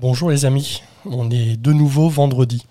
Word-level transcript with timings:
Bonjour 0.00 0.30
les 0.30 0.44
amis, 0.44 0.84
on 1.06 1.28
est 1.28 1.56
de 1.56 1.72
nouveau 1.72 2.08
vendredi. 2.08 2.64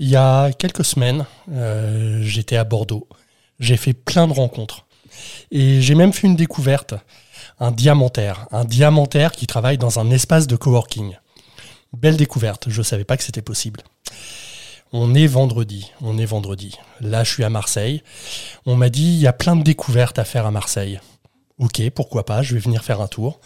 Il 0.00 0.08
y 0.08 0.16
a 0.16 0.50
quelques 0.50 0.84
semaines, 0.84 1.26
euh, 1.52 2.20
j'étais 2.24 2.56
à 2.56 2.64
Bordeaux. 2.64 3.06
J'ai 3.60 3.76
fait 3.76 3.92
plein 3.92 4.26
de 4.26 4.32
rencontres. 4.32 4.84
Et 5.52 5.80
j'ai 5.80 5.94
même 5.94 6.12
fait 6.12 6.26
une 6.26 6.34
découverte, 6.34 6.94
un 7.60 7.70
diamantaire. 7.70 8.48
Un 8.50 8.64
diamantaire 8.64 9.30
qui 9.30 9.46
travaille 9.46 9.78
dans 9.78 10.00
un 10.00 10.10
espace 10.10 10.48
de 10.48 10.56
coworking. 10.56 11.16
Belle 11.92 12.16
découverte, 12.16 12.68
je 12.68 12.78
ne 12.78 12.84
savais 12.84 13.04
pas 13.04 13.16
que 13.16 13.22
c'était 13.22 13.40
possible. 13.40 13.82
On 14.92 15.14
est 15.14 15.28
vendredi, 15.28 15.92
on 16.00 16.18
est 16.18 16.26
vendredi. 16.26 16.78
Là, 17.00 17.22
je 17.22 17.30
suis 17.30 17.44
à 17.44 17.48
Marseille. 17.48 18.02
On 18.66 18.74
m'a 18.74 18.88
dit, 18.88 19.06
il 19.06 19.20
y 19.20 19.28
a 19.28 19.32
plein 19.32 19.54
de 19.54 19.62
découvertes 19.62 20.18
à 20.18 20.24
faire 20.24 20.46
à 20.46 20.50
Marseille. 20.50 20.98
Ok, 21.58 21.80
pourquoi 21.90 22.26
pas, 22.26 22.42
je 22.42 22.54
vais 22.54 22.60
venir 22.60 22.82
faire 22.82 23.00
un 23.00 23.06
tour. 23.06 23.38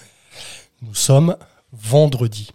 Nous 0.81 0.95
sommes 0.95 1.37
vendredi. 1.71 2.49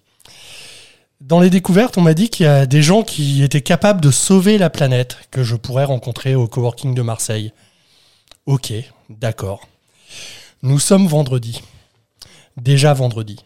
Dans 1.20 1.40
les 1.40 1.50
découvertes, 1.50 1.98
on 1.98 2.02
m'a 2.02 2.14
dit 2.14 2.30
qu'il 2.30 2.46
y 2.46 2.50
a 2.50 2.68
des 2.68 2.84
gens 2.84 3.02
qui 3.02 3.42
étaient 3.42 3.62
capables 3.62 4.02
de 4.02 4.12
sauver 4.12 4.60
la 4.60 4.70
planète 4.70 5.18
que 5.32 5.44
je 5.44 5.56
pourrais 5.56 5.84
rencontrer 5.84 6.36
au 6.36 6.48
coworking 6.48 6.94
de 6.94 7.02
Marseille. 7.02 7.54
Ok, 8.46 8.72
d'accord. 9.10 9.68
Nous 10.62 10.78
sommes 10.78 11.08
vendredi. 11.08 11.64
Déjà 12.56 12.94
vendredi. 12.94 13.44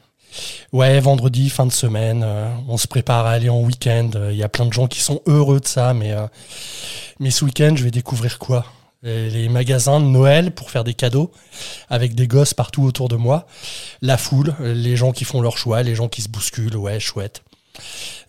Ouais, 0.74 1.00
vendredi, 1.00 1.50
fin 1.50 1.66
de 1.66 1.72
semaine, 1.72 2.24
euh, 2.26 2.50
on 2.68 2.76
se 2.78 2.88
prépare 2.88 3.26
à 3.26 3.32
aller 3.32 3.48
en 3.48 3.62
week-end. 3.62 4.10
Il 4.30 4.36
y 4.36 4.44
a 4.44 4.50
plein 4.50 4.66
de 4.66 4.74
gens 4.74 4.88
qui 4.88 5.00
sont 5.00 5.22
heureux 5.26 5.62
de 5.62 5.68
ça, 5.68 5.94
mais, 5.94 6.12
euh, 6.12 6.28
mais 7.20 7.32
ce 7.32 7.46
week-end, 7.46 7.74
je 7.76 7.86
vais 7.86 7.92
découvrir 7.92 8.38
quoi? 8.38 8.66
Les 9.04 9.50
magasins 9.50 10.00
de 10.00 10.06
Noël 10.06 10.52
pour 10.52 10.70
faire 10.70 10.84
des 10.84 10.94
cadeaux 10.94 11.32
avec 11.90 12.14
des 12.14 12.28
gosses 12.28 12.54
partout 12.54 12.84
autour 12.84 13.10
de 13.10 13.16
moi, 13.16 13.48
la 14.04 14.16
foule, 14.16 14.54
les 14.60 14.96
gens 14.96 15.12
qui 15.12 15.24
font 15.24 15.42
leur 15.42 15.58
choix, 15.58 15.82
les 15.82 15.96
gens 15.96 16.08
qui 16.08 16.22
se 16.22 16.30
bousculent, 16.30 16.76
ouais, 16.76 17.00
chouette. 17.00 17.42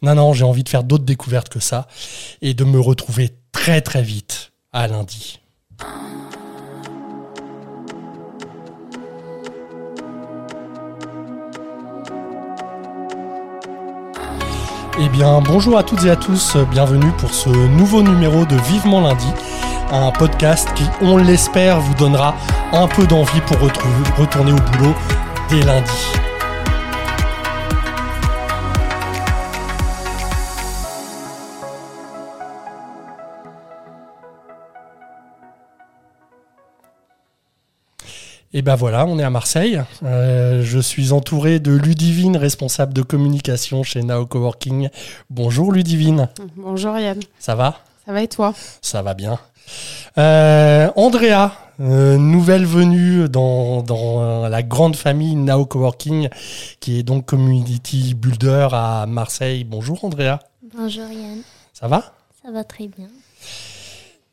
Non, 0.02 0.14
non, 0.14 0.32
j'ai 0.32 0.44
envie 0.44 0.64
de 0.64 0.68
faire 0.68 0.84
d'autres 0.84 1.04
découvertes 1.04 1.48
que 1.48 1.60
ça 1.60 1.86
et 2.40 2.54
de 2.54 2.64
me 2.64 2.80
retrouver 2.80 3.30
très 3.52 3.80
très 3.80 4.02
vite 4.02 4.52
à 4.72 4.88
lundi. 4.88 5.40
Eh 15.00 15.08
bien, 15.08 15.40
bonjour 15.40 15.78
à 15.78 15.82
toutes 15.82 16.04
et 16.04 16.10
à 16.10 16.16
tous, 16.16 16.56
bienvenue 16.70 17.10
pour 17.18 17.32
ce 17.32 17.48
nouveau 17.48 18.02
numéro 18.02 18.44
de 18.44 18.56
Vivement 18.56 19.00
Lundi, 19.00 19.26
un 19.90 20.10
podcast 20.10 20.68
qui, 20.74 20.84
on 21.00 21.16
l'espère, 21.16 21.80
vous 21.80 21.94
donnera 21.94 22.36
un 22.72 22.86
peu 22.88 23.06
d'envie 23.06 23.40
pour 23.40 23.58
retourner 23.58 24.52
au 24.52 24.56
boulot 24.56 24.94
dès 25.48 25.62
lundi. 25.62 25.90
Et 38.54 38.60
ben 38.60 38.74
voilà, 38.74 39.06
on 39.06 39.18
est 39.18 39.22
à 39.22 39.30
Marseille. 39.30 39.82
Euh, 40.02 40.62
je 40.62 40.78
suis 40.78 41.12
entouré 41.12 41.58
de 41.58 41.72
Ludivine, 41.72 42.36
responsable 42.36 42.92
de 42.92 43.00
communication 43.00 43.82
chez 43.82 44.02
Nao 44.02 44.26
Coworking. 44.26 44.90
Bonjour 45.30 45.72
Ludivine. 45.72 46.28
Bonjour 46.56 46.98
Yann. 46.98 47.18
Ça 47.38 47.54
va? 47.54 47.78
Ça 48.04 48.12
va 48.12 48.22
et 48.22 48.28
toi? 48.28 48.52
Ça 48.82 49.00
va 49.00 49.14
bien. 49.14 49.38
Euh, 50.18 50.90
Andrea, 50.96 51.52
euh, 51.80 52.18
nouvelle 52.18 52.66
venue 52.66 53.26
dans, 53.26 54.46
la 54.50 54.62
grande 54.62 54.96
famille 54.96 55.34
Nao 55.34 55.64
Coworking, 55.64 56.28
qui 56.78 56.98
est 56.98 57.02
donc 57.02 57.24
community 57.24 58.12
builder 58.12 58.68
à 58.72 59.06
Marseille. 59.08 59.64
Bonjour 59.64 60.04
Andrea. 60.04 60.40
Bonjour 60.76 61.08
Yann. 61.08 61.40
Ça 61.72 61.88
va? 61.88 62.12
Ça 62.44 62.50
va 62.50 62.64
très 62.64 62.88
bien. 62.88 63.08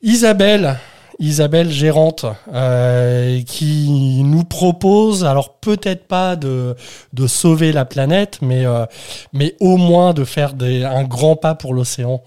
Isabelle, 0.01 0.77
Isabelle 1.19 1.69
Gérante, 1.69 2.25
euh, 2.53 3.41
qui 3.43 4.21
nous 4.23 4.45
propose, 4.45 5.25
alors 5.25 5.55
peut-être 5.55 6.07
pas 6.07 6.35
de, 6.37 6.75
de 7.13 7.27
sauver 7.27 7.73
la 7.73 7.83
planète, 7.85 8.39
mais, 8.41 8.65
euh, 8.65 8.85
mais 9.33 9.55
au 9.59 9.75
moins 9.77 10.13
de 10.13 10.23
faire 10.23 10.53
des, 10.53 10.85
un 10.85 11.03
grand 11.03 11.35
pas 11.35 11.55
pour 11.55 11.73
l'océan. 11.73 12.21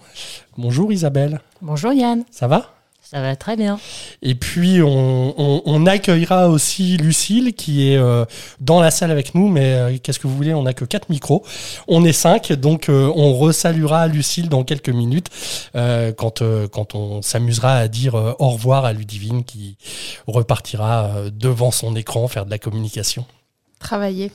Bonjour 0.57 0.91
Isabelle. 0.91 1.41
Bonjour 1.61 1.91
Yann. 1.91 2.23
Ça 2.29 2.47
va? 2.47 2.72
Ça 3.13 3.21
va 3.21 3.35
très 3.35 3.55
bien. 3.55 3.79
Et 4.23 4.33
puis, 4.33 4.81
on, 4.81 5.85
accueillera 5.85 6.49
aussi 6.49 6.97
Lucille 6.97 7.53
qui 7.53 7.89
est 7.89 7.97
euh, 7.97 8.25
dans 8.59 8.81
la 8.81 8.89
salle 8.89 9.11
avec 9.11 9.35
nous. 9.35 9.49
Mais 9.49 9.73
euh, 9.73 9.97
qu'est-ce 10.01 10.17
que 10.17 10.25
vous 10.25 10.35
voulez 10.35 10.53
On 10.55 10.63
n'a 10.63 10.73
que 10.73 10.83
quatre 10.83 11.09
micros. 11.09 11.45
On 11.87 12.03
est 12.05 12.13
cinq. 12.13 12.51
Donc, 12.53 12.89
euh, 12.89 13.11
on 13.15 13.33
resaluera 13.33 14.07
Lucille 14.07 14.49
dans 14.49 14.63
quelques 14.63 14.89
minutes 14.89 15.29
quand, 15.73 16.41
quand 16.71 16.95
on 16.95 17.21
s'amusera 17.21 17.75
à 17.75 17.87
dire 17.87 18.15
au 18.15 18.49
revoir 18.49 18.85
à 18.85 18.93
Ludivine 18.93 19.43
qui 19.43 19.77
repartira 20.27 21.29
devant 21.31 21.71
son 21.71 21.95
écran 21.95 22.27
faire 22.27 22.45
de 22.45 22.51
la 22.51 22.57
communication. 22.57 23.25
Travailler. 23.79 24.31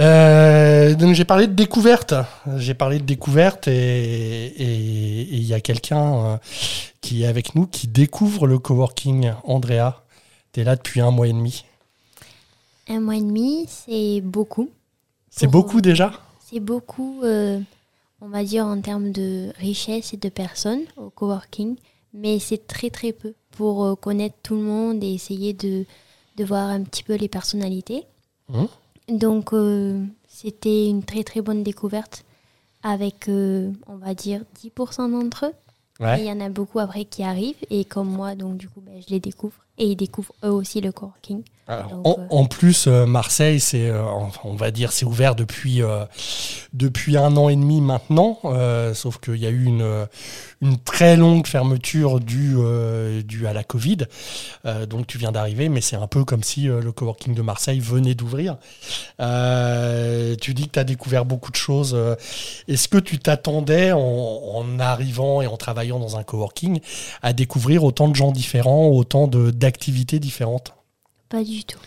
Euh, 0.00 0.94
donc 0.94 1.14
j'ai 1.14 1.24
parlé 1.24 1.46
de 1.46 1.52
découverte. 1.52 2.14
J'ai 2.56 2.74
parlé 2.74 2.98
de 2.98 3.04
découverte 3.04 3.68
et 3.68 4.54
il 4.58 5.42
y 5.42 5.54
a 5.54 5.60
quelqu'un 5.60 6.14
euh, 6.14 6.36
qui 7.00 7.22
est 7.22 7.26
avec 7.26 7.54
nous 7.54 7.66
qui 7.66 7.86
découvre 7.86 8.46
le 8.46 8.58
coworking. 8.58 9.32
Andrea, 9.44 10.02
tu 10.52 10.60
es 10.60 10.64
là 10.64 10.76
depuis 10.76 11.00
un 11.00 11.10
mois 11.10 11.28
et 11.28 11.32
demi. 11.32 11.64
Un 12.88 13.00
mois 13.00 13.16
et 13.16 13.20
demi, 13.20 13.66
c'est 13.68 14.20
beaucoup. 14.20 14.70
C'est 15.30 15.46
beaucoup 15.46 15.80
déjà? 15.80 16.12
C'est 16.50 16.60
beaucoup, 16.60 17.20
euh, 17.24 17.60
on 18.20 18.28
va 18.28 18.44
dire, 18.44 18.64
en 18.66 18.80
termes 18.80 19.10
de 19.10 19.52
richesse 19.58 20.14
et 20.14 20.16
de 20.16 20.28
personnes 20.28 20.82
au 20.96 21.10
coworking, 21.10 21.76
mais 22.12 22.38
c'est 22.38 22.66
très 22.66 22.90
très 22.90 23.12
peu 23.12 23.34
pour 23.50 23.98
connaître 24.00 24.36
tout 24.42 24.54
le 24.54 24.62
monde 24.62 25.02
et 25.02 25.12
essayer 25.14 25.52
de, 25.52 25.84
de 26.36 26.44
voir 26.44 26.68
un 26.68 26.82
petit 26.82 27.02
peu 27.02 27.14
les 27.14 27.28
personnalités. 27.28 28.04
Mmh. 28.48 28.64
Donc, 29.08 29.52
euh, 29.52 30.04
c'était 30.28 30.88
une 30.88 31.02
très 31.02 31.24
très 31.24 31.40
bonne 31.40 31.62
découverte 31.62 32.24
avec, 32.82 33.28
euh, 33.28 33.70
on 33.86 33.96
va 33.96 34.14
dire, 34.14 34.42
10% 34.62 35.10
d'entre 35.10 35.46
eux. 35.46 35.52
il 36.18 36.24
y 36.24 36.32
en 36.32 36.40
a 36.40 36.48
beaucoup 36.48 36.80
après 36.80 37.04
qui 37.04 37.22
arrivent 37.22 37.64
et 37.70 37.84
comme 37.84 38.08
moi, 38.08 38.34
donc 38.34 38.56
du 38.56 38.68
coup, 38.68 38.80
ben, 38.80 39.00
je 39.00 39.12
les 39.12 39.20
découvre 39.20 39.64
et 39.78 39.86
ils 39.86 39.96
découvrent 39.96 40.34
eux 40.44 40.50
aussi 40.50 40.80
le 40.80 40.92
coworking. 40.92 41.42
Euh, 41.70 41.82
en, 42.04 42.44
plus, 42.44 42.86
euh, 42.88 43.06
Marseille, 43.06 43.58
c'est, 43.58 43.88
euh, 43.88 44.02
on 44.44 44.54
va 44.54 44.70
dire, 44.70 44.92
c'est 44.92 45.06
ouvert 45.06 45.34
depuis, 45.34 45.80
depuis 46.72 47.16
un 47.16 47.36
an 47.36 47.48
et 47.48 47.56
demi 47.56 47.80
maintenant, 47.80 48.38
sauf 48.94 49.18
qu'il 49.18 49.36
y 49.36 49.46
a 49.46 49.50
eu 49.50 49.64
une, 49.64 50.06
une 50.60 50.78
très 50.78 51.16
longue 51.16 51.46
fermeture 51.46 52.20
due, 52.20 52.56
due 53.24 53.46
à 53.46 53.52
la 53.52 53.64
Covid. 53.64 53.98
donc 54.88 55.06
tu 55.06 55.18
viens 55.18 55.32
d'arriver, 55.32 55.68
mais 55.68 55.80
c'est 55.80 55.96
un 55.96 56.06
peu 56.06 56.24
comme 56.24 56.42
si 56.42 56.64
le 56.64 56.92
coworking 56.92 57.34
de 57.34 57.42
Marseille 57.42 57.80
venait 57.80 58.14
d'ouvrir. 58.14 58.56
tu 59.18 60.54
dis 60.54 60.66
que 60.66 60.72
tu 60.72 60.78
as 60.78 60.84
découvert 60.84 61.24
beaucoup 61.24 61.50
de 61.50 61.56
choses. 61.56 61.96
Est-ce 62.68 62.88
que 62.88 62.98
tu 62.98 63.18
t'attendais, 63.18 63.92
en, 63.92 63.98
en, 64.00 64.78
arrivant 64.78 65.42
et 65.42 65.46
en 65.46 65.56
travaillant 65.56 65.98
dans 65.98 66.16
un 66.16 66.22
coworking, 66.22 66.80
à 67.22 67.32
découvrir 67.32 67.84
autant 67.84 68.08
de 68.08 68.16
gens 68.16 68.32
différents, 68.32 68.88
autant 68.88 69.26
d'activités 69.28 70.18
différentes? 70.18 70.74
Pas 71.34 71.42
du 71.42 71.64
tout. 71.64 71.80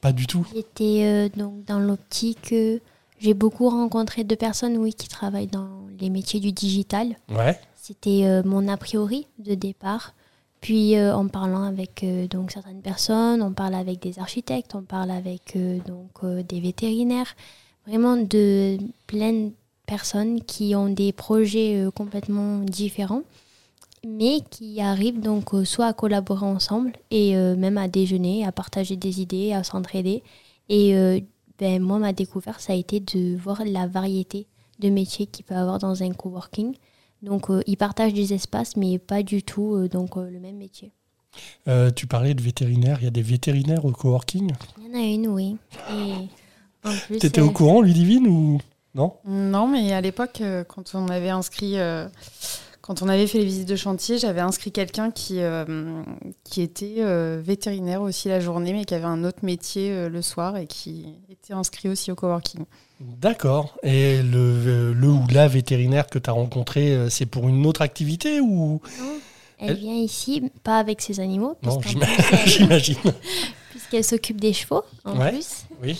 Pas 0.00 0.12
du 0.12 0.26
tout 0.26 0.44
J'étais 0.52 1.02
euh, 1.04 1.28
donc 1.28 1.64
dans 1.64 1.78
l'optique. 1.78 2.52
j'ai 3.20 3.34
beaucoup 3.34 3.68
rencontré 3.68 4.24
de 4.24 4.34
personnes 4.34 4.76
oui, 4.78 4.94
qui 4.94 5.06
travaillent 5.06 5.46
dans 5.46 5.86
les 6.00 6.10
métiers 6.10 6.40
du 6.40 6.50
digital. 6.50 7.14
Ouais. 7.28 7.56
C'était 7.76 8.24
euh, 8.24 8.42
mon 8.44 8.66
a 8.66 8.76
priori 8.76 9.28
de 9.38 9.54
départ. 9.54 10.12
Puis 10.60 10.96
euh, 10.96 11.14
en 11.14 11.28
parlant 11.28 11.62
avec 11.62 12.04
donc 12.30 12.50
certaines 12.50 12.82
personnes, 12.82 13.42
on 13.42 13.52
parle 13.52 13.76
avec 13.76 14.00
des 14.00 14.18
architectes, 14.18 14.74
on 14.74 14.82
parle 14.82 15.12
avec 15.12 15.56
donc 15.86 16.24
des 16.48 16.58
vétérinaires, 16.58 17.36
vraiment 17.86 18.16
de 18.16 18.76
plein 19.06 19.32
de 19.32 19.52
personnes 19.86 20.42
qui 20.42 20.74
ont 20.74 20.88
des 20.88 21.12
projets 21.12 21.86
complètement 21.94 22.58
différents 22.58 23.22
mais 24.06 24.40
qui 24.50 24.80
arrivent 24.80 25.20
donc 25.20 25.54
euh, 25.54 25.64
soit 25.64 25.86
à 25.86 25.92
collaborer 25.92 26.46
ensemble 26.46 26.92
et 27.10 27.36
euh, 27.36 27.56
même 27.56 27.78
à 27.78 27.88
déjeuner, 27.88 28.44
à 28.44 28.52
partager 28.52 28.96
des 28.96 29.20
idées, 29.20 29.52
à 29.52 29.62
s'entraider. 29.62 30.22
Et 30.68 30.96
euh, 30.96 31.20
ben, 31.58 31.82
moi, 31.82 31.98
ma 31.98 32.12
découverte, 32.12 32.60
ça 32.60 32.72
a 32.72 32.76
été 32.76 33.00
de 33.00 33.36
voir 33.36 33.62
la 33.64 33.86
variété 33.86 34.46
de 34.78 34.88
métiers 34.88 35.26
qu'il 35.26 35.44
peut 35.44 35.54
y 35.54 35.58
avoir 35.58 35.78
dans 35.78 36.02
un 36.02 36.12
coworking. 36.12 36.74
Donc, 37.22 37.48
ils 37.66 37.76
partagent 37.76 38.14
des 38.14 38.32
espaces, 38.32 38.76
mais 38.76 38.98
pas 38.98 39.22
du 39.22 39.42
tout 39.42 39.86
donc, 39.88 40.16
le 40.16 40.40
même 40.40 40.56
métier. 40.56 40.90
tu 41.94 42.06
parlais 42.06 42.32
de 42.32 42.40
vétérinaires, 42.40 42.96
il 43.02 43.04
y 43.04 43.08
a 43.08 43.10
des 43.10 43.20
vétérinaires 43.20 43.84
au 43.84 43.92
coworking? 43.92 44.52
Il 44.78 44.86
y 44.86 44.90
en 44.90 44.98
a 44.98 45.02
une, 45.02 45.28
oui. 45.28 45.56
Tu 47.08 47.26
étais 47.26 47.42
au 47.42 47.50
courant, 47.50 47.82
Ludivine, 47.82 48.26
ou 48.26 48.58
non? 48.94 49.16
Non, 49.26 49.68
mais 49.68 49.92
à 49.92 50.00
l'époque, 50.00 50.42
quand 50.66 50.94
on 50.94 51.08
avait 51.08 51.28
inscrit 51.28 51.76
Quand 52.82 53.02
on 53.02 53.08
avait 53.08 53.26
fait 53.26 53.38
les 53.38 53.44
visites 53.44 53.68
de 53.68 53.76
chantier, 53.76 54.18
j'avais 54.18 54.40
inscrit 54.40 54.72
quelqu'un 54.72 55.10
qui, 55.10 55.40
euh, 55.40 56.02
qui 56.44 56.62
était 56.62 56.96
euh, 56.98 57.40
vétérinaire 57.44 58.00
aussi 58.00 58.28
la 58.28 58.40
journée, 58.40 58.72
mais 58.72 58.84
qui 58.84 58.94
avait 58.94 59.04
un 59.04 59.22
autre 59.22 59.40
métier 59.44 59.90
euh, 59.92 60.08
le 60.08 60.22
soir 60.22 60.56
et 60.56 60.66
qui 60.66 61.14
était 61.30 61.52
inscrit 61.52 61.88
aussi 61.90 62.10
au 62.10 62.14
coworking. 62.14 62.64
D'accord. 63.00 63.76
Et 63.82 64.22
le, 64.22 64.92
le 64.94 65.08
ou 65.08 65.22
la 65.32 65.46
vétérinaire 65.46 66.06
que 66.06 66.18
tu 66.18 66.30
as 66.30 66.32
rencontré, 66.32 67.08
c'est 67.10 67.26
pour 67.26 67.48
une 67.48 67.64
autre 67.66 67.82
activité 67.82 68.40
ou? 68.40 68.80
Elle 69.58 69.70
Elle- 69.70 69.76
vient 69.76 69.94
ici, 69.94 70.42
pas 70.64 70.78
avec 70.78 71.02
ses 71.02 71.20
animaux, 71.20 71.56
Non, 71.62 71.78
j'imagine. 72.46 72.96
puisqu'elle 73.70 74.04
s'occupe 74.04 74.40
des 74.40 74.54
chevaux 74.54 74.82
en 75.04 75.18
Ouais. 75.18 75.32
plus. 75.32 75.64
Oui. 75.82 75.98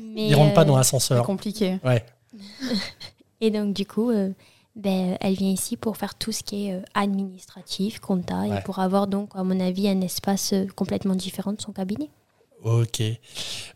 Mais, 0.00 0.28
Ils 0.28 0.34
rentrent 0.34 0.54
pas 0.54 0.64
dans 0.64 0.72
euh, 0.72 0.76
C'est 0.82 0.96
l'ascenseur. 0.96 1.24
compliqué. 1.24 1.78
Ouais. 1.84 2.04
Et 3.42 3.50
donc, 3.50 3.74
du 3.74 3.84
coup, 3.84 4.10
euh, 4.10 4.30
ben, 4.76 5.16
elle 5.20 5.34
vient 5.34 5.50
ici 5.50 5.76
pour 5.76 5.96
faire 5.96 6.14
tout 6.16 6.32
ce 6.32 6.42
qui 6.42 6.66
est 6.68 6.72
euh, 6.74 6.80
administratif, 6.94 8.00
compta, 8.00 8.40
Ouais. 8.40 8.58
et 8.58 8.60
pour 8.62 8.78
avoir 8.80 9.06
donc, 9.06 9.30
à 9.34 9.44
mon 9.44 9.60
avis, 9.60 9.88
un 9.88 10.00
espace 10.00 10.52
euh, 10.52 10.66
complètement 10.74 11.14
différent 11.14 11.52
de 11.52 11.60
son 11.60 11.72
cabinet. 11.72 12.10
Ok. 12.64 13.02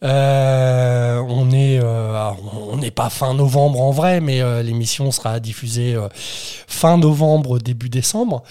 Euh, 0.03 1.23
on 1.29 1.51
est, 1.51 1.79
euh, 1.83 2.31
on 2.71 2.79
n'est 2.79 2.91
pas 2.91 3.11
fin 3.11 3.35
novembre 3.35 3.83
en 3.83 3.91
vrai, 3.91 4.23
mais 4.23 4.41
euh, 4.41 4.63
l'émission 4.63 5.11
sera 5.11 5.41
diffusée 5.41 5.95
euh, 5.95 6.09
fin 6.15 6.97
novembre, 6.97 7.59
début 7.59 7.91
décembre. 7.91 8.43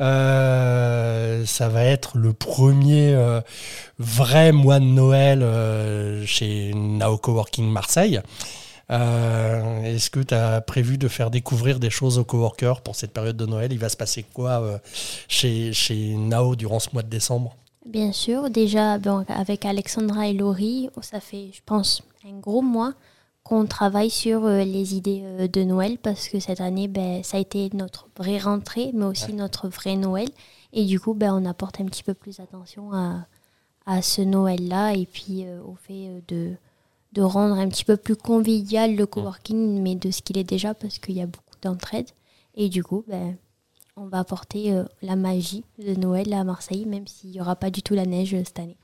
Euh, 0.00 1.44
ça 1.46 1.68
va 1.68 1.84
être 1.84 2.16
le 2.16 2.32
premier 2.32 3.12
euh, 3.14 3.40
vrai 3.98 4.52
mois 4.52 4.78
de 4.80 4.84
Noël 4.86 5.42
euh, 5.42 6.24
chez 6.24 6.72
Nao 6.74 7.18
Coworking 7.18 7.68
Marseille. 7.70 8.20
Euh, 8.92 9.82
Est-ce 9.82 10.10
que 10.10 10.20
tu 10.20 10.34
as 10.34 10.60
prévu 10.60 10.98
de 10.98 11.08
faire 11.08 11.30
découvrir 11.30 11.80
des 11.80 11.90
choses 11.90 12.18
aux 12.18 12.24
coworkers 12.24 12.82
pour 12.82 12.94
cette 12.94 13.12
période 13.12 13.36
de 13.36 13.46
Noël? 13.46 13.72
Il 13.72 13.78
va 13.78 13.88
se 13.88 13.96
passer 13.96 14.22
quoi 14.22 14.60
euh, 14.62 14.78
chez, 15.28 15.72
chez 15.72 16.14
Nao 16.14 16.54
durant 16.54 16.78
ce 16.78 16.90
mois 16.92 17.02
de 17.02 17.08
décembre? 17.08 17.56
Bien 17.86 18.12
sûr, 18.12 18.48
déjà 18.50 18.98
bon, 18.98 19.24
avec 19.28 19.64
Alexandra 19.64 20.28
et 20.28 20.34
Laurie, 20.34 20.88
ça 21.00 21.20
fait, 21.20 21.50
je 21.52 21.60
pense, 21.66 22.02
un 22.24 22.38
gros 22.38 22.62
mois 22.62 22.92
qu'on 23.42 23.66
travaille 23.66 24.10
sur 24.10 24.44
euh, 24.44 24.62
les 24.62 24.94
idées 24.94 25.22
euh, 25.24 25.48
de 25.48 25.64
Noël 25.64 25.98
parce 25.98 26.28
que 26.28 26.38
cette 26.38 26.60
année, 26.60 26.86
ben, 26.86 27.22
ça 27.24 27.38
a 27.38 27.40
été 27.40 27.70
notre 27.74 28.08
vraie 28.16 28.38
rentrée, 28.38 28.90
mais 28.94 29.04
aussi 29.04 29.32
notre 29.32 29.68
vrai 29.68 29.96
Noël. 29.96 30.28
Et 30.72 30.84
du 30.84 31.00
coup, 31.00 31.14
ben, 31.14 31.34
on 31.34 31.44
apporte 31.44 31.80
un 31.80 31.86
petit 31.86 32.04
peu 32.04 32.14
plus 32.14 32.38
attention 32.38 32.92
à, 32.92 33.26
à 33.84 34.00
ce 34.00 34.22
Noël-là 34.22 34.94
et 34.94 35.06
puis 35.06 35.44
euh, 35.44 35.60
au 35.62 35.74
fait 35.74 36.22
de, 36.28 36.52
de 37.12 37.22
rendre 37.22 37.56
un 37.56 37.68
petit 37.68 37.84
peu 37.84 37.96
plus 37.96 38.16
convivial 38.16 38.96
le 38.96 39.06
coworking, 39.06 39.82
mais 39.82 39.94
de 39.94 40.10
ce 40.10 40.22
qu'il 40.22 40.38
est 40.38 40.44
déjà 40.44 40.74
parce 40.74 40.98
qu'il 40.98 41.14
y 41.14 41.22
a 41.22 41.26
beaucoup 41.26 41.56
d'entraide. 41.62 42.08
Et 42.54 42.68
du 42.68 42.82
coup, 42.82 43.04
ben, 43.06 43.36
on 43.96 44.06
va 44.06 44.20
apporter 44.20 44.72
euh, 44.72 44.84
la 45.02 45.16
magie 45.16 45.64
de 45.78 45.94
Noël 45.94 46.32
à 46.32 46.44
Marseille, 46.44 46.86
même 46.86 47.06
s'il 47.06 47.30
n'y 47.30 47.40
aura 47.40 47.56
pas 47.56 47.70
du 47.70 47.82
tout 47.82 47.94
la 47.94 48.06
neige 48.06 48.34
euh, 48.34 48.42
cette 48.44 48.58
année. 48.58 48.78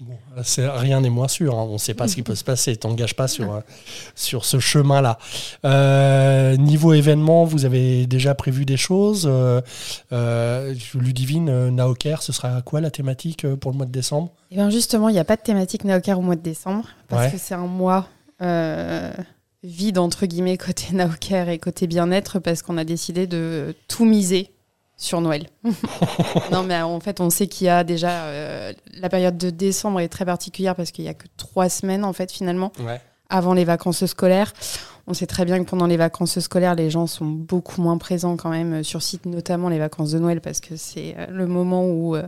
Bon, 0.00 0.16
rien 0.56 1.00
n'est 1.00 1.10
moins 1.10 1.28
sûr. 1.28 1.58
hein. 1.58 1.66
On 1.68 1.74
ne 1.74 1.78
sait 1.78 1.94
pas 1.94 2.08
ce 2.08 2.14
qui 2.16 2.22
peut 2.22 2.34
se 2.34 2.44
passer. 2.44 2.76
T'engages 2.76 3.14
pas 3.16 3.28
sur, 3.28 3.54
euh, 3.54 3.60
sur 4.14 4.44
ce 4.44 4.58
chemin-là. 4.58 5.18
Euh, 5.64 6.56
niveau 6.56 6.92
événement, 6.92 7.44
vous 7.44 7.64
avez 7.64 8.06
déjà 8.06 8.34
prévu 8.34 8.64
des 8.64 8.76
choses 8.76 9.26
euh, 9.30 9.60
euh, 10.12 10.74
Ludivine, 10.94 11.70
Naoker, 11.70 12.22
ce 12.22 12.32
sera 12.32 12.60
quoi 12.62 12.80
la 12.80 12.90
thématique 12.90 13.46
pour 13.56 13.70
le 13.70 13.76
mois 13.76 13.86
de 13.86 13.92
décembre? 13.92 14.32
Et 14.50 14.56
bien 14.56 14.70
justement, 14.70 15.08
il 15.08 15.12
n'y 15.12 15.18
a 15.18 15.24
pas 15.24 15.36
de 15.36 15.42
thématique 15.42 15.84
Naoker 15.84 16.18
au 16.18 16.22
mois 16.22 16.36
de 16.36 16.42
décembre, 16.42 16.86
parce 17.08 17.26
Ouais. 17.26 17.30
que 17.32 17.38
c'est 17.38 17.54
un 17.54 17.66
mois 17.66 18.08
euh, 18.42 19.12
vide, 19.62 19.98
entre 19.98 20.26
guillemets, 20.26 20.58
côté 20.58 20.86
Naoker 20.92 21.48
et 21.48 21.58
côté 21.58 21.86
bien-être, 21.86 22.38
parce 22.40 22.62
qu'on 22.62 22.76
a 22.78 22.84
décidé 22.84 23.26
de 23.26 23.74
tout 23.88 24.04
miser 24.04 24.50
sur 24.96 25.20
Noël. 25.20 25.48
non, 26.52 26.62
mais 26.62 26.80
en 26.80 27.00
fait, 27.00 27.20
on 27.20 27.30
sait 27.30 27.46
qu'il 27.46 27.66
y 27.66 27.70
a 27.70 27.84
déjà... 27.84 28.24
euh, 28.26 28.72
la 29.00 29.08
période 29.08 29.36
de 29.36 29.50
décembre 29.50 30.00
est 30.00 30.08
très 30.08 30.24
particulière, 30.24 30.74
parce 30.76 30.90
qu'il 30.90 31.04
n'y 31.04 31.10
a 31.10 31.14
que 31.14 31.26
trois 31.36 31.68
semaines, 31.68 32.04
en 32.04 32.12
fait, 32.12 32.30
finalement, 32.30 32.72
Ouais. 32.84 33.00
avant 33.28 33.54
les 33.54 33.64
vacances 33.64 34.04
scolaires. 34.06 34.52
On 35.06 35.12
sait 35.14 35.26
très 35.26 35.44
bien 35.44 35.62
que 35.62 35.68
pendant 35.68 35.86
les 35.86 35.96
vacances 35.98 36.38
scolaires, 36.38 36.74
les 36.74 36.90
gens 36.90 37.06
sont 37.06 37.26
beaucoup 37.26 37.82
moins 37.82 37.98
présents 37.98 38.36
quand 38.36 38.48
même 38.50 38.72
euh, 38.74 38.82
sur 38.82 39.02
site, 39.02 39.26
notamment 39.26 39.68
les 39.68 39.78
vacances 39.78 40.12
de 40.12 40.18
Noël, 40.18 40.40
parce 40.40 40.60
que 40.60 40.76
c'est 40.76 41.14
euh, 41.18 41.26
le 41.30 41.46
moment 41.46 41.84
où, 41.86 42.16
euh, 42.16 42.22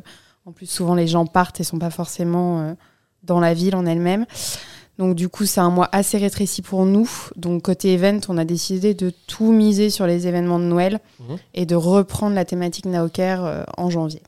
en 0.44 0.52
plus, 0.52 0.66
souvent 0.68 0.94
les 0.94 1.06
gens 1.06 1.24
partent 1.26 1.60
et 1.60 1.64
sont 1.64 1.78
pas 1.78 1.90
forcément 1.90 2.60
euh, 2.60 2.74
dans 3.22 3.40
la 3.40 3.54
ville 3.54 3.74
en 3.76 3.86
elle-même. 3.86 4.26
Donc 4.98 5.14
du 5.14 5.28
coup, 5.28 5.44
c'est 5.44 5.60
un 5.60 5.70
mois 5.70 5.88
assez 5.92 6.16
rétréci 6.18 6.62
pour 6.62 6.86
nous. 6.86 7.08
Donc 7.36 7.62
côté 7.62 7.92
event, 7.94 8.18
on 8.28 8.38
a 8.38 8.44
décidé 8.44 8.94
de 8.94 9.12
tout 9.26 9.52
miser 9.52 9.90
sur 9.90 10.06
les 10.06 10.26
événements 10.26 10.58
de 10.58 10.64
Noël 10.64 11.00
Mhm. 11.20 11.36
et 11.54 11.66
de 11.66 11.74
reprendre 11.74 12.34
la 12.34 12.44
thématique 12.44 12.86
Naoker 12.86 13.44
euh, 13.44 13.64
en 13.76 13.90
janvier. 13.90 14.22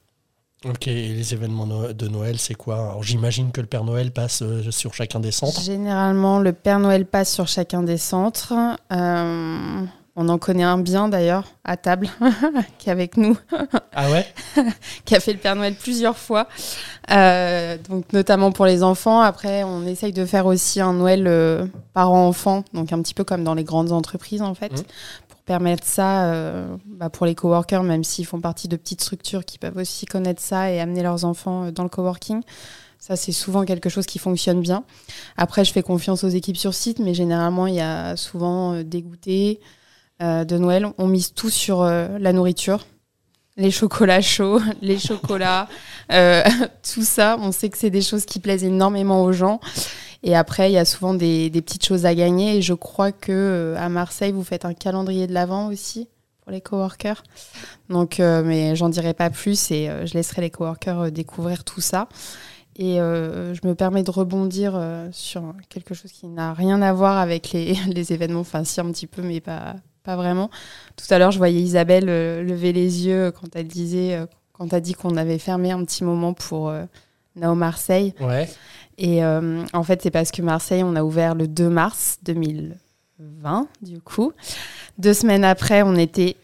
Ok, 0.68 0.88
et 0.88 1.14
les 1.14 1.34
événements 1.34 1.66
de 1.66 2.08
Noël, 2.08 2.36
c'est 2.38 2.54
quoi? 2.54 2.76
Alors, 2.90 3.02
J'imagine 3.04 3.52
que 3.52 3.60
le 3.60 3.68
Père 3.68 3.84
Noël 3.84 4.10
passe 4.10 4.42
euh, 4.42 4.70
sur 4.72 4.92
chacun 4.92 5.20
des 5.20 5.30
centres. 5.30 5.60
Généralement, 5.62 6.40
le 6.40 6.52
Père 6.52 6.80
Noël 6.80 7.06
passe 7.06 7.32
sur 7.32 7.46
chacun 7.46 7.82
des 7.84 7.96
centres. 7.96 8.52
Euh, 8.92 9.84
on 10.20 10.28
en 10.28 10.36
connaît 10.36 10.64
un 10.64 10.78
bien 10.78 11.08
d'ailleurs 11.08 11.44
à 11.64 11.76
table 11.76 12.08
qui 12.78 12.88
est 12.88 12.92
avec 12.92 13.16
nous, 13.16 13.38
Ah 13.94 14.10
ouais? 14.10 14.26
Qui 15.04 15.14
a 15.14 15.20
fait 15.20 15.32
le 15.32 15.38
Père 15.38 15.54
Noël 15.56 15.74
plusieurs 15.74 16.18
fois, 16.18 16.48
Euh, 17.10 17.78
donc 17.88 18.12
notamment 18.12 18.52
pour 18.52 18.66
les 18.66 18.82
enfants. 18.82 19.20
Après, 19.20 19.62
on 19.64 19.86
essaye 19.86 20.12
de 20.12 20.26
faire 20.26 20.44
aussi 20.46 20.80
un 20.80 20.92
Noël 20.92 21.26
euh, 21.26 21.66
parent-enfant, 21.94 22.64
donc 22.74 22.92
un 22.92 23.00
petit 23.00 23.14
peu 23.14 23.24
comme 23.24 23.44
dans 23.44 23.54
les 23.54 23.64
grandes 23.64 23.92
entreprises 23.92 24.42
en 24.42 24.54
fait, 24.54 24.72
Mhm. 24.72 24.82
pour 25.28 25.40
permettre 25.46 25.84
ça 25.86 26.24
euh, 26.26 26.66
bah, 26.86 27.08
pour 27.08 27.24
les 27.24 27.34
coworkers, 27.34 27.82
même 27.82 28.04
s'ils 28.04 28.26
font 28.26 28.40
partie 28.40 28.68
de 28.68 28.76
petites 28.76 29.00
structures 29.00 29.44
qui 29.44 29.58
peuvent 29.58 29.76
aussi 29.78 30.04
connaître 30.04 30.42
ça 30.42 30.70
et 30.70 30.80
amener 30.80 31.02
leurs 31.02 31.24
enfants 31.24 31.64
euh, 31.64 31.70
dans 31.70 31.84
le 31.84 31.88
coworking. 31.88 32.42
Ça, 32.98 33.14
c'est 33.16 33.32
souvent 33.32 33.64
quelque 33.64 33.88
chose 33.88 34.06
qui 34.06 34.18
fonctionne 34.18 34.60
bien. 34.60 34.82
Après, 35.36 35.64
je 35.64 35.72
fais 35.72 35.82
confiance 35.84 36.24
aux 36.24 36.28
équipes 36.28 36.56
sur 36.56 36.74
site, 36.74 36.98
mais 36.98 37.14
généralement, 37.14 37.68
il 37.68 37.74
y 37.76 37.80
a 37.80 38.16
souvent 38.16 38.82
des 38.82 39.02
goûters 39.02 39.58
euh, 40.22 40.44
de 40.44 40.58
Noël. 40.58 40.86
On 40.98 41.06
mise 41.06 41.32
tout 41.32 41.50
sur 41.50 41.82
euh, 41.82 42.18
la 42.18 42.32
nourriture. 42.32 42.86
Les 43.56 43.70
chocolats 43.70 44.20
chauds, 44.20 44.60
les 44.82 44.98
chocolats, 44.98 45.68
euh, 46.12 46.42
tout 46.94 47.02
ça. 47.02 47.36
On 47.40 47.52
sait 47.52 47.68
que 47.68 47.78
c'est 47.78 47.90
des 47.90 48.02
choses 48.02 48.24
qui 48.24 48.38
plaisent 48.38 48.64
énormément 48.64 49.22
aux 49.22 49.32
gens. 49.32 49.60
Et 50.22 50.34
après, 50.36 50.70
il 50.70 50.74
y 50.74 50.78
a 50.78 50.84
souvent 50.84 51.14
des, 51.14 51.50
des 51.50 51.62
petites 51.62 51.84
choses 51.84 52.06
à 52.06 52.14
gagner. 52.14 52.56
Et 52.56 52.62
je 52.62 52.74
crois 52.74 53.12
que 53.12 53.32
euh, 53.32 53.76
à 53.78 53.88
Marseille, 53.88 54.32
vous 54.32 54.44
faites 54.44 54.64
un 54.64 54.74
calendrier 54.74 55.26
de 55.26 55.32
l'Avent 55.32 55.68
aussi 55.68 56.08
pour 56.42 56.52
les 56.52 56.60
coworkers. 56.60 57.22
Donc, 57.88 58.20
euh, 58.20 58.42
mais 58.44 58.74
j'en 58.76 58.88
dirai 58.88 59.14
pas 59.14 59.30
plus 59.30 59.70
et 59.70 59.88
euh, 59.88 60.06
je 60.06 60.14
laisserai 60.14 60.42
les 60.42 60.50
coworkers 60.50 61.12
découvrir 61.12 61.64
tout 61.64 61.80
ça. 61.80 62.08
Et 62.78 63.00
euh, 63.00 63.54
je 63.54 63.66
me 63.66 63.74
permets 63.74 64.04
de 64.04 64.10
rebondir 64.10 64.72
euh, 64.76 65.08
sur 65.10 65.52
quelque 65.68 65.94
chose 65.94 66.12
qui 66.12 66.28
n'a 66.28 66.54
rien 66.54 66.80
à 66.80 66.92
voir 66.92 67.18
avec 67.18 67.50
les, 67.50 67.74
les 67.88 68.12
événements, 68.12 68.40
enfin 68.40 68.62
si 68.62 68.80
un 68.80 68.90
petit 68.92 69.08
peu, 69.08 69.20
mais 69.20 69.40
pas, 69.40 69.74
pas 70.08 70.16
vraiment. 70.16 70.48
Tout 70.96 71.12
à 71.12 71.18
l'heure, 71.18 71.32
je 71.32 71.38
voyais 71.38 71.60
Isabelle 71.60 72.06
euh, 72.08 72.42
lever 72.42 72.72
les 72.72 73.06
yeux 73.06 73.30
quand 73.30 73.48
elle 73.54 73.68
disait, 73.68 74.14
euh, 74.14 74.24
quand 74.54 74.72
elle 74.72 74.80
dit 74.80 74.94
qu'on 74.94 75.18
avait 75.18 75.38
fermé 75.38 75.70
un 75.70 75.84
petit 75.84 76.02
moment 76.02 76.32
pour 76.32 76.70
euh, 76.70 76.84
Nao 77.36 77.54
Marseille. 77.54 78.14
Ouais. 78.18 78.48
Et 78.96 79.22
euh, 79.22 79.62
en 79.74 79.82
fait, 79.82 80.00
c'est 80.02 80.10
parce 80.10 80.30
que 80.30 80.40
Marseille, 80.40 80.82
on 80.82 80.96
a 80.96 81.02
ouvert 81.02 81.34
le 81.34 81.46
2 81.46 81.68
mars 81.68 82.18
2020, 82.22 83.68
du 83.82 84.00
coup. 84.00 84.32
Deux 84.96 85.12
semaines 85.14 85.44
après, 85.44 85.82
on 85.82 85.94
était. 85.94 86.36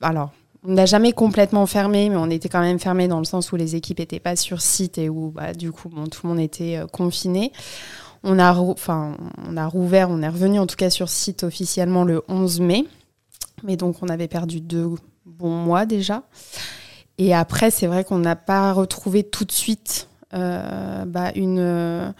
Alors, 0.00 0.32
on 0.66 0.72
n'a 0.72 0.86
jamais 0.86 1.12
complètement 1.12 1.66
fermé, 1.66 2.08
mais 2.08 2.16
on 2.16 2.30
était 2.30 2.48
quand 2.48 2.60
même 2.60 2.78
fermé 2.78 3.08
dans 3.08 3.18
le 3.18 3.24
sens 3.24 3.52
où 3.52 3.56
les 3.56 3.76
équipes 3.76 3.98
n'étaient 3.98 4.20
pas 4.20 4.36
sur 4.36 4.62
site 4.62 4.98
et 4.98 5.08
où, 5.08 5.30
bah, 5.30 5.52
du 5.52 5.70
coup, 5.70 5.88
bon, 5.88 6.06
tout 6.06 6.20
le 6.24 6.30
monde 6.30 6.40
était 6.40 6.78
euh, 6.78 6.86
confiné. 6.86 7.52
On 8.24 8.38
a, 8.38 8.54
enfin, 8.54 9.16
on 9.48 9.56
a 9.56 9.66
rouvert, 9.66 10.10
on 10.10 10.22
est 10.22 10.28
revenu 10.28 10.60
en 10.60 10.66
tout 10.66 10.76
cas 10.76 10.90
sur 10.90 11.08
site 11.08 11.42
officiellement 11.42 12.04
le 12.04 12.22
11 12.28 12.60
mai. 12.60 12.84
Mais 13.64 13.76
donc, 13.76 13.96
on 14.02 14.08
avait 14.08 14.28
perdu 14.28 14.60
deux 14.60 14.90
bons 15.24 15.50
mois 15.50 15.86
déjà. 15.86 16.22
Et 17.18 17.34
après, 17.34 17.70
c'est 17.70 17.86
vrai 17.86 18.04
qu'on 18.04 18.18
n'a 18.18 18.36
pas 18.36 18.72
retrouvé 18.72 19.22
tout 19.22 19.44
de 19.44 19.52
suite 19.52 20.08
euh, 20.34 21.04
bah, 21.04 21.30
une, 21.34 22.14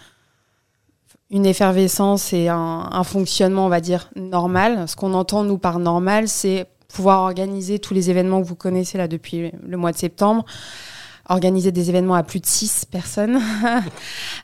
une 1.30 1.46
effervescence 1.46 2.32
et 2.32 2.48
un, 2.48 2.88
un 2.92 3.04
fonctionnement, 3.04 3.66
on 3.66 3.70
va 3.70 3.80
dire, 3.80 4.10
normal. 4.16 4.86
Ce 4.88 4.96
qu'on 4.96 5.14
entend, 5.14 5.44
nous, 5.44 5.58
par 5.58 5.78
normal, 5.78 6.28
c'est 6.28 6.66
pouvoir 6.92 7.22
organiser 7.22 7.78
tous 7.78 7.94
les 7.94 8.10
événements 8.10 8.42
que 8.42 8.46
vous 8.46 8.54
connaissez 8.54 8.98
là 8.98 9.08
depuis 9.08 9.50
le 9.66 9.76
mois 9.76 9.92
de 9.92 9.96
septembre. 9.96 10.44
Organiser 11.32 11.72
des 11.72 11.88
événements 11.88 12.14
à 12.14 12.22
plus 12.22 12.40
de 12.40 12.46
6 12.46 12.84
personnes. 12.84 13.40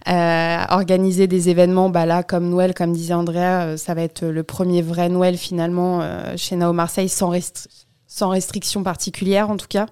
Euh, 0.09 0.65
organiser 0.71 1.27
des 1.27 1.51
événements 1.51 1.91
bah, 1.91 2.07
là, 2.07 2.23
comme 2.23 2.49
Noël, 2.49 2.73
comme 2.73 2.95
disait 2.95 3.13
Andrea, 3.13 3.67
euh, 3.67 3.77
ça 3.77 3.93
va 3.93 4.01
être 4.03 4.25
le 4.25 4.43
premier 4.43 4.81
vrai 4.81 5.11
Noël 5.11 5.37
finalement 5.37 6.01
euh, 6.01 6.35
chez 6.37 6.57
Nao 6.57 6.73
Marseille 6.73 7.11
sans, 7.11 7.31
restri- 7.31 7.67
sans 8.07 8.31
restriction 8.31 8.83
particulière 8.83 9.51
en 9.51 9.59
tout 9.59 9.67
cas. 9.69 9.85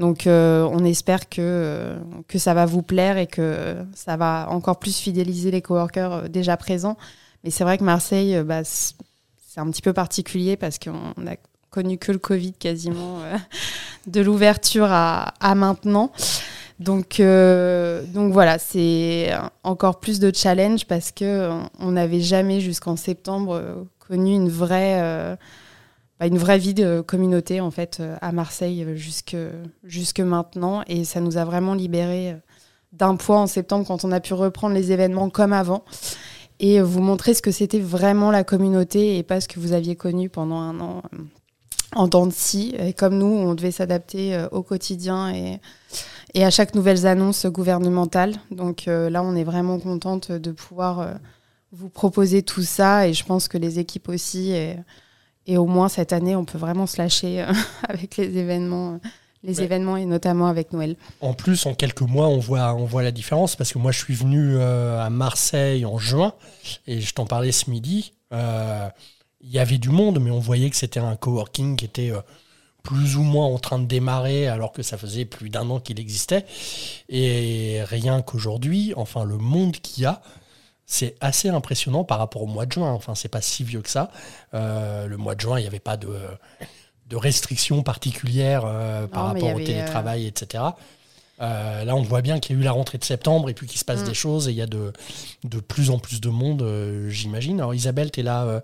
Donc 0.00 0.22
on 0.26 0.84
espère 0.84 1.28
que, 1.28 1.94
ça 2.34 2.54
va 2.54 2.66
vous 2.66 2.82
plaire 2.82 3.16
et 3.16 3.28
que 3.28 3.76
ça 3.94 4.16
va 4.16 4.48
encore 4.50 4.80
plus 4.80 4.96
fidéliser 4.98 5.52
les 5.52 5.62
coworkers 5.62 6.28
déjà 6.28 6.56
présents. 6.56 6.96
Mais 7.44 7.50
c'est 7.50 7.62
vrai 7.62 7.78
que 7.78 7.84
Marseille, 7.84 8.42
bah, 8.44 8.64
c'est 8.64 9.60
un 9.60 9.70
petit 9.70 9.82
peu 9.82 9.92
particulier 9.92 10.56
parce 10.56 10.80
qu'on 10.80 11.26
a 11.28 11.36
connu 11.74 11.98
que 11.98 12.12
le 12.12 12.18
Covid 12.18 12.52
quasiment, 12.52 13.18
euh, 13.22 13.36
de 14.06 14.20
l'ouverture 14.20 14.86
à, 14.88 15.34
à, 15.40 15.56
maintenant. 15.56 16.12
Donc, 16.78 17.18
euh, 17.18 18.04
donc 18.14 18.32
voilà, 18.32 18.58
c'est 18.60 19.32
encore 19.64 19.98
plus 19.98 20.20
de 20.20 20.30
challenge 20.32 20.86
parce 20.86 21.10
que 21.10 21.50
on 21.80 21.92
n'avait 21.92 22.20
jamais 22.20 22.60
jusqu'en 22.60 22.96
septembre 22.96 23.86
connu 23.98 24.34
une 24.34 24.48
vraie, 24.48 25.36
bah, 26.18 26.26
une 26.26 26.38
vraie 26.38 26.58
vie 26.58 26.74
de 26.74 27.00
communauté 27.00 27.60
en 27.60 27.70
fait 27.70 28.02
à 28.20 28.32
Marseille 28.32 28.86
jusque, 28.96 29.36
jusque 29.84 30.20
maintenant. 30.20 30.82
Et 30.88 31.04
ça 31.04 31.20
nous 31.20 31.36
a 31.36 31.44
vraiment 31.44 31.74
libérés 31.74 32.36
d'un 32.92 33.14
poids 33.14 33.38
en 33.38 33.46
septembre 33.46 33.86
quand 33.86 34.04
on 34.04 34.10
a 34.10 34.20
pu 34.20 34.34
reprendre 34.34 34.74
les 34.74 34.90
événements 34.90 35.30
comme 35.30 35.52
avant 35.52 35.84
et 36.60 36.80
vous 36.80 37.00
montrer 37.00 37.34
ce 37.34 37.42
que 37.42 37.50
c'était 37.50 37.80
vraiment 37.80 38.30
la 38.30 38.44
communauté 38.44 39.18
et 39.18 39.22
pas 39.22 39.40
ce 39.40 39.48
que 39.48 39.58
vous 39.60 39.72
aviez 39.72 39.96
connu 39.96 40.28
pendant 40.28 40.58
un 40.58 40.80
an 40.80 41.02
euh, 41.12 41.18
en 41.94 42.08
temps 42.08 42.26
de 42.26 42.32
scie. 42.32 42.74
Et 42.78 42.92
comme 42.92 43.18
nous, 43.18 43.26
on 43.26 43.54
devait 43.54 43.70
s'adapter 43.70 44.34
euh, 44.34 44.48
au 44.50 44.62
quotidien 44.62 45.32
et, 45.34 45.60
et 46.34 46.44
à 46.44 46.50
chaque 46.50 46.74
nouvelle 46.74 47.06
annonce 47.06 47.46
gouvernementale. 47.46 48.34
Donc 48.50 48.88
euh, 48.88 49.10
là, 49.10 49.22
on 49.22 49.34
est 49.34 49.44
vraiment 49.44 49.78
contente 49.78 50.32
de 50.32 50.52
pouvoir 50.52 51.14
vous 51.72 51.88
proposer 51.88 52.42
tout 52.42 52.62
ça 52.62 53.08
et 53.08 53.12
je 53.12 53.24
pense 53.24 53.48
que 53.48 53.58
les 53.58 53.78
équipes 53.78 54.08
aussi. 54.08 54.52
Et, 54.52 54.76
et 55.46 55.58
au 55.58 55.66
moins 55.66 55.88
cette 55.88 56.12
année, 56.12 56.36
on 56.36 56.44
peut 56.44 56.58
vraiment 56.58 56.86
se 56.86 56.98
lâcher 56.98 57.44
avec 57.88 58.16
les 58.16 58.38
événements 58.38 59.00
les 59.44 59.62
événements 59.62 59.96
et 59.96 60.06
notamment 60.06 60.46
avec 60.46 60.72
Noël. 60.72 60.96
En 61.20 61.34
plus, 61.34 61.66
en 61.66 61.74
quelques 61.74 62.00
mois, 62.00 62.28
on 62.28 62.38
voit, 62.38 62.74
on 62.74 62.86
voit 62.86 63.02
la 63.02 63.12
différence 63.12 63.56
parce 63.56 63.72
que 63.72 63.78
moi, 63.78 63.92
je 63.92 63.98
suis 63.98 64.14
venu 64.14 64.56
euh, 64.56 65.00
à 65.00 65.10
Marseille 65.10 65.84
en 65.84 65.98
juin 65.98 66.32
et 66.86 67.00
je 67.00 67.12
t'en 67.12 67.26
parlais 67.26 67.52
ce 67.52 67.70
midi. 67.70 68.14
Euh, 69.44 69.48
il 69.48 69.52
y 69.52 69.58
avait 69.58 69.78
du 69.78 69.90
monde, 69.90 70.20
mais 70.20 70.30
on 70.30 70.38
voyait 70.38 70.70
que 70.70 70.76
c'était 70.76 71.00
un 71.00 71.16
coworking 71.16 71.76
qui 71.76 71.84
était 71.84 72.10
euh, 72.10 72.20
plus 72.82 73.16
ou 73.16 73.22
moins 73.22 73.46
en 73.46 73.58
train 73.58 73.78
de 73.78 73.86
démarrer 73.86 74.48
alors 74.48 74.72
que 74.72 74.82
ça 74.82 74.98
faisait 74.98 75.24
plus 75.24 75.50
d'un 75.50 75.68
an 75.70 75.80
qu'il 75.80 76.00
existait. 76.00 76.44
Et 77.08 77.82
rien 77.84 78.22
qu'aujourd'hui, 78.22 78.92
enfin, 78.96 79.24
le 79.24 79.38
monde 79.38 79.76
qu'il 79.76 80.04
y 80.04 80.06
a, 80.06 80.20
c'est 80.86 81.16
assez 81.20 81.48
impressionnant 81.48 82.04
par 82.04 82.18
rapport 82.18 82.42
au 82.42 82.46
mois 82.46 82.66
de 82.66 82.72
juin. 82.72 82.92
Enfin, 82.92 83.14
c'est 83.14 83.28
pas 83.28 83.40
si 83.40 83.64
vieux 83.64 83.80
que 83.80 83.88
ça. 83.88 84.10
le 84.52 85.16
mois 85.16 85.34
de 85.34 85.40
juin, 85.40 85.58
il 85.58 85.62
n'y 85.62 85.68
avait 85.68 85.78
pas 85.78 85.96
de 85.96 86.10
de 87.08 87.16
restrictions 87.16 87.82
particulières 87.82 88.64
euh, 88.64 89.06
par 89.06 89.26
rapport 89.26 89.54
au 89.54 89.58
euh, 89.58 89.64
télétravail, 89.64 90.26
etc. 90.26 90.64
Euh, 91.40 91.84
là, 91.84 91.96
on 91.96 92.02
voit 92.02 92.22
bien 92.22 92.38
qu'il 92.38 92.54
y 92.54 92.58
a 92.58 92.62
eu 92.62 92.64
la 92.64 92.72
rentrée 92.72 92.98
de 92.98 93.04
septembre 93.04 93.48
et 93.48 93.54
puis 93.54 93.66
qu'il 93.66 93.78
se 93.78 93.84
passe 93.84 94.02
mm. 94.02 94.06
des 94.06 94.14
choses 94.14 94.48
et 94.48 94.52
il 94.52 94.56
y 94.56 94.62
a 94.62 94.66
de, 94.66 94.92
de 95.44 95.60
plus 95.60 95.90
en 95.90 95.98
plus 95.98 96.20
de 96.20 96.28
monde, 96.28 96.64
j'imagine. 97.08 97.60
Alors, 97.60 97.74
Isabelle, 97.74 98.10
tu 98.10 98.20
es 98.20 98.22
là 98.22 98.60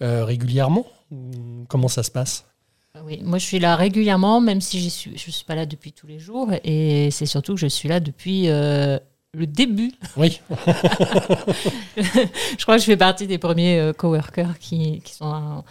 régulièrement 0.00 0.86
Comment 1.68 1.88
ça 1.88 2.02
se 2.02 2.10
passe? 2.10 2.44
Oui, 3.04 3.20
moi 3.22 3.38
je 3.38 3.44
suis 3.44 3.58
là 3.58 3.76
régulièrement, 3.76 4.40
même 4.40 4.60
si 4.60 4.80
je 4.80 4.84
ne 4.84 4.90
suis, 4.90 5.18
je 5.18 5.30
suis 5.30 5.44
pas 5.44 5.54
là 5.54 5.66
depuis 5.66 5.92
tous 5.92 6.06
les 6.06 6.18
jours. 6.18 6.50
Et 6.64 7.10
c'est 7.10 7.26
surtout 7.26 7.54
que 7.54 7.60
je 7.60 7.66
suis 7.66 7.88
là 7.88 8.00
depuis 8.00 8.46
le 8.46 9.46
début. 9.46 9.92
Oui. 10.16 10.40
je 11.96 12.62
crois 12.62 12.76
que 12.76 12.80
je 12.80 12.86
fais 12.86 12.96
partie 12.96 13.26
des 13.26 13.38
premiers 13.38 13.92
coworkers 13.96 14.58
qui, 14.58 15.00
qui 15.00 15.14
sont 15.14 15.64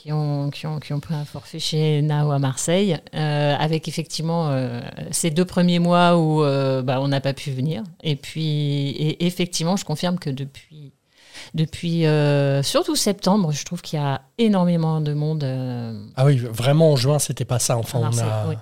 qui 0.00 0.12
ont, 0.12 0.48
qui, 0.48 0.66
ont, 0.66 0.80
qui 0.80 0.94
ont 0.94 1.00
pris 1.00 1.14
un 1.14 1.26
forfait 1.26 1.58
chez 1.58 2.00
Nao 2.00 2.30
à 2.30 2.38
Marseille, 2.38 2.96
euh, 3.14 3.54
avec 3.58 3.86
effectivement 3.86 4.48
euh, 4.48 4.80
ces 5.10 5.30
deux 5.30 5.44
premiers 5.44 5.78
mois 5.78 6.16
où 6.16 6.42
euh, 6.42 6.80
bah, 6.80 7.02
on 7.02 7.08
n'a 7.08 7.20
pas 7.20 7.34
pu 7.34 7.50
venir. 7.50 7.82
Et 8.02 8.16
puis, 8.16 8.88
et 8.92 9.26
effectivement, 9.26 9.76
je 9.76 9.84
confirme 9.84 10.18
que 10.18 10.30
depuis, 10.30 10.94
depuis 11.52 12.06
surtout 12.62 12.96
septembre, 12.96 13.52
je 13.52 13.62
trouve 13.66 13.82
qu'il 13.82 13.98
y 13.98 14.02
a 14.02 14.22
énormément 14.38 15.02
de 15.02 15.12
monde. 15.12 15.44
Ah 16.16 16.24
oui, 16.24 16.38
vraiment 16.38 16.92
en 16.92 16.96
juin, 16.96 17.18
c'était 17.18 17.44
pas 17.44 17.58
ça. 17.58 17.76
Enfin, 17.76 18.00
on 18.02 18.18
a, 18.18 18.54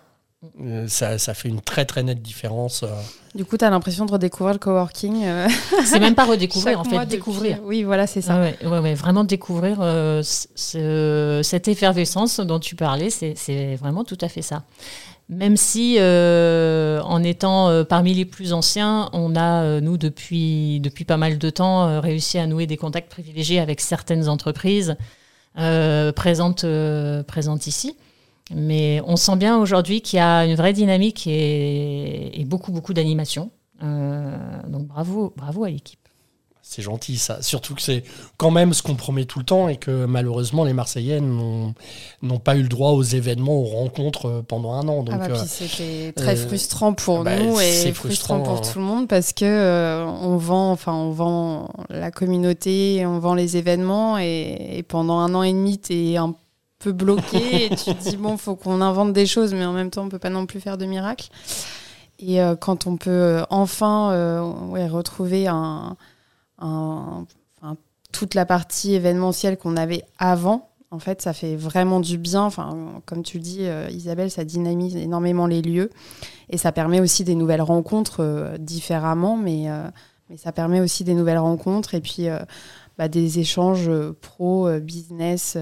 euh, 0.60 0.86
ça, 0.86 1.18
ça, 1.18 1.34
fait 1.34 1.48
une 1.48 1.60
très 1.60 1.84
très 1.84 2.04
nette 2.04 2.22
différence. 2.22 2.84
Euh. 2.84 2.88
Du 3.34 3.44
coup, 3.44 3.58
tu 3.58 3.64
as 3.64 3.70
l'impression 3.70 4.06
de 4.06 4.12
redécouvrir 4.12 4.52
le 4.52 4.60
coworking. 4.60 5.24
Euh. 5.24 5.48
C'est 5.84 5.98
même 5.98 6.14
pas 6.14 6.26
redécouvrir, 6.26 6.78
en 6.78 6.84
fait, 6.84 7.06
découvrir. 7.06 7.58
Oui, 7.64 7.82
voilà, 7.82 8.06
c'est 8.06 8.20
ça. 8.20 8.40
ouais, 8.40 8.56
ouais, 8.64 8.94
vraiment 8.94 9.24
découvrir 9.24 9.78
cette 10.22 11.68
effervescence 11.68 12.38
dont 12.40 12.60
tu 12.60 12.76
parlais, 12.76 13.10
c'est 13.10 13.76
vraiment 13.76 14.04
tout 14.04 14.18
à 14.20 14.28
fait 14.28 14.42
ça. 14.42 14.62
Même 15.28 15.56
si, 15.56 15.98
en 16.00 17.22
étant 17.22 17.84
parmi 17.84 18.14
les 18.14 18.24
plus 18.24 18.52
anciens, 18.52 19.10
on 19.12 19.34
a, 19.36 19.80
nous, 19.80 19.98
depuis, 19.98 20.80
depuis 20.80 21.04
pas 21.04 21.16
mal 21.16 21.38
de 21.38 21.50
temps, 21.50 22.00
réussi 22.00 22.38
à 22.38 22.46
nouer 22.46 22.66
des 22.66 22.76
contacts 22.76 23.10
privilégiés 23.10 23.60
avec 23.60 23.80
certaines 23.80 24.28
entreprises 24.28 24.96
présentes, 25.54 26.64
présentes 27.26 27.66
ici. 27.66 27.96
Mais 28.54 29.00
on 29.06 29.16
sent 29.16 29.36
bien 29.36 29.58
aujourd'hui 29.58 30.00
qu'il 30.00 30.18
y 30.18 30.22
a 30.22 30.44
une 30.44 30.54
vraie 30.54 30.72
dynamique 30.72 31.26
et, 31.26 32.44
beaucoup, 32.46 32.72
beaucoup 32.72 32.94
d'animation. 32.94 33.50
Euh, 33.82 34.36
donc 34.68 34.86
bravo, 34.86 35.32
bravo 35.36 35.64
à 35.64 35.70
l'équipe. 35.70 36.00
C'est 36.62 36.82
gentil 36.82 37.16
ça. 37.16 37.40
Surtout 37.40 37.74
que 37.74 37.80
c'est 37.80 38.02
quand 38.36 38.50
même 38.50 38.74
ce 38.74 38.82
qu'on 38.82 38.94
promet 38.94 39.24
tout 39.24 39.38
le 39.38 39.44
temps 39.44 39.68
et 39.68 39.76
que 39.76 40.04
malheureusement 40.04 40.64
les 40.64 40.74
Marseillaises 40.74 41.22
n'ont 41.22 42.38
pas 42.44 42.56
eu 42.56 42.62
le 42.62 42.68
droit 42.68 42.90
aux 42.90 43.02
événements, 43.02 43.58
aux 43.58 43.64
rencontres 43.64 44.26
euh, 44.26 44.42
pendant 44.46 44.74
un 44.74 44.86
an. 44.86 45.02
Donc, 45.02 45.14
ah 45.18 45.28
bah, 45.28 45.34
euh, 45.34 45.44
c'était 45.46 46.12
très 46.12 46.36
frustrant 46.36 46.92
pour 46.92 47.24
bah, 47.24 47.38
nous 47.38 47.58
et 47.60 47.92
frustrant, 47.92 48.40
pour 48.40 48.60
tout 48.60 48.78
le 48.78 48.84
monde 48.84 49.08
parce 49.08 49.32
que 49.32 50.04
on 50.04 50.36
vend, 50.36 50.70
enfin 50.72 50.92
on 50.92 51.10
vend 51.10 51.70
la 51.88 52.10
communauté, 52.10 53.04
on 53.06 53.18
vend 53.18 53.34
les 53.34 53.56
événements 53.56 54.18
et, 54.18 54.76
et 54.76 54.82
pendant 54.82 55.18
un 55.20 55.34
an 55.34 55.42
et 55.42 55.52
demi 55.52 55.78
t'es 55.78 56.16
un 56.16 56.34
peu 56.78 56.92
bloqué 56.92 57.66
et 57.66 57.68
tu 57.70 57.94
te 57.94 58.10
dis 58.10 58.16
bon 58.16 58.36
faut 58.36 58.54
qu'on 58.54 58.80
invente 58.80 59.12
des 59.12 59.26
choses 59.26 59.52
mais 59.52 59.64
en 59.64 59.72
même 59.72 59.90
temps 59.90 60.04
on 60.04 60.08
peut 60.08 60.18
pas 60.18 60.30
non 60.30 60.46
plus 60.46 60.60
faire 60.60 60.78
de 60.78 60.86
miracles. 60.86 61.28
Et 62.20 62.42
euh, 62.42 62.56
quand 62.56 62.86
on 62.86 62.96
peut 62.96 63.10
euh, 63.10 63.44
enfin 63.50 64.12
euh, 64.12 64.42
retrouver 64.88 65.48
toute 68.10 68.34
la 68.34 68.46
partie 68.46 68.94
événementielle 68.94 69.58
qu'on 69.58 69.76
avait 69.76 70.04
avant 70.18 70.70
en 70.90 70.98
fait 70.98 71.20
ça 71.20 71.32
fait 71.32 71.56
vraiment 71.56 72.00
du 72.00 72.18
bien. 72.18 72.42
Enfin 72.42 73.02
comme 73.06 73.22
tu 73.22 73.38
le 73.38 73.42
dis 73.42 73.66
Isabelle 73.90 74.30
ça 74.30 74.44
dynamise 74.44 74.96
énormément 74.96 75.46
les 75.46 75.62
lieux. 75.62 75.90
Et 76.50 76.58
ça 76.58 76.72
permet 76.72 77.00
aussi 77.00 77.24
des 77.24 77.34
nouvelles 77.34 77.62
rencontres 77.62 78.54
différemment 78.58 79.36
mais 79.36 79.66
mais 80.30 80.36
ça 80.36 80.52
permet 80.52 80.80
aussi 80.80 81.04
des 81.04 81.14
nouvelles 81.14 81.38
rencontres 81.38 81.94
et 81.94 82.00
puis 82.00 82.26
bah, 82.96 83.08
des 83.08 83.38
échanges 83.38 83.90
pro 84.20 84.68
business 84.80 85.56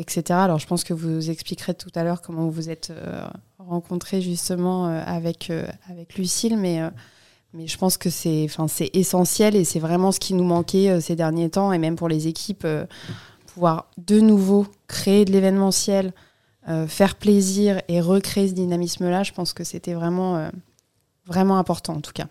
etc. 0.00 0.22
Alors 0.30 0.58
je 0.58 0.66
pense 0.66 0.82
que 0.82 0.94
vous 0.94 1.30
expliquerez 1.30 1.74
tout 1.74 1.90
à 1.94 2.02
l'heure 2.02 2.22
comment 2.22 2.48
vous 2.48 2.70
êtes 2.70 2.90
euh, 2.90 3.22
rencontrés 3.58 4.20
justement 4.22 4.88
euh, 4.88 5.02
avec, 5.04 5.50
euh, 5.50 5.66
avec 5.88 6.16
Lucille, 6.16 6.56
mais, 6.56 6.80
mais 7.52 7.66
je 7.66 7.76
pense 7.78 7.96
que 7.96 8.10
c'est 8.10 8.48
essentiel 8.94 9.54
et 9.54 9.64
c'est 9.64 9.78
vraiment 9.78 10.10
ce 10.10 10.18
qui 10.18 10.34
nous 10.34 10.44
manquait 10.44 11.00
ces 11.00 11.16
derniers 11.16 11.50
temps, 11.50 11.72
et 11.72 11.78
même 11.78 11.96
pour 11.96 12.08
les 12.08 12.26
équipes, 12.26 12.66
pouvoir 13.46 13.90
de 13.98 14.20
nouveau 14.20 14.66
créer 14.88 15.24
de 15.24 15.32
l'événementiel, 15.32 16.12
faire 16.86 17.16
plaisir 17.16 17.82
et 17.88 18.00
recréer 18.00 18.48
ce 18.48 18.54
dynamisme-là, 18.54 19.24
je 19.24 19.32
pense 19.32 19.52
que 19.52 19.64
c'était 19.64 19.94
vraiment, 19.94 20.50
vraiment 21.26 21.58
important 21.58 21.94
en 21.94 22.00
tout 22.00 22.12
cas. 22.12 22.28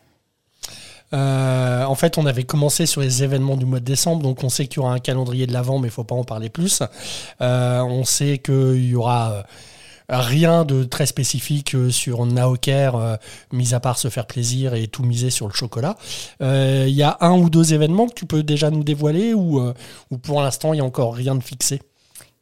Euh, 1.13 1.83
en 1.83 1.95
fait, 1.95 2.17
on 2.17 2.25
avait 2.25 2.43
commencé 2.43 2.85
sur 2.85 3.01
les 3.01 3.23
événements 3.23 3.57
du 3.57 3.65
mois 3.65 3.79
de 3.79 3.85
décembre, 3.85 4.21
donc 4.21 4.43
on 4.43 4.49
sait 4.49 4.67
qu'il 4.67 4.77
y 4.77 4.79
aura 4.79 4.93
un 4.93 4.99
calendrier 4.99 5.47
de 5.47 5.53
l'avant, 5.53 5.79
mais 5.79 5.87
il 5.87 5.91
faut 5.91 6.03
pas 6.03 6.15
en 6.15 6.23
parler 6.23 6.49
plus. 6.49 6.83
Euh, 7.41 7.81
on 7.81 8.03
sait 8.03 8.37
qu'il 8.37 8.85
y 8.85 8.95
aura 8.95 9.31
euh, 9.31 9.43
rien 10.09 10.65
de 10.65 10.83
très 10.83 11.05
spécifique 11.05 11.75
sur 11.91 12.25
Naoker, 12.25 13.17
mis 13.51 13.73
à 13.73 13.79
part 13.79 13.97
se 13.97 14.09
faire 14.09 14.25
plaisir 14.25 14.73
et 14.73 14.87
tout 14.87 15.03
miser 15.03 15.29
sur 15.29 15.47
le 15.47 15.53
chocolat. 15.53 15.97
Il 16.41 16.89
y 16.89 17.03
a 17.03 17.17
un 17.21 17.37
ou 17.37 17.49
deux 17.49 17.73
événements 17.73 18.07
que 18.07 18.15
tu 18.15 18.25
peux 18.25 18.43
déjà 18.43 18.71
nous 18.71 18.83
dévoiler 18.83 19.33
ou, 19.33 19.61
ou 20.09 20.17
pour 20.17 20.41
l'instant 20.41 20.73
il 20.73 20.77
n'y 20.77 20.81
a 20.81 20.85
encore 20.85 21.13
rien 21.13 21.35
de 21.35 21.43
fixé? 21.43 21.81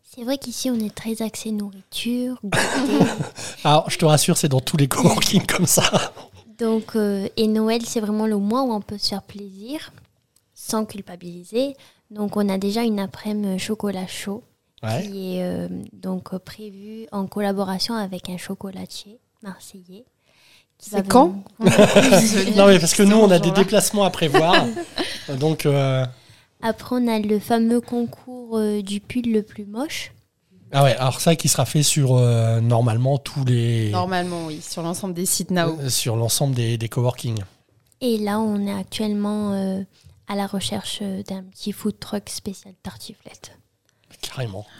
C'est 0.03 0.23
vrai 0.23 0.37
qu'ici 0.39 0.71
on 0.71 0.79
est 0.79 0.95
très 0.95 1.21
axé 1.21 1.51
nourriture. 1.51 2.41
Alors 3.63 3.89
je 3.89 3.97
te 3.97 4.05
rassure, 4.05 4.37
c'est 4.37 4.49
dans 4.49 4.61
tous 4.61 4.77
les 4.77 4.87
coworking 4.87 5.45
comme 5.45 5.67
ça. 5.67 5.83
Donc, 6.57 6.95
euh, 6.95 7.27
et 7.37 7.47
Noël, 7.47 7.81
c'est 7.85 7.99
vraiment 7.99 8.25
le 8.25 8.37
mois 8.37 8.63
où 8.63 8.71
on 8.71 8.81
peut 8.81 8.97
se 8.97 9.09
faire 9.09 9.21
plaisir 9.21 9.91
sans 10.53 10.85
culpabiliser. 10.85 11.75
Donc, 12.09 12.35
on 12.35 12.49
a 12.49 12.57
déjà 12.57 12.83
une 12.83 12.99
après-midi 12.99 13.59
chocolat 13.59 14.07
chaud 14.07 14.43
qui 15.03 15.37
est 15.37 15.43
euh, 15.43 15.67
donc 15.91 16.37
prévu 16.37 17.07
en 17.11 17.25
collaboration 17.25 17.95
avec 17.95 18.29
un 18.29 18.37
chocolatier 18.37 19.19
marseillais. 19.41 20.05
C'est 20.79 21.07
quand 21.07 21.43
Non, 21.59 22.67
mais 22.67 22.79
parce 22.79 22.93
que 22.93 23.01
nous, 23.01 23.17
on 23.17 23.31
a 23.31 23.39
des 23.39 23.51
déplacements 23.51 24.03
à 24.03 24.11
prévoir. 24.11 24.67
donc. 25.39 25.65
Euh, 25.65 26.05
Après, 26.61 26.95
on 26.95 27.07
a 27.07 27.19
le 27.19 27.39
fameux 27.39 27.81
concours 27.81 28.59
du 28.83 28.99
pull 28.99 29.31
le 29.31 29.41
plus 29.41 29.65
moche. 29.65 30.11
Ah 30.71 30.83
ouais, 30.83 30.95
alors 30.97 31.19
ça 31.21 31.35
qui 31.35 31.47
sera 31.47 31.65
fait 31.65 31.83
sur 31.83 32.15
euh, 32.15 32.59
normalement 32.59 33.17
tous 33.17 33.45
les. 33.45 33.89
Normalement, 33.91 34.45
oui, 34.47 34.61
sur 34.61 34.81
l'ensemble 34.81 35.13
des 35.13 35.25
sites 35.25 35.51
Nao. 35.51 35.77
Euh, 35.79 35.89
sur 35.89 36.15
l'ensemble 36.15 36.55
des, 36.55 36.77
des 36.77 36.89
coworking. 36.89 37.39
Et 38.01 38.17
là, 38.17 38.39
on 38.39 38.65
est 38.67 38.73
actuellement 38.73 39.53
euh, 39.53 39.81
à 40.27 40.35
la 40.35 40.45
recherche 40.45 41.01
d'un 41.01 41.43
petit 41.43 41.71
food 41.71 41.99
truck 41.99 42.29
spécial 42.29 42.73
tartiflette. 42.83 43.57
carrément. 44.21 44.65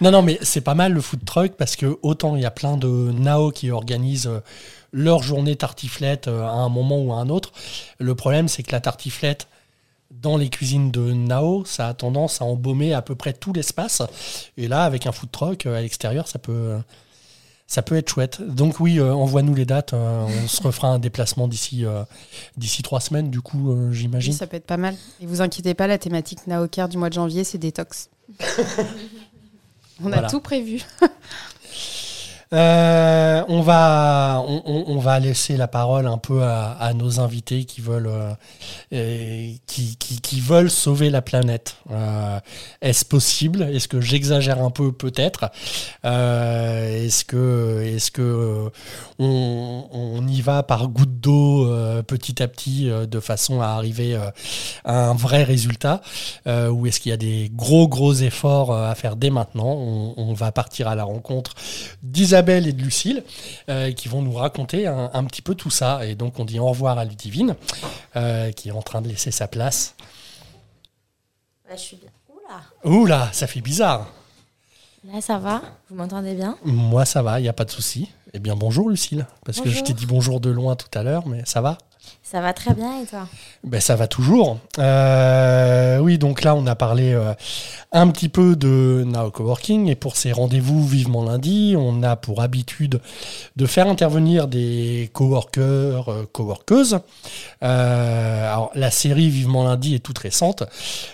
Non, 0.00 0.10
non, 0.10 0.22
mais 0.22 0.38
c'est 0.42 0.62
pas 0.62 0.74
mal 0.74 0.92
le 0.92 1.00
food 1.00 1.24
truck 1.24 1.52
parce 1.52 1.76
que 1.76 1.98
autant 2.02 2.36
il 2.36 2.42
y 2.42 2.46
a 2.46 2.50
plein 2.50 2.76
de 2.76 2.88
Nao 3.12 3.50
qui 3.50 3.70
organisent 3.70 4.26
euh, 4.26 4.40
leur 4.92 5.22
journée 5.22 5.54
tartiflette 5.56 6.28
euh, 6.28 6.44
à 6.44 6.50
un 6.52 6.68
moment 6.68 6.98
ou 6.98 7.12
à 7.12 7.16
un 7.16 7.28
autre. 7.28 7.52
Le 7.98 8.14
problème, 8.14 8.48
c'est 8.48 8.62
que 8.62 8.72
la 8.72 8.80
tartiflette, 8.80 9.48
dans 10.20 10.36
les 10.36 10.48
cuisines 10.48 10.90
de 10.90 11.12
Nao, 11.12 11.64
ça 11.64 11.88
a 11.88 11.94
tendance 11.94 12.40
à 12.40 12.44
embaumer 12.44 12.94
à 12.94 13.02
peu 13.02 13.14
près 13.14 13.32
tout 13.32 13.52
l'espace. 13.52 14.02
Et 14.56 14.68
là, 14.68 14.84
avec 14.84 15.06
un 15.06 15.12
food 15.12 15.30
truck 15.30 15.66
à 15.66 15.80
l'extérieur, 15.80 16.28
ça 16.28 16.38
peut, 16.38 16.78
ça 17.66 17.82
peut 17.82 17.96
être 17.96 18.08
chouette. 18.08 18.40
Donc 18.42 18.80
oui, 18.80 19.00
envoie-nous 19.00 19.54
les 19.54 19.66
dates. 19.66 19.92
on 19.92 20.48
se 20.48 20.62
refera 20.62 20.88
un 20.88 20.98
déplacement 20.98 21.48
d'ici 21.48 21.84
d'ici 22.56 22.82
trois 22.82 23.00
semaines, 23.00 23.30
du 23.30 23.40
coup, 23.40 23.76
j'imagine. 23.92 24.32
ça 24.32 24.46
peut 24.46 24.56
être 24.56 24.66
pas 24.66 24.76
mal. 24.76 24.96
Et 25.20 25.26
vous 25.26 25.42
inquiétez 25.42 25.74
pas, 25.74 25.86
la 25.86 25.98
thématique 25.98 26.46
Nao 26.46 26.68
Care 26.68 26.88
du 26.88 26.96
mois 26.96 27.08
de 27.08 27.14
janvier, 27.14 27.44
c'est 27.44 27.58
détox. 27.58 28.08
On 30.02 30.12
a 30.12 30.28
tout 30.28 30.40
prévu. 30.40 30.82
Euh, 32.54 33.42
on, 33.48 33.62
va, 33.62 34.44
on, 34.46 34.98
va 34.98 35.18
laisser 35.18 35.56
la 35.56 35.66
parole 35.66 36.06
un 36.06 36.18
peu 36.18 36.44
à, 36.44 36.92
nos 36.94 37.18
invités 37.18 37.64
qui 37.64 37.80
veulent, 37.80 38.10
euh, 38.92 39.52
qui, 39.66 40.40
veulent 40.40 40.70
sauver 40.70 41.10
la 41.10 41.20
planète. 41.20 41.76
Euh, 41.90 42.38
est-ce 42.80 43.04
possible? 43.04 43.62
Est-ce 43.62 43.88
que 43.88 44.00
j'exagère 44.00 44.62
un 44.62 44.70
peu 44.70 44.92
Peut-être? 44.92 45.50
est-ce 46.04 47.24
que, 47.24 47.82
est-ce 47.84 48.10
que 48.12 48.70
on, 49.18 50.24
y 50.28 50.40
va 50.40 50.62
par 50.62 50.88
goutte 50.88 51.20
d'eau 51.20 51.68
petit 52.06 52.42
à 52.42 52.48
petit 52.48 52.88
de 52.88 53.20
façon 53.20 53.60
à 53.60 53.68
arriver 53.68 54.16
à 54.84 55.08
un 55.08 55.14
vrai 55.14 55.42
résultat? 55.42 56.02
Ou 56.46 56.86
est-ce 56.86 57.00
qu'il 57.00 57.10
y 57.10 57.12
a 57.12 57.18
des 57.18 57.50
gros 57.52 57.88
gros 57.88 58.14
efforts 58.14 58.72
à 58.72 58.94
faire 58.94 59.16
dès 59.16 59.30
maintenant? 59.30 59.72
On, 59.72 60.14
on 60.16 60.34
va 60.34 60.52
partir 60.52 60.86
à 60.86 60.94
la 60.94 61.04
rencontre 61.04 61.54
d'Isabelle 62.02 62.43
et 62.50 62.72
de 62.72 62.82
Lucille 62.82 63.24
euh, 63.68 63.92
qui 63.92 64.08
vont 64.08 64.22
nous 64.22 64.32
raconter 64.32 64.86
un, 64.86 65.24
petit 65.24 65.42
peu 65.42 65.54
tout 65.54 65.70
ça. 65.70 66.06
Et 66.06 66.14
donc 66.14 66.38
on 66.38 66.44
dit 66.44 66.58
au 66.58 66.66
revoir 66.66 66.98
à 66.98 67.04
Ludivine 67.04 67.56
euh, 68.16 68.50
qui 68.52 68.68
est 68.68 68.72
en 68.72 68.82
train 68.82 69.02
de 69.02 69.08
laisser 69.08 69.30
sa 69.30 69.48
place. 69.48 69.94
je 71.70 71.76
suis 71.76 71.96
bien. 71.96 72.10
Oula. 72.28 72.98
Oula, 72.98 73.32
ça 73.32 73.46
fait 73.46 73.60
bizarre. 73.60 74.08
Là, 75.12 75.20
ça 75.20 75.38
va? 75.38 75.60
Vous 75.90 75.96
m'entendez 75.96 76.34
bien? 76.34 76.56
Moi, 76.64 77.04
ça 77.04 77.22
va, 77.22 77.38
il 77.38 77.42
n'y 77.42 77.48
a 77.48 77.52
pas 77.52 77.66
de 77.66 77.70
souci. 77.70 78.08
Eh 78.32 78.38
bien, 78.38 78.56
bonjour 78.56 78.88
Lucille, 78.88 79.26
parce 79.44 79.60
que 79.60 79.68
je 79.68 79.80
t'ai 79.82 79.92
dit 79.92 80.06
bonjour 80.06 80.40
de 80.40 80.50
loin 80.50 80.76
tout 80.76 80.88
à 80.98 81.02
l'heure, 81.02 81.26
mais 81.26 81.42
ça 81.44 81.60
va? 81.60 81.78
Ça 82.24 82.40
va 82.40 82.54
très 82.54 82.72
bien 82.72 83.02
et 83.02 83.04
toi 83.04 83.28
ben, 83.64 83.82
Ça 83.82 83.96
va 83.96 84.08
toujours. 84.08 84.58
Euh, 84.78 85.98
oui, 85.98 86.16
donc 86.16 86.42
là, 86.42 86.54
on 86.54 86.66
a 86.66 86.74
parlé 86.74 87.12
euh, 87.12 87.34
un 87.92 88.08
petit 88.08 88.30
peu 88.30 88.56
de 88.56 89.04
Now 89.06 89.30
Coworking 89.30 89.88
et 89.88 89.94
pour 89.94 90.16
ces 90.16 90.32
rendez-vous 90.32 90.86
vivement 90.86 91.22
lundi, 91.22 91.74
on 91.78 92.02
a 92.02 92.16
pour 92.16 92.40
habitude 92.40 92.98
de 93.56 93.66
faire 93.66 93.88
intervenir 93.88 94.48
des 94.48 95.10
coworkers, 95.12 96.08
euh, 96.08 96.24
coworkeuses. 96.32 96.98
alors, 97.60 98.70
la 98.74 98.90
série 98.90 99.28
Vivement 99.28 99.64
lundi 99.64 99.94
est 99.94 99.98
toute 99.98 100.18
récente. 100.18 100.62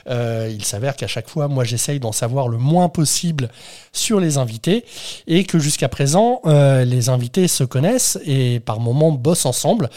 il 0.09 0.65
s'avère 0.65 0.95
qu'à 0.95 1.09
chaque 1.09 1.29
fois, 1.29 1.49
moi, 1.49 1.65
j'essaye 1.65 1.99
d'en 1.99 2.13
savoir 2.13 2.47
le 2.47 2.59
moins 2.59 2.89
possible 2.89 3.49
sur 3.93 4.21
les 4.21 4.39
invités 4.39 4.85
et 5.27 5.43
que 5.43 5.59
jusqu'à 5.59 5.89
présent, 5.89 6.41
les 6.45 7.09
invités 7.09 7.49
se 7.49 7.65
connaissent 7.65 8.19
et 8.25 8.61
par 8.61 8.79
moments 8.79 9.11
bossent 9.11 9.47
ensemble. 9.47 9.91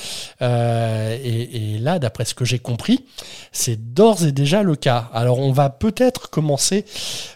Et, 1.11 1.77
là, 1.79 1.99
d'après 1.99 2.25
ce 2.25 2.33
que 2.33 2.45
j'ai 2.45 2.59
compris, 2.59 3.05
c'est 3.51 3.93
d'ores 3.93 4.25
et 4.25 4.31
déjà 4.31 4.63
le 4.63 4.75
cas. 4.75 5.09
Alors, 5.13 5.39
on 5.39 5.51
va 5.51 5.69
peut-être 5.69 6.29
commencer 6.29 6.85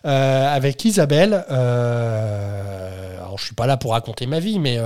euh, 0.06 0.56
avec 0.56 0.84
Isabelle. 0.86 1.46
Euh, 1.52 3.18
alors, 3.20 3.38
je 3.38 3.46
suis 3.46 3.56
pas 3.56 3.68
là 3.68 3.78
pour 3.78 3.92
raconter 3.92 4.26
ma 4.26 4.40
vie, 4.40 4.60
mais 4.60 4.80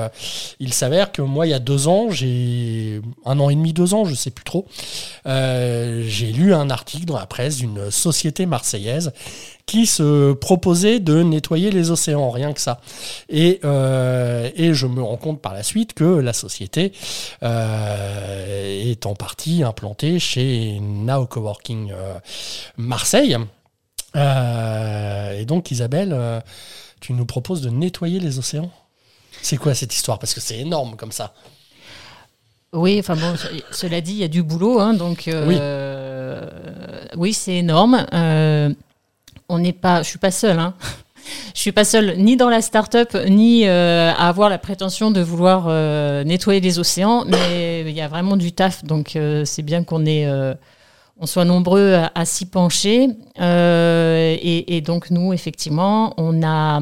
il 0.59 0.73
s'avère 0.73 1.11
que 1.11 1.21
moi, 1.21 1.47
il 1.47 1.51
y 1.51 1.53
a 1.53 1.59
deux 1.59 1.87
ans, 1.87 2.09
j'ai 2.09 3.01
un 3.25 3.39
an 3.39 3.49
et 3.49 3.55
demi, 3.55 3.73
deux 3.73 3.93
ans, 3.93 4.05
je 4.05 4.15
sais 4.15 4.31
plus 4.31 4.43
trop, 4.43 4.65
j'ai 5.25 6.31
lu 6.33 6.53
un 6.53 6.69
article 6.69 7.05
dans 7.05 7.17
la 7.17 7.27
presse 7.27 7.57
d'une 7.57 7.91
société 7.91 8.45
marseillaise 8.45 9.13
qui 9.71 9.85
se 9.85 10.33
proposait 10.33 10.99
de 10.99 11.23
nettoyer 11.23 11.71
les 11.71 11.91
océans, 11.91 12.29
rien 12.29 12.51
que 12.51 12.59
ça. 12.59 12.81
Et, 13.29 13.61
euh, 13.63 14.49
et 14.53 14.73
je 14.73 14.85
me 14.85 15.01
rends 15.01 15.15
compte 15.15 15.41
par 15.41 15.53
la 15.53 15.63
suite 15.63 15.93
que 15.93 16.03
la 16.03 16.33
société 16.33 16.91
euh, 17.41 18.91
est 18.91 19.05
en 19.05 19.15
partie 19.15 19.63
implantée 19.63 20.19
chez 20.19 20.77
Now 20.81 21.25
Coworking 21.25 21.93
euh, 21.93 22.19
Marseille. 22.75 23.37
et 24.13 25.45
donc 25.45 25.71
Isabelle, 25.71 26.43
tu 26.99 27.13
nous 27.13 27.25
proposes 27.25 27.61
de 27.61 27.69
nettoyer 27.69 28.19
les 28.19 28.39
océans? 28.39 28.71
C'est 29.41 29.55
quoi 29.55 29.73
cette 29.73 29.95
histoire? 29.95 30.19
Parce 30.19 30.33
que 30.33 30.41
c'est 30.41 30.59
énorme 30.59 30.97
comme 30.97 31.13
ça. 31.13 31.33
Oui, 32.73 32.97
enfin 32.99 33.15
bon, 33.15 33.35
cela 33.71 34.01
dit, 34.01 34.11
il 34.11 34.17
y 34.17 34.25
a 34.25 34.27
du 34.27 34.43
boulot, 34.43 34.81
hein, 34.81 34.95
donc 34.95 35.29
oui, 35.29 35.57
oui 37.15 37.31
c'est 37.31 37.55
énorme 37.55 38.05
on 39.51 39.59
n'est 39.59 39.73
pas, 39.73 40.01
je 40.01 40.07
suis 40.07 40.19
pas 40.19 40.31
seule. 40.31 40.59
Hein. 40.59 40.73
Je 41.53 41.61
suis 41.61 41.71
pas 41.71 41.85
seule 41.85 42.17
ni 42.17 42.35
dans 42.35 42.49
la 42.49 42.61
start-up 42.61 43.15
ni 43.29 43.67
euh, 43.67 44.11
à 44.11 44.27
avoir 44.27 44.49
la 44.49 44.57
prétention 44.57 45.11
de 45.11 45.21
vouloir 45.21 45.65
euh, 45.67 46.23
nettoyer 46.23 46.59
les 46.59 46.79
océans, 46.79 47.25
mais 47.27 47.81
il 47.81 47.91
y 47.91 48.01
a 48.01 48.07
vraiment 48.07 48.37
du 48.37 48.51
taf, 48.53 48.83
donc 48.83 49.15
euh, 49.15 49.45
c'est 49.45 49.61
bien 49.61 49.83
qu'on 49.83 50.03
on 50.03 51.25
soit 51.27 51.45
nombreux 51.45 51.93
à, 52.15 52.25
s'y 52.25 52.47
pencher. 52.47 53.09
Et, 53.39 54.83
donc 54.83 55.11
nous, 55.11 55.31
effectivement, 55.31 56.15
on 56.17 56.41
a, 56.41 56.81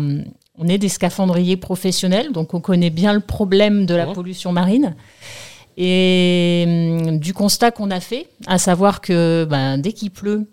on 0.58 0.67
est 0.69 0.77
des 0.77 0.89
scaphandriers 0.89 1.58
professionnels, 1.58 2.32
donc 2.32 2.53
on 2.53 2.62
connaît 2.62 2.91
bien 2.91 3.12
le 3.12 3.19
problème 3.19 3.86
de 3.86 3.93
la 3.93 4.08
oh. 4.08 4.13
pollution 4.13 4.53
marine. 4.53 4.95
Et 5.75 6.63
hum, 6.65 7.19
du 7.19 7.34
constat 7.34 7.71
qu'on 7.71 7.91
a 7.91 7.99
fait, 7.99 8.27
à 8.47 8.58
savoir 8.58 9.01
que 9.01 9.45
ben, 9.49 9.77
dès 9.77 9.91
qu'il 9.91 10.12
pleut, 10.12 10.47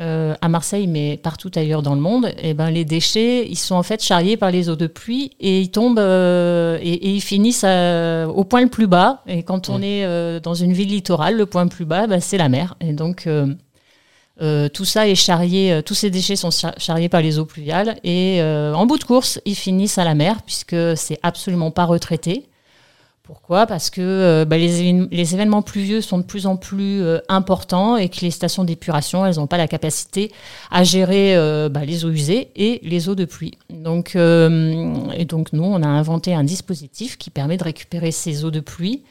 euh, 0.00 0.34
à 0.40 0.48
Marseille, 0.48 0.86
mais 0.86 1.16
partout 1.16 1.50
ailleurs 1.56 1.82
dans 1.82 1.96
le 1.96 2.00
monde, 2.00 2.26
et 2.26 2.50
eh 2.50 2.54
ben, 2.54 2.70
les 2.70 2.84
déchets, 2.84 3.48
ils 3.48 3.58
sont 3.58 3.74
en 3.74 3.82
fait 3.82 4.00
charriés 4.00 4.36
par 4.36 4.52
les 4.52 4.68
eaux 4.68 4.76
de 4.76 4.86
pluie 4.86 5.32
et 5.40 5.60
ils 5.60 5.70
tombent 5.72 5.98
euh, 5.98 6.78
et, 6.80 7.10
ils 7.10 7.20
finissent 7.20 7.64
au 7.64 8.44
point 8.44 8.62
le 8.62 8.68
plus 8.70 8.86
bas. 8.86 9.22
Et 9.26 9.42
quand 9.42 9.68
on 9.68 9.82
est 9.82 10.04
euh, 10.04 10.38
dans 10.38 10.54
une 10.54 10.72
ville 10.72 10.90
littorale, 10.90 11.36
le 11.36 11.46
point 11.46 11.64
le 11.64 11.68
plus 11.68 11.84
bas, 11.84 12.06
ben, 12.06 12.20
c'est 12.20 12.38
la 12.38 12.48
mer. 12.48 12.76
Et 12.80 12.92
donc, 12.92 13.28
tout 14.38 14.84
ça 14.84 15.08
est 15.08 15.16
charrié, 15.16 15.80
tous 15.84 15.94
ces 15.94 16.10
déchets 16.10 16.36
sont 16.36 16.50
charriés 16.76 17.08
par 17.08 17.20
les 17.20 17.40
eaux 17.40 17.46
pluviales. 17.46 17.96
Et 18.04 18.40
en 18.40 18.86
bout 18.86 18.98
de 18.98 19.04
course, 19.04 19.40
ils 19.46 19.56
finissent 19.56 19.98
à 19.98 20.04
la 20.04 20.14
mer 20.14 20.42
puisque 20.46 20.76
c'est 20.96 21.18
absolument 21.24 21.72
pas 21.72 21.86
retraité. 21.86 22.48
Pourquoi? 23.28 23.66
Parce 23.66 23.90
que 23.90 24.00
euh, 24.00 24.46
bah, 24.46 24.56
les, 24.56 25.34
événements 25.34 25.60
pluvieux 25.60 26.00
sont 26.00 26.16
de 26.16 26.22
plus 26.22 26.46
en 26.46 26.56
plus 26.56 27.02
euh, 27.02 27.18
importants 27.28 27.98
et 27.98 28.08
que 28.08 28.22
les 28.22 28.30
stations 28.30 28.64
d'épuration, 28.64 29.26
elles 29.26 29.36
n'ont 29.36 29.46
pas 29.46 29.58
la 29.58 29.68
capacité 29.68 30.32
à 30.70 30.82
gérer 30.82 31.36
euh, 31.36 31.68
bah, 31.68 31.84
les 31.84 32.06
eaux 32.06 32.10
usées 32.10 32.50
et 32.56 32.80
les 32.82 33.10
eaux 33.10 33.14
de 33.14 33.26
pluie. 33.26 33.58
Donc, 33.68 34.16
et 34.16 35.24
donc 35.26 35.52
nous, 35.52 35.62
on 35.62 35.82
a 35.82 35.86
inventé 35.86 36.34
un 36.34 36.42
dispositif 36.42 37.18
qui 37.18 37.28
permet 37.28 37.58
de 37.58 37.64
récupérer 37.64 38.12
ces 38.12 38.46
eaux 38.46 38.50
de 38.50 38.60
pluie 38.60 39.02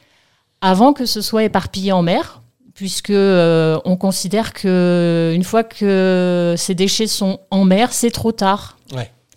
avant 0.62 0.92
que 0.92 1.06
ce 1.06 1.20
soit 1.20 1.44
éparpillé 1.44 1.92
en 1.92 2.02
mer, 2.02 2.42
puisque 2.74 3.12
on 3.12 3.96
considère 4.00 4.52
que 4.52 5.30
une 5.32 5.44
fois 5.44 5.62
que 5.62 6.56
ces 6.58 6.74
déchets 6.74 7.06
sont 7.06 7.38
en 7.52 7.64
mer, 7.64 7.92
c'est 7.92 8.10
trop 8.10 8.32
tard, 8.32 8.78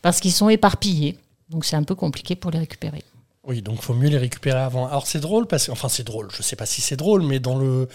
parce 0.02 0.20
qu'ils 0.20 0.32
sont 0.32 0.50
éparpillés. 0.50 1.20
Donc 1.52 1.66
c'est 1.66 1.76
un 1.76 1.84
peu 1.84 1.94
compliqué 1.94 2.36
pour 2.36 2.50
les 2.50 2.58
récupérer. 2.58 3.04
Oui, 3.44 3.62
donc 3.62 3.82
faut 3.82 3.94
mieux 3.94 4.10
les 4.10 4.20
récupérer 4.20 4.60
avant. 4.60 4.88
Alors 4.88 5.08
c'est 5.08 5.20
drôle 5.20 5.48
parce 5.48 5.66
que, 5.66 5.72
enfin 5.72 5.90
c'est 5.90 6.04
drôle, 6.04 6.30
je 6.32 6.44
sais 6.44 6.56
pas 6.56 6.68
si 6.68 6.82
c'est 6.82 6.96
drôle, 6.96 7.24
mais 7.24 7.40
dans 7.40 7.58
le 7.58 7.88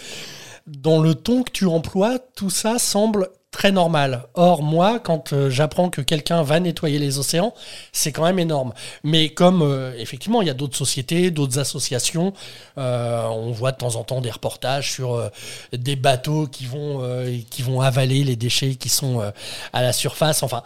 dans 0.67 0.99
le 0.99 1.15
ton 1.15 1.43
que 1.43 1.51
tu 1.51 1.65
emploies, 1.65 2.19
tout 2.35 2.49
ça 2.49 2.77
semble 2.77 3.29
très 3.51 3.71
normal. 3.71 4.25
Or, 4.35 4.61
moi, 4.61 4.99
quand 4.99 5.33
euh, 5.33 5.49
j'apprends 5.49 5.89
que 5.89 6.01
quelqu'un 6.01 6.43
va 6.43 6.59
nettoyer 6.59 6.99
les 6.99 7.17
océans, 7.17 7.53
c'est 7.91 8.11
quand 8.11 8.23
même 8.23 8.39
énorme. 8.39 8.73
Mais 9.03 9.29
comme, 9.29 9.61
euh, 9.61 9.93
effectivement, 9.97 10.41
il 10.41 10.47
y 10.47 10.51
a 10.51 10.53
d'autres 10.53 10.77
sociétés, 10.77 11.31
d'autres 11.31 11.57
associations, 11.57 12.33
euh, 12.77 13.25
on 13.27 13.51
voit 13.51 13.71
de 13.71 13.77
temps 13.77 13.95
en 13.95 14.03
temps 14.03 14.21
des 14.21 14.29
reportages 14.29 14.91
sur 14.91 15.31
des 15.73 15.95
bateaux 15.95 16.47
qui 16.47 16.65
vont, 16.65 17.01
qui 17.49 17.61
vont 17.61 17.81
avaler 17.81 18.23
les 18.23 18.35
déchets 18.35 18.75
qui 18.75 18.89
sont 18.89 19.21
à 19.73 19.81
la 19.81 19.93
surface. 19.93 20.43
Enfin, 20.43 20.63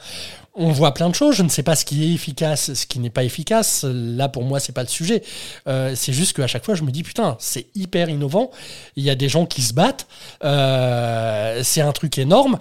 on 0.54 0.72
voit 0.72 0.94
plein 0.94 1.10
de 1.10 1.16
choses. 1.16 1.36
Je 1.36 1.44
ne 1.44 1.50
sais 1.50 1.64
pas 1.64 1.76
ce 1.76 1.86
qui 1.86 2.04
est 2.04 2.14
efficace, 2.14 2.74
ce 2.74 2.86
qui 2.86 3.00
n'est 3.00 3.10
pas 3.10 3.24
efficace. 3.24 3.86
Là, 3.88 4.30
pour 4.30 4.44
moi, 4.44 4.60
c'est 4.60 4.74
pas 4.74 4.84
le 4.84 4.88
sujet. 4.88 5.24
Euh, 5.68 5.94
c'est 5.96 6.14
juste 6.14 6.36
qu'à 6.36 6.48
chaque 6.48 6.66
fois, 6.66 6.76
je 6.76 6.84
me 6.84 6.92
dis 6.92 7.04
putain, 7.04 7.38
c'est 7.40 7.68
hyper 7.76 8.10
innovant. 8.10 8.52
Il 8.96 9.04
y 9.04 9.10
a 9.10 9.16
des 9.16 9.30
gens 9.30 9.46
qui 9.46 9.62
se 9.62 9.74
battent. 9.74 10.08
Euh, 10.44 11.62
c'est 11.64 11.82
un 11.82 11.92
truc 11.92 12.18
énorme. 12.18 12.60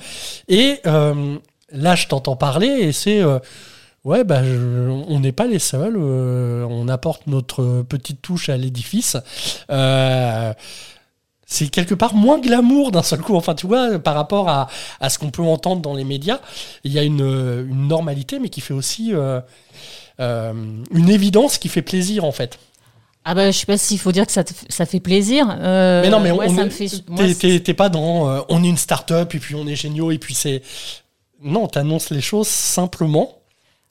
Et 0.48 0.80
euh, 0.86 1.36
là, 1.72 1.94
je 1.94 2.06
t'entends 2.06 2.36
parler 2.36 2.68
et 2.68 2.92
c'est 2.92 3.22
ouais, 4.04 4.24
bah, 4.24 4.40
on 4.42 5.20
n'est 5.20 5.32
pas 5.32 5.46
les 5.46 5.58
seuls. 5.58 5.96
on 5.96 6.88
apporte 6.88 7.26
notre 7.26 7.82
petite 7.82 8.22
touche 8.22 8.48
à 8.48 8.56
l'édifice 8.56 9.16
c'est 11.52 11.66
quelque 11.68 11.94
part 11.96 12.14
moins 12.14 12.38
glamour 12.38 12.92
d'un 12.92 13.02
seul 13.02 13.20
coup. 13.20 13.34
Enfin, 13.34 13.54
tu 13.56 13.66
vois, 13.66 13.98
par 13.98 14.14
rapport 14.14 14.48
à, 14.48 14.68
à 15.00 15.10
ce 15.10 15.18
qu'on 15.18 15.30
peut 15.30 15.42
entendre 15.42 15.82
dans 15.82 15.94
les 15.94 16.04
médias, 16.04 16.38
il 16.84 16.92
y 16.92 16.98
a 16.98 17.02
une, 17.02 17.20
une 17.68 17.88
normalité, 17.88 18.38
mais 18.38 18.48
qui 18.50 18.60
fait 18.60 18.72
aussi 18.72 19.12
euh, 19.12 19.40
euh, 20.20 20.52
une 20.92 21.08
évidence 21.10 21.58
qui 21.58 21.68
fait 21.68 21.82
plaisir, 21.82 22.24
en 22.24 22.30
fait. 22.32 22.58
Ah 23.24 23.34
bah 23.34 23.50
je 23.50 23.58
sais 23.58 23.66
pas 23.66 23.76
s'il 23.76 23.98
faut 23.98 24.12
dire 24.12 24.24
que 24.24 24.32
ça, 24.32 24.44
te- 24.44 24.54
ça 24.70 24.86
fait 24.86 25.00
plaisir. 25.00 25.46
Euh, 25.60 26.00
mais 26.02 26.08
non, 26.08 26.20
mais 26.20 26.30
ouais, 26.30 26.46
on 26.48 26.56
ça 26.56 26.64
me 26.64 26.70
fait. 26.70 26.88
t'es- 27.60 27.74
pas 27.74 27.88
dans 27.90 28.30
euh, 28.30 28.40
on 28.48 28.62
est 28.64 28.68
une 28.68 28.78
start-up 28.78 29.34
et 29.34 29.38
puis 29.38 29.54
on 29.56 29.66
est 29.66 29.74
géniaux 29.76 30.10
et 30.12 30.18
puis 30.18 30.34
c'est. 30.34 30.62
Non, 31.42 31.66
t'annonces 31.66 32.10
les 32.10 32.20
choses 32.22 32.46
simplement. 32.48 33.39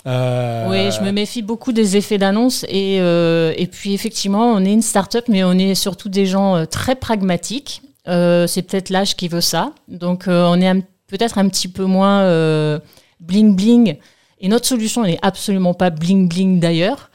Euh, 0.08 0.68
Oui, 0.70 0.92
je 0.92 1.02
me 1.04 1.12
méfie 1.12 1.42
beaucoup 1.42 1.72
des 1.74 1.98
effets 1.98 2.18
d'annonce 2.18 2.64
et, 2.70 3.00
euh, 3.02 3.54
et 3.58 3.68
puis 3.68 3.94
effectivement, 3.94 4.46
on 4.54 4.64
est 4.64 4.72
une 4.72 4.82
start-up, 4.82 5.26
mais 5.28 5.44
on 5.44 5.54
est 5.54 5.76
surtout 5.76 6.10
des 6.10 6.26
gens 6.26 6.56
euh, 6.56 6.66
très 6.66 6.96
pragmatiques. 6.96 7.82
Euh, 8.08 8.48
c'est 8.48 8.62
peut-être 8.62 8.90
l'âge 8.90 9.16
qui 9.16 9.28
veut 9.28 9.42
ça. 9.42 9.74
Donc, 9.88 10.24
on 10.28 10.62
est 10.62 10.74
peut-être 11.08 11.38
un 11.38 11.48
petit 11.50 11.68
peu 11.68 11.84
moins 11.84 12.22
euh, 12.22 12.80
bling 13.20 13.56
bling. 13.56 13.98
Et 14.42 14.48
notre 14.48 14.66
solution 14.68 15.04
n'est 15.04 15.20
absolument 15.22 15.74
pas 15.74 15.90
bling 15.90 16.30
bling 16.30 16.60
d'ailleurs. 16.60 17.10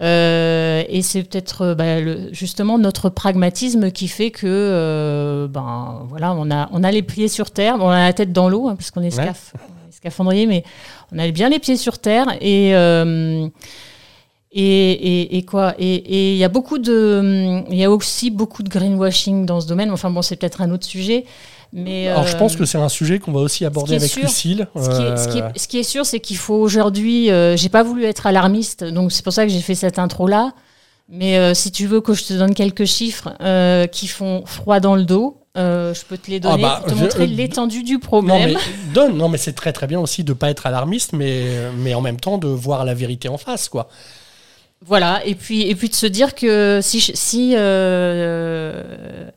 Et 0.00 1.00
c'est 1.02 1.22
peut-être 1.22 1.74
bah, 1.74 2.32
justement 2.32 2.76
notre 2.78 3.08
pragmatisme 3.08 3.92
qui 3.92 4.08
fait 4.08 4.30
que 4.32 5.46
ben 5.48 6.02
voilà 6.08 6.34
on 6.34 6.50
a 6.50 6.68
on 6.72 6.82
a 6.82 6.90
les 6.90 7.02
pieds 7.02 7.28
sur 7.28 7.52
terre 7.52 7.76
on 7.78 7.88
a 7.88 8.00
la 8.06 8.12
tête 8.12 8.32
dans 8.32 8.48
l'eau 8.48 8.66
hein, 8.68 8.74
parce 8.74 8.90
qu'on 8.90 9.02
est, 9.02 9.16
Ouais. 9.16 9.26
est 9.26 9.52
scaphandrier 10.02 10.46
mais 10.46 10.64
on 11.12 11.18
a 11.18 11.30
bien 11.30 11.48
les 11.48 11.58
pieds 11.60 11.76
sur 11.76 11.98
terre 11.98 12.26
et 12.40 12.74
euh, 12.74 13.46
et, 14.54 14.62
et, 15.22 15.36
et 15.38 15.42
quoi 15.44 15.74
Et 15.78 15.94
et 15.94 16.32
il 16.32 16.36
y 16.38 16.44
a 16.44 16.48
beaucoup 16.48 16.78
de, 16.78 17.62
il 17.70 17.76
y 17.78 17.84
a 17.84 17.90
aussi 17.90 18.30
beaucoup 18.30 18.62
de 18.62 18.68
greenwashing 18.68 19.46
dans 19.46 19.60
ce 19.62 19.66
domaine. 19.66 19.90
Enfin 19.90 20.10
bon, 20.10 20.20
c'est 20.20 20.36
peut-être 20.36 20.60
un 20.60 20.70
autre 20.70 20.84
sujet, 20.86 21.24
mais 21.72 22.08
Alors, 22.08 22.26
je 22.26 22.34
euh, 22.34 22.38
pense 22.38 22.54
que 22.56 22.66
c'est 22.66 22.76
un 22.76 22.90
sujet 22.90 23.18
qu'on 23.18 23.32
va 23.32 23.40
aussi 23.40 23.64
aborder 23.64 23.94
avec 23.96 24.10
sûr, 24.10 24.22
Lucille. 24.24 24.66
ce 24.76 24.80
qui, 24.90 25.02
est, 25.02 25.16
ce 25.16 25.28
qui 25.28 25.38
est- 25.38 25.42
Euh, 25.42 25.48
ce 25.56 25.68
qui 25.68 25.78
est 25.78 25.82
sûr, 25.82 26.04
c'est 26.04 26.20
qu'il 26.20 26.36
faut 26.36 26.56
aujourd'hui. 26.56 27.30
euh, 27.30 27.56
j'ai 27.56 27.70
pas 27.70 27.82
voulu 27.82 28.04
être 28.04 28.26
alarmiste, 28.26 28.84
donc 28.84 29.10
c'est 29.10 29.24
pour 29.24 29.32
ça 29.32 29.46
que 29.46 29.50
j'ai 29.52 29.60
fait 29.62 29.74
cette 29.74 29.98
intro 29.98 30.26
là. 30.28 30.52
Mais 31.08 31.38
euh, 31.38 31.54
si 31.54 31.72
tu 31.72 31.86
veux 31.86 32.00
que 32.02 32.12
je 32.12 32.24
te 32.24 32.34
donne 32.34 32.54
quelques 32.54 32.84
chiffres 32.84 33.30
euh, 33.40 33.86
qui 33.86 34.06
font 34.06 34.42
froid 34.44 34.80
dans 34.80 34.96
le 34.96 35.04
dos, 35.04 35.38
euh, 35.58 35.92
je 35.94 36.04
peux 36.04 36.18
te 36.18 36.30
les 36.30 36.36
Ah 36.36 36.50
donner 36.50 36.62
bah, 36.62 36.80
pour 36.84 36.94
te 36.94 36.98
montrer 36.98 37.24
euh, 37.24 37.26
l'étendue 37.26 37.82
du 37.82 37.94
Non 37.94 38.00
problème. 38.00 38.54
mais 38.54 38.92
donne, 38.94 39.16
non 39.16 39.28
mais 39.28 39.38
c'est 39.38 39.52
très 39.52 39.72
très 39.72 39.86
bien 39.86 40.00
aussi 40.00 40.24
de 40.24 40.32
pas 40.32 40.50
être 40.50 40.66
alarmiste, 40.66 41.12
mais 41.12 41.46
mais 41.76 41.94
en 41.94 42.00
même 42.00 42.18
temps 42.20 42.38
de 42.38 42.48
voir 42.48 42.84
la 42.84 42.94
vérité 42.94 43.28
en 43.28 43.38
face 43.38 43.68
quoi. 43.68 43.88
Voilà, 44.84 45.24
et 45.24 45.36
puis, 45.36 45.62
et 45.62 45.76
puis 45.76 45.88
de 45.88 45.94
se 45.94 46.06
dire 46.06 46.34
que 46.34 46.80
si, 46.82 47.00
si, 47.00 47.54
euh, 47.56 49.30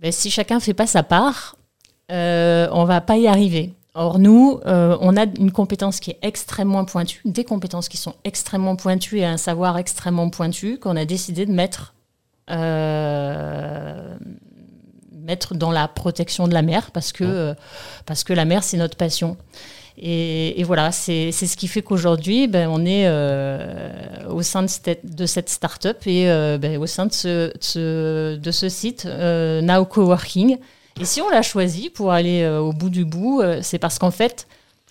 ben, 0.00 0.12
si 0.12 0.30
chacun 0.30 0.60
fait 0.60 0.74
pas 0.74 0.86
sa 0.86 1.02
part, 1.02 1.56
euh, 2.12 2.68
on 2.70 2.84
va 2.84 3.00
pas 3.00 3.16
y 3.16 3.26
arriver. 3.26 3.72
Or, 3.94 4.18
nous, 4.18 4.60
euh, 4.66 4.98
on 5.00 5.16
a 5.16 5.24
une 5.38 5.52
compétence 5.52 6.00
qui 6.00 6.10
est 6.10 6.18
extrêmement 6.20 6.84
pointue, 6.84 7.22
des 7.24 7.44
compétences 7.44 7.88
qui 7.88 7.96
sont 7.96 8.14
extrêmement 8.24 8.76
pointues 8.76 9.20
et 9.20 9.24
un 9.24 9.36
savoir 9.38 9.78
extrêmement 9.78 10.28
pointu 10.28 10.78
qu'on 10.78 10.96
a 10.96 11.06
décidé 11.06 11.46
de 11.46 11.52
mettre, 11.52 11.94
euh, 12.50 14.16
mettre 15.24 15.54
dans 15.54 15.70
la 15.72 15.88
protection 15.88 16.46
de 16.48 16.54
la 16.54 16.62
mer 16.62 16.90
parce 16.92 17.12
que, 17.12 17.24
euh, 17.24 17.54
parce 18.06 18.24
que 18.24 18.32
la 18.32 18.44
mer, 18.44 18.62
c'est 18.62 18.76
notre 18.76 18.96
passion. 18.96 19.36
Et, 19.96 20.60
et 20.60 20.64
voilà, 20.64 20.90
c'est 20.90 21.30
c'est 21.30 21.46
ce 21.46 21.56
qui 21.56 21.68
fait 21.68 21.82
qu'aujourd'hui, 21.82 22.48
ben, 22.48 22.68
on 22.68 22.84
est 22.84 23.06
euh, 23.06 24.28
au 24.28 24.42
sein 24.42 24.62
de 24.62 24.66
cette, 24.66 25.14
de 25.14 25.24
cette 25.24 25.48
start-up 25.48 25.98
et 26.06 26.28
euh, 26.28 26.58
ben, 26.58 26.78
au 26.78 26.86
sein 26.86 27.06
de 27.06 27.12
ce, 27.12 27.48
de 27.48 27.52
ce, 27.60 28.36
de 28.36 28.50
ce 28.50 28.68
site, 28.68 29.06
euh, 29.06 29.60
Now 29.62 29.84
Coworking. 29.84 30.58
Et 31.00 31.04
si 31.04 31.20
on 31.20 31.28
l'a 31.28 31.42
choisi 31.42 31.90
pour 31.90 32.12
aller 32.12 32.42
euh, 32.42 32.60
au 32.60 32.72
bout 32.72 32.90
du 32.90 33.04
bout, 33.04 33.40
euh, 33.40 33.60
c'est 33.62 33.78
parce 33.78 33.98
qu'en 33.98 34.10
fait, 34.10 34.46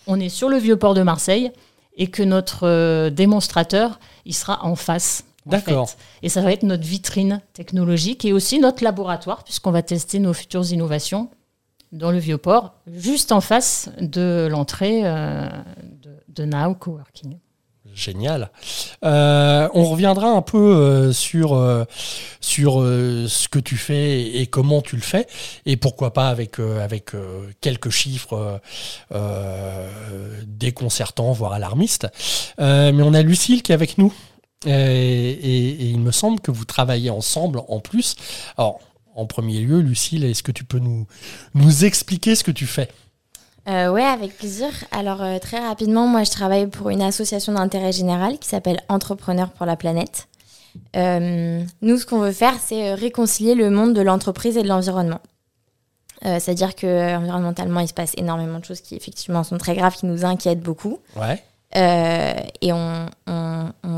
on 0.08 0.20
est 0.20 0.30
sur 0.30 0.50
le 0.50 0.58
vieux 0.58 0.78
port 0.78 0.94
de 0.94 1.02
Marseille 1.02 1.52
et 1.98 2.08
que 2.08 2.24
notre 2.24 2.68
euh, 2.68 3.10
démonstrateur, 3.10 4.00
il 4.26 4.34
sera 4.34 4.66
en 4.66 4.76
face. 4.76 5.26
D'accord. 5.46 5.90
fait. 5.90 5.98
Et 6.22 6.30
ça 6.30 6.42
va 6.42 6.52
être 6.52 6.64
notre 6.64 6.84
vitrine 6.84 7.42
technologique 7.54 8.26
et 8.26 8.34
aussi 8.34 8.60
notre 8.60 8.84
laboratoire, 8.84 9.44
puisqu'on 9.44 9.72
va 9.72 9.82
tester 9.82 10.20
nos 10.20 10.34
futures 10.34 10.72
innovations 10.72 11.30
dans 11.92 12.12
le 12.12 12.18
vieux 12.18 12.38
port, 12.38 12.74
juste 12.88 13.32
en 13.32 13.42
face 13.42 13.90
de 14.00 14.48
l'entrée 14.50 15.02
euh, 15.04 15.48
de, 16.02 16.12
de 16.30 16.46
Now 16.46 16.74
Coworking. 16.74 17.38
Génial. 17.94 18.50
Euh, 19.06 19.68
on 19.74 19.84
reviendra 19.84 20.28
un 20.28 20.42
peu 20.42 20.58
euh, 20.58 21.12
sur 21.12 21.54
euh, 21.54 21.86
sur 22.40 22.76
ce 22.82 23.48
que 23.48 23.60
tu 23.60 23.78
fais 23.78 24.22
et 24.38 24.48
comment 24.48 24.82
tu 24.82 24.96
le 24.96 25.02
fais 25.02 25.28
et 25.66 25.78
pourquoi 25.78 26.12
pas 26.14 26.30
avec 26.30 26.60
avec 26.60 27.12
quelques 27.62 27.90
chiffres 27.90 28.60
déconcertants 30.48 31.34
voire 31.34 31.54
alarmistes. 31.54 32.08
Mais 32.58 33.02
on 33.02 33.14
a 33.14 33.22
Lucille 33.22 33.64
qui 33.64 33.72
est 33.72 33.76
avec 33.76 33.98
nous 33.98 34.14
et, 34.66 34.72
et- 34.72 35.70
et 35.84 35.86
il 35.86 36.00
me 36.00 36.12
semble 36.12 36.40
que 36.40 36.52
vous 36.52 36.66
travaillez 36.66 37.10
ensemble 37.10 37.62
en 37.68 37.80
plus. 37.80 38.16
Alors 38.58 38.80
en 39.16 39.26
premier 39.26 39.60
lieu, 39.62 39.80
Lucille, 39.80 40.24
est-ce 40.26 40.42
que 40.44 40.52
tu 40.52 40.64
peux 40.64 40.80
nous 40.80 41.06
nous 41.54 41.86
expliquer 41.86 42.36
ce 42.36 42.44
que 42.44 42.52
tu 42.52 42.66
fais? 42.66 42.90
Euh, 43.70 43.90
ouais, 43.92 44.04
avec 44.04 44.36
plaisir. 44.38 44.68
Alors, 44.92 45.22
euh, 45.22 45.40
très 45.40 45.60
rapidement, 45.60 46.06
moi, 46.08 46.24
je 46.26 46.32
travaille 46.32 46.68
pour 46.68 46.90
une 46.90 47.02
association 47.02 47.54
d'intérêt 47.54 47.94
général 47.94 48.38
qui 48.40 48.50
s'appelle 48.50 48.82
Entrepreneurs 48.90 49.52
pour 49.52 49.66
la 49.66 49.76
planète. 49.78 50.28
Euh, 50.98 51.64
nous, 51.82 51.98
ce 51.98 52.06
qu'on 52.06 52.20
veut 52.20 52.32
faire, 52.34 52.56
c'est 52.62 52.90
euh, 52.90 52.96
réconcilier 52.96 53.56
le 53.56 53.70
monde 53.70 53.94
de 53.94 54.02
l'entreprise 54.02 54.58
et 54.58 54.64
de 54.64 54.68
l'environnement. 54.68 55.22
Euh, 56.26 56.40
C'est-à-dire 56.42 56.76
que 56.76 56.88
euh, 56.88 57.18
environnementalement, 57.18 57.80
il 57.80 57.88
se 57.88 57.94
passe 57.94 58.12
énormément 58.18 58.60
de 58.60 58.66
choses 58.66 58.82
qui, 58.82 58.96
effectivement, 58.96 59.44
sont 59.44 59.58
très 59.58 59.76
graves, 59.76 59.96
qui 59.96 60.08
nous 60.08 60.26
inquiètent 60.26 60.62
beaucoup. 60.62 60.98
Ouais. 61.16 61.42
Euh, 61.76 62.34
et 62.62 62.72
on, 62.72 63.10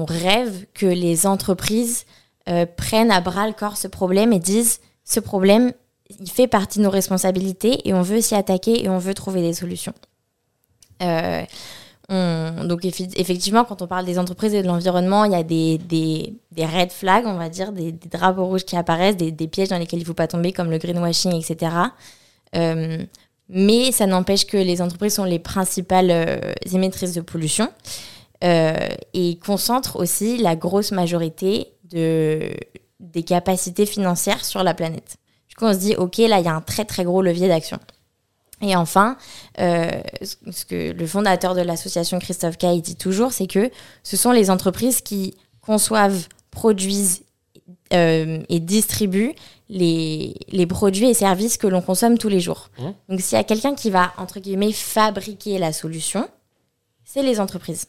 rêve 0.08 0.68
que 0.76 0.86
les 0.86 1.26
entreprises 1.26 2.06
euh, 2.48 2.68
prennent 2.78 3.10
à 3.10 3.22
bras 3.22 3.48
le 3.48 3.54
corps 3.54 3.76
ce 3.76 3.88
problème 3.88 4.32
et 4.34 4.40
disent 4.40 4.80
ce 5.04 5.20
problème, 5.20 5.74
il 6.20 6.30
fait 6.30 6.48
partie 6.48 6.78
de 6.78 6.84
nos 6.84 6.92
responsabilités 6.92 7.88
et 7.88 7.94
on 7.96 8.04
veut 8.04 8.22
s'y 8.22 8.36
attaquer 8.36 8.84
et 8.84 8.90
on 8.90 9.00
veut 9.00 9.16
trouver 9.16 9.42
des 9.42 9.54
solutions. 9.54 9.94
Euh, 11.02 11.44
on- 12.08 12.66
donc 12.66 12.86
effectivement, 12.86 13.66
quand 13.66 13.82
on 13.82 13.88
parle 13.88 14.06
des 14.06 14.20
entreprises 14.20 14.54
et 14.54 14.62
de 14.62 14.68
l'environnement, 14.68 15.26
il 15.26 15.32
y 15.32 15.36
a 15.36 15.42
des, 15.42 16.36
red 16.56 16.92
flags, 16.92 17.26
on 17.26 17.38
va 17.38 17.50
dire, 17.50 17.72
des, 17.72 17.92
drapeaux 17.92 18.46
rouges 18.46 18.64
qui 18.64 18.78
apparaissent, 18.78 19.18
des 19.18 19.48
pièges 19.48 19.70
dans 19.70 19.80
lesquels 19.80 20.00
il 20.00 20.04
ne 20.04 20.08
faut 20.08 20.14
pas 20.14 20.28
tomber, 20.28 20.52
comme 20.52 20.70
le 20.70 20.78
greenwashing, 20.78 21.34
etc. 21.34 21.72
Mais 23.50 23.92
ça 23.92 24.08
n'empêche 24.08 24.46
que 24.46 24.58
les 24.58 24.82
entreprises 24.82 25.16
sont 25.16 25.24
les 25.24 25.40
principales 25.40 26.10
euh, 26.10 26.54
émettrices 26.72 27.14
de 27.14 27.22
pollution 27.22 27.70
euh, 28.44 28.76
et 29.14 29.38
concentrent 29.38 29.98
aussi 29.98 30.38
la 30.38 30.56
grosse 30.56 30.92
majorité 30.92 31.68
de, 31.84 32.52
des 33.00 33.24
capacités 33.24 33.86
financières 33.86 34.44
sur 34.44 34.64
la 34.64 34.74
planète. 34.74 35.18
Du 35.48 35.56
coup, 35.56 35.66
on 35.66 35.74
se 35.74 35.80
dit, 35.80 35.96
OK, 35.96 36.18
là, 36.18 36.40
il 36.40 36.46
y 36.46 36.48
a 36.48 36.56
un 36.56 36.62
très, 36.62 36.86
très 36.86 37.04
gros 37.04 37.22
levier 37.22 37.48
d'action. 37.48 37.80
Et 38.62 38.76
enfin, 38.76 39.18
euh, 39.60 39.90
ce 40.22 40.36
ce 40.52 40.66
que 40.66 40.92
le 40.94 41.08
fondateur 41.08 41.56
de 41.56 41.62
l'association 41.62 42.20
Christophe 42.20 42.58
Kay 42.58 42.82
dit 42.82 42.96
toujours, 42.96 43.32
c'est 43.32 43.48
que 43.48 43.70
ce 44.04 44.18
sont 44.18 44.32
les 44.32 44.50
entreprises 44.50 45.02
qui 45.02 45.36
conçoivent, 45.62 46.28
produisent 46.52 47.25
euh, 47.94 48.44
et 48.50 48.60
distribuent 48.60 49.34
les, 49.70 50.36
les 50.50 50.68
produits 50.68 51.10
et 51.10 51.14
services 51.14 51.58
que 51.58 51.68
l'on 51.68 51.82
consomme 51.82 52.18
tous 52.18 52.30
les 52.30 52.40
jours. 52.40 52.70
Mmh. 52.78 52.84
Donc 53.10 53.22
s'il 53.22 53.38
y 53.38 53.42
a 53.42 53.44
quelqu'un 53.44 53.76
qui 53.76 53.90
va, 53.90 54.14
entre 54.18 54.40
guillemets, 54.40 54.72
fabriquer 54.72 55.58
la 55.58 55.74
solution, 55.74 56.28
c'est 57.04 57.24
les 57.24 57.40
entreprises. 57.40 57.88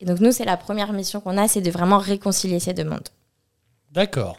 Et 0.00 0.04
donc 0.04 0.20
nous, 0.20 0.32
c'est 0.32 0.44
la 0.44 0.56
première 0.56 0.92
mission 0.92 1.20
qu'on 1.20 1.38
a, 1.38 1.46
c'est 1.46 1.60
de 1.60 1.70
vraiment 1.70 1.98
réconcilier 1.98 2.58
ces 2.58 2.74
deux 2.74 2.84
mondes. 2.84 3.08
D'accord. 3.92 4.38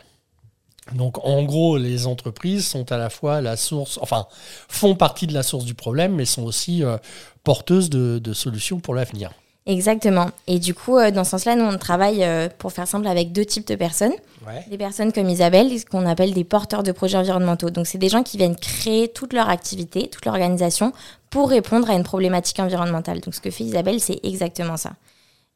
Donc 0.91 1.23
en 1.23 1.43
gros, 1.43 1.77
les 1.77 2.07
entreprises 2.07 2.67
sont 2.67 2.91
à 2.91 2.97
la 2.97 3.09
fois 3.09 3.39
la 3.39 3.55
source, 3.55 3.97
enfin, 4.01 4.27
font 4.67 4.95
partie 4.95 5.27
de 5.27 5.33
la 5.33 5.43
source 5.43 5.63
du 5.63 5.73
problème, 5.73 6.15
mais 6.15 6.25
sont 6.25 6.43
aussi 6.43 6.83
euh, 6.83 6.97
porteuses 7.43 7.89
de, 7.89 8.19
de 8.19 8.33
solutions 8.33 8.81
pour 8.81 8.93
l'avenir. 8.93 9.31
Exactement. 9.65 10.29
Et 10.45 10.59
du 10.59 10.73
coup, 10.73 10.97
euh, 10.97 11.09
dans 11.09 11.23
ce 11.23 11.31
sens-là, 11.31 11.55
nous, 11.55 11.63
on 11.63 11.77
travaille, 11.77 12.23
euh, 12.23 12.49
pour 12.57 12.73
faire 12.73 12.87
simple, 12.87 13.07
avec 13.07 13.31
deux 13.31 13.45
types 13.45 13.65
de 13.65 13.75
personnes. 13.75 14.11
Ouais. 14.45 14.65
Des 14.69 14.77
personnes 14.77 15.13
comme 15.13 15.29
Isabelle, 15.29 15.79
ce 15.79 15.85
qu'on 15.85 16.05
appelle 16.05 16.33
des 16.33 16.43
porteurs 16.43 16.83
de 16.83 16.91
projets 16.91 17.17
environnementaux. 17.17 17.69
Donc, 17.69 17.87
c'est 17.87 17.97
des 17.97 18.09
gens 18.09 18.23
qui 18.23 18.37
viennent 18.37 18.57
créer 18.57 19.07
toute 19.07 19.31
leur 19.31 19.47
activité, 19.49 20.09
toute 20.09 20.25
leur 20.25 20.33
organisation 20.33 20.91
pour 21.29 21.49
répondre 21.49 21.89
à 21.89 21.93
une 21.93 22.03
problématique 22.03 22.59
environnementale. 22.59 23.21
Donc, 23.21 23.33
ce 23.33 23.39
que 23.39 23.49
fait 23.49 23.63
Isabelle, 23.63 24.01
c'est 24.01 24.19
exactement 24.23 24.75
ça. 24.75 24.91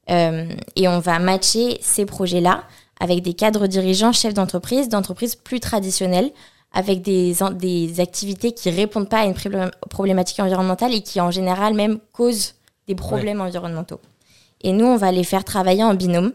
Euh, 0.10 0.48
et 0.78 0.88
on 0.88 1.00
va 1.00 1.20
matcher 1.20 1.78
ces 1.82 2.06
projets-là 2.06 2.64
avec 3.02 3.22
des 3.22 3.34
cadres 3.34 3.68
dirigeants, 3.68 4.14
chefs 4.14 4.34
d'entreprise, 4.34 4.88
d'entreprises 4.88 5.36
plus 5.36 5.60
traditionnelles, 5.60 6.32
avec 6.72 7.02
des, 7.02 7.36
des 7.56 8.00
activités 8.00 8.54
qui 8.54 8.70
répondent 8.70 9.10
pas 9.10 9.20
à 9.20 9.26
une 9.26 9.34
problém- 9.34 9.72
problématique 9.90 10.40
environnementale 10.40 10.94
et 10.94 11.02
qui, 11.02 11.20
en 11.20 11.30
général, 11.30 11.74
même 11.74 12.00
causent 12.14 12.54
des 12.88 12.96
problèmes 12.96 13.42
environnementaux. 13.42 14.00
Et 14.62 14.72
nous, 14.72 14.86
on 14.86 14.98
va 14.98 15.12
les 15.12 15.24
faire 15.24 15.44
travailler 15.44 15.84
en 15.84 15.94
binôme 15.94 16.34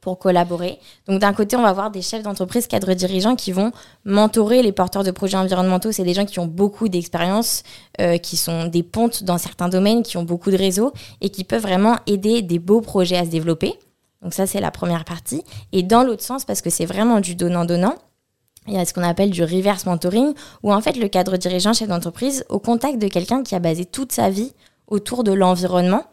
pour 0.00 0.18
collaborer. 0.18 0.78
Donc 1.06 1.20
d'un 1.20 1.32
côté, 1.32 1.56
on 1.56 1.62
va 1.62 1.68
avoir 1.68 1.90
des 1.90 2.02
chefs 2.02 2.22
d'entreprise, 2.22 2.66
cadres 2.66 2.94
dirigeants 2.94 3.36
qui 3.36 3.52
vont 3.52 3.72
mentorer 4.04 4.62
les 4.62 4.72
porteurs 4.72 5.04
de 5.04 5.10
projets 5.10 5.36
environnementaux. 5.36 5.92
C'est 5.92 6.04
des 6.04 6.14
gens 6.14 6.24
qui 6.24 6.38
ont 6.38 6.46
beaucoup 6.46 6.88
d'expérience, 6.88 7.62
euh, 8.00 8.16
qui 8.18 8.36
sont 8.36 8.66
des 8.66 8.82
pontes 8.82 9.24
dans 9.24 9.38
certains 9.38 9.68
domaines, 9.68 10.02
qui 10.02 10.16
ont 10.16 10.22
beaucoup 10.22 10.50
de 10.50 10.56
réseaux 10.56 10.92
et 11.20 11.30
qui 11.30 11.44
peuvent 11.44 11.62
vraiment 11.62 11.96
aider 12.06 12.42
des 12.42 12.58
beaux 12.58 12.80
projets 12.80 13.16
à 13.16 13.24
se 13.24 13.30
développer. 13.30 13.74
Donc 14.22 14.34
ça, 14.34 14.46
c'est 14.46 14.60
la 14.60 14.70
première 14.70 15.04
partie. 15.04 15.42
Et 15.72 15.82
dans 15.82 16.02
l'autre 16.02 16.22
sens, 16.22 16.44
parce 16.44 16.60
que 16.60 16.70
c'est 16.70 16.86
vraiment 16.86 17.20
du 17.20 17.34
donnant-donnant, 17.34 17.94
il 18.66 18.74
y 18.74 18.78
a 18.78 18.84
ce 18.84 18.92
qu'on 18.92 19.02
appelle 19.02 19.30
du 19.30 19.42
reverse 19.42 19.86
mentoring, 19.86 20.34
où 20.62 20.72
en 20.72 20.80
fait 20.80 20.96
le 20.96 21.08
cadre 21.08 21.36
dirigeant, 21.36 21.72
chef 21.72 21.88
d'entreprise, 21.88 22.44
au 22.48 22.58
contact 22.58 22.98
de 22.98 23.08
quelqu'un 23.08 23.42
qui 23.42 23.54
a 23.54 23.60
basé 23.60 23.84
toute 23.84 24.12
sa 24.12 24.28
vie 24.28 24.52
autour 24.88 25.24
de 25.24 25.32
l'environnement, 25.32 26.04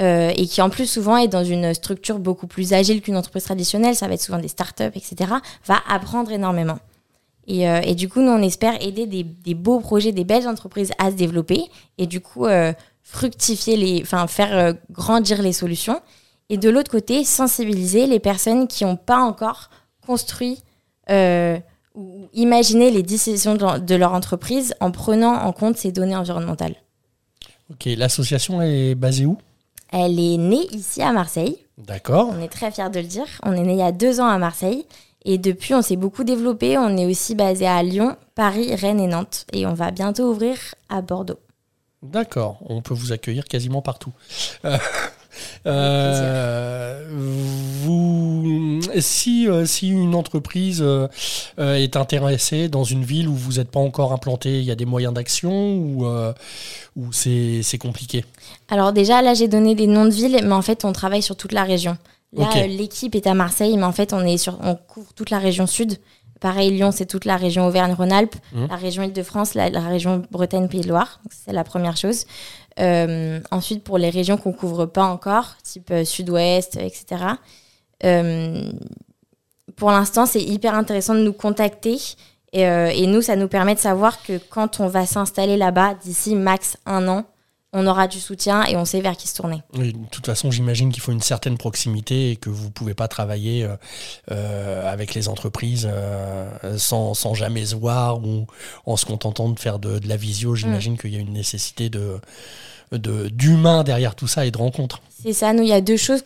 euh, 0.00 0.32
et 0.34 0.46
qui 0.46 0.62
en 0.62 0.70
plus 0.70 0.86
souvent 0.86 1.18
est 1.18 1.28
dans 1.28 1.44
une 1.44 1.74
structure 1.74 2.18
beaucoup 2.18 2.46
plus 2.46 2.72
agile 2.72 3.02
qu'une 3.02 3.16
entreprise 3.16 3.44
traditionnelle, 3.44 3.94
ça 3.94 4.08
va 4.08 4.14
être 4.14 4.22
souvent 4.22 4.38
des 4.38 4.48
startups, 4.48 4.84
etc., 4.94 5.32
va 5.66 5.76
apprendre 5.86 6.32
énormément. 6.32 6.78
Et, 7.46 7.68
euh, 7.68 7.80
et, 7.82 7.94
du 7.94 8.08
coup, 8.08 8.20
nous, 8.20 8.30
on 8.30 8.40
espère 8.40 8.80
aider 8.82 9.06
des, 9.06 9.54
beaux 9.54 9.80
projets, 9.80 10.12
des 10.12 10.24
belles 10.24 10.48
entreprises 10.48 10.92
à 10.98 11.10
se 11.10 11.16
développer 11.16 11.64
et 11.98 12.06
du 12.06 12.20
coup, 12.20 12.46
euh, 12.46 12.72
fructifier 13.02 13.76
les, 13.76 14.00
enfin, 14.00 14.26
faire 14.28 14.74
grandir 14.90 15.42
les 15.42 15.52
solutions. 15.52 16.00
Et 16.48 16.56
de 16.56 16.70
l'autre 16.70 16.90
côté, 16.90 17.24
sensibiliser 17.24 18.06
les 18.06 18.20
personnes 18.20 18.68
qui 18.68 18.84
n'ont 18.84 18.96
pas 18.96 19.18
encore 19.18 19.70
construit 20.06 20.62
ou 21.94 22.28
imaginé 22.32 22.90
les 22.90 23.02
décisions 23.02 23.56
de 23.56 23.94
leur 23.94 24.14
entreprise 24.14 24.74
en 24.80 24.90
prenant 24.90 25.34
en 25.34 25.52
compte 25.52 25.76
ces 25.76 25.92
données 25.92 26.16
environnementales. 26.16 26.76
Ok, 27.72 27.88
l'association 27.96 28.62
est 28.62 28.94
basée 28.94 29.26
où? 29.26 29.38
Elle 29.90 30.18
est 30.18 30.36
née 30.36 30.66
ici 30.72 31.02
à 31.02 31.12
Marseille. 31.12 31.58
D'accord. 31.78 32.32
On 32.32 32.40
est 32.42 32.48
très 32.48 32.70
fiers 32.70 32.90
de 32.90 33.00
le 33.00 33.06
dire. 33.06 33.26
On 33.42 33.52
est 33.52 33.62
né 33.62 33.72
il 33.72 33.78
y 33.78 33.82
a 33.82 33.92
deux 33.92 34.20
ans 34.20 34.28
à 34.28 34.38
Marseille. 34.38 34.86
Et 35.24 35.38
depuis, 35.38 35.74
on 35.74 35.82
s'est 35.82 35.96
beaucoup 35.96 36.24
développé. 36.24 36.78
On 36.78 36.96
est 36.96 37.06
aussi 37.06 37.34
basé 37.34 37.66
à 37.66 37.82
Lyon, 37.82 38.16
Paris, 38.34 38.74
Rennes 38.74 39.00
et 39.00 39.06
Nantes. 39.06 39.46
Et 39.52 39.66
on 39.66 39.74
va 39.74 39.90
bientôt 39.90 40.30
ouvrir 40.30 40.56
à 40.88 41.02
Bordeaux. 41.02 41.38
D'accord. 42.02 42.58
On 42.66 42.82
peut 42.82 42.94
vous 42.94 43.12
accueillir 43.12 43.44
quasiment 43.44 43.82
partout. 43.82 44.12
Euh, 44.64 44.78
euh, 45.66 47.02
vous, 47.82 48.80
si, 49.00 49.48
euh, 49.48 49.64
si 49.66 49.88
une 49.88 50.14
entreprise 50.14 50.82
euh, 50.82 51.08
est 51.58 51.96
intéressée 51.96 52.68
dans 52.68 52.84
une 52.84 53.04
ville 53.04 53.28
où 53.28 53.34
vous 53.34 53.52
n'êtes 53.54 53.70
pas 53.70 53.80
encore 53.80 54.12
implanté, 54.12 54.58
il 54.58 54.64
y 54.64 54.70
a 54.70 54.74
des 54.74 54.84
moyens 54.86 55.14
d'action 55.14 55.76
ou, 55.76 56.06
euh, 56.06 56.32
ou 56.96 57.12
c'est 57.12 57.78
compliqué? 57.78 58.24
Alors 58.68 58.92
déjà, 58.92 59.22
là, 59.22 59.34
j'ai 59.34 59.48
donné 59.48 59.74
des 59.74 59.86
noms 59.86 60.04
de 60.04 60.10
villes, 60.10 60.40
mais 60.42 60.52
en 60.54 60.62
fait, 60.62 60.84
on 60.84 60.92
travaille 60.92 61.22
sur 61.22 61.36
toute 61.36 61.52
la 61.52 61.64
région. 61.64 61.96
Là, 62.34 62.66
l'équipe 62.66 63.14
est 63.14 63.26
à 63.26 63.34
Marseille, 63.34 63.76
mais 63.76 63.84
en 63.84 63.92
fait, 63.92 64.14
on, 64.14 64.20
est 64.24 64.38
sur, 64.38 64.58
on 64.62 64.74
couvre 64.74 65.12
toute 65.14 65.28
la 65.30 65.38
région 65.38 65.66
sud. 65.66 65.98
Pareil, 66.40 66.70
Lyon, 66.70 66.90
c'est 66.90 67.06
toute 67.06 67.24
la 67.26 67.36
région 67.36 67.66
Auvergne-Rhône-Alpes, 67.66 68.34
Mhm. 68.52 68.66
la 68.68 68.76
région 68.76 69.02
Île-de-France, 69.04 69.54
la, 69.54 69.68
la 69.70 69.80
région 69.86 70.22
Bretagne-Pays 70.30 70.80
de 70.80 70.88
Loire. 70.88 71.20
Donc, 71.22 71.32
C'est 71.32 71.52
la 71.52 71.62
première 71.62 71.96
chose. 71.96 72.24
Euh, 72.78 73.40
ensuite, 73.50 73.84
pour 73.84 73.98
les 73.98 74.10
régions 74.10 74.36
qu'on 74.36 74.52
couvre 74.52 74.86
pas 74.86 75.04
encore, 75.04 75.56
type 75.62 75.90
euh, 75.90 76.04
sud-ouest, 76.04 76.76
etc. 76.76 77.24
euh, 78.04 78.70
pour 79.76 79.90
l'instant, 79.90 80.26
c'est 80.26 80.42
hyper 80.42 80.74
intéressant 80.74 81.14
de 81.14 81.20
nous 81.20 81.32
contacter. 81.32 81.98
Et, 82.52 82.60
et 82.60 83.06
nous, 83.06 83.22
ça 83.22 83.34
nous 83.34 83.48
permet 83.48 83.74
de 83.74 83.80
savoir 83.80 84.22
que 84.22 84.38
quand 84.50 84.80
on 84.80 84.86
va 84.86 85.06
s'installer 85.06 85.56
là-bas, 85.56 85.94
d'ici 86.04 86.34
max 86.34 86.76
un 86.84 87.08
an, 87.08 87.24
on 87.74 87.86
aura 87.86 88.06
du 88.06 88.20
soutien 88.20 88.64
et 88.66 88.76
on 88.76 88.84
sait 88.84 89.00
vers 89.00 89.16
qui 89.16 89.28
se 89.28 89.34
tourner. 89.36 89.62
Oui, 89.78 89.92
De 89.94 89.98
toute 90.10 90.26
façon, 90.26 90.50
j'imagine 90.50 90.92
qu'il 90.92 91.02
faut 91.02 91.12
une 91.12 91.22
certaine 91.22 91.56
proximité 91.56 92.30
et 92.32 92.36
que 92.36 92.50
vous 92.50 92.66
ne 92.66 92.70
pouvez 92.70 92.92
pas 92.94 93.08
travailler 93.08 93.64
euh, 93.64 93.76
euh, 94.30 94.92
avec 94.92 95.14
les 95.14 95.28
entreprises 95.28 95.88
euh, 95.90 96.76
sans, 96.78 97.14
sans 97.14 97.32
jamais 97.34 97.64
se 97.64 97.74
voir 97.74 98.18
ou 98.22 98.46
en 98.84 98.96
se 98.96 99.06
contentant 99.06 99.48
de 99.48 99.58
faire 99.58 99.78
de, 99.78 99.98
de 99.98 100.08
la 100.08 100.16
visio. 100.16 100.54
J'imagine 100.54 100.98
qu'il 100.98 101.14
y 101.14 101.16
a 101.16 101.20
une 101.20 101.32
nécessité 101.32 101.88
de 101.88 102.18
de- 102.92 103.28
d'humain 103.28 103.84
derrière 103.84 104.14
tout 104.14 104.26
ça 104.28 104.44
et 104.44 104.50
de 104.50 104.58
rencontres. 104.58 105.00
C'est 105.22 105.32
ça, 105.32 105.54
nous, 105.54 105.62
il 105.62 105.68
y 105.70 105.72
a 105.72 105.80
deux 105.80 105.96
choses 105.96 106.22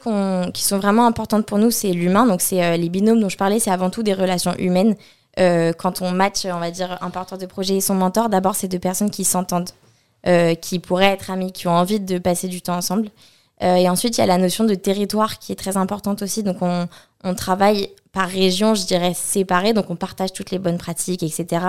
qui 0.53 0.65
sont 0.65 0.79
vraiment 0.79 1.07
importantes 1.07 1.47
pour 1.47 1.59
nous. 1.59 1.71
C'est 1.71 1.93
l'humain, 1.93 2.27
donc 2.27 2.41
c'est 2.41 2.65
euh, 2.65 2.77
les 2.77 2.89
binômes 2.89 3.21
dont 3.21 3.29
je 3.29 3.37
parlais, 3.37 3.61
c'est 3.61 3.71
avant 3.71 3.89
tout 3.89 4.03
des 4.03 4.15
relations 4.15 4.53
humaines. 4.59 4.97
Quand 5.39 6.01
on 6.01 6.11
match, 6.13 6.47
on 6.47 6.59
va 6.59 6.71
dire, 6.71 6.97
un 7.03 7.11
porteur 7.11 7.37
de 7.39 7.45
projet 7.47 7.77
et 7.77 7.81
son 7.83 7.95
mentor, 7.95 8.31
d'abord, 8.31 8.55
c'est 8.57 8.69
deux 8.69 8.79
personnes 8.79 9.11
qui 9.11 9.23
s'entendent, 9.23 9.69
euh, 10.27 10.55
qui 10.55 10.79
pourraient 10.79 11.13
être 11.13 11.31
amies, 11.31 11.53
qui 11.53 11.69
ont 11.69 11.77
envie 11.77 12.01
de 12.01 12.19
passer 12.19 12.49
du 12.49 12.63
temps 12.63 12.77
ensemble. 12.77 13.09
Euh, 13.63 13.77
et 13.77 13.89
ensuite, 13.89 14.19
il 14.19 14.21
y 14.21 14.25
a 14.25 14.27
la 14.27 14.39
notion 14.39 14.65
de 14.65 14.75
territoire 14.75 15.39
qui 15.39 15.53
est 15.53 15.57
très 15.57 15.77
importante 15.77 16.23
aussi. 16.23 16.43
Donc, 16.43 16.59
on, 16.61 16.89
on 17.25 17.35
travaille 17.35 17.91
par 18.13 18.29
région, 18.29 18.75
je 18.75 18.85
dirais, 18.87 19.15
séparée. 19.15 19.73
Donc, 19.73 19.91
on 19.91 19.97
partage 19.97 20.33
toutes 20.33 20.51
les 20.51 20.59
bonnes 20.59 20.79
pratiques, 20.79 21.23
etc. 21.23 21.65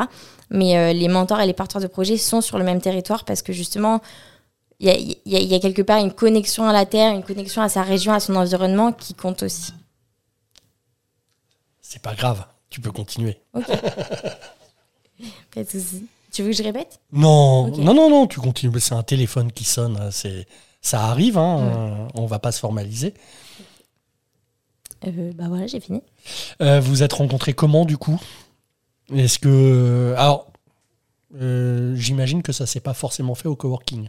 Mais 0.49 0.77
euh, 0.77 0.93
les 0.93 1.07
mentors 1.07 1.39
et 1.39 1.45
les 1.45 1.53
porteurs 1.53 1.81
de 1.81 1.87
projet 1.87 2.17
sont 2.17 2.41
sur 2.41 2.57
le 2.57 2.63
même 2.65 2.81
territoire 2.81 3.23
parce 3.25 3.41
que 3.41 3.53
justement, 3.53 4.01
il 4.79 4.87
y 4.87 4.91
a, 4.91 4.95
il 4.97 5.17
y 5.25 5.35
a- 5.35 5.39
il 5.39 5.47
y 5.47 5.55
a 5.55 5.59
quelque 5.59 5.81
part 5.81 5.99
une 5.99 6.13
connexion 6.13 6.67
à 6.67 6.73
la 6.73 6.85
terre, 6.85 7.13
une 7.13 7.23
connexion 7.23 7.61
à 7.61 7.69
sa 7.69 7.81
région, 7.83 8.13
à 8.13 8.19
son 8.19 8.35
environnement 8.35 8.91
qui 8.91 9.13
compte 9.13 9.43
aussi. 9.43 9.73
C'est 11.81 12.01
pas 12.01 12.15
grave, 12.15 12.45
tu 12.69 12.81
peux 12.81 12.91
continuer. 12.91 13.39
Pas 13.53 13.61
de 15.63 15.69
souci. 15.69 16.05
Tu 16.37 16.43
veux 16.43 16.51
que 16.51 16.55
je 16.55 16.61
répète? 16.61 16.99
Non, 17.11 17.75
non, 17.77 17.95
non, 17.95 18.11
non, 18.11 18.27
tu 18.27 18.39
continues. 18.39 18.79
C'est 18.79 18.93
un 18.93 19.01
téléphone 19.01 19.51
qui 19.51 19.63
sonne. 19.63 19.97
hein, 19.99 20.11
C'est 20.11 20.45
ça 20.81 21.05
arrive. 21.05 21.35
Hein, 21.35 21.59
euh, 21.63 22.07
on 22.13 22.27
va 22.27 22.37
pas 22.37 22.51
se 22.51 22.59
formaliser. 22.59 23.15
euh, 25.07 25.31
Bah 25.33 25.45
voilà, 25.47 25.65
j'ai 25.65 25.79
fini. 25.79 26.03
Euh, 26.61 26.79
vous 26.79 27.01
êtes 27.01 27.13
rencontrés 27.13 27.53
comment 27.53 27.85
du 27.85 27.97
coup? 27.97 28.21
Est-ce 29.15 29.39
que 29.39 30.13
alors 30.15 30.51
euh, 31.41 31.95
j'imagine 31.95 32.43
que 32.43 32.51
ça 32.51 32.67
s'est 32.67 32.81
pas 32.81 32.93
forcément 32.93 33.33
fait 33.33 33.47
au 33.47 33.55
coworking. 33.55 34.07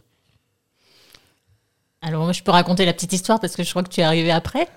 Alors 2.03 2.25
moi, 2.25 2.33
je 2.33 2.43
peux 2.43 2.51
raconter 2.51 2.85
la 2.85 2.93
petite 2.93 3.15
histoire 3.15 3.41
parce 3.41 3.57
que 3.57 3.63
je 3.63 3.71
crois 3.71 3.83
que 3.85 3.89
tu 3.89 4.01
es 4.03 4.05
arrivé 4.05 4.31
après. 4.33 4.69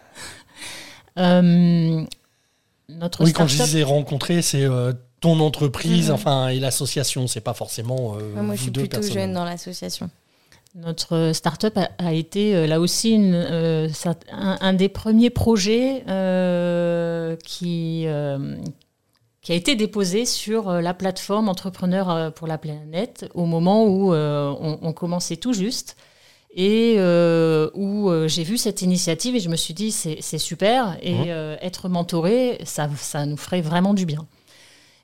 Euh, 1.20 2.06
notre 2.88 3.26
Oui, 3.26 3.34
quand 3.34 3.46
je 3.46 3.62
disais 3.62 3.84
rencontrer, 3.84 4.42
c'est 4.42 4.64
euh, 4.64 4.94
ton 5.22 5.40
entreprise, 5.40 6.08
Mhm. 6.10 6.14
enfin 6.16 6.48
et 6.50 6.60
l'association. 6.60 7.28
C'est 7.28 7.42
pas 7.42 7.54
forcément. 7.54 8.18
euh, 8.20 8.42
Moi, 8.42 8.56
je 8.56 8.64
suis 8.64 8.72
deux 8.72 8.82
plutôt 8.82 9.02
jeune 9.02 9.34
dans 9.34 9.46
l'association. 9.46 10.10
Notre 10.76 11.32
start-up 11.34 11.78
a, 11.78 11.90
a 11.98 12.14
été 12.14 12.56
euh, 12.56 12.66
là 12.66 12.80
aussi 12.80 13.12
une, 13.12 13.34
euh, 13.36 13.90
un, 14.32 14.58
un 14.62 14.74
des 14.74 14.88
premiers 14.90 15.30
projets 15.30 16.04
euh, 16.08 17.36
qui, 17.46 18.04
euh, 18.08 18.56
qui 19.42 19.52
a 19.52 19.56
été 19.56 19.76
déposé 19.76 20.26
sur 20.26 20.70
euh, 20.70 20.80
la 20.82 20.94
plateforme 20.94 21.50
Entrepreneurs 21.50 22.10
euh, 22.10 22.30
pour 22.32 22.48
la 22.48 22.58
planète 22.58 23.30
au 23.34 23.46
moment 23.46 23.84
où 23.86 24.14
euh, 24.14 24.54
on, 24.62 24.80
on 24.82 24.94
commençait 24.94 25.36
tout 25.36 25.52
juste 25.54 25.98
et 26.56 26.96
euh, 27.00 27.70
où 27.74 28.10
euh, 28.10 28.30
j'ai 28.30 28.44
vu 28.44 28.58
cette 28.58 28.82
initiative 28.82 29.36
et 29.36 29.40
je 29.42 29.50
me 29.50 29.56
suis 29.58 29.74
dit 29.74 29.92
c'est 29.92 30.18
c'est 30.22 30.38
super 30.38 30.98
et 31.02 31.14
Mhm. 31.14 31.26
euh, 31.28 31.56
être 31.62 31.90
mentoré, 31.90 32.60
ça, 32.64 32.90
ça 32.98 33.26
nous 33.26 33.38
ferait 33.38 33.62
vraiment 33.62 33.94
du 33.94 34.06
bien. 34.06 34.26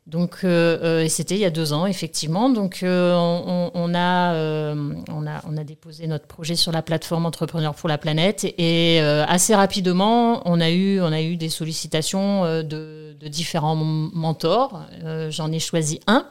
Donc, 0.08 0.38
euh, 0.46 0.80
euh, 0.84 1.04
et 1.04 1.10
c'était 1.10 1.36
il 1.36 1.42
y 1.42 1.46
a 1.46 1.50
deux 1.50 1.74
ans, 1.74 1.86
effectivement. 1.86 2.50
Donc, 2.50 2.80
euh, 2.82 3.14
on, 3.14 3.72
on 3.74 3.94
a, 3.94 4.34
euh, 4.36 4.94
on, 5.12 5.28
a, 5.28 5.42
on 5.46 5.58
a 5.58 5.64
déposé 5.66 6.08
notre 6.08 6.28
projet 6.28 6.56
sur 6.56 6.72
la 6.72 6.82
plateforme 6.82 7.26
Entrepreneurs 7.26 7.76
pour 7.76 7.90
la 7.90 7.98
planète. 7.98 8.46
Et 8.58 9.00
euh, 9.02 9.26
assez 9.28 9.54
rapidement, 9.54 10.42
on 10.46 10.62
a 10.62 10.70
eu, 10.70 11.02
on 11.02 11.12
a 11.12 11.22
eu 11.22 11.36
des 11.36 11.50
sollicitations 11.50 12.46
euh, 12.46 12.64
de, 12.64 13.18
de 13.20 13.28
différents 13.28 13.76
mentors. 13.76 14.82
J'en 15.30 15.52
ai 15.52 15.60
choisi 15.60 16.00
un. 16.08 16.26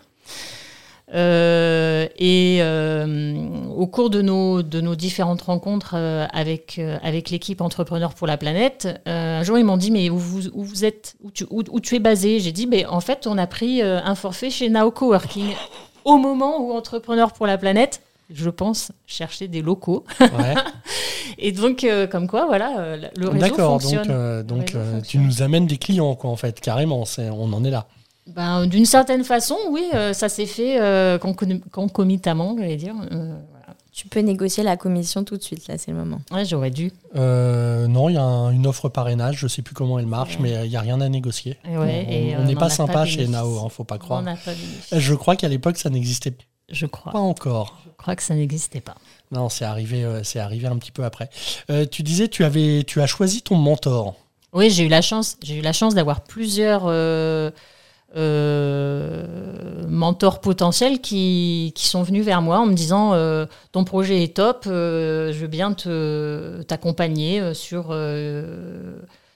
Euh, 1.14 2.08
et 2.18 2.58
euh, 2.60 3.46
au 3.76 3.86
cours 3.86 4.10
de 4.10 4.22
nos, 4.22 4.62
de 4.62 4.80
nos 4.80 4.96
différentes 4.96 5.42
rencontres 5.42 5.94
euh, 5.94 6.26
avec, 6.32 6.80
avec 7.02 7.30
l'équipe 7.30 7.60
Entrepreneurs 7.60 8.14
pour 8.14 8.26
la 8.26 8.36
planète, 8.36 8.88
un 9.06 9.42
jour 9.44 9.58
ils 9.58 9.64
m'ont 9.64 9.76
dit 9.76 9.90
Mais 9.90 10.10
où 10.10 10.18
vous, 10.18 10.48
où 10.48 10.64
vous 10.64 10.84
êtes 10.84 11.16
où 11.22 11.30
tu, 11.30 11.44
où, 11.50 11.62
où 11.70 11.80
tu 11.80 11.94
es 11.94 12.00
basé? 12.00 12.40
J'ai 12.40 12.52
dit 12.52 12.66
mais 12.66 12.86
En 12.86 13.00
fait, 13.00 13.26
on 13.26 13.38
a 13.38 13.46
pris 13.46 13.82
un 13.82 14.14
forfait 14.14 14.50
chez 14.50 14.68
Nao 14.68 14.90
Coworking 14.90 15.52
au 16.04 16.18
moment 16.18 16.60
où 16.60 16.72
Entrepreneurs 16.72 17.32
pour 17.32 17.46
la 17.46 17.58
planète, 17.58 18.00
je 18.30 18.50
pense, 18.50 18.92
cherchait 19.06 19.48
des 19.48 19.62
locaux. 19.62 20.04
Ouais. 20.20 20.54
Et 21.38 21.52
donc, 21.52 21.84
euh, 21.84 22.06
comme 22.06 22.28
quoi, 22.28 22.46
voilà, 22.46 22.78
euh, 22.78 23.08
le 23.16 23.28
réseau 23.28 23.40
D'accord. 23.40 23.72
Donc, 23.72 23.82
fonctionne. 23.82 24.06
euh, 24.10 24.42
donc 24.42 24.74
euh, 24.74 24.92
tu 25.00 25.18
fonctionne. 25.18 25.22
nous 25.26 25.42
amènes 25.42 25.66
des 25.66 25.76
clients 25.76 26.14
quoi 26.14 26.30
en 26.30 26.36
fait 26.36 26.60
carrément. 26.60 27.04
On 27.18 27.52
en 27.52 27.64
est 27.64 27.70
là. 27.70 27.86
Ben, 28.26 28.66
D'une 28.66 28.86
certaine 28.86 29.24
façon, 29.24 29.56
oui, 29.70 29.84
euh, 29.94 30.12
ça 30.12 30.28
s'est 30.28 30.46
fait 30.46 30.80
euh, 30.80 31.16
concom- 31.18 31.60
concomitamment, 31.70 32.56
j'allais 32.58 32.76
dire. 32.76 32.94
Euh, 33.12 33.36
voilà. 33.50 33.66
Tu 33.92 34.08
peux 34.08 34.20
négocier 34.20 34.62
la 34.64 34.76
commission 34.76 35.24
tout 35.24 35.36
de 35.36 35.42
suite, 35.42 35.68
là, 35.68 35.78
c'est 35.78 35.90
le 35.92 35.96
moment. 35.96 36.18
Ouais, 36.30 36.44
J'aurais 36.44 36.70
dû. 36.70 36.92
Euh, 37.14 37.86
non, 37.86 38.08
il 38.08 38.14
y 38.14 38.18
a 38.18 38.22
un- 38.22 38.50
une 38.50 38.66
offre 38.66 38.88
parrainage. 38.88 39.36
Je 39.38 39.46
sais 39.46 39.62
plus 39.62 39.74
comment 39.74 39.98
elle 39.98 40.06
marche, 40.06 40.34
Ouais. 40.36 40.42
mais 40.58 40.66
il 40.66 40.70
y 40.72 40.76
a 40.76 40.80
rien 40.80 41.00
à 41.00 41.08
négocier. 41.08 41.56
Ouais, 41.64 42.34
on 42.36 42.42
on 42.42 42.44
n'est 42.44 42.56
on 42.56 42.58
pas 42.58 42.68
sympa 42.68 42.92
pas 42.92 43.04
chez. 43.06 43.26
Nao, 43.28 43.58
hein, 43.64 43.68
faut 43.70 43.84
pas 43.84 43.94
On 43.94 43.98
croire. 43.98 44.22
n'a 44.22 44.34
pas. 44.36 44.50
Je 44.92 45.14
crois 45.14 45.36
qu'à 45.36 45.48
l'époque, 45.48 45.78
ça 45.78 45.88
n'existait 45.88 46.34
Je 46.68 46.86
crois. 46.86 47.12
pas 47.12 47.18
encore. 47.20 47.78
Je 47.86 47.90
crois 48.02 48.16
que 48.16 48.22
ça 48.22 48.34
n'existait 48.34 48.80
pas. 48.82 48.96
Non, 49.32 49.48
c'est 49.48 49.64
arrivé, 49.64 50.04
euh, 50.04 50.22
c'est 50.24 50.38
arrivé 50.40 50.66
un 50.66 50.76
petit 50.76 50.92
peu 50.92 51.04
après. 51.04 51.30
Euh, 51.70 51.86
tu 51.90 52.02
disais, 52.02 52.28
tu 52.28 52.44
avais, 52.44 52.82
tu 52.86 53.00
as 53.00 53.06
choisi 53.06 53.40
ton 53.42 53.54
mentor. 53.56 54.14
Oui, 54.52 54.68
j'ai 54.70 54.84
eu 54.84 54.88
la 54.88 55.00
chance. 55.02 55.36
J'ai 55.42 55.56
eu 55.58 55.62
la 55.62 55.72
chance 55.72 55.94
d'avoir 55.94 56.20
plusieurs 56.22 56.82
euh, 58.16 59.24
euh, 59.76 59.86
mentors 59.88 60.40
potentiels 60.40 61.00
qui, 61.00 61.72
sont 61.76 62.02
venus 62.02 62.24
vers 62.24 62.42
moi 62.42 62.58
en 62.58 62.66
me 62.66 62.74
disant 62.74 63.14
euh, 63.14 63.46
ton 63.72 63.84
projet 63.84 64.22
est 64.22 64.36
top, 64.36 64.62
je 64.64 65.38
veux 65.38 65.46
bien 65.46 65.72
te 65.72 66.62
t'accompagner 66.62 67.54
sur 67.54 67.96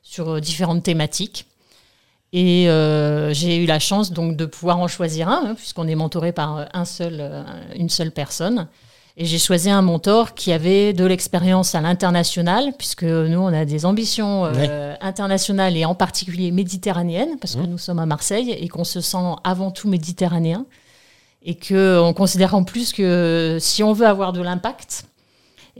sur 0.03 0.41
différentes 0.41 0.83
thématiques. 0.83 1.47
Et 2.33 2.67
j'ai 3.33 3.57
eu 3.57 3.67
la 3.67 3.79
chance 3.79 4.13
donc 4.13 4.37
de 4.37 4.47
pouvoir 4.47 4.79
en 4.79 4.89
choisir 4.89 5.29
un, 5.29 5.51
hein, 5.51 5.55
puisqu'on 5.55 5.89
est 5.89 5.95
mentoré 5.95 6.33
par 6.33 6.69
un 6.73 6.85
seul, 6.85 7.45
une 7.77 7.89
seule 7.89 8.13
personne. 8.13 8.69
Et 9.17 9.27
j'ai 9.27 9.39
choisi 9.39 9.71
un 9.71 9.83
mentor 9.83 10.35
qui 10.35 10.53
avait 10.53 10.93
de 10.93 11.05
l'expérience 11.05 11.75
à 11.75 11.81
l'international, 11.81 12.73
puisque 12.79 13.05
nous, 13.05 13.39
on 13.39 13.49
a 13.49 13.65
des 13.65 13.85
ambitions 13.85 14.47
euh, 14.47 14.95
internationales 15.01 15.77
et 15.77 15.85
en 15.85 15.95
particulier 15.95 16.51
méditerranéennes, 16.53 17.39
parce 17.41 17.57
que 17.57 17.61
mmh. 17.61 17.67
nous 17.67 17.79
sommes 17.79 17.99
à 17.99 18.07
Marseille 18.07 18.51
et 18.51 18.69
qu'on 18.69 18.85
se 18.85 19.01
sent 19.01 19.19
avant 19.45 19.71
tout 19.71 19.89
méditerranéen. 19.89 20.67
Et 21.43 21.55
qu'on 21.57 22.13
considère 22.15 22.55
en 22.55 22.65
plus 22.65 22.93
que 22.93 23.57
si 23.61 23.83
on 23.83 23.95
veut 23.95 24.07
avoir 24.07 24.35
de 24.35 24.43
l'impact, 24.43 25.07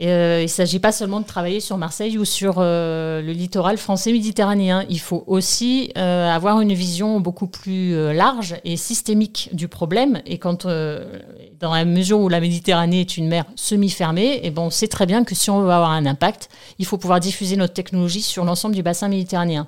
euh, 0.09 0.39
il 0.41 0.45
ne 0.45 0.49
s'agit 0.49 0.79
pas 0.79 0.93
seulement 0.93 1.21
de 1.21 1.27
travailler 1.27 1.61
sur 1.61 1.77
Marseille 1.77 2.17
ou 2.17 2.25
sur 2.25 2.55
euh, 2.57 3.21
le 3.21 3.33
littoral 3.33 3.77
français 3.77 4.13
méditerranéen. 4.13 4.85
Il 4.89 4.99
faut 4.99 5.25
aussi 5.27 5.93
euh, 5.99 6.31
avoir 6.31 6.61
une 6.61 6.73
vision 6.73 7.21
beaucoup 7.21 7.47
plus 7.47 7.93
large 8.15 8.57
et 8.65 8.77
systémique 8.77 9.51
du 9.53 9.69
problème. 9.69 10.23
Et 10.25 10.39
quand, 10.39 10.65
dans 10.65 11.75
la 11.75 11.85
mesure 11.85 12.21
où 12.21 12.29
la 12.29 12.41
Méditerranée 12.41 13.01
est 13.01 13.17
une 13.19 13.29
mer 13.29 13.45
semi-fermée, 13.57 14.37
et 14.37 14.41
eh 14.45 14.51
bon, 14.51 14.67
on 14.67 14.71
sait 14.71 14.89
très 14.89 15.05
bien 15.05 15.25
que 15.25 15.35
si 15.35 15.51
on 15.51 15.61
veut 15.61 15.71
avoir 15.71 15.91
un 15.91 16.07
impact, 16.07 16.49
il 16.79 16.87
faut 16.87 16.97
pouvoir 16.97 17.21
diffuser 17.21 17.57
notre 17.57 17.75
technologie 17.75 18.23
sur 18.23 18.45
l'ensemble 18.45 18.75
du 18.75 18.83
bassin 18.83 19.09
méditerranéen. 19.09 19.67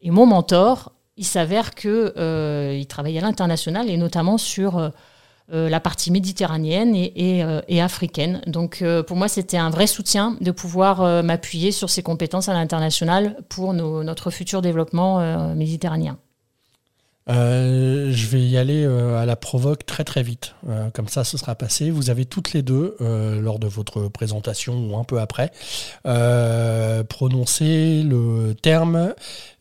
Et 0.00 0.10
mon 0.10 0.24
mentor, 0.24 0.92
il 1.18 1.26
s'avère 1.26 1.74
qu'il 1.74 2.86
travaille 2.88 3.18
à 3.18 3.20
l'international 3.20 3.90
et 3.90 3.96
notamment 3.98 4.38
sur 4.38 4.92
la 5.48 5.80
partie 5.80 6.10
méditerranéenne 6.10 6.94
et, 6.96 7.44
euh, 7.44 7.60
africaine. 7.80 8.40
Donc 8.46 8.82
euh, 8.82 9.02
pour 9.02 9.16
moi, 9.16 9.28
c'était 9.28 9.56
un 9.56 9.70
vrai 9.70 9.86
soutien 9.86 10.36
de 10.40 10.50
pouvoir 10.50 11.22
m'appuyer 11.22 11.70
sur 11.72 11.90
ces 11.90 12.02
compétences 12.02 12.48
à 12.48 12.54
l'international 12.54 13.36
pour 13.48 13.72
notre 13.72 14.30
futur 14.30 14.62
développement 14.62 15.54
méditerranéen. 15.54 16.18
je 17.28 18.26
vais 18.26 18.40
y 18.40 18.56
aller 18.56 18.84
à 18.84 19.24
la 19.26 19.36
provoque 19.36 19.86
très 19.86 20.04
très 20.04 20.22
vite. 20.22 20.54
comme 20.94 21.08
ça, 21.08 21.24
ce 21.24 21.38
sera 21.38 21.54
passé. 21.54 21.90
Vous 21.90 22.10
avez 22.10 22.24
toutes 22.24 22.52
les 22.52 22.62
deux, 22.62 22.96
lors 23.00 23.58
de 23.58 23.66
votre 23.66 24.08
présentation 24.08 24.74
ou 24.74 24.96
un 24.96 25.04
peu 25.04 25.20
après, 25.20 25.52
prononcé 27.08 28.02
le 28.02 28.54
terme 28.54 29.14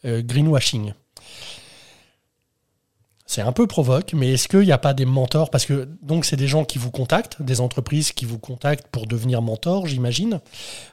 greenwashing. 0.03 0.93
C'est 3.27 3.41
un 3.41 3.51
peu 3.51 3.65
provoque, 3.65 4.13
mais 4.13 4.33
est-ce 4.33 4.47
qu'il 4.47 4.59
n'y 4.59 4.71
a 4.71 4.77
pas 4.77 4.93
des 4.93 5.05
mentors? 5.05 5.49
Parce 5.49 5.65
que 5.65 5.87
donc 6.03 6.25
c'est 6.25 6.35
des 6.35 6.47
gens 6.47 6.63
qui 6.63 6.77
vous 6.77 6.91
contactent, 6.91 7.41
des 7.41 7.59
entreprises 7.59 8.11
qui 8.11 8.23
vous 8.25 8.37
contactent 8.37 8.87
pour 8.87 9.07
devenir 9.07 9.41
mentor, 9.41 9.87
j'imagine. 9.87 10.39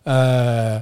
Euh, 0.07 0.81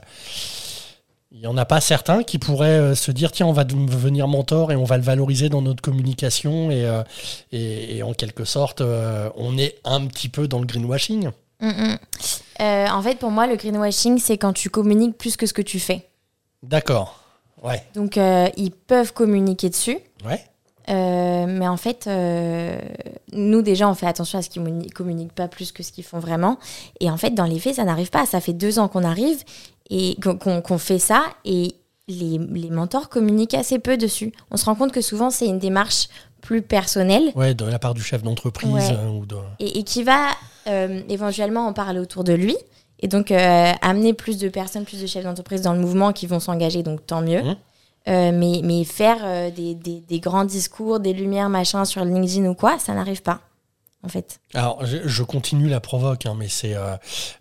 il 1.33 1.41
n'y 1.41 1.49
en 1.49 1.57
a 1.57 1.65
pas 1.65 1.81
certains 1.81 2.23
qui 2.23 2.39
pourraient 2.39 2.79
euh, 2.79 2.95
se 2.95 3.11
dire 3.11 3.33
tiens, 3.33 3.47
on 3.47 3.53
va 3.53 3.65
devenir 3.65 4.29
mentor 4.29 4.71
et 4.71 4.77
on 4.77 4.85
va 4.85 4.97
le 4.97 5.03
valoriser 5.03 5.49
dans 5.49 5.61
notre 5.61 5.83
communication 5.83 6.71
et, 6.71 6.85
euh, 6.85 7.03
et, 7.51 8.03
en 8.05 8.15
quelque 8.15 8.45
sorte, 8.45 8.81
on 8.81 9.59
est 9.59 9.77
un 9.85 10.07
petit 10.07 10.29
peu 10.29 10.47
dans 10.47 10.61
le 10.61 10.67
greenwashing. 10.67 11.31
Mm, 11.61 11.69
mm. 11.69 11.99
en 12.93 13.03
fait, 13.03 13.19
pour 13.19 13.33
moi, 13.33 13.49
le 13.49 13.57
greenwashing, 13.57 14.19
c'est 14.19 14.39
quand 14.39 14.53
tu 14.53 14.71
communiques 14.71 15.19
plus 15.19 15.37
que 15.37 15.47
ce 15.47 15.53
que 15.53 15.63
tu 15.63 15.81
fais. 15.81 16.09
D'accord. 16.63 17.25
Ouais. 17.61 17.83
Donc, 17.95 18.17
ils 18.17 18.71
peuvent 18.71 19.13
communiquer 19.13 19.69
dessus. 19.69 19.99
Ouais. 20.25 20.45
Euh, 20.91 21.47
mais 21.49 21.69
en 21.69 21.77
fait, 21.77 22.07
euh, 22.07 22.79
nous 23.33 23.63
déjà, 23.63 23.89
on 23.89 23.95
fait 23.95 24.07
attention 24.07 24.39
à 24.39 24.43
ce 24.43 24.51
qu'ils 24.51 24.63
ne 24.63 24.89
communiquent 24.89 25.33
pas 25.33 25.49
plus 25.49 25.73
que 25.73 25.83
ce 25.83 25.93
qu'ils 25.93 26.05
font 26.05 26.19
vraiment. 26.19 26.59
Et 27.01 27.11
en 27.11 27.17
fait, 27.17 27.31
dans 27.31 27.45
les 27.45 27.59
faits, 27.59 27.77
ça 27.77 27.85
n'arrive 27.85 28.11
pas. 28.11 28.27
Ça 28.27 28.41
fait 28.41 28.53
deux 28.53 28.79
ans 28.79 28.89
qu'on 28.89 29.05
arrive 29.05 29.43
et 29.89 30.17
qu'on 30.23 30.79
fait 30.79 30.99
ça 30.99 31.23
et 31.45 31.75
les, 32.09 32.39
les, 32.39 32.71
mentors 32.71 33.09
communiquent 33.09 33.55
assez 33.55 33.79
peu 33.79 33.97
dessus. 33.97 34.33
On 34.51 34.57
se 34.57 34.65
rend 34.65 34.75
compte 34.75 34.93
que 34.93 35.01
souvent, 35.01 35.31
c'est 35.31 35.47
une 35.47 35.61
démarche 35.61 36.09
plus 36.41 36.63
personnelle. 36.63 37.31
Ouais, 37.37 37.55
de 37.55 37.65
la 37.65 37.79
part 37.79 37.95
du 37.95 38.03
chef 38.03 38.23
d'entreprise. 38.23 38.91
Euh, 38.91 39.21
et, 39.61 39.79
et, 39.79 39.85
qui 39.85 40.03
va 40.03 40.29
éventuellement 41.09 41.67
en 41.67 41.73
parler 41.73 42.01
autour 42.01 42.25
de 42.25 42.33
lui. 42.33 42.57
Et 43.01 43.09
donc, 43.09 43.31
amener 43.31 44.13
plus 44.13 44.39
de 44.39 44.49
personnes, 44.49 44.85
plus 44.85 45.01
de 45.01 45.07
chefs 45.07 45.25
d'entreprise 45.25 45.63
dans 45.63 45.73
le 45.73 45.81
mouvement 45.81 46.13
qui 46.13 46.27
vont 46.27 46.41
s'engager, 46.41 46.83
donc 46.83 47.07
tant 47.07 47.23
mieux. 47.23 47.43
Mmh. 47.43 47.57
Euh, 48.11 48.33
mais, 48.33 48.61
mais, 48.65 48.85
faire 48.85 49.19
euh, 49.23 49.51
des, 49.51 49.75
des, 49.75 50.21
grands 50.21 50.45
discours, 50.45 50.99
des 50.99 51.13
lumières, 51.13 51.49
machin 51.49 51.85
sur 51.85 52.05
LinkedIn 52.05 52.49
ou 52.49 52.55
quoi, 52.55 52.79
ça 52.79 52.93
n'arrive 52.93 53.23
pas. 53.23 53.41
En 54.03 54.09
fait. 54.09 54.41
Alors, 54.55 54.85
je, 54.85 55.23
continue 55.23 55.69
la 55.69 55.81
provoque, 55.81 56.25
hein, 56.25 56.35
mais 56.37 56.49
c'est, 56.49 56.75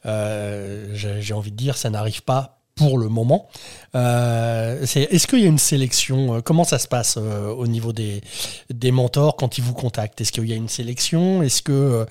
euh, 0.05 0.93
j'ai 0.93 1.33
envie 1.33 1.51
de 1.51 1.55
dire, 1.55 1.77
ça 1.77 1.89
n'arrive 1.89 2.21
pas 2.21 2.59
pour 2.75 2.97
le 2.97 3.07
moment. 3.07 3.47
est-ce 3.93 5.25
qu'il 5.25 5.39
y 5.39 5.45
a 5.45 5.47
une 5.47 5.57
sélection 5.57 6.41
Comment 6.41 6.65
ça 6.65 6.77
se 6.79 6.87
passe 6.87 7.17
au 7.17 7.65
niveau 7.65 7.93
des, 7.93 8.21
des 8.69 8.91
mentors 8.91 9.37
quand 9.37 9.57
ils 9.57 9.63
vous 9.63 9.73
contactent? 9.73 10.19
Est-ce 10.19 10.33
qu'il 10.33 10.45
y 10.49 10.53
a 10.53 10.57
une 10.57 10.69
sélection? 10.69 11.41
Est-ce 11.41 11.61
que 11.61 12.05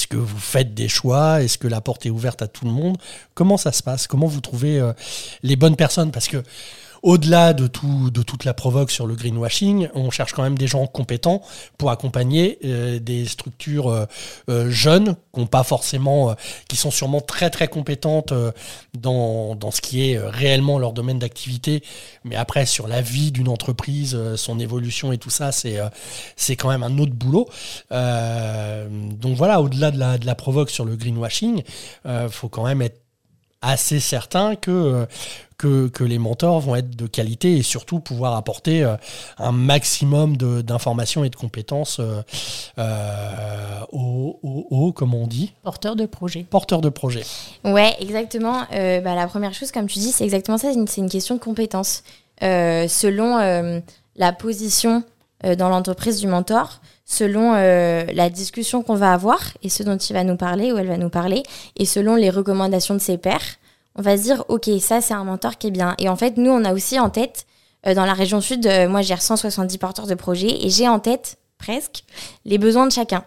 est-ce 0.00 0.06
que 0.06 0.16
vous 0.16 0.38
faites 0.38 0.72
des 0.72 0.88
choix? 0.88 1.42
Est-ce 1.42 1.58
que 1.58 1.68
la 1.68 1.82
porte 1.82 2.06
est 2.06 2.10
ouverte 2.10 2.40
à 2.40 2.48
tout 2.48 2.64
le 2.64 2.70
monde? 2.70 2.96
Comment 3.34 3.58
ça 3.58 3.70
se 3.70 3.82
passe? 3.82 4.06
Comment 4.06 4.26
vous 4.26 4.40
trouvez 4.40 4.80
euh, 4.80 4.94
les 5.42 5.56
bonnes 5.56 5.76
personnes? 5.76 6.10
Parce 6.10 6.26
que 6.26 6.42
au-delà 7.02 7.52
de, 7.52 7.66
tout, 7.66 8.10
de 8.10 8.22
toute 8.22 8.44
la 8.44 8.54
provoque 8.54 8.90
sur 8.90 9.06
le 9.06 9.14
greenwashing, 9.14 9.88
on 9.94 10.10
cherche 10.10 10.32
quand 10.32 10.42
même 10.42 10.58
des 10.58 10.66
gens 10.66 10.86
compétents 10.86 11.42
pour 11.78 11.90
accompagner 11.90 12.58
euh, 12.64 12.98
des 12.98 13.26
structures 13.26 13.88
euh, 13.88 14.04
euh, 14.48 14.70
jeunes 14.70 15.16
qui 15.34 15.46
pas 15.46 15.62
forcément, 15.62 16.34
qui 16.68 16.76
sont 16.76 16.90
sûrement 16.90 17.20
très 17.20 17.50
très 17.50 17.66
compétentes 17.66 18.34
dans, 18.98 19.54
dans, 19.54 19.70
ce 19.70 19.80
qui 19.80 20.10
est 20.10 20.18
réellement 20.18 20.78
leur 20.78 20.92
domaine 20.92 21.18
d'activité, 21.18 21.82
mais 22.24 22.36
après 22.36 22.66
sur 22.66 22.86
la 22.88 23.00
vie 23.00 23.32
d'une 23.32 23.48
entreprise, 23.48 24.18
son 24.36 24.58
évolution 24.58 25.12
et 25.12 25.18
tout 25.18 25.30
ça, 25.30 25.50
c'est 25.50 25.78
c'est 26.36 26.56
quand 26.56 26.68
même 26.68 26.82
un 26.82 26.98
autre 26.98 27.12
boulot. 27.12 27.48
donc 27.90 29.36
voilà, 29.36 29.62
au-delà 29.62 29.90
de 29.90 29.98
la, 29.98 30.18
de 30.18 30.26
la 30.26 30.34
provoque 30.34 30.70
sur 30.70 30.84
le 30.84 30.96
greenwashing, 30.96 31.62
faut 32.28 32.48
quand 32.48 32.64
même 32.64 32.82
être 32.82 33.00
assez 33.62 34.00
certain 34.00 34.56
que, 34.56 35.06
que, 35.60 36.04
les 36.04 36.18
mentors 36.18 36.60
vont 36.60 36.76
être 36.76 36.96
de 36.96 37.06
qualité 37.06 37.58
et 37.58 37.62
surtout 37.62 38.00
pouvoir 38.00 38.34
apporter 38.34 38.82
euh, 38.82 38.96
un 39.38 39.52
maximum 39.52 40.36
d'informations 40.36 41.24
et 41.24 41.30
de 41.30 41.36
compétences 41.36 42.00
euh, 42.00 42.22
euh, 42.78 43.80
aux, 43.92 44.92
comme 44.92 45.14
on 45.14 45.26
dit 45.26 45.52
Porteurs 45.62 45.96
de 45.96 46.06
projet. 46.06 46.44
Porteurs 46.48 46.80
de 46.80 46.88
projet. 46.88 47.22
Ouais, 47.64 47.94
exactement. 48.00 48.64
Bah, 48.70 49.14
la 49.14 49.26
première 49.26 49.54
chose, 49.54 49.70
comme 49.72 49.86
tu 49.86 49.98
dis, 49.98 50.12
c'est 50.12 50.24
exactement 50.24 50.58
ça, 50.58 50.72
c'est 50.86 51.00
une, 51.00 51.10
question 51.10 51.34
de 51.34 51.40
compétences. 51.40 52.02
selon 52.40 53.82
la 54.16 54.32
position 54.32 55.04
dans 55.42 55.68
l'entreprise 55.68 56.20
du 56.20 56.26
mentor, 56.26 56.80
selon 57.10 57.54
la 57.54 58.30
discussion 58.30 58.82
qu'on 58.82 58.94
va 58.94 59.12
avoir 59.12 59.40
et 59.64 59.68
ce 59.68 59.82
dont 59.82 59.96
il 59.96 60.12
va 60.12 60.22
nous 60.22 60.36
parler 60.36 60.70
ou 60.70 60.78
elle 60.78 60.86
va 60.86 60.96
nous 60.96 61.10
parler, 61.10 61.42
et 61.76 61.84
selon 61.84 62.14
les 62.14 62.30
recommandations 62.30 62.94
de 62.94 63.00
ses 63.00 63.18
pairs, 63.18 63.58
on 63.96 64.02
va 64.02 64.16
se 64.16 64.22
dire, 64.22 64.44
OK, 64.48 64.70
ça, 64.80 65.00
c'est 65.00 65.14
un 65.14 65.24
mentor 65.24 65.58
qui 65.58 65.68
est 65.68 65.72
bien. 65.72 65.94
Et 65.98 66.08
en 66.08 66.16
fait, 66.16 66.36
nous, 66.36 66.50
on 66.50 66.64
a 66.64 66.72
aussi 66.72 66.98
en 66.98 67.10
tête, 67.10 67.46
euh, 67.86 67.94
dans 67.94 68.04
la 68.04 68.14
région 68.14 68.40
sud, 68.40 68.66
euh, 68.66 68.88
moi, 68.88 69.02
j'ai 69.02 69.16
170 69.16 69.78
porteurs 69.78 70.06
de 70.06 70.14
projets 70.14 70.64
et 70.64 70.70
j'ai 70.70 70.88
en 70.88 71.00
tête, 71.00 71.38
presque, 71.58 72.04
les 72.44 72.58
besoins 72.58 72.86
de 72.86 72.92
chacun. 72.92 73.24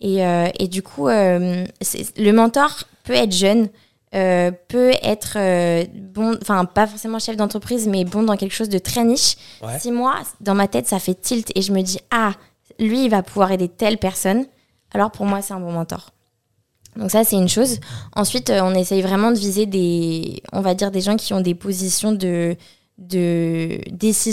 Et, 0.00 0.24
euh, 0.24 0.48
et 0.58 0.68
du 0.68 0.82
coup, 0.82 1.08
le 1.08 2.32
mentor 2.32 2.84
peut 3.04 3.14
être 3.14 3.32
jeune, 3.32 3.68
peut 4.12 4.92
être 5.02 5.86
bon, 5.94 6.36
enfin, 6.42 6.64
pas 6.64 6.86
forcément 6.86 7.18
chef 7.18 7.36
d'entreprise, 7.36 7.86
mais 7.86 8.04
bon 8.04 8.22
dans 8.22 8.36
quelque 8.36 8.54
chose 8.54 8.68
de 8.68 8.78
très 8.78 9.04
niche. 9.04 9.36
Si 9.78 9.90
moi, 9.90 10.16
dans 10.40 10.54
ma 10.54 10.68
tête, 10.68 10.86
ça 10.86 10.98
fait 10.98 11.14
tilt 11.14 11.50
et 11.54 11.62
je 11.62 11.72
me 11.72 11.80
dis, 11.80 11.98
ah, 12.10 12.32
lui, 12.78 13.04
il 13.04 13.10
va 13.10 13.22
pouvoir 13.22 13.52
aider 13.52 13.68
telle 13.68 13.98
personne, 13.98 14.46
alors 14.92 15.10
pour 15.10 15.26
moi, 15.26 15.42
c'est 15.42 15.54
un 15.54 15.60
bon 15.60 15.72
mentor. 15.72 16.10
Donc 16.96 17.10
ça, 17.10 17.24
c'est 17.24 17.36
une 17.36 17.48
chose. 17.48 17.78
Ensuite, 18.14 18.50
euh, 18.50 18.60
on 18.62 18.74
essaye 18.74 19.02
vraiment 19.02 19.30
de 19.30 19.38
viser 19.38 19.66
des, 19.66 20.42
on 20.52 20.60
va 20.60 20.74
dire, 20.74 20.90
des 20.90 21.00
gens 21.00 21.16
qui 21.16 21.34
ont 21.34 21.40
des 21.40 21.54
positions 21.54 22.12
de, 22.12 22.56
de 22.98 23.78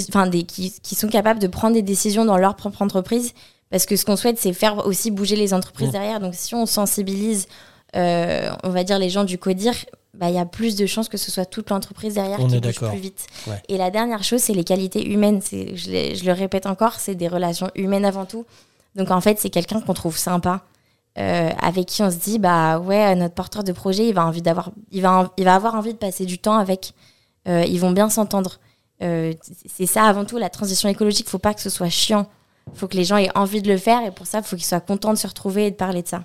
enfin, 0.10 0.28
des, 0.28 0.44
qui, 0.44 0.74
qui, 0.82 0.96
sont 0.96 1.10
capables 1.10 1.40
de 1.40 1.48
prendre 1.48 1.74
des 1.74 1.82
décisions 1.82 2.26
dans 2.26 2.38
leur 2.38 2.56
propre 2.56 2.82
entreprise. 2.82 3.34
Parce 3.70 3.86
que 3.86 3.96
ce 3.96 4.06
qu'on 4.06 4.16
souhaite, 4.16 4.40
c'est 4.40 4.54
faire 4.54 4.86
aussi 4.86 5.12
bouger 5.12 5.36
les 5.36 5.54
entreprises 5.54 5.90
mmh. 5.90 5.94
derrière. 5.94 6.20
Donc 6.20 6.36
si 6.36 6.56
on 6.56 6.66
sensibilise, 6.66 7.48
euh, 7.96 8.50
on 8.64 8.70
va 8.70 8.84
dire, 8.84 9.00
les 9.00 9.10
gens 9.10 9.24
du 9.24 9.38
CODIR, 9.38 9.74
bah, 10.14 10.30
il 10.30 10.36
y 10.36 10.40
a 10.40 10.46
plus 10.46 10.76
de 10.76 10.86
chances 10.86 11.10
que 11.10 11.18
ce 11.18 11.32
soit 11.32 11.46
toute 11.46 11.70
l'entreprise 11.70 12.14
derrière 12.14 12.38
qui 12.38 12.60
bouge 12.60 12.80
plus 12.80 13.00
vite. 13.00 13.28
Et 13.68 13.78
la 13.78 13.90
dernière 13.90 14.24
chose, 14.24 14.42
c'est 14.42 14.54
les 14.54 14.64
qualités 14.64 15.10
humaines. 15.12 15.42
Je, 15.52 16.16
je 16.16 16.26
le 16.26 16.32
répète 16.32 16.68
encore, 16.68 17.00
c'est 17.00 17.16
des 17.16 17.28
relations 17.28 17.70
humaines 17.76 18.06
avant 18.06 18.26
tout. 18.26 18.46
Donc 18.96 19.10
en 19.10 19.22
fait, 19.22 19.40
c'est 19.40 19.50
quelqu'un 19.50 19.82
qu'on 19.82 19.96
trouve 19.96 20.18
sympa, 20.18 20.62
avec 21.16 21.88
qui 21.88 22.04
on 22.04 22.12
se 22.12 22.18
dit 22.18 22.38
bah 22.38 22.80
ouais 22.80 23.16
notre 23.16 23.34
porteur 23.34 23.64
de 23.64 23.72
projet 23.72 24.08
il 24.08 24.14
va 24.14 24.26
envie 24.26 24.42
d'avoir 24.42 24.72
il 24.92 25.02
va 25.02 25.32
il 25.38 25.46
va 25.46 25.56
avoir 25.56 25.76
envie 25.76 25.94
de 25.94 25.98
passer 25.98 26.26
du 26.26 26.38
temps 26.38 26.58
avec. 26.58 26.94
Ils 27.48 27.80
vont 27.80 27.92
bien 27.92 28.10
s'entendre. 28.10 28.60
C'est 29.00 29.86
ça 29.88 30.04
avant 30.04 30.26
tout 30.26 30.38
la 30.38 30.50
transition 30.50 30.90
écologique. 30.90 31.28
Faut 31.28 31.40
pas 31.40 31.54
que 31.54 31.62
ce 31.62 31.70
soit 31.72 31.90
chiant. 31.90 32.28
Faut 32.76 32.88
que 32.88 32.96
les 32.96 33.04
gens 33.04 33.18
aient 33.18 33.36
envie 33.36 33.62
de 33.62 33.68
le 33.68 33.78
faire 33.78 34.06
et 34.06 34.12
pour 34.12 34.26
ça 34.28 34.40
il 34.40 34.44
faut 34.44 34.56
qu'ils 34.56 34.66
soient 34.66 34.80
contents 34.80 35.12
de 35.12 35.18
se 35.18 35.28
retrouver 35.28 35.68
et 35.68 35.72
de 35.72 35.76
parler 35.76 36.02
de 36.02 36.08
ça 36.08 36.24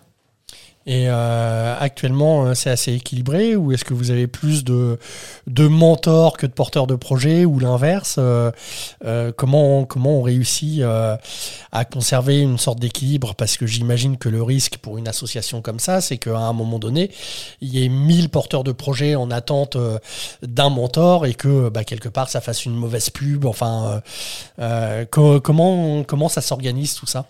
et 0.89 1.05
euh, 1.11 1.77
actuellement, 1.79 2.47
euh, 2.47 2.55
c'est 2.55 2.71
assez 2.71 2.95
équilibré 2.95 3.57
ou 3.57 3.73
est-ce 3.73 3.85
que 3.85 3.93
vous 3.93 4.11
avez 4.11 4.27
plus 4.27 4.65
de, 4.65 4.99
de 5.47 5.69
mentors 5.69 6.39
que 6.39 6.47
de 6.47 6.53
porteurs 6.53 6.87
de 6.87 6.95
projets 6.95 7.45
ou 7.45 7.59
l'inverse 7.59 8.17
euh, 8.19 8.51
comment, 9.37 9.85
comment 9.85 10.21
on 10.21 10.23
réussit 10.23 10.81
à 10.81 11.85
conserver 11.85 12.41
une 12.41 12.57
sorte 12.57 12.81
d'équilibre? 12.81 13.35
Parce 13.35 13.59
que 13.59 13.67
j'imagine 13.67 14.17
que 14.17 14.31
le 14.31 14.43
risque 14.43 14.79
pour 14.79 14.97
une 14.97 15.09
association 15.09 15.61
comme 15.61 15.79
ça, 15.79 16.01
c'est 16.01 16.17
qu'à 16.17 16.39
un 16.39 16.55
moment 16.55 16.79
donné, 16.79 17.11
il 17.61 17.69
y 17.69 17.85
ait 17.85 17.91
1000 17.91 18.31
porteurs 18.31 18.65
de 18.65 18.73
projets 18.73 19.15
en 19.15 19.31
attente 19.31 19.77
d'un 20.41 20.71
mentor 20.71 21.27
et 21.27 21.35
que 21.35 21.69
bah, 21.69 21.85
quelque 21.85 22.09
part 22.09 22.31
ça 22.31 22.41
fasse 22.41 22.65
une 22.65 22.75
mauvaise 22.75 23.11
pub. 23.11 23.45
Enfin, 23.45 24.01
comment, 25.11 26.03
comment 26.05 26.29
ça 26.31 26.41
s'organise 26.41 26.95
tout 26.95 27.07
ça? 27.07 27.27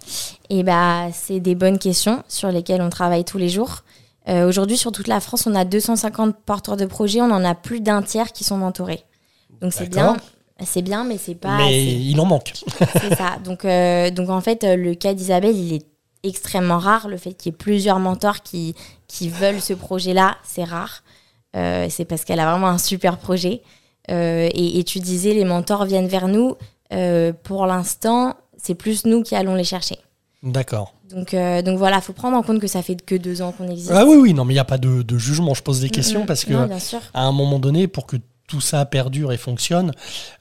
Et 0.51 0.63
bah, 0.63 1.09
c'est 1.13 1.41
des 1.41 1.55
bonnes 1.55 1.79
questions 1.79 2.23
sur 2.29 2.51
lesquelles 2.51 2.81
on 2.81 2.91
travaille 2.91 3.25
tous 3.25 3.39
les 3.39 3.49
jours. 3.49 3.83
Euh, 4.29 4.47
aujourd'hui, 4.47 4.77
sur 4.77 4.93
toute 4.93 5.09
la 5.09 5.21
France, 5.21 5.47
on 5.47 5.55
a 5.55 5.65
250 5.65 6.37
porteurs 6.45 6.77
de 6.77 6.87
projets, 6.87 7.21
on 7.21 7.31
en 7.31 7.45
a 7.45 7.55
plus 7.55 7.81
d'un 7.81 8.03
tiers 8.03 8.33
qui 8.33 8.45
sont 8.45 8.57
mentorés. 8.57 9.05
Donc 9.61 9.73
c'est 9.73 9.89
bien, 9.89 10.17
c'est 10.65 10.83
bien, 10.83 11.05
mais 11.05 11.19
c'est 11.19 11.35
pas. 11.35 11.57
Mais 11.57 11.95
il 11.95 12.21
en 12.21 12.27
manque. 12.27 12.53
c'est 13.01 13.15
ça. 13.15 13.39
Donc, 13.43 13.65
euh, 13.65 14.11
donc 14.11 14.29
en 14.29 14.41
fait, 14.41 14.65
le 14.65 14.95
cas 14.95 15.15
d'Isabelle, 15.15 15.57
il 15.57 15.75
est 15.75 15.87
extrêmement 16.23 16.79
rare. 16.79 17.09
Le 17.09 17.17
fait 17.17 17.33
qu'il 17.33 17.53
y 17.53 17.55
ait 17.55 17.59
plusieurs 17.59 17.99
mentors 17.99 18.43
qui, 18.43 18.75
qui 19.07 19.29
veulent 19.29 19.61
ce 19.61 19.73
projet-là, 19.73 20.37
c'est 20.45 20.65
rare. 20.65 21.03
Euh, 21.57 21.87
c'est 21.91 22.05
parce 22.05 22.25
qu'elle 22.25 22.41
a 22.41 22.51
vraiment 22.51 22.69
un 22.69 22.79
super 22.79 23.19
projet. 23.19 23.63
Et, 24.11 24.79
et, 24.79 24.85
tu 24.85 25.01
disais, 25.01 25.35
les 25.35 25.45
mentors 25.45 25.85
viennent 25.85 26.09
vers 26.09 26.29
nous. 26.29 26.57
pour 27.43 27.67
l'instant, 27.67 28.37
c'est 28.57 28.75
plus 28.75 29.05
nous 29.05 29.23
qui 29.23 29.35
allons 29.35 29.55
les 29.55 29.65
chercher. 29.65 29.99
D'accord. 30.43 30.95
Donc, 31.11 31.35
euh, 31.35 31.63
donc 31.63 31.79
voilà, 31.79 31.97
il 31.97 32.03
faut 32.03 32.13
prendre 32.13 32.37
en 32.37 32.43
compte 32.43 32.61
que 32.61 32.67
ça 32.67 32.83
fait 32.83 33.03
que 33.05 33.15
deux 33.15 33.43
ans 33.43 33.53
qu'on 33.53 33.69
existe. 33.69 33.91
Ah 33.93 34.05
oui, 34.07 34.17
oui, 34.17 34.35
non, 34.35 34.45
mais 34.45 34.53
il 34.53 34.57
n'y 34.57 34.61
a 34.61 34.65
pas 34.65 34.79
de, 34.79 35.19
jugement. 35.19 35.55
Je 35.55 35.63
pose 35.63 35.81
des 35.81 35.91
questions 35.91 36.27
parce 36.27 36.45
que, 36.45 36.55
à 37.15 37.23
un 37.23 37.33
moment 37.33 37.59
donné, 37.59 37.89
pour 37.89 38.07
que 38.07 38.17
tout 38.47 38.61
ça 38.61 38.85
perdure 38.87 39.33
et 39.33 39.37
fonctionne, 39.37 39.93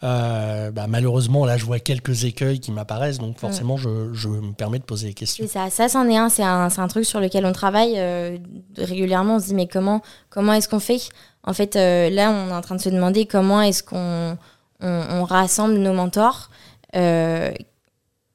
euh, 0.04 0.72
bah, 0.72 0.86
malheureusement, 0.88 1.46
là, 1.46 1.58
je 1.58 1.66
vois 1.66 1.80
quelques 1.80 2.26
écueils 2.26 2.60
qui 2.60 2.72
m'apparaissent, 2.72 3.18
donc 3.18 3.38
forcément, 3.40 3.76
je, 3.76 3.90
me 3.90 4.54
permets 4.54 4.80
de 4.80 4.84
poser 4.84 5.08
des 5.08 5.14
questions. 5.14 5.46
ça, 5.48 5.70
ça 5.70 5.90
c'en 5.90 6.08
est 6.08 6.18
un. 6.18 6.30
C'est 6.30 6.44
un, 6.44 6.70
un, 6.76 6.88
truc 6.88 7.06
sur 7.06 7.20
lequel 7.20 7.46
on 7.46 7.52
travaille 7.52 7.96
euh, 7.98 8.38
régulièrement. 8.78 9.38
On 9.38 9.40
se 9.40 9.48
dit, 9.48 9.56
mais 9.56 9.68
comment, 9.68 10.02
comment 10.30 10.54
est-ce 10.54 10.70
qu'on 10.70 10.80
fait? 10.80 11.10
En 11.44 11.54
fait, 11.54 11.76
là, 11.76 12.30
on 12.30 12.50
est 12.50 12.54
en 12.54 12.62
train 12.62 12.76
de 12.76 12.82
se 12.82 12.90
demander 12.90 13.26
comment 13.26 13.62
est-ce 13.62 13.82
qu'on 13.82 14.38
on, 14.82 15.24
rassemble 15.24 15.76
nos 15.76 15.94
mentors 15.94 16.50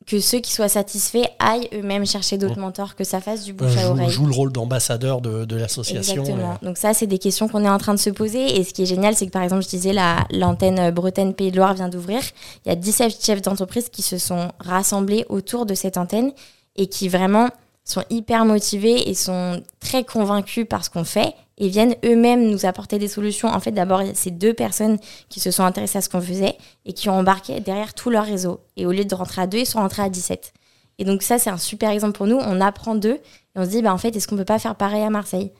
que 0.06 0.20
ceux 0.20 0.38
qui 0.38 0.52
soient 0.52 0.68
satisfaits 0.68 1.26
aillent 1.38 1.68
eux-mêmes 1.72 2.06
chercher 2.06 2.38
d'autres 2.38 2.58
mmh. 2.58 2.62
mentors, 2.62 2.94
que 2.96 3.04
ça 3.04 3.20
fasse 3.20 3.44
du 3.44 3.52
bouche 3.52 3.76
à 3.76 3.90
oreille. 3.90 4.10
Joue 4.10 4.26
le 4.26 4.34
rôle 4.34 4.52
d'ambassadeur 4.52 5.20
de, 5.20 5.44
de 5.44 5.56
l'association. 5.56 6.22
Exactement. 6.22 6.58
Donc 6.62 6.78
ça, 6.78 6.94
c'est 6.94 7.06
des 7.06 7.18
questions 7.18 7.48
qu'on 7.48 7.64
est 7.64 7.68
en 7.68 7.78
train 7.78 7.94
de 7.94 7.98
se 7.98 8.10
poser. 8.10 8.58
Et 8.58 8.64
ce 8.64 8.72
qui 8.72 8.82
est 8.82 8.86
génial, 8.86 9.14
c'est 9.14 9.26
que 9.26 9.30
par 9.30 9.42
exemple, 9.42 9.62
je 9.62 9.68
disais, 9.68 9.94
l'antenne 10.30 10.90
Bretagne 10.90 11.32
Pays 11.32 11.50
de 11.50 11.56
Loire 11.56 11.74
vient 11.74 11.88
d'ouvrir. 11.88 12.20
Il 12.64 12.68
y 12.68 12.72
a 12.72 12.76
17 12.76 13.24
chefs 13.24 13.42
d'entreprise 13.42 13.88
qui 13.88 14.02
se 14.02 14.18
sont 14.18 14.50
rassemblés 14.58 15.24
autour 15.28 15.66
de 15.66 15.74
cette 15.74 15.96
antenne 15.96 16.32
et 16.76 16.86
qui 16.86 17.08
vraiment 17.08 17.48
sont 17.84 18.04
hyper 18.10 18.44
motivés 18.44 19.10
et 19.10 19.14
sont 19.14 19.62
très 19.80 20.04
convaincus 20.04 20.66
par 20.68 20.84
ce 20.84 20.90
qu'on 20.90 21.04
fait 21.04 21.34
et 21.58 21.68
viennent 21.68 21.94
eux-mêmes 22.04 22.48
nous 22.48 22.66
apporter 22.66 22.98
des 22.98 23.08
solutions. 23.08 23.48
En 23.48 23.60
fait, 23.60 23.72
d'abord, 23.72 24.02
c'est 24.14 24.30
deux 24.30 24.54
personnes 24.54 24.98
qui 25.28 25.40
se 25.40 25.50
sont 25.50 25.64
intéressées 25.64 25.98
à 25.98 26.00
ce 26.00 26.08
qu'on 26.08 26.20
faisait 26.20 26.56
et 26.84 26.92
qui 26.92 27.08
ont 27.08 27.14
embarqué 27.18 27.60
derrière 27.60 27.94
tout 27.94 28.10
leur 28.10 28.24
réseau. 28.24 28.60
Et 28.76 28.86
au 28.86 28.92
lieu 28.92 29.04
de 29.04 29.14
rentrer 29.14 29.42
à 29.42 29.46
deux, 29.46 29.58
ils 29.58 29.66
sont 29.66 29.80
rentrés 29.80 30.02
à 30.02 30.08
17. 30.08 30.52
Et 30.98 31.04
donc 31.04 31.22
ça, 31.22 31.38
c'est 31.38 31.50
un 31.50 31.58
super 31.58 31.90
exemple 31.90 32.12
pour 32.12 32.26
nous. 32.26 32.36
On 32.36 32.60
apprend 32.60 32.94
d'eux 32.94 33.18
et 33.18 33.20
on 33.56 33.64
se 33.64 33.70
dit, 33.70 33.82
bah, 33.82 33.92
en 33.92 33.98
fait, 33.98 34.14
est-ce 34.16 34.26
qu'on 34.28 34.36
peut 34.36 34.44
pas 34.44 34.58
faire 34.58 34.76
pareil 34.76 35.02
à 35.02 35.10
Marseille? 35.10 35.52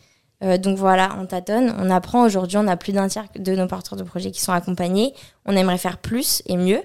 Euh, 0.43 0.59
donc 0.59 0.77
voilà, 0.77 1.17
on 1.21 1.27
tâtonne, 1.27 1.75
on 1.79 1.91
apprend. 1.91 2.25
Aujourd'hui, 2.25 2.57
on 2.57 2.67
a 2.67 2.77
plus 2.77 2.93
d'un 2.93 3.09
tiers 3.09 3.27
de 3.39 3.55
nos 3.55 3.67
porteurs 3.67 3.99
de 3.99 4.03
projets 4.03 4.31
qui 4.31 4.41
sont 4.41 4.53
accompagnés. 4.53 5.15
On 5.47 5.57
aimerait 5.57 5.79
faire 5.79 5.99
plus 5.99 6.43
et 6.47 6.57
mieux. 6.57 6.81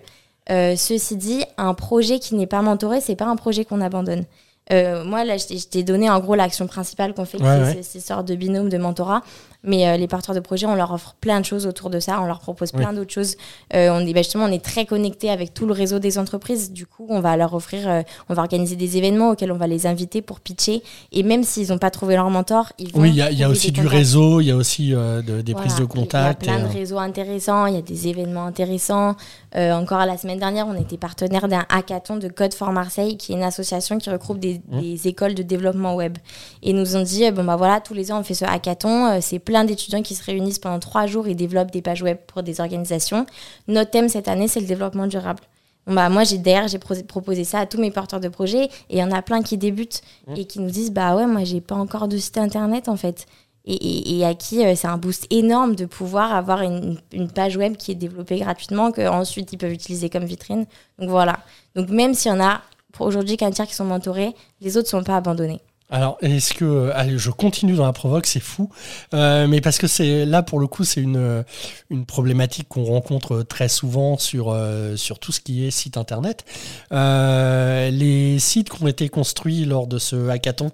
Euh, 0.49 0.76
ceci 0.78 1.18
dit, 1.18 1.43
un 1.58 1.74
projet 1.74 2.20
qui 2.20 2.36
n'est 2.36 2.47
pas 2.47 2.62
mentoré, 2.62 3.01
c'est 3.01 3.16
pas 3.16 3.26
un 3.26 3.36
projet 3.36 3.66
qu'on 3.66 3.82
abandonne. 3.82 4.26
Euh, 4.72 5.03
moi, 5.03 5.24
là, 5.24 5.38
je 5.38 5.65
t'ai 5.65 5.84
donné 5.84 6.09
en 6.09 6.20
gros 6.20 6.36
l'action 6.36 6.68
principale 6.68 7.13
qu'on 7.13 7.26
fait, 7.26 7.38
c'est 7.74 7.84
ces 7.84 7.99
sortes 7.99 8.28
de 8.28 8.36
binômes 8.36 8.70
de 8.70 8.78
mentorat. 8.78 9.22
Mais 9.63 9.88
euh, 9.88 9.97
les 9.97 10.07
porteurs 10.07 10.36
de 10.36 10.39
projets, 10.39 10.68
on 10.68 10.76
leur 10.76 10.93
offre 10.93 11.15
plein 11.20 11.39
de 11.39 11.45
choses 11.45 11.65
autour 11.65 11.89
de 11.89 11.99
ça, 11.99 12.22
on 12.22 12.26
leur 12.26 12.39
propose 12.39 12.72
plein 12.72 12.93
d'autres 12.93 13.11
choses. 13.11 13.36
Euh, 13.74 13.89
on 13.91 14.05
est, 14.05 14.13
bah, 14.13 14.22
justement, 14.22 14.45
on 14.45 14.51
est 14.51 14.63
très 14.63 14.86
connecté 14.86 15.30
avec 15.30 15.53
tout 15.53 15.65
le 15.65 15.74
réseau 15.74 15.99
des 15.99 16.18
entreprises. 16.20 16.72
Du 16.72 16.86
coup, 16.86 17.07
on 17.09 17.20
va 17.20 17.36
leur 17.36 17.53
offrir, 17.53 18.03
on 18.30 18.34
va 18.34 18.41
organiser 18.43 18.76
des 18.76 18.97
événements 18.97 19.32
auxquels 19.32 19.51
on 19.51 19.57
va 19.57 19.68
les 19.68 19.88
inviter 19.88 20.22
pour 20.22 20.39
pitcher. 20.39 20.84
Et 21.11 21.24
même 21.24 21.43
s'ils 21.43 21.70
n'ont 21.70 21.80
pas 21.80 21.89
trouvé 21.89 22.15
leur 22.15 22.30
mentor, 22.30 22.72
ils 22.78 22.93
vont. 22.93 23.01
Oui, 23.01 23.09
il 23.09 23.15
y 23.15 23.43
a, 23.43 23.49
aussi 23.49 23.72
du 23.72 23.86
réseau, 23.86 24.41
il 24.41 24.47
y 24.47 24.51
a 24.51 24.55
aussi 24.55 24.93
des 25.26 25.53
prises 25.53 25.76
de 25.76 25.86
contact. 25.86 26.43
Il 26.43 26.49
y 26.49 26.51
a 26.51 26.57
plein 26.57 26.68
de 26.68 26.72
réseaux 26.72 26.99
intéressants, 26.99 27.65
il 27.65 27.76
y 27.76 27.80
a 27.80 27.82
des 27.82 28.07
événements 28.07 28.45
intéressants. 28.45 29.15
Euh, 29.55 29.71
encore 29.71 30.05
la 30.05 30.17
semaine 30.17 30.39
dernière, 30.39 30.67
on 30.67 30.75
était 30.75 30.97
partenaire 30.97 31.47
d'un 31.47 31.65
hackathon 31.69 32.17
de 32.17 32.27
Code 32.27 32.53
for 32.53 32.71
Marseille, 32.71 33.17
qui 33.17 33.31
est 33.31 33.35
une 33.35 33.43
association 33.43 33.97
qui 33.97 34.09
regroupe 34.09 34.39
des, 34.39 34.61
mmh. 34.67 34.95
écoles 35.05 35.35
de 35.35 35.43
développement 35.43 35.95
web. 35.95 36.17
Et 36.63 36.73
nous 36.73 36.95
ont 36.95 37.01
dit, 37.01 37.29
bon 37.31 37.43
bah 37.43 37.55
voilà, 37.55 37.79
tous 37.79 37.93
les 37.93 38.11
ans 38.11 38.19
on 38.19 38.23
fait 38.23 38.33
ce 38.33 38.45
hackathon, 38.45 39.05
euh, 39.05 39.17
c'est 39.21 39.39
plein 39.39 39.63
d'étudiants 39.63 40.01
qui 40.01 40.15
se 40.15 40.23
réunissent 40.23 40.59
pendant 40.59 40.79
trois 40.79 41.05
jours 41.05 41.27
et 41.27 41.35
développent 41.35 41.71
des 41.71 41.81
pages 41.81 42.01
web 42.01 42.17
pour 42.27 42.43
des 42.43 42.59
organisations. 42.59 43.25
Notre 43.67 43.91
thème 43.91 44.09
cette 44.09 44.27
année, 44.27 44.47
c'est 44.47 44.59
le 44.59 44.67
développement 44.67 45.07
durable. 45.07 45.43
Bon 45.85 45.93
bah 45.93 46.09
moi 46.09 46.25
j'ai 46.25 46.37
d'ailleurs 46.37 46.67
j'ai 46.67 46.79
proposé 46.79 47.45
ça 47.45 47.59
à 47.59 47.65
tous 47.65 47.79
mes 47.79 47.91
porteurs 47.91 48.19
de 48.19 48.27
projets 48.27 48.65
et 48.65 48.69
il 48.89 48.97
y 48.97 49.03
en 49.03 49.11
a 49.11 49.21
plein 49.21 49.41
qui 49.41 49.57
débutent 49.57 50.01
mmh. 50.27 50.33
et 50.35 50.43
qui 50.45 50.59
nous 50.59 50.69
disent 50.69 50.91
bah 50.91 51.15
ouais 51.15 51.25
moi 51.25 51.45
j'ai 51.45 51.61
pas 51.61 51.75
encore 51.75 52.09
de 52.09 52.17
site 52.17 52.37
internet 52.37 52.89
en 52.89 52.97
fait 52.97 53.25
et, 53.68 54.26
à 54.26 54.34
qui 54.34 54.65
euh, 54.65 54.76
c'est 54.76 54.88
un 54.88 54.97
boost 54.97 55.28
énorme 55.30 55.76
de 55.76 55.86
pouvoir 55.86 56.34
avoir 56.34 56.61
une, 56.61 56.97
page 57.34 57.57
web 57.57 57.76
qui 57.76 57.91
est 57.91 57.95
développée 57.95 58.39
gratuitement, 58.39 58.91
qu'ensuite 58.91 59.51
ils 59.51 59.57
peuvent 59.57 59.74
utiliser 59.74 60.09
comme 60.09 60.24
vitrine. 60.24 60.65
Donc 60.99 61.09
voilà. 61.09 61.39
Donc 61.76 61.89
même 61.89 62.13
s'il 62.13 62.32
y 62.32 62.34
en 62.34 62.39
a 62.39 62.61
aujourd'hui 62.99 63.38
qu'un 63.38 63.51
tiers 63.51 63.68
qui 63.68 63.76
sont 63.76 63.86
mentorés, 63.86 64.34
les 64.61 64.78
autres 64.78 64.88
ne 64.88 65.01
sont 65.01 65.03
pas 65.03 65.18
abandonnés. 65.18 65.61
Alors, 65.89 66.18
est-ce 66.22 66.53
que. 66.53 66.65
Euh, 66.65 66.91
allez, 66.95 67.18
je 67.18 67.32
continue 67.32 67.76
dans 67.76 67.86
la 67.86 67.93
provoque, 67.93 68.26
c'est 68.26 68.41
fou. 68.41 68.70
Euh, 69.13 69.47
mais 69.47 69.61
parce 69.61 69.78
que 69.78 69.88
c'est 69.88 70.26
là, 70.26 70.43
pour 70.43 70.59
le 70.59 70.68
coup, 70.68 70.84
c'est 70.84 70.99
une, 71.01 71.45
une 71.89 72.05
problématique 72.05 72.68
qu'on 72.68 72.84
rencontre 72.84 73.43
très 73.43 73.70
souvent 73.70 74.18
sur, 74.18 74.57
sur 74.95 75.20
tout 75.20 75.32
ce 75.32 75.39
qui 75.39 75.65
est 75.65 75.72
site 75.72 75.97
internet. 75.97 76.45
les 76.91 78.39
sites 78.39 78.70
qui 78.70 78.84
ont 78.84 78.88
été 78.88 79.07
construits 79.07 79.63
lors 79.65 79.88
de 79.88 79.97
ce 79.97 80.28
hackathon, 80.30 80.72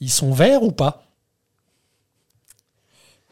ils 0.00 0.10
sont 0.10 0.32
verts 0.32 0.62
ou 0.62 0.72
pas? 0.72 1.09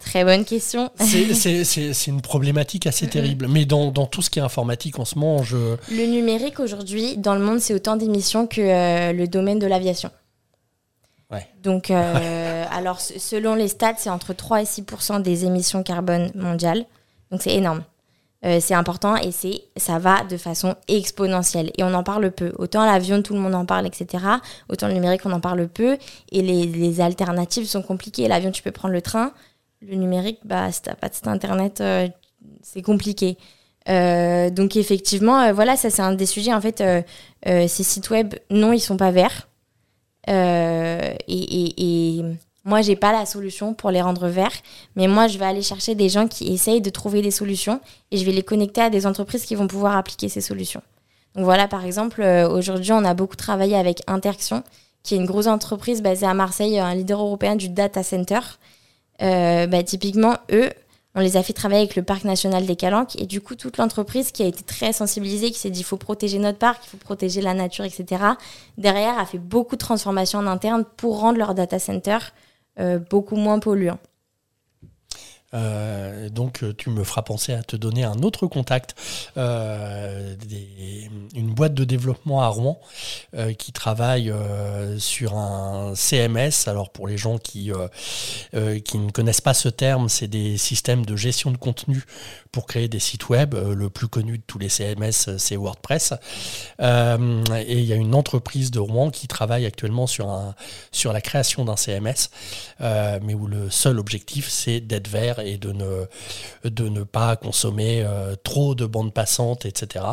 Très 0.08 0.24
bonne 0.24 0.46
question. 0.46 0.90
C'est 0.98 2.06
une 2.06 2.22
problématique 2.22 2.86
assez 2.86 3.06
terrible. 3.06 3.46
Mais 3.46 3.66
dans, 3.66 3.90
dans, 3.90 4.06
tout 4.06 4.22
ce 4.22 4.30
qui 4.30 4.38
est 4.38 4.42
informatique, 4.42 4.98
on 4.98 5.04
se 5.04 5.18
mange. 5.18 5.54
Le 5.54 6.06
numérique 6.06 6.60
aujourd'hui, 6.60 7.18
dans 7.18 7.34
le 7.34 7.40
monde, 7.40 7.60
c'est 7.60 7.74
autant 7.74 7.96
d'émissions 7.96 8.46
que 8.46 8.60
euh, 8.60 9.12
le 9.12 9.28
domaine 9.28 9.58
de 9.58 9.66
l'aviation. 9.66 10.10
Ouais. 11.30 11.46
Donc, 11.62 11.90
euh, 11.90 12.64
alors, 12.70 13.00
selon 13.00 13.54
les 13.54 13.68
stats, 13.68 13.96
c'est 13.98 14.08
entre 14.08 14.32
3 14.32 14.62
et 14.62 14.64
6% 14.64 15.20
des 15.20 15.44
émissions 15.44 15.82
carbone 15.82 16.30
mondiales. 16.34 16.86
Donc, 17.30 17.42
c'est 17.42 17.54
énorme. 17.54 17.84
Euh, 18.46 18.60
c'est 18.60 18.74
important 18.74 19.16
et 19.16 19.32
c'est 19.32 19.62
ça 19.76 19.98
va 19.98 20.22
de 20.22 20.36
façon 20.36 20.76
exponentielle 20.86 21.72
et 21.76 21.82
on 21.82 21.92
en 21.92 22.04
parle 22.04 22.30
peu. 22.30 22.52
Autant 22.56 22.86
l'avion, 22.86 23.20
tout 23.20 23.34
le 23.34 23.40
monde 23.40 23.56
en 23.56 23.66
parle, 23.66 23.84
etc. 23.84 24.24
Autant 24.68 24.86
le 24.86 24.94
numérique, 24.94 25.22
on 25.26 25.32
en 25.32 25.40
parle 25.40 25.66
peu 25.66 25.98
et 26.30 26.40
les, 26.40 26.66
les 26.66 27.00
alternatives 27.00 27.66
sont 27.66 27.82
compliquées. 27.82 28.28
L'avion, 28.28 28.52
tu 28.52 28.62
peux 28.62 28.70
prendre 28.70 28.94
le 28.94 29.02
train 29.02 29.32
le 29.80 29.96
numérique, 29.96 30.40
bah, 30.44 30.70
si 30.72 30.82
t'as 30.82 30.94
pas 30.94 31.08
de 31.08 31.14
site 31.14 31.28
internet, 31.28 31.80
euh, 31.80 32.08
c'est 32.62 32.82
compliqué. 32.82 33.36
Euh, 33.88 34.50
donc 34.50 34.76
effectivement, 34.76 35.40
euh, 35.40 35.52
voilà, 35.52 35.76
ça 35.76 35.90
c'est 35.90 36.02
un 36.02 36.12
des 36.12 36.26
sujets. 36.26 36.52
En 36.52 36.60
fait, 36.60 36.82
ces 37.44 37.68
sites 37.68 38.10
web, 38.10 38.34
non, 38.50 38.72
ils 38.72 38.80
sont 38.80 38.96
pas 38.96 39.10
verts. 39.10 39.48
et, 40.26 41.16
et, 41.28 42.18
et, 42.18 42.24
moi, 42.64 42.82
j'ai 42.82 42.96
pas 42.96 43.12
la 43.12 43.24
solution 43.24 43.72
pour 43.72 43.90
les 43.90 44.02
rendre 44.02 44.28
verts, 44.28 44.52
mais 44.94 45.08
moi, 45.08 45.26
je 45.26 45.38
vais 45.38 45.46
aller 45.46 45.62
chercher 45.62 45.94
des 45.94 46.10
gens 46.10 46.28
qui 46.28 46.52
essayent 46.52 46.82
de 46.82 46.90
trouver 46.90 47.22
des 47.22 47.30
solutions 47.30 47.80
et 48.10 48.18
je 48.18 48.26
vais 48.26 48.32
les 48.32 48.42
connecter 48.42 48.82
à 48.82 48.90
des 48.90 49.06
entreprises 49.06 49.46
qui 49.46 49.54
vont 49.54 49.66
pouvoir 49.66 49.96
appliquer 49.96 50.28
ces 50.28 50.42
solutions. 50.42 50.82
Donc 51.34 51.44
voilà, 51.44 51.66
par 51.66 51.86
exemple, 51.86 52.20
aujourd'hui, 52.22 52.92
on 52.92 53.04
a 53.04 53.14
beaucoup 53.14 53.36
travaillé 53.36 53.74
avec 53.74 54.02
Interaction, 54.06 54.64
qui 55.02 55.14
est 55.14 55.18
une 55.18 55.24
grosse 55.24 55.46
entreprise 55.46 56.02
basée 56.02 56.26
à 56.26 56.34
Marseille, 56.34 56.78
un 56.78 56.94
leader 56.94 57.22
européen 57.22 57.56
du 57.56 57.70
data 57.70 58.02
center. 58.02 58.40
Euh, 59.22 59.66
bah, 59.66 59.82
typiquement, 59.82 60.36
eux, 60.52 60.70
on 61.14 61.20
les 61.20 61.36
a 61.36 61.42
fait 61.42 61.52
travailler 61.52 61.82
avec 61.82 61.96
le 61.96 62.02
parc 62.02 62.24
national 62.24 62.66
des 62.66 62.76
Calanques 62.76 63.20
et 63.20 63.26
du 63.26 63.40
coup 63.40 63.56
toute 63.56 63.76
l'entreprise 63.76 64.30
qui 64.30 64.42
a 64.42 64.46
été 64.46 64.62
très 64.62 64.92
sensibilisée, 64.92 65.50
qui 65.50 65.58
s'est 65.58 65.70
dit 65.70 65.80
il 65.80 65.84
faut 65.84 65.96
protéger 65.96 66.38
notre 66.38 66.58
parc, 66.58 66.84
il 66.86 66.90
faut 66.90 66.96
protéger 66.96 67.40
la 67.40 67.54
nature, 67.54 67.84
etc. 67.84 68.22
Derrière 68.76 69.18
a 69.18 69.26
fait 69.26 69.38
beaucoup 69.38 69.74
de 69.74 69.80
transformations 69.80 70.38
en 70.38 70.46
interne 70.46 70.84
pour 70.96 71.18
rendre 71.18 71.38
leur 71.38 71.54
data 71.54 71.78
center 71.78 72.18
euh, 72.78 72.98
beaucoup 72.98 73.36
moins 73.36 73.58
polluant. 73.58 73.98
Euh, 75.54 76.28
donc 76.28 76.62
tu 76.76 76.90
me 76.90 77.04
feras 77.04 77.22
penser 77.22 77.54
à 77.54 77.62
te 77.62 77.74
donner 77.74 78.04
un 78.04 78.22
autre 78.22 78.46
contact, 78.46 78.94
euh, 79.38 80.34
une 81.34 81.54
boîte 81.54 81.72
de 81.72 81.84
développement 81.84 82.42
à 82.42 82.48
Rouen 82.48 82.80
euh, 83.34 83.54
qui 83.54 83.72
travaille 83.72 84.32
sur 84.98 85.36
un 85.36 85.94
CMS. 85.94 86.66
Alors 86.66 86.90
pour 86.90 87.08
les 87.08 87.16
gens 87.16 87.38
qui, 87.38 87.70
qui 88.84 88.98
ne 88.98 89.10
connaissent 89.10 89.40
pas 89.40 89.54
ce 89.54 89.68
terme, 89.68 90.08
c'est 90.08 90.28
des 90.28 90.58
systèmes 90.58 91.06
de 91.06 91.16
gestion 91.16 91.50
de 91.50 91.56
contenu 91.56 92.04
pour 92.52 92.66
créer 92.66 92.88
des 92.88 92.98
sites 92.98 93.28
web. 93.28 93.54
le 93.54 93.90
plus 93.90 94.08
connu 94.08 94.38
de 94.38 94.42
tous 94.46 94.58
les 94.58 94.68
CMS, 94.68 95.36
c'est 95.38 95.56
WordPress. 95.56 96.14
et 96.80 97.78
il 97.78 97.84
y 97.84 97.92
a 97.92 97.96
une 97.96 98.14
entreprise 98.14 98.70
de 98.70 98.80
Rouen 98.80 99.10
qui 99.10 99.28
travaille 99.28 99.66
actuellement 99.66 100.06
sur, 100.06 100.28
un, 100.28 100.54
sur 100.92 101.12
la 101.12 101.20
création 101.20 101.64
d'un 101.64 101.76
CMS, 101.76 102.30
mais 102.80 103.34
où 103.34 103.46
le 103.46 103.70
seul 103.70 103.98
objectif 103.98 104.48
c'est 104.48 104.80
d'être 104.80 105.08
vert 105.08 105.37
et 105.44 105.58
de 105.58 105.72
ne, 105.72 106.06
de 106.64 106.88
ne 106.88 107.02
pas 107.02 107.36
consommer 107.36 108.02
euh, 108.04 108.34
trop 108.42 108.74
de 108.74 108.86
bandes 108.86 109.12
passantes, 109.12 109.66
etc. 109.66 110.04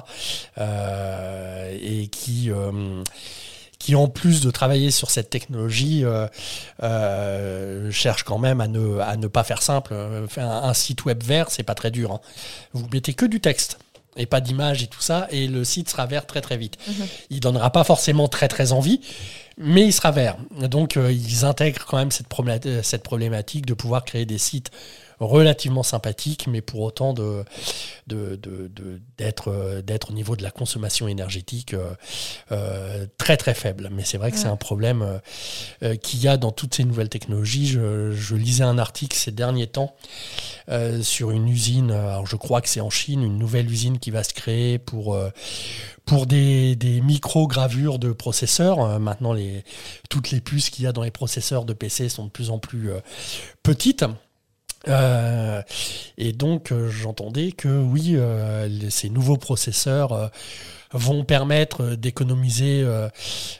Euh, 0.57 1.77
et 1.81 2.07
qui 2.07 2.51
qui 3.77 3.93
en 3.93 4.07
plus 4.07 4.41
de 4.41 4.49
travailler 4.49 4.89
sur 4.89 5.11
cette 5.11 5.29
technologie 5.29 6.03
cherche 7.91 8.23
quand 8.23 8.39
même 8.39 8.61
à 8.61 8.67
ne, 8.67 8.99
à 8.99 9.15
ne 9.15 9.27
pas 9.27 9.43
faire 9.43 9.61
simple. 9.61 9.93
Faire 10.27 10.49
un, 10.49 10.73
site 10.73 11.05
web 11.05 11.21
vert, 11.23 11.51
c'est 11.51 11.63
pas 11.63 11.75
très 11.75 11.91
dur. 11.91 12.11
Hein. 12.11 12.19
Vous 12.73 12.87
mettez 12.91 13.13
que 13.13 13.25
du 13.25 13.41
texte 13.41 13.77
et 14.17 14.25
pas 14.25 14.41
d'image 14.41 14.83
et 14.83 14.87
tout 14.87 15.01
ça, 15.01 15.27
et 15.29 15.47
le 15.47 15.63
site 15.63 15.89
sera 15.89 16.05
vert 16.05 16.25
très 16.25 16.41
très 16.41 16.57
vite. 16.57 16.77
Il 16.87 16.93
mhm. 16.93 17.07
Il 17.31 17.39
donnera 17.39 17.69
pas 17.69 17.83
forcément 17.83 18.27
très 18.27 18.47
très 18.47 18.71
envie, 18.71 19.01
mais 19.57 19.85
il 19.85 19.93
sera 19.93 20.11
vert. 20.11 20.37
Donc 20.51 20.95
ils 20.95 21.45
intègrent 21.45 21.85
quand 21.85 21.97
même 21.97 22.11
cette 22.11 23.03
problématique 23.03 23.65
de 23.65 23.73
pouvoir 23.73 24.05
créer 24.05 24.25
des 24.25 24.37
sites 24.37 24.71
relativement 25.19 25.83
sympathique, 25.83 26.47
mais 26.47 26.61
pour 26.61 26.81
autant 26.81 27.13
de, 27.13 27.43
d'être, 29.17 29.81
d'être 29.81 30.11
au 30.11 30.13
niveau 30.13 30.35
de 30.35 30.43
la 30.43 30.51
consommation 30.51 31.07
énergétique 31.07 31.73
euh, 31.73 31.93
euh, 32.51 33.05
très 33.17 33.37
très 33.37 33.53
faible. 33.53 33.89
Mais 33.91 34.03
c'est 34.03 34.17
vrai 34.17 34.31
que 34.31 34.37
c'est 34.37 34.47
un 34.47 34.55
problème 34.55 35.19
euh, 35.83 35.95
qu'il 35.95 36.21
y 36.21 36.27
a 36.27 36.37
dans 36.37 36.51
toutes 36.51 36.75
ces 36.75 36.83
nouvelles 36.83 37.09
technologies. 37.09 37.67
Je, 37.67 38.35
lisais 38.35 38.63
un 38.63 38.77
article 38.77 39.17
ces 39.17 39.31
derniers 39.31 39.67
temps 39.67 39.95
sur 41.01 41.31
une 41.31 41.47
usine, 41.47 41.91
alors 41.91 42.27
je 42.27 42.35
crois 42.35 42.61
que 42.61 42.67
c'est 42.69 42.81
en 42.81 42.89
Chine, 42.89 43.23
une 43.23 43.37
nouvelle 43.37 43.71
usine 43.71 43.97
qui 43.97 44.11
va 44.11 44.23
se 44.23 44.33
créer 44.33 44.77
pour 44.77 45.17
pour 46.05 46.25
des, 46.25 46.75
des 46.75 47.01
micro-gravures 47.01 47.97
de 47.97 48.11
processeurs. 48.11 48.99
maintenant, 48.99 49.33
les, 49.33 49.63
toutes 50.09 50.31
les 50.31 50.41
puces 50.41 50.69
qu'il 50.69 50.83
y 50.83 50.87
a 50.87 50.91
dans 50.91 51.03
les 51.03 51.11
processeurs 51.11 51.65
de 51.65 51.73
PC 51.73 52.09
sont 52.09 52.25
de 52.25 52.29
plus 52.29 52.49
en 52.49 52.59
plus 52.59 52.89
petites. 53.63 54.05
Euh, 54.87 55.61
et 56.17 56.33
donc 56.33 56.71
euh, 56.71 56.89
j'entendais 56.89 57.51
que 57.51 57.67
oui, 57.67 58.15
euh, 58.15 58.89
ces 58.89 59.09
nouveaux 59.09 59.37
processeurs 59.37 60.31
vont 60.93 61.23
permettre 61.23 61.95
d'économiser 61.95 62.85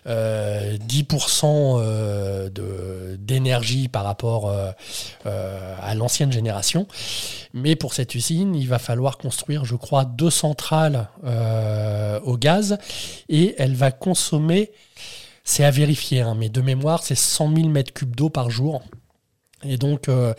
10% 0.06 2.50
d'énergie 3.18 3.88
par 3.90 4.06
rapport 4.06 4.56
à 5.26 5.96
l'ancienne 5.96 6.32
génération. 6.32 6.88
Mais 7.54 7.76
pour 7.76 7.94
cette 7.94 8.16
usine, 8.16 8.56
il 8.56 8.70
va 8.70 8.80
falloir 8.80 9.18
construire, 9.18 9.66
je 9.66 9.76
crois, 9.76 10.06
deux 10.06 10.30
centrales 10.30 11.10
au 12.24 12.38
gaz 12.38 12.78
et 13.28 13.54
elle 13.58 13.76
va 13.76 13.92
consommer, 13.92 14.72
c'est 15.44 15.66
à 15.66 15.72
vérifier, 15.72 16.22
hein, 16.22 16.36
mais 16.38 16.48
de 16.48 16.62
mémoire, 16.62 17.04
c'est 17.04 17.16
100 17.16 17.54
000 17.54 17.68
mètres 17.68 17.92
cubes 17.92 18.16
d'eau 18.16 18.30
par 18.30 18.50
jour. 18.50 18.82
Et 19.68 19.78
donc, 19.78 20.10
euh, 20.10 20.34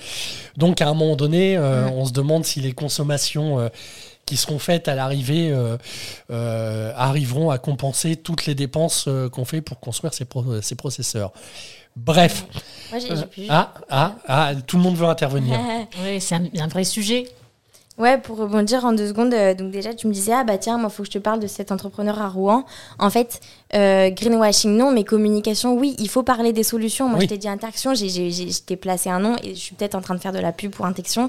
donc 0.56 0.80
à 0.80 0.88
un 0.88 0.94
moment 0.94 1.16
donné, 1.16 1.56
euh, 1.56 1.88
on 1.88 2.04
se 2.04 2.12
demande 2.12 2.44
si 2.44 2.60
les 2.60 2.72
consommations 2.72 3.58
euh, 3.58 3.68
qui 4.24 4.36
seront 4.36 4.58
faites 4.58 4.88
à 4.88 4.94
l'arrivée 4.94 5.54
arriveront 6.28 7.50
à 7.50 7.58
compenser 7.58 8.16
toutes 8.16 8.46
les 8.46 8.56
dépenses 8.56 9.08
qu'on 9.30 9.44
fait 9.44 9.60
pour 9.60 9.78
construire 9.78 10.12
ces, 10.14 10.26
ces 10.62 10.74
processeurs. 10.74 11.32
Bref. 11.94 12.44
ah, 13.48 13.72
ah, 13.88 14.16
ah, 14.26 14.52
tout 14.66 14.76
le 14.76 14.82
monde 14.82 14.96
veut 14.96 15.06
intervenir. 15.06 15.58
oui, 16.04 16.20
c'est 16.20 16.34
un, 16.34 16.68
vrai 16.68 16.82
sujet. 16.82 17.28
Ouais, 17.98 18.18
pour 18.18 18.36
rebondir 18.36 18.84
en 18.84 18.92
deux 18.92 19.08
secondes, 19.08 19.32
euh, 19.32 19.54
donc 19.54 19.70
déjà 19.70 19.94
tu 19.94 20.06
me 20.06 20.12
disais, 20.12 20.32
ah 20.32 20.44
bah 20.44 20.58
tiens, 20.58 20.76
moi 20.76 20.90
il 20.92 20.94
faut 20.94 21.02
que 21.02 21.08
je 21.08 21.12
te 21.12 21.18
parle 21.18 21.40
de 21.40 21.46
cet 21.46 21.72
entrepreneur 21.72 22.20
à 22.20 22.28
Rouen. 22.28 22.66
En 22.98 23.08
fait, 23.08 23.40
euh, 23.74 24.10
greenwashing 24.10 24.76
non, 24.76 24.92
mais 24.92 25.02
communication 25.02 25.74
oui, 25.76 25.96
il 25.98 26.08
faut 26.08 26.22
parler 26.22 26.52
des 26.52 26.62
solutions. 26.62 27.08
Moi 27.08 27.20
je 27.20 27.26
t'ai 27.26 27.38
dit 27.38 27.48
Interaction, 27.48 27.94
je 27.94 28.60
t'ai 28.60 28.76
placé 28.76 29.10
un 29.10 29.18
nom 29.18 29.36
et 29.42 29.54
je 29.54 29.60
suis 29.60 29.74
peut-être 29.74 29.96
en 29.96 30.00
train 30.00 30.14
de 30.14 30.20
faire 30.20 30.32
de 30.32 30.38
la 30.38 30.52
pub 30.52 30.70
pour 30.70 30.86
Interaction, 30.86 31.28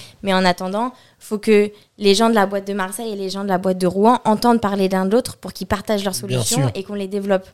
mais 0.22 0.32
en 0.32 0.44
attendant, 0.44 0.92
faut 1.18 1.38
que 1.38 1.72
les 1.98 2.14
gens 2.14 2.30
de 2.30 2.34
la 2.34 2.46
boîte 2.46 2.66
de 2.66 2.74
Marseille 2.74 3.12
et 3.12 3.16
les 3.16 3.28
gens 3.28 3.42
de 3.42 3.48
la 3.48 3.58
boîte 3.58 3.78
de 3.78 3.86
Rouen 3.88 4.20
entendent 4.24 4.60
parler 4.60 4.88
d'un 4.88 5.04
de 5.04 5.10
l'autre 5.10 5.36
pour 5.36 5.52
qu'ils 5.52 5.66
partagent 5.66 6.04
leurs 6.04 6.14
solutions 6.14 6.70
et 6.74 6.84
qu'on 6.84 6.94
les 6.94 7.08
développe. 7.08 7.48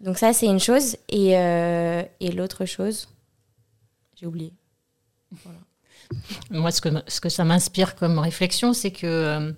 Donc 0.00 0.16
ça 0.16 0.32
c'est 0.32 0.46
une 0.46 0.60
chose. 0.60 0.96
Et, 1.10 1.36
euh, 1.36 2.02
et 2.20 2.32
l'autre 2.32 2.64
chose, 2.64 3.08
j'ai 4.18 4.26
oublié. 4.26 4.52
Voilà. 5.44 5.58
Moi, 6.50 6.70
ce 6.70 6.80
que, 6.80 6.88
ce 7.08 7.20
que 7.20 7.28
ça 7.28 7.44
m'inspire 7.44 7.94
comme 7.96 8.18
réflexion, 8.18 8.72
c'est 8.72 8.90
que 8.90 9.54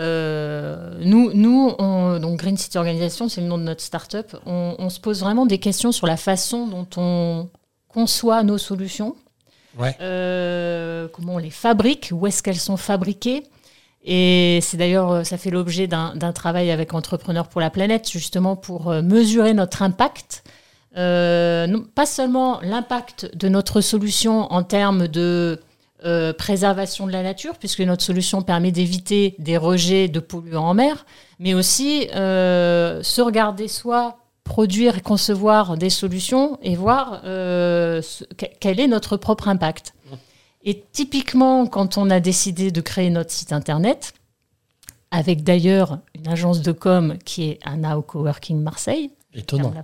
euh, 0.00 0.94
nous, 1.00 1.32
nous 1.34 1.76
donc 2.18 2.38
Green 2.38 2.56
City 2.56 2.78
Organisation, 2.78 3.28
c'est 3.28 3.40
le 3.40 3.46
nom 3.46 3.58
de 3.58 3.62
notre 3.62 3.82
start-up, 3.82 4.36
on, 4.46 4.88
se 4.88 4.98
pose 4.98 5.20
vraiment 5.20 5.46
des 5.46 5.58
questions 5.58 5.92
sur 5.92 6.06
la 6.06 6.16
façon 6.16 6.66
dont 6.66 6.86
on 6.96 7.48
conçoit 7.88 8.42
nos 8.42 8.58
solutions, 8.58 9.14
euh, 10.00 11.08
comment 11.12 11.34
on 11.34 11.38
les 11.38 11.50
fabrique, 11.50 12.10
où 12.12 12.26
est-ce 12.26 12.42
qu'elles 12.42 12.56
sont 12.56 12.76
fabriquées. 12.76 13.44
Et 14.02 14.60
c'est 14.62 14.76
d'ailleurs, 14.76 15.26
ça 15.26 15.36
fait 15.36 15.50
l'objet 15.50 15.86
d'un 15.86 16.32
travail 16.32 16.70
avec 16.70 16.94
Entrepreneurs 16.94 17.48
pour 17.48 17.60
la 17.60 17.70
planète, 17.70 18.10
justement 18.10 18.56
pour 18.56 18.90
euh, 18.90 19.02
mesurer 19.02 19.52
notre 19.52 19.82
impact. 19.82 20.42
Euh, 20.96 21.66
non, 21.66 21.84
pas 21.94 22.06
seulement 22.06 22.60
l'impact 22.62 23.36
de 23.36 23.48
notre 23.48 23.80
solution 23.80 24.52
en 24.52 24.62
termes 24.62 25.06
de 25.06 25.60
euh, 26.04 26.32
préservation 26.32 27.06
de 27.06 27.12
la 27.12 27.22
nature, 27.22 27.56
puisque 27.58 27.80
notre 27.80 28.02
solution 28.02 28.42
permet 28.42 28.72
d'éviter 28.72 29.34
des 29.38 29.56
rejets 29.56 30.08
de 30.08 30.20
polluants 30.20 30.68
en 30.68 30.74
mer, 30.74 31.06
mais 31.38 31.54
aussi 31.54 32.08
euh, 32.14 33.02
se 33.02 33.20
regarder 33.20 33.68
soi, 33.68 34.18
produire 34.44 34.98
et 34.98 35.00
concevoir 35.00 35.76
des 35.76 35.90
solutions 35.90 36.58
et 36.62 36.74
voir 36.74 37.22
quel 38.60 38.80
est 38.80 38.88
notre 38.88 39.16
propre 39.16 39.48
impact. 39.48 39.94
Et 40.64 40.84
typiquement, 40.92 41.66
quand 41.66 41.96
on 41.96 42.10
a 42.10 42.20
décidé 42.20 42.70
de 42.70 42.80
créer 42.80 43.10
notre 43.10 43.30
site 43.30 43.52
internet, 43.52 44.12
avec 45.10 45.42
d'ailleurs 45.42 46.00
une 46.14 46.28
agence 46.28 46.60
de 46.60 46.72
com 46.72 47.16
qui 47.24 47.50
est 47.50 47.58
Anna 47.64 48.00
Coworking 48.06 48.60
Marseille, 48.60 49.10
Étonnant. 49.34 49.72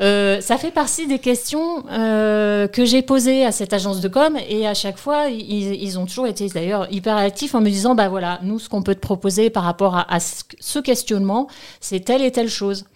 Euh, 0.00 0.40
ça 0.40 0.56
fait 0.56 0.72
partie 0.72 1.06
des 1.06 1.18
questions 1.20 1.84
euh, 1.88 2.66
que 2.66 2.84
j'ai 2.84 3.02
posées 3.02 3.44
à 3.44 3.52
cette 3.52 3.72
agence 3.72 4.00
de 4.00 4.08
com 4.08 4.36
et 4.48 4.66
à 4.66 4.74
chaque 4.74 4.96
fois, 4.96 5.28
ils, 5.28 5.98
ont 5.98 6.06
toujours 6.06 6.26
été 6.26 6.48
d'ailleurs 6.48 6.90
hyper 6.90 7.16
actifs 7.16 7.54
en 7.54 7.60
me 7.60 7.68
disant 7.68 7.94
bah 7.94 8.08
voilà, 8.08 8.40
nous, 8.42 8.58
ce 8.58 8.68
qu'on 8.68 8.82
peut 8.82 8.96
te 8.96 9.00
proposer 9.00 9.50
par 9.50 9.62
rapport 9.62 10.04
à, 10.08 10.18
ce 10.18 10.78
questionnement, 10.80 11.46
c'est 11.80 12.00
telle 12.00 12.22
et 12.22 12.32
telle 12.32 12.48
chose. 12.48 12.86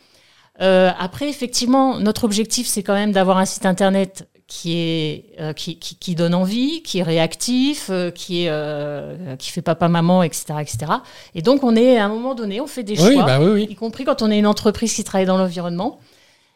Euh, 0.62 0.90
après, 0.98 1.28
effectivement, 1.28 2.00
notre 2.00 2.24
objectif, 2.24 2.66
c'est 2.66 2.82
quand 2.82 2.94
même 2.94 3.12
d'avoir 3.12 3.38
un 3.38 3.44
site 3.44 3.66
internet 3.66 4.26
qui 4.46 4.78
est 4.78 5.24
euh, 5.40 5.52
qui, 5.52 5.76
qui, 5.76 6.14
donne 6.14 6.34
envie, 6.34 6.82
qui 6.82 6.98
est 6.98 7.02
réactif, 7.02 7.88
euh, 7.90 8.10
qui 8.10 8.44
est 8.44 8.48
euh, 8.48 9.34
qui 9.36 9.50
fait 9.50 9.62
papa 9.62 9.88
maman, 9.88 10.22
etc., 10.22 10.54
etc. 10.60 10.92
Et 11.34 11.42
donc 11.42 11.64
on 11.64 11.74
est 11.74 11.98
à 11.98 12.04
un 12.04 12.08
moment 12.08 12.34
donné, 12.34 12.60
on 12.60 12.68
fait 12.68 12.84
des 12.84 12.94
choix, 12.94 13.24
bah 13.24 13.40
y 13.58 13.74
compris 13.74 14.04
quand 14.04 14.22
on 14.22 14.30
est 14.30 14.38
une 14.38 14.46
entreprise 14.46 14.94
qui 14.94 15.02
travaille 15.02 15.26
dans 15.26 15.38
l'environnement. 15.38 15.98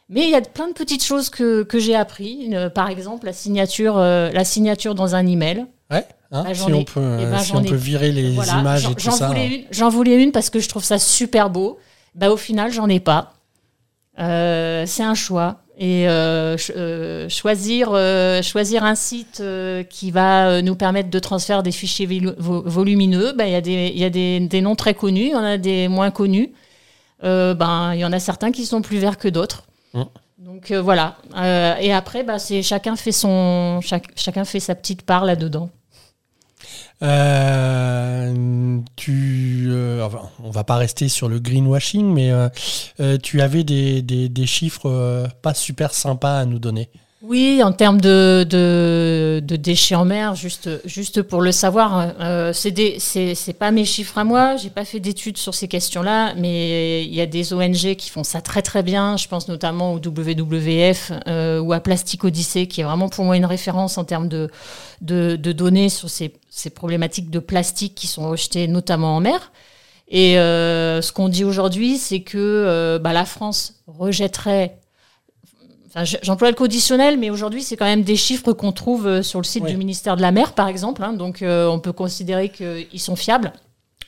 Mais 0.09 0.25
il 0.25 0.31
y 0.31 0.35
a 0.35 0.41
plein 0.41 0.67
de 0.67 0.73
petites 0.73 1.05
choses 1.05 1.31
que, 1.31 1.63
que 1.63 1.79
j'ai 1.79 1.95
appris, 1.95 2.53
par 2.75 2.89
exemple 2.89 3.27
la 3.27 3.33
signature 3.33 3.97
la 3.99 4.45
signature 4.45 4.95
dans 4.95 5.15
un 5.15 5.27
email. 5.27 5.67
Ouais. 5.91 6.05
Hein, 6.33 6.45
bah, 6.45 6.55
si 6.55 6.73
on, 6.73 6.85
peut, 6.85 7.19
eh 7.21 7.27
ben, 7.27 7.39
si 7.39 7.57
on 7.57 7.65
peut 7.65 7.75
virer 7.75 8.13
les 8.13 8.35
images 8.35 8.89
et 8.89 8.95
tout 8.95 9.11
ça. 9.11 9.33
J'en 9.73 9.89
voulais 9.89 10.23
une 10.23 10.31
parce 10.31 10.49
que 10.49 10.61
je 10.61 10.69
trouve 10.69 10.85
ça 10.85 11.01
super 11.01 11.51
beau. 11.51 11.79
Bah, 12.15 12.31
au 12.31 12.37
final, 12.37 12.73
j'en 12.73 12.89
ai 12.89 13.01
pas. 13.01 13.35
c'est 14.17 15.03
un 15.03 15.15
choix. 15.15 15.63
Et 15.83 16.07
euh, 16.07 16.59
euh, 16.77 17.27
choisir, 17.31 17.89
euh, 17.95 18.43
choisir 18.43 18.85
un 18.85 18.95
site 18.95 19.43
qui 19.89 20.11
va 20.11 20.61
nous 20.61 20.77
permettre 20.77 21.09
de 21.09 21.19
transférer 21.19 21.63
des 21.63 21.73
fichiers 21.73 22.07
volumineux, 22.37 23.33
ben, 23.33 23.47
il 23.47 23.53
y 23.53 23.55
a, 23.55 23.63
des, 23.63 23.89
y 23.95 24.05
a 24.05 24.11
des, 24.11 24.41
des, 24.41 24.61
noms 24.61 24.77
très 24.77 24.93
connus, 24.93 25.29
il 25.29 25.31
y 25.31 25.35
en 25.35 25.43
a 25.43 25.57
des 25.57 25.89
moins 25.89 26.11
connus. 26.11 26.53
ben, 27.23 27.93
il 27.95 27.99
y 27.99 28.05
en 28.05 28.13
a 28.13 28.21
certains 28.21 28.53
qui 28.53 28.67
sont 28.67 28.83
plus 28.83 28.99
verts 28.99 29.17
que 29.17 29.29
d'autres. 29.29 29.65
Mmh. 29.95 30.03
Donc 30.41 30.71
voilà. 30.71 31.17
Et 31.81 31.95
après, 31.95 32.27
c'est 32.39 32.63
chacun 32.63 32.95
fait 32.95 33.13
son, 33.13 33.81
chacun 34.17 34.45
fait 34.45 34.61
sa 34.61 34.75
petite 34.75 35.01
part 35.01 35.25
là-dedans. 35.25 35.71
Euh, 37.03 38.81
tu, 38.97 39.69
euh, 39.71 40.07
on 40.43 40.51
va 40.51 40.65
pas 40.65 40.77
rester 40.77 41.09
sur 41.09 41.29
le 41.29 41.39
greenwashing, 41.39 42.13
mais 42.13 42.31
euh, 42.31 43.19
tu 43.19 43.41
avais 43.41 43.65
des, 43.65 44.47
chiffres 44.47 45.29
pas 45.43 45.55
super 45.55 45.95
sympas 45.95 46.39
à 46.41 46.45
nous 46.45 46.59
donner. 46.59 46.91
Oui, 47.23 47.63
en 47.63 47.73
termes 47.73 48.01
de, 48.01 48.47
de, 48.49 49.43
de 49.45 49.57
déchets 49.57 49.95
en 49.95 50.07
mer, 50.07 50.35
juste, 50.35 50.71
juste 50.87 51.21
pour 51.21 51.43
le 51.43 51.53
savoir, 51.53 52.15
euh, 52.19 52.55
c'est 52.55 53.53
pas 53.59 53.71
mes 53.73 53.85
chiffres 53.85 54.17
à 54.17 54.25
moi, 54.25 54.57
j'ai 54.57 54.71
pas 54.71 54.87
fait 54.87 55.01
d'études 55.01 55.37
sur 55.37 55.55
ces 55.55 55.69
questions-là, 55.69 56.35
mais 56.37 57.05
il 57.05 57.13
y 57.15 57.21
a 57.21 57.27
des 57.27 57.53
ONG 57.53 57.95
qui 57.97 58.09
font 58.09 58.25
ça 58.25 58.41
très 58.41 58.63
très 58.63 58.83
bien. 58.83 59.19
Je 59.19 59.29
pense 59.29 59.49
notamment 59.49 59.93
au 59.93 59.97
WWF 59.97 61.13
euh, 61.29 61.61
ou 61.61 61.75
à 61.75 61.81
Plastic 61.81 62.25
Odyssey, 62.25 62.67
qui 62.69 62.81
est 62.81 62.85
vraiment 62.85 63.11
pour 63.11 63.27
moi 63.27 63.37
une 63.37 63.45
référence 63.45 63.99
en 63.99 64.05
termes 64.05 64.29
de, 64.29 64.49
de, 65.03 65.37
de 65.37 65.53
données 65.53 65.91
sur 65.91 66.09
ces, 66.09 66.33
ces 66.49 66.71
problématiques 66.71 67.29
de 67.29 67.39
plastique 67.39 67.95
qui 67.95 68.07
sont 68.07 68.31
rejetées 68.31 68.67
notamment 68.67 69.17
en 69.17 69.21
mer. 69.21 69.53
Et 70.09 70.39
euh, 70.39 71.03
ce 71.03 71.13
qu'on 71.13 71.29
dit 71.29 71.45
aujourd'hui, 71.45 71.99
c'est 71.99 72.21
que 72.21 72.39
euh, 72.39 72.99
bah, 72.99 73.13
la 73.13 73.27
France 73.27 73.75
rejetterait 73.87 74.80
Enfin, 75.93 76.05
j'emploie 76.23 76.51
le 76.51 76.55
conditionnel, 76.57 77.19
mais 77.19 77.31
aujourd'hui, 77.31 77.63
c'est 77.63 77.77
quand 77.77 77.85
même 77.85 78.03
des 78.05 78.15
chiffres 78.17 78.53
qu'on 78.53 78.71
trouve 78.73 79.07
euh, 79.09 79.23
sur 79.23 79.41
le 79.41 79.45
site 79.45 79.65
Oui. 79.65 79.73
du 79.73 79.77
ministère 79.77 80.17
de 80.17 80.23
la 80.23 80.31
Mer, 80.31 80.53
par 80.53 80.69
exemple. 80.69 81.03
hein. 81.03 81.13
donc, 81.13 81.43
euh, 81.43 81.67
on 81.67 81.81
peut 81.81 81.93
considérer 81.93 82.49
qu'ils 82.51 83.01
sont 83.01 83.17
fiables. 83.17 83.53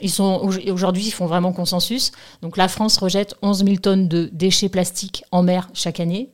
Ils 0.00 0.10
sont 0.10 0.48
aujourd'hui, 0.68 1.04
ils 1.06 1.10
font 1.12 1.26
vraiment 1.26 1.52
consensus. 1.52 2.12
Donc, 2.40 2.56
la 2.56 2.68
France 2.68 2.98
rejette 2.98 3.34
11 3.42 3.64
000 3.64 3.76
tonnes 3.76 4.08
de 4.08 4.28
déchets 4.32 4.68
plastiques 4.68 5.24
en 5.32 5.42
mer 5.42 5.68
chaque 5.74 6.00
année. 6.00 6.30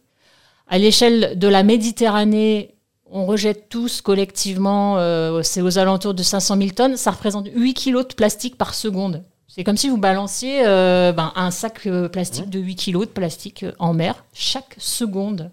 À 0.69 0.79
l'échelle 0.79 1.39
de 1.39 1.49
la 1.49 1.63
Méditerranée, 1.63 2.75
on 3.11 3.25
rejette 3.25 3.69
tous 3.71 4.03
collectivement, 4.03 4.99
euh, 4.99 5.43
c'est 5.43 5.63
aux 5.63 5.79
alentours 5.79 6.13
de 6.15 6.23
500 6.23 6.57
000 6.59 6.71
tonnes. 6.71 6.97
Ça 6.99 7.11
représente 7.11 7.49
8 7.55 7.73
kilos 7.75 8.07
de 8.09 8.15
plastique 8.15 8.57
par 8.59 8.75
seconde. 8.75 9.23
C'est 9.59 9.65
comme 9.65 9.77
si 9.77 9.89
vous 9.89 9.97
balanciez 9.99 10.63
euh, 10.65 11.11
ben, 11.11 11.33
un 11.35 11.51
sac 11.51 11.89
euh, 11.89 12.09
plastique 12.09 12.49
de 12.49 12.61
8 12.61 12.77
kilos 12.77 13.09
de 13.09 13.11
plastique 13.11 13.65
euh, 13.65 13.73
en 13.81 13.93
mer 13.93 14.25
chaque 14.33 14.77
seconde. 14.79 15.51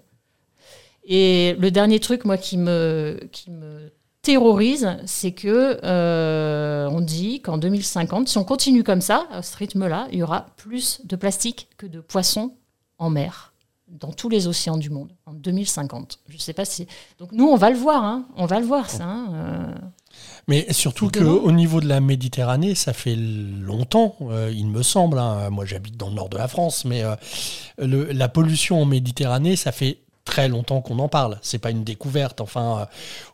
Et 1.06 1.56
le 1.58 1.72
dernier 1.72 2.00
truc, 2.00 2.24
moi, 2.24 2.38
qui 2.38 2.60
me, 2.60 3.20
qui 3.32 3.50
me 3.50 3.92
terrorise, 4.22 4.96
c'est 5.08 5.32
que 5.32 5.80
euh, 5.84 6.88
on 6.92 7.02
dit 7.02 7.42
qu'en 7.42 7.58
2050, 7.58 8.28
si 8.28 8.38
on 8.38 8.44
continue 8.44 8.84
comme 8.84 9.02
ça, 9.02 9.26
à 9.32 9.42
ce 9.42 9.58
rythme-là, 9.58 10.08
il 10.12 10.20
y 10.20 10.24
aura 10.24 10.52
plus 10.56 11.02
de 11.06 11.16
plastique 11.16 11.68
que 11.76 11.88
de 11.88 12.00
poissons 12.00 12.54
en 13.00 13.10
mer 13.10 13.54
dans 13.88 14.12
tous 14.12 14.30
les 14.30 14.46
océans 14.46 14.78
du 14.78 14.92
monde 14.92 15.14
en 15.26 15.34
2050. 15.34 16.20
Je 16.28 16.38
sais 16.38 16.54
pas 16.54 16.66
si. 16.66 16.86
Donc 17.18 17.32
nous, 17.32 17.48
on 17.48 17.56
va 17.56 17.72
le 17.72 17.78
voir, 17.78 18.04
hein. 18.04 18.28
on 18.36 18.46
va 18.46 18.60
le 18.60 18.68
voir 18.68 18.88
ça. 18.88 19.06
hein, 19.06 19.30
euh. 19.34 19.88
Mais 20.48 20.72
surtout 20.74 21.10
qu'au 21.10 21.52
niveau 21.52 21.82
de 21.82 21.88
la 21.88 22.00
Méditerranée, 22.02 22.76
ça 22.76 22.94
fait 22.94 23.16
longtemps, 23.16 24.16
euh, 24.30 24.52
il 24.56 24.68
me 24.68 24.84
semble. 24.84 25.18
hein. 25.18 25.50
Moi, 25.50 25.66
j'habite 25.66 25.98
dans 25.98 26.10
le 26.10 26.16
nord 26.16 26.30
de 26.30 26.38
la 26.38 26.48
France, 26.48 26.86
mais 26.86 27.04
euh, 27.04 27.16
le- 27.80 28.12
la 28.12 28.30
pollution 28.30 28.82
en 28.82 28.86
Méditerranée, 28.86 29.56
ça 29.56 29.72
fait 29.72 29.98
très 30.24 30.48
longtemps 30.48 30.82
qu'on 30.82 31.00
en 31.00 31.08
parle. 31.08 31.38
C'est 31.42 31.58
pas 31.60 31.72
une 31.72 31.84
découverte. 31.84 32.42
Enfin, 32.42 32.80
euh, 32.82 32.86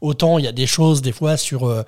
autant 0.01 0.38
il 0.39 0.45
y 0.45 0.47
a 0.47 0.51
des 0.53 0.68
choses 0.68 1.01
des 1.01 1.12
fois 1.14 1.38
sur 1.38 1.68
euh, 1.68 1.84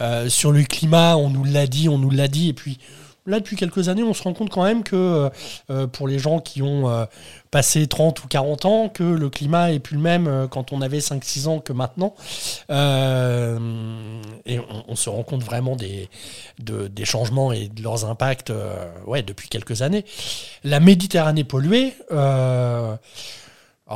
euh, 0.00 0.28
sur 0.28 0.52
le 0.52 0.62
climat, 0.64 1.16
on 1.16 1.30
nous 1.30 1.44
l'a 1.44 1.66
dit, 1.66 1.88
on 1.88 1.98
nous 1.98 2.10
l'a 2.10 2.28
dit, 2.28 2.48
et 2.48 2.52
puis 2.54 2.78
là 3.26 3.40
depuis 3.40 3.56
quelques 3.56 3.88
années, 3.88 4.02
on 4.02 4.14
se 4.14 4.22
rend 4.22 4.32
compte 4.32 4.50
quand 4.50 4.64
même 4.64 4.82
que 4.82 4.96
euh, 4.96 5.30
euh, 5.70 5.86
pour 5.86 6.08
les 6.08 6.18
gens 6.18 6.40
qui 6.40 6.62
ont 6.62 6.88
euh, 6.88 7.04
passé 7.50 7.86
30 7.86 8.24
ou 8.24 8.28
40 8.28 8.64
ans, 8.64 8.88
que 8.88 9.02
le 9.04 9.30
climat 9.30 9.72
est 9.72 9.78
plus 9.78 9.96
le 9.96 10.02
même 10.02 10.48
quand 10.50 10.72
on 10.72 10.80
avait 10.80 10.98
5-6 10.98 11.48
ans 11.48 11.60
que 11.60 11.72
maintenant. 11.72 12.14
Et 14.46 14.58
on, 14.88 14.96
se 14.96 15.08
rend 15.08 15.22
compte 15.22 15.42
vraiment 15.42 15.76
des, 15.76 16.08
de- 16.58 16.88
des 16.88 17.04
changements 17.04 17.52
et 17.52 17.68
de 17.68 17.82
leurs 17.82 18.04
impacts 18.04 18.52
ouais, 19.06 19.22
depuis 19.22 19.48
quelques 19.48 19.82
années. 19.82 20.04
La 20.64 20.80
Méditerranée 20.80 21.44
polluée, 21.44 21.94
alors 22.10 22.98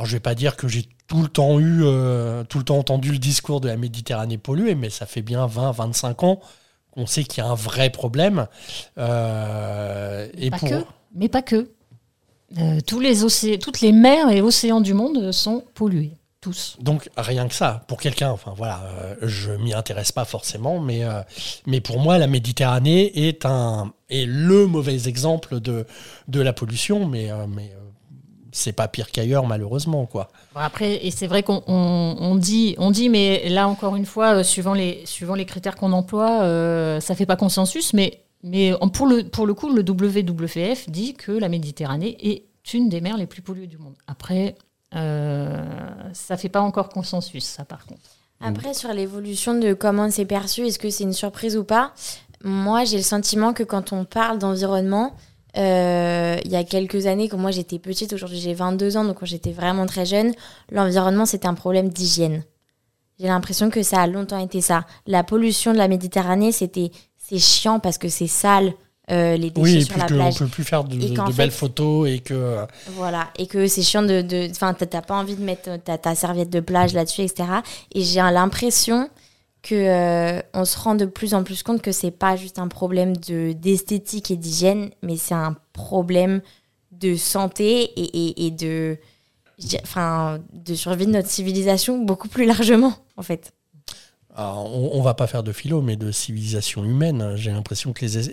je 0.03 0.11
vais 0.11 0.19
pas 0.19 0.35
dire 0.35 0.55
que 0.55 0.67
j'ai 0.67 0.87
tout 1.07 1.21
le 1.21 1.27
temps 1.27 1.59
eu, 1.59 1.81
tout 2.49 2.57
le 2.57 2.63
temps 2.63 2.77
entendu 2.77 3.11
le 3.11 3.19
discours 3.19 3.61
de 3.61 3.67
la 3.67 3.77
Méditerranée 3.77 4.37
polluée, 4.37 4.75
mais 4.75 4.89
ça 4.89 5.05
fait 5.05 5.21
bien 5.21 5.45
20-25 5.47 6.25
ans 6.25 6.41
qu'on 6.95 7.05
sait 7.05 7.23
qu'il 7.23 7.43
y 7.43 7.45
a 7.45 7.49
un 7.49 7.55
vrai 7.55 7.89
problème. 7.89 8.47
Euh, 8.97 10.27
et 10.37 10.49
pas 10.49 10.57
pour... 10.57 10.69
que, 10.69 10.75
mais 11.13 11.29
pas 11.29 11.41
que. 11.41 11.69
Euh, 12.57 12.79
tous 12.85 12.99
les 12.99 13.23
océ- 13.25 13.59
toutes 13.59 13.81
les 13.81 13.91
mers 13.91 14.29
et 14.29 14.41
océans 14.41 14.79
du 14.79 14.93
monde 14.93 15.31
sont 15.31 15.63
pollués, 15.73 16.13
tous. 16.41 16.77
Donc 16.79 17.09
rien 17.17 17.47
que 17.47 17.53
ça, 17.55 17.83
pour 17.87 17.99
quelqu'un, 17.99 18.29
enfin 18.29 18.53
voilà, 18.55 18.83
euh, 18.83 19.15
je 19.23 19.51
m'y 19.51 19.73
intéresse 19.73 20.11
pas 20.11 20.25
forcément, 20.25 20.79
mais, 20.79 21.03
euh, 21.03 21.21
mais 21.65 21.81
pour 21.81 21.99
moi 21.99 22.17
la 22.17 22.27
Méditerranée 22.27 23.27
est 23.27 23.45
un 23.45 23.93
est 24.09 24.25
le 24.27 24.67
mauvais 24.67 25.07
exemple 25.07 25.59
de, 25.59 25.85
de 26.27 26.39
la 26.39 26.53
pollution, 26.53 27.07
mais, 27.07 27.31
euh, 27.31 27.47
mais 27.47 27.75
c'est 28.55 28.71
pas 28.71 28.87
pire 28.87 29.11
qu'ailleurs 29.11 29.45
malheureusement 29.45 30.05
quoi. 30.05 30.29
Bon, 30.53 30.61
après, 30.61 31.05
et 31.05 31.11
c'est 31.11 31.27
vrai 31.27 31.43
qu'on 31.43 31.61
on, 31.67 32.15
on 32.19 32.35
dit, 32.35 32.75
on 32.77 32.89
dit, 32.89 33.09
mais 33.09 33.49
là 33.49 33.67
encore 33.67 33.95
une 33.95 34.05
fois, 34.05 34.35
euh, 34.37 34.43
suivant 34.43 34.73
les 34.73 35.01
suivant 35.05 35.35
les 35.35 35.45
critères 35.45 35.75
qu'on 35.75 35.91
emploie, 35.91 36.43
euh, 36.43 36.99
ça 37.01 37.15
fait 37.15 37.25
pas 37.25 37.35
consensus, 37.35 37.93
mais 37.93 38.21
mais 38.43 38.73
pour 38.93 39.07
le 39.07 39.23
pour 39.23 39.45
le 39.45 39.53
coup, 39.53 39.69
le 39.73 39.81
WWF 39.81 40.89
dit 40.89 41.13
que 41.15 41.31
la 41.31 41.49
Méditerranée 41.49 42.17
est 42.21 42.45
une 42.73 42.89
des 42.89 43.01
mers 43.01 43.17
les 43.17 43.27
plus 43.27 43.41
polluées 43.41 43.67
du 43.67 43.77
monde. 43.77 43.95
Après, 44.07 44.55
euh, 44.95 45.65
ça 46.13 46.37
fait 46.37 46.49
pas 46.49 46.61
encore 46.61 46.89
consensus, 46.89 47.43
ça 47.43 47.65
par 47.65 47.85
contre. 47.85 48.01
Après, 48.41 48.73
sur 48.73 48.93
l'évolution 48.93 49.57
de 49.57 49.73
comment 49.73 50.11
c'est 50.11 50.25
perçu, 50.25 50.67
est-ce 50.67 50.77
que 50.77 50.89
c'est 50.89 51.03
une 51.03 51.13
surprise 51.13 51.57
ou 51.57 51.63
pas? 51.63 51.93
Moi, 52.43 52.83
j'ai 52.83 52.97
le 52.97 53.03
sentiment 53.03 53.53
que 53.53 53.63
quand 53.63 53.91
on 53.91 54.05
parle 54.05 54.37
d'environnement, 54.37 55.13
euh, 55.57 56.37
il 56.43 56.51
y 56.51 56.55
a 56.55 56.63
quelques 56.63 57.05
années, 57.05 57.29
quand 57.29 57.37
moi 57.37 57.51
j'étais 57.51 57.79
petite, 57.79 58.13
aujourd'hui 58.13 58.39
j'ai 58.39 58.53
22 58.53 58.97
ans, 58.97 59.05
donc 59.05 59.19
quand 59.19 59.25
j'étais 59.25 59.51
vraiment 59.51 59.85
très 59.85 60.05
jeune, 60.05 60.33
l'environnement 60.71 61.25
c'était 61.25 61.47
un 61.47 61.53
problème 61.53 61.89
d'hygiène. 61.89 62.43
J'ai 63.19 63.27
l'impression 63.27 63.69
que 63.69 63.81
ça 63.81 64.01
a 64.01 64.07
longtemps 64.07 64.39
été 64.39 64.59
ça. 64.59 64.85
La 65.07 65.23
pollution 65.23 65.71
de 65.71 65.77
la 65.77 65.87
Méditerranée, 65.87 66.51
c'était 66.51 66.91
c'est 67.17 67.39
chiant 67.39 67.79
parce 67.79 67.97
que 67.97 68.09
c'est 68.09 68.27
sale, 68.27 68.73
euh, 69.09 69.37
les 69.37 69.49
déchets 69.49 69.61
Oui, 69.61 69.75
et 69.77 69.81
sur 69.81 69.93
puis 69.93 70.01
la 70.01 70.07
qu'on 70.07 70.13
plage. 70.15 70.39
peut 70.39 70.47
plus 70.47 70.63
faire 70.63 70.83
de, 70.83 71.31
belles 71.31 71.51
photos 71.51 72.09
et 72.09 72.19
que 72.19 72.65
Voilà, 72.89 73.29
et 73.37 73.47
que 73.47 73.67
c'est 73.67 73.83
chiant 73.83 74.03
de. 74.03 74.49
Enfin, 74.51 74.73
t'as 74.73 74.85
t'as 74.85 75.01
pas 75.01 75.15
envie 75.15 75.35
de 75.35 75.43
mettre 75.43 75.77
ta, 75.83 75.97
ta 75.97 76.15
serviette 76.15 76.49
de 76.49 76.59
plage 76.59 76.93
là-dessus, 76.93 77.21
etc. 77.21 77.49
Et 77.93 78.03
j'ai 78.03 78.19
l'impression 78.19 79.09
euh, 79.73 80.41
on 80.53 80.65
se 80.65 80.77
rend 80.77 80.95
de 80.95 81.05
plus 81.05 81.33
en 81.33 81.43
plus 81.43 81.63
compte 81.63 81.81
que 81.81 81.91
c'est 81.91 82.11
pas 82.11 82.35
juste 82.35 82.59
un 82.59 82.67
problème 82.67 83.15
de 83.17 83.53
d'esthétique 83.53 84.29
et 84.29 84.35
d'hygiène, 84.35 84.91
mais 85.01 85.17
c'est 85.17 85.33
un 85.33 85.55
problème 85.73 86.41
de 86.91 87.15
santé 87.15 87.91
et, 87.95 88.51
de. 88.51 88.97
Enfin, 89.83 90.39
de 90.53 90.75
survie 90.75 91.05
de 91.05 91.11
notre 91.11 91.29
civilisation 91.29 91.99
beaucoup 91.99 92.27
plus 92.27 92.45
largement, 92.45 92.93
en 93.17 93.23
fait. 93.23 93.53
Alors, 94.35 94.69
on, 94.75 94.99
on 94.99 95.01
va 95.01 95.13
pas 95.13 95.27
faire 95.27 95.43
de 95.43 95.53
philo, 95.53 95.81
mais 95.81 95.95
de 95.95 96.11
civilisation 96.11 96.83
humaine. 96.83 97.33
J'ai 97.35 97.51
l'impression 97.51 97.93
que 97.93 98.05
les. 98.05 98.29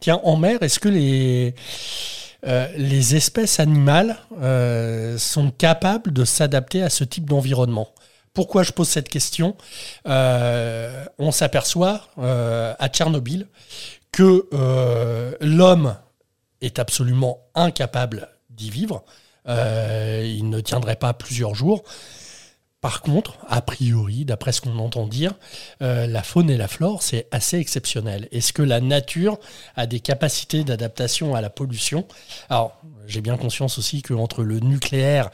tiens, 0.00 0.20
en 0.24 0.36
mer, 0.36 0.62
est-ce 0.62 0.78
que 0.78 0.88
les, 0.88 1.54
euh, 2.46 2.68
espèces 3.14 3.60
animales 3.60 4.16
euh, 4.40 5.18
sont 5.18 5.50
capables 5.50 6.12
de 6.12 6.24
s'adapter 6.24 6.82
à 6.82 6.90
ce 6.90 7.04
type 7.04 7.28
d'environnement? 7.28 7.88
Pourquoi 8.38 8.62
je 8.62 8.70
pose 8.70 8.88
cette 8.88 9.08
question 9.08 9.56
Euh, 10.06 11.04
On 11.18 11.32
s'aperçoit 11.32 12.02
euh, 12.18 12.72
à 12.78 12.88
Tchernobyl 12.88 13.48
que 14.12 14.46
euh, 14.52 15.34
l'homme 15.40 15.96
est 16.60 16.78
absolument 16.78 17.40
incapable 17.56 18.28
d'y 18.48 18.70
vivre. 18.70 19.02
Il 19.44 20.50
ne 20.50 20.60
tiendrait 20.60 20.94
pas 20.94 21.14
plusieurs 21.14 21.56
jours. 21.56 21.82
Par 22.80 23.02
contre, 23.02 23.38
a 23.48 23.60
priori, 23.60 24.24
d'après 24.24 24.52
ce 24.52 24.60
qu'on 24.60 24.78
entend 24.78 25.08
dire, 25.08 25.34
euh, 25.82 26.06
la 26.06 26.22
faune 26.22 26.48
et 26.48 26.56
la 26.56 26.68
flore, 26.68 27.02
c'est 27.02 27.26
assez 27.32 27.58
exceptionnel. 27.58 28.28
Est-ce 28.30 28.52
que 28.52 28.62
la 28.62 28.80
nature 28.80 29.40
a 29.74 29.86
des 29.86 29.98
capacités 29.98 30.62
d'adaptation 30.62 31.34
à 31.34 31.40
la 31.40 31.50
pollution? 31.50 32.06
Alors, 32.48 32.80
j'ai 33.08 33.20
bien 33.20 33.36
conscience 33.36 33.78
aussi 33.78 34.02
qu'entre 34.02 34.44
le 34.44 34.60
nucléaire 34.60 35.30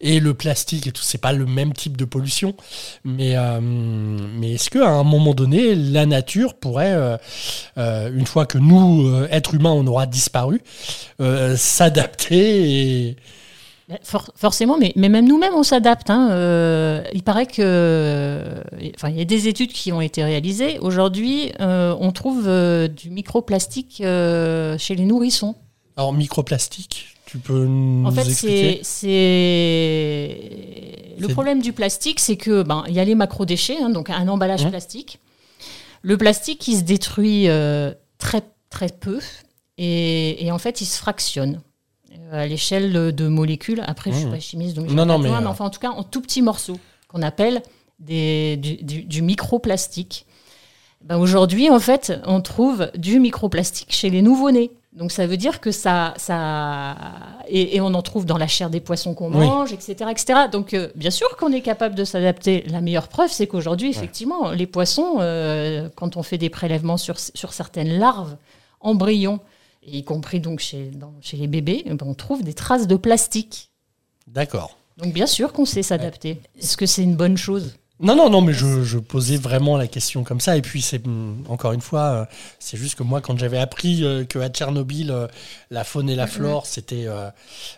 et 0.00 0.18
le 0.18 0.34
plastique 0.34 0.88
et 0.88 0.92
tout, 0.92 1.04
c'est 1.04 1.18
pas 1.18 1.32
le 1.32 1.46
même 1.46 1.72
type 1.72 1.96
de 1.96 2.04
pollution. 2.04 2.56
Mais, 3.04 3.36
euh, 3.36 4.42
est-ce 4.42 4.68
qu'à 4.68 4.88
un 4.88 5.04
moment 5.04 5.34
donné, 5.34 5.76
la 5.76 6.04
nature 6.04 6.54
pourrait, 6.54 6.96
euh, 7.76 8.10
une 8.10 8.26
fois 8.26 8.44
que 8.44 8.58
nous, 8.58 9.24
êtres 9.30 9.54
humains, 9.54 9.70
on 9.70 9.86
aura 9.86 10.06
disparu, 10.06 10.62
s'adapter. 11.54 13.14
For- 14.02 14.30
forcément, 14.34 14.76
mais, 14.76 14.92
mais 14.96 15.08
même 15.08 15.26
nous-mêmes, 15.26 15.54
on 15.54 15.62
s'adapte. 15.62 16.10
hein. 16.10 16.28
Euh, 16.30 17.02
il 17.14 17.22
paraît 17.22 17.46
que, 17.46 18.42
enfin, 18.96 19.08
il 19.08 19.16
y 19.16 19.20
a 19.22 19.24
des 19.24 19.48
études 19.48 19.72
qui 19.72 19.92
ont 19.92 20.02
été 20.02 20.22
réalisées. 20.22 20.78
Aujourd'hui, 20.80 21.52
euh, 21.60 21.96
on 21.98 22.12
trouve 22.12 22.44
euh, 22.48 22.86
du 22.88 23.08
microplastique 23.10 23.96
chez 23.98 24.94
les 24.94 25.04
nourrissons. 25.04 25.54
Alors, 25.96 26.12
microplastique, 26.12 27.16
Tu 27.24 27.38
peux 27.38 27.64
nous 27.64 28.06
En 28.06 28.12
fait, 28.12 28.24
c'est 28.82 31.16
le 31.18 31.28
problème 31.28 31.60
du 31.62 31.72
plastique, 31.72 32.20
c'est 32.20 32.36
que 32.36 32.62
ben 32.62 32.84
il 32.88 32.94
y 32.94 33.00
a 33.00 33.04
les 33.04 33.14
macrodéchets, 33.14 33.78
hein, 33.82 33.90
donc 33.90 34.10
un 34.10 34.28
emballage 34.28 34.68
plastique. 34.68 35.18
Le 36.02 36.16
plastique, 36.16 36.66
il 36.68 36.76
se 36.76 36.82
détruit 36.82 37.48
très 38.18 38.42
très 38.70 38.88
peu 38.88 39.18
et, 39.78 40.44
et 40.46 40.52
en 40.52 40.58
fait, 40.58 40.80
il 40.80 40.86
se 40.86 40.98
fractionne 40.98 41.60
à 42.32 42.46
l'échelle 42.46 43.14
de- 43.14 43.28
molécules. 43.28 43.82
Après, 43.86 44.10
je 44.12 44.16
suis 44.16 44.26
Mhm. 44.26 44.32
pas 44.32 44.40
chimiste, 44.40 44.76
donc 44.76 44.88
je 44.88 44.94
Non, 44.94 45.06
non, 45.06 45.16
pas 45.16 45.22
mais, 45.22 45.28
loin, 45.28 45.42
euh, 45.42 45.46
enfin, 45.46 45.64
en 45.66 45.70
tout 45.70 45.80
cas, 45.80 45.90
en 45.90 46.02
tout 46.02 46.20
petits 46.20 46.42
morceaux 46.42 46.78
qu'on 47.08 47.22
appelle 47.22 47.62
des, 47.98 48.56
du, 48.56 48.76
du- 48.76 49.02
du 49.04 49.22
microplastique. 49.22 50.26
Ben, 51.04 51.16
Aujourd'hui, 51.18 51.70
en 51.70 51.78
fait, 51.80 52.12
on 52.26 52.40
trouve 52.40 52.90
du 52.96 53.20
microplastique 53.20 53.92
chez 53.92 54.10
les 54.10 54.20
nouveau-nés. 54.22 54.70
Donc 54.94 55.12
ça 55.12 55.28
veut 55.28 55.36
dire 55.36 55.60
que 55.60 55.70
ça, 55.70 56.12
ça 56.16 56.96
et, 57.48 57.76
et 57.76 57.80
on 57.80 57.94
en 57.94 58.02
trouve 58.02 58.26
dans 58.26 58.38
la 58.38 58.48
chair 58.48 58.68
des 58.68 58.80
poissons 58.80 59.14
qu'on 59.14 59.32
Oui. 59.32 59.46
mange, 59.46 59.72
etc., 59.72 59.94
etc. 60.10 60.40
Donc 60.50 60.74
euh, 60.74 60.88
bien 60.96 61.10
sûr 61.12 61.36
qu'on 61.36 61.52
est 61.52 61.60
capable 61.60 61.94
de 61.94 62.02
s'adapter. 62.04 62.64
La 62.68 62.80
meilleure 62.80 63.06
preuve, 63.06 63.30
c'est 63.30 63.46
qu'aujourd'hui, 63.46 63.90
effectivement, 63.90 64.50
les 64.50 64.66
poissons, 64.66 65.18
euh, 65.20 65.88
quand 65.94 66.16
on 66.16 66.24
fait 66.24 66.38
des 66.38 66.50
prélèvements 66.50 66.96
sur, 66.96 67.20
sur 67.20 67.52
certaines 67.52 67.96
larves, 67.98 68.36
embryons, 68.80 69.38
y 69.82 70.04
compris 70.04 70.40
donc 70.40 70.60
chez, 70.60 70.90
dans- 70.90 71.14
chez 71.20 71.36
les 71.36 71.46
bébés, 71.46 71.82
eh 71.86 71.90
ben, 71.94 72.06
on 72.06 72.14
trouve 72.14 72.42
des 72.42 72.54
traces 72.54 72.86
de 72.86 72.96
plastique. 72.96 73.70
D'accord. 74.26 74.76
Donc 74.98 75.12
bien 75.12 75.26
sûr 75.26 75.52
qu'on 75.52 75.64
sait 75.64 75.82
s'adapter. 75.82 76.40
Est-ce 76.60 76.76
que 76.76 76.86
c'est 76.86 77.02
une 77.02 77.16
bonne 77.16 77.36
chose? 77.36 77.76
Non, 78.00 78.14
non, 78.14 78.30
non, 78.30 78.42
mais 78.42 78.52
je, 78.52 78.84
je 78.84 78.98
posais 78.98 79.36
vraiment 79.38 79.76
la 79.76 79.88
question 79.88 80.22
comme 80.22 80.38
ça. 80.38 80.56
Et 80.56 80.62
puis, 80.62 80.82
c'est 80.82 81.04
hum, 81.04 81.44
encore 81.48 81.72
une 81.72 81.80
fois, 81.80 82.02
euh, 82.02 82.24
c'est 82.60 82.76
juste 82.76 82.94
que 82.94 83.02
moi, 83.02 83.20
quand 83.20 83.36
j'avais 83.36 83.58
appris 83.58 84.04
euh, 84.04 84.24
que 84.24 84.38
à 84.38 84.48
Tchernobyl, 84.48 85.10
euh, 85.10 85.26
la 85.70 85.82
faune 85.82 86.08
et 86.08 86.14
la 86.14 86.28
flore, 86.28 86.64
c'était 86.66 87.06
euh, 87.08 87.28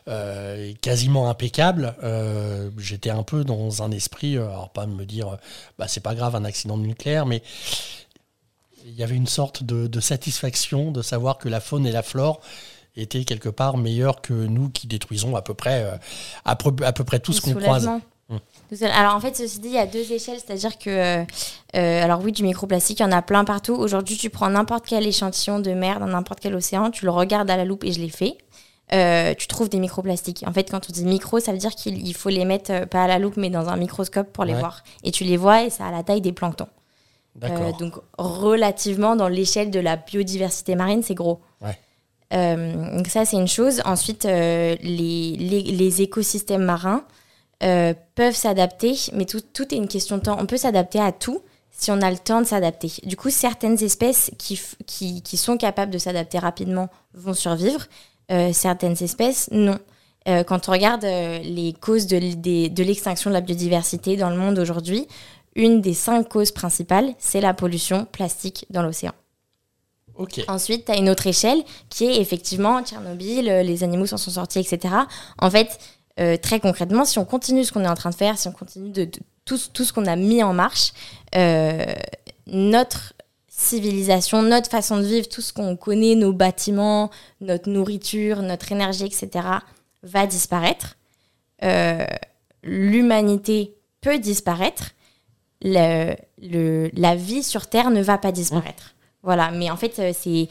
euh, 0.08 0.74
quasiment 0.82 1.30
impeccable, 1.30 1.94
euh, 2.02 2.68
j'étais 2.76 3.08
un 3.08 3.22
peu 3.22 3.44
dans 3.44 3.82
un 3.82 3.90
esprit, 3.92 4.36
alors 4.36 4.68
pas 4.68 4.84
me 4.86 5.06
dire, 5.06 5.38
bah, 5.78 5.88
c'est 5.88 6.02
pas 6.02 6.14
grave, 6.14 6.36
un 6.36 6.44
accident 6.44 6.76
nucléaire, 6.76 7.24
mais 7.24 7.42
il 8.86 8.94
y 8.94 9.02
avait 9.02 9.16
une 9.16 9.26
sorte 9.26 9.62
de, 9.62 9.86
de 9.86 10.00
satisfaction 10.00 10.90
de 10.90 11.02
savoir 11.02 11.38
que 11.38 11.48
la 11.48 11.60
faune 11.60 11.86
et 11.86 11.92
la 11.92 12.02
flore 12.02 12.40
étaient 12.96 13.24
quelque 13.24 13.48
part 13.48 13.76
meilleures 13.76 14.20
que 14.20 14.32
nous 14.34 14.68
qui 14.68 14.86
détruisons 14.86 15.36
à 15.36 15.42
peu 15.42 15.54
près, 15.54 15.84
euh, 15.84 15.96
à, 16.44 16.56
peu, 16.56 16.72
à 16.84 16.92
peu 16.92 17.04
près 17.04 17.20
tout 17.20 17.32
ce 17.32 17.40
qu'on 17.40 17.54
croise. 17.54 17.88
Mm. 18.28 18.38
Alors 18.92 19.14
en 19.16 19.20
fait, 19.20 19.36
ceci 19.36 19.58
dit, 19.58 19.68
il 19.68 19.74
y 19.74 19.78
a 19.78 19.86
deux 19.86 20.12
échelles, 20.12 20.38
c'est-à-dire 20.44 20.78
que, 20.78 20.90
euh, 21.76 22.04
alors 22.04 22.20
oui, 22.22 22.30
du 22.32 22.42
microplastique, 22.44 23.00
il 23.00 23.02
y 23.02 23.06
en 23.06 23.10
a 23.12 23.22
plein 23.22 23.44
partout. 23.44 23.74
Aujourd'hui, 23.74 24.16
tu 24.16 24.30
prends 24.30 24.48
n'importe 24.50 24.86
quel 24.86 25.04
échantillon 25.06 25.58
de 25.58 25.72
mer 25.72 25.98
dans 25.98 26.06
n'importe 26.06 26.38
quel 26.40 26.54
océan, 26.54 26.90
tu 26.90 27.04
le 27.04 27.10
regardes 27.10 27.50
à 27.50 27.56
la 27.56 27.64
loupe 27.64 27.84
et 27.84 27.92
je 27.92 28.00
l'ai 28.00 28.08
fait. 28.08 28.38
euh, 28.92 29.34
tu 29.38 29.46
trouves 29.46 29.68
des 29.68 29.78
microplastiques. 29.78 30.42
En 30.48 30.52
fait, 30.52 30.68
quand 30.70 30.88
on 30.88 30.92
dit 30.92 31.04
micro, 31.04 31.38
ça 31.38 31.52
veut 31.52 31.58
dire 31.58 31.74
qu'il 31.76 32.04
il 32.06 32.14
faut 32.14 32.28
les 32.28 32.44
mettre 32.44 32.72
euh, 32.72 32.86
pas 32.86 33.04
à 33.04 33.06
la 33.06 33.18
loupe, 33.20 33.36
mais 33.36 33.48
dans 33.50 33.68
un 33.68 33.76
microscope 33.76 34.32
pour 34.32 34.44
les 34.44 34.52
Ouais. 34.54 34.58
voir. 34.58 34.82
Et 35.04 35.12
tu 35.12 35.22
les 35.24 35.36
vois 35.36 35.62
et 35.64 35.70
ça 35.70 35.86
a 35.86 35.92
la 35.92 36.02
taille 36.02 36.20
des 36.20 36.32
planctons. 36.32 36.66
Euh, 37.42 37.72
donc 37.78 37.94
relativement 38.18 39.16
dans 39.16 39.28
l'échelle 39.28 39.70
de 39.70 39.80
la 39.80 39.96
biodiversité 39.96 40.74
marine, 40.74 41.02
c'est 41.02 41.14
gros. 41.14 41.40
Ouais. 41.62 41.78
Euh, 42.32 42.96
donc 42.96 43.08
ça, 43.08 43.24
c'est 43.24 43.36
une 43.36 43.48
chose. 43.48 43.80
Ensuite, 43.84 44.24
euh, 44.24 44.76
les, 44.82 45.36
les, 45.36 45.62
les 45.62 46.02
écosystèmes 46.02 46.64
marins 46.64 47.04
peuvent 48.14 48.34
s'adapter, 48.34 48.96
mais 49.12 49.26
tout, 49.26 49.40
tout 49.40 49.74
est 49.74 49.76
une 49.76 49.88
question 49.88 50.16
de 50.18 50.22
temps. 50.22 50.36
On 50.40 50.46
peut 50.46 50.56
s'adapter 50.56 51.00
à 51.00 51.12
tout 51.12 51.42
si 51.70 51.90
on 51.90 52.00
a 52.02 52.10
le 52.10 52.18
temps 52.18 52.40
de 52.40 52.46
s'adapter. 52.46 52.92
Du 53.04 53.16
coup, 53.16 53.30
certaines 53.30 53.82
espèces 53.82 54.30
qui, 54.38 54.54
f- 54.54 54.74
qui, 54.86 55.22
qui 55.22 55.36
sont 55.36 55.56
capables 55.56 55.92
de 55.92 55.98
s'adapter 55.98 56.38
rapidement 56.38 56.88
vont 57.14 57.34
survivre. 57.34 57.86
Certaines 58.52 59.02
espèces, 59.02 59.48
non. 59.50 59.78
Quand 60.26 60.68
on 60.68 60.72
regarde 60.72 61.04
les 61.04 61.74
causes 61.80 62.06
de 62.06 62.82
l'extinction 62.82 63.30
de 63.30 63.34
la 63.34 63.40
biodiversité 63.40 64.16
dans 64.16 64.30
le 64.30 64.36
monde 64.36 64.58
aujourd'hui, 64.58 65.08
une 65.56 65.80
des 65.80 65.94
cinq 65.94 66.28
causes 66.28 66.52
principales, 66.52 67.14
c'est 67.18 67.40
la 67.40 67.54
pollution 67.54 68.04
plastique 68.06 68.66
dans 68.70 68.82
l'océan. 68.82 69.12
Ensuite, 70.48 70.84
tu 70.84 70.92
as 70.92 70.96
une 70.96 71.08
autre 71.08 71.26
échelle 71.26 71.62
qui 71.88 72.04
est 72.04 72.20
effectivement 72.20 72.82
Tchernobyl, 72.84 73.48
euh, 73.48 73.62
les 73.62 73.82
animaux 73.84 74.06
s'en 74.06 74.16
sont 74.18 74.30
sortis, 74.32 74.58
etc. 74.58 74.94
En 75.38 75.50
fait, 75.50 75.78
euh, 76.20 76.36
très 76.36 76.60
concrètement, 76.60 77.04
si 77.04 77.18
on 77.18 77.24
continue 77.24 77.64
ce 77.64 77.72
qu'on 77.72 77.84
est 77.84 77.88
en 77.88 77.94
train 77.94 78.10
de 78.10 78.14
faire, 78.14 78.36
si 78.38 78.46
on 78.48 78.52
continue 78.52 78.90
de, 78.90 79.04
de- 79.04 79.18
tout, 79.46 79.58
tout 79.72 79.84
ce 79.84 79.92
qu'on 79.92 80.04
a 80.06 80.16
mis 80.16 80.42
en 80.42 80.52
marche, 80.52 80.92
euh, 81.34 81.84
notre 82.46 83.14
civilisation, 83.48 84.42
notre 84.42 84.70
façon 84.70 84.98
de 84.98 85.04
vivre, 85.04 85.28
tout 85.28 85.40
ce 85.40 85.52
qu'on 85.52 85.76
connaît, 85.76 86.14
nos 86.14 86.32
bâtiments, 86.32 87.10
notre 87.40 87.68
nourriture, 87.70 88.42
notre 88.42 88.70
énergie, 88.72 89.04
etc., 89.06 89.30
va 90.02 90.26
disparaître. 90.26 90.96
Euh, 91.62 92.04
L'humanité 92.62 93.74
peut 94.00 94.18
disparaître. 94.18 94.90
Le- 95.62 96.14
le- 96.42 96.90
la 96.94 97.14
vie 97.14 97.42
sur 97.42 97.66
Terre 97.66 97.90
ne 97.90 98.02
va 98.02 98.16
pas 98.18 98.32
disparaître. 98.32 98.94
Voilà, 99.22 99.50
mais 99.50 99.70
en 99.70 99.76
fait, 99.76 99.98
euh, 99.98 100.12
c'est 100.18 100.48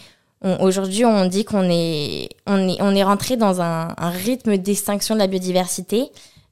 aujourd'hui, 0.62 1.04
on 1.06 1.26
dit 1.26 1.44
qu'on 1.46 1.68
est, 1.70 2.30
on 2.46 2.68
est, 2.70 2.78
on 2.82 2.96
est 2.96 3.04
rentré 3.04 3.36
dans 3.36 3.62
un, 3.62 3.94
un 3.98 4.10
rythme 4.10 4.58
d'extinction 4.58 5.16
de 5.16 5.20
la 5.20 5.28
biodiversité 5.28 6.12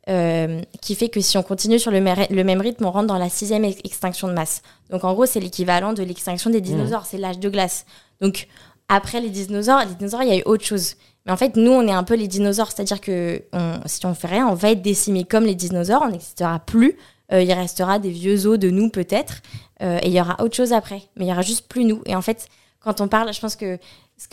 euh, 0.10 0.62
qui 0.82 0.95
fait 0.95 1.10
que 1.10 1.22
si 1.22 1.38
on 1.38 1.43
continue 1.43 1.80
sur 1.80 1.91
le, 1.91 1.99
même 2.01 2.62
rythme, 2.62 2.86
on 2.86 2.91
rentre 2.91 3.08
dans 3.08 3.18
la 3.18 3.30
sixième 3.30 3.64
ex- 3.66 3.80
extinction 3.84 4.28
de 4.28 4.34
masse. 4.34 4.62
Donc 4.89 5.03
en 5.03 5.14
gros, 5.14 5.26
c'est 5.26 5.39
l'équivalent 5.39 5.93
de 5.93 6.01
l'extinction 6.03 6.49
des 6.49 6.62
dinosaures, 6.62 7.05
c'est 7.05 7.18
l'âge 7.18 7.39
de 7.39 7.49
glace. 7.49 7.86
Donc 8.22 8.47
après 8.89 9.22
les 9.22 9.30
dinosaures, 9.30 9.80
les 9.88 9.93
dinosaures, 9.95 10.24
il 10.24 10.30
y 10.30 10.32
a 10.32 10.38
eu 10.38 10.43
autre 10.45 10.64
chose. 10.66 10.95
Mais 11.26 11.32
en 11.34 11.38
fait, 11.38 11.55
nous, 11.58 11.72
on 11.72 11.86
est 11.88 11.91
un 11.91 12.03
peu 12.03 12.16
les 12.16 12.28
dinosaures, 12.30 12.72
c'est-à-dire 12.72 13.01
que 13.01 13.43
on- 13.53 13.80
si 13.86 14.05
on 14.05 14.14
fait 14.16 14.28
rien, 14.28 14.47
on 14.47 14.53
va 14.53 14.72
être 14.72 14.82
décimé 14.82 15.26
comme 15.26 15.43
les 15.43 15.55
dinosaures, 15.55 16.01
on 16.03 16.10
n'existera 16.10 16.58
plus. 16.60 16.97
Euh, 17.34 17.41
il 17.43 17.51
restera 17.51 17.99
des 17.99 18.09
vieux 18.11 18.45
os 18.47 18.57
de 18.57 18.69
nous 18.69 18.89
peut-être, 18.89 19.41
euh, 19.82 19.99
et 20.01 20.07
il 20.07 20.13
y 20.13 20.21
aura 20.21 20.41
autre 20.41 20.55
chose 20.55 20.71
après. 20.73 21.03
Mais 21.15 21.25
il 21.25 21.28
y 21.28 21.32
aura 21.32 21.41
juste 21.41 21.67
plus 21.67 21.84
nous. 21.86 22.01
Et 22.05 22.15
en 22.15 22.21
fait, 22.21 22.47
quand 22.80 23.01
on 23.01 23.07
parle, 23.07 23.34
je 23.34 23.39
pense 23.41 23.55
que 23.57 23.78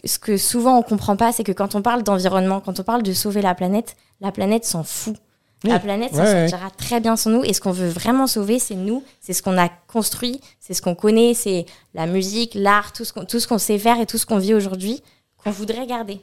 ce 0.04 0.18
que- 0.18 0.36
souvent 0.36 0.78
on 0.78 0.82
comprend 0.82 1.16
pas, 1.16 1.32
c'est 1.32 1.44
que 1.44 1.52
quand 1.52 1.74
on 1.74 1.82
parle 1.82 2.02
d'environnement, 2.04 2.60
quand 2.60 2.78
on 2.78 2.84
parle 2.84 3.02
de 3.02 3.12
sauver 3.12 3.42
la 3.42 3.54
planète, 3.54 3.96
la 4.20 4.30
planète 4.32 4.64
s'en 4.64 4.84
fout. 4.84 5.16
La 5.64 5.78
planète 5.80 6.12
s'en 6.14 6.18
Ouais, 6.22 6.32
ouais. 6.32 6.48
sortira 6.48 6.70
très 6.70 7.00
bien 7.00 7.16
sans 7.16 7.30
nous. 7.30 7.42
Et 7.42 7.54
ce 7.54 7.60
qu'on 7.62 7.72
veut 7.72 7.88
vraiment 7.88 8.26
sauver, 8.26 8.58
c'est 8.58 8.74
nous. 8.74 9.02
C'est 9.22 9.32
ce 9.32 9.42
qu'on 9.42 9.56
a 9.56 9.70
construit, 9.88 10.40
c'est 10.60 10.74
ce 10.74 10.82
qu'on 10.82 10.94
connaît, 10.94 11.32
c'est 11.32 11.64
la 11.94 12.06
musique, 12.06 12.52
l'art, 12.54 12.92
tout 12.92 13.04
ce 13.06 13.14
qu'on 13.14 13.24
tout 13.24 13.40
ce 13.40 13.48
qu'on 13.48 13.56
sait 13.58 13.78
faire 13.78 13.98
et 13.98 14.04
tout 14.06 14.18
ce 14.18 14.26
qu'on 14.26 14.36
vit 14.38 14.52
aujourd'hui, 14.52 15.02
qu'on 15.42 15.50
voudrait 15.50 15.86
garder. 15.86 16.20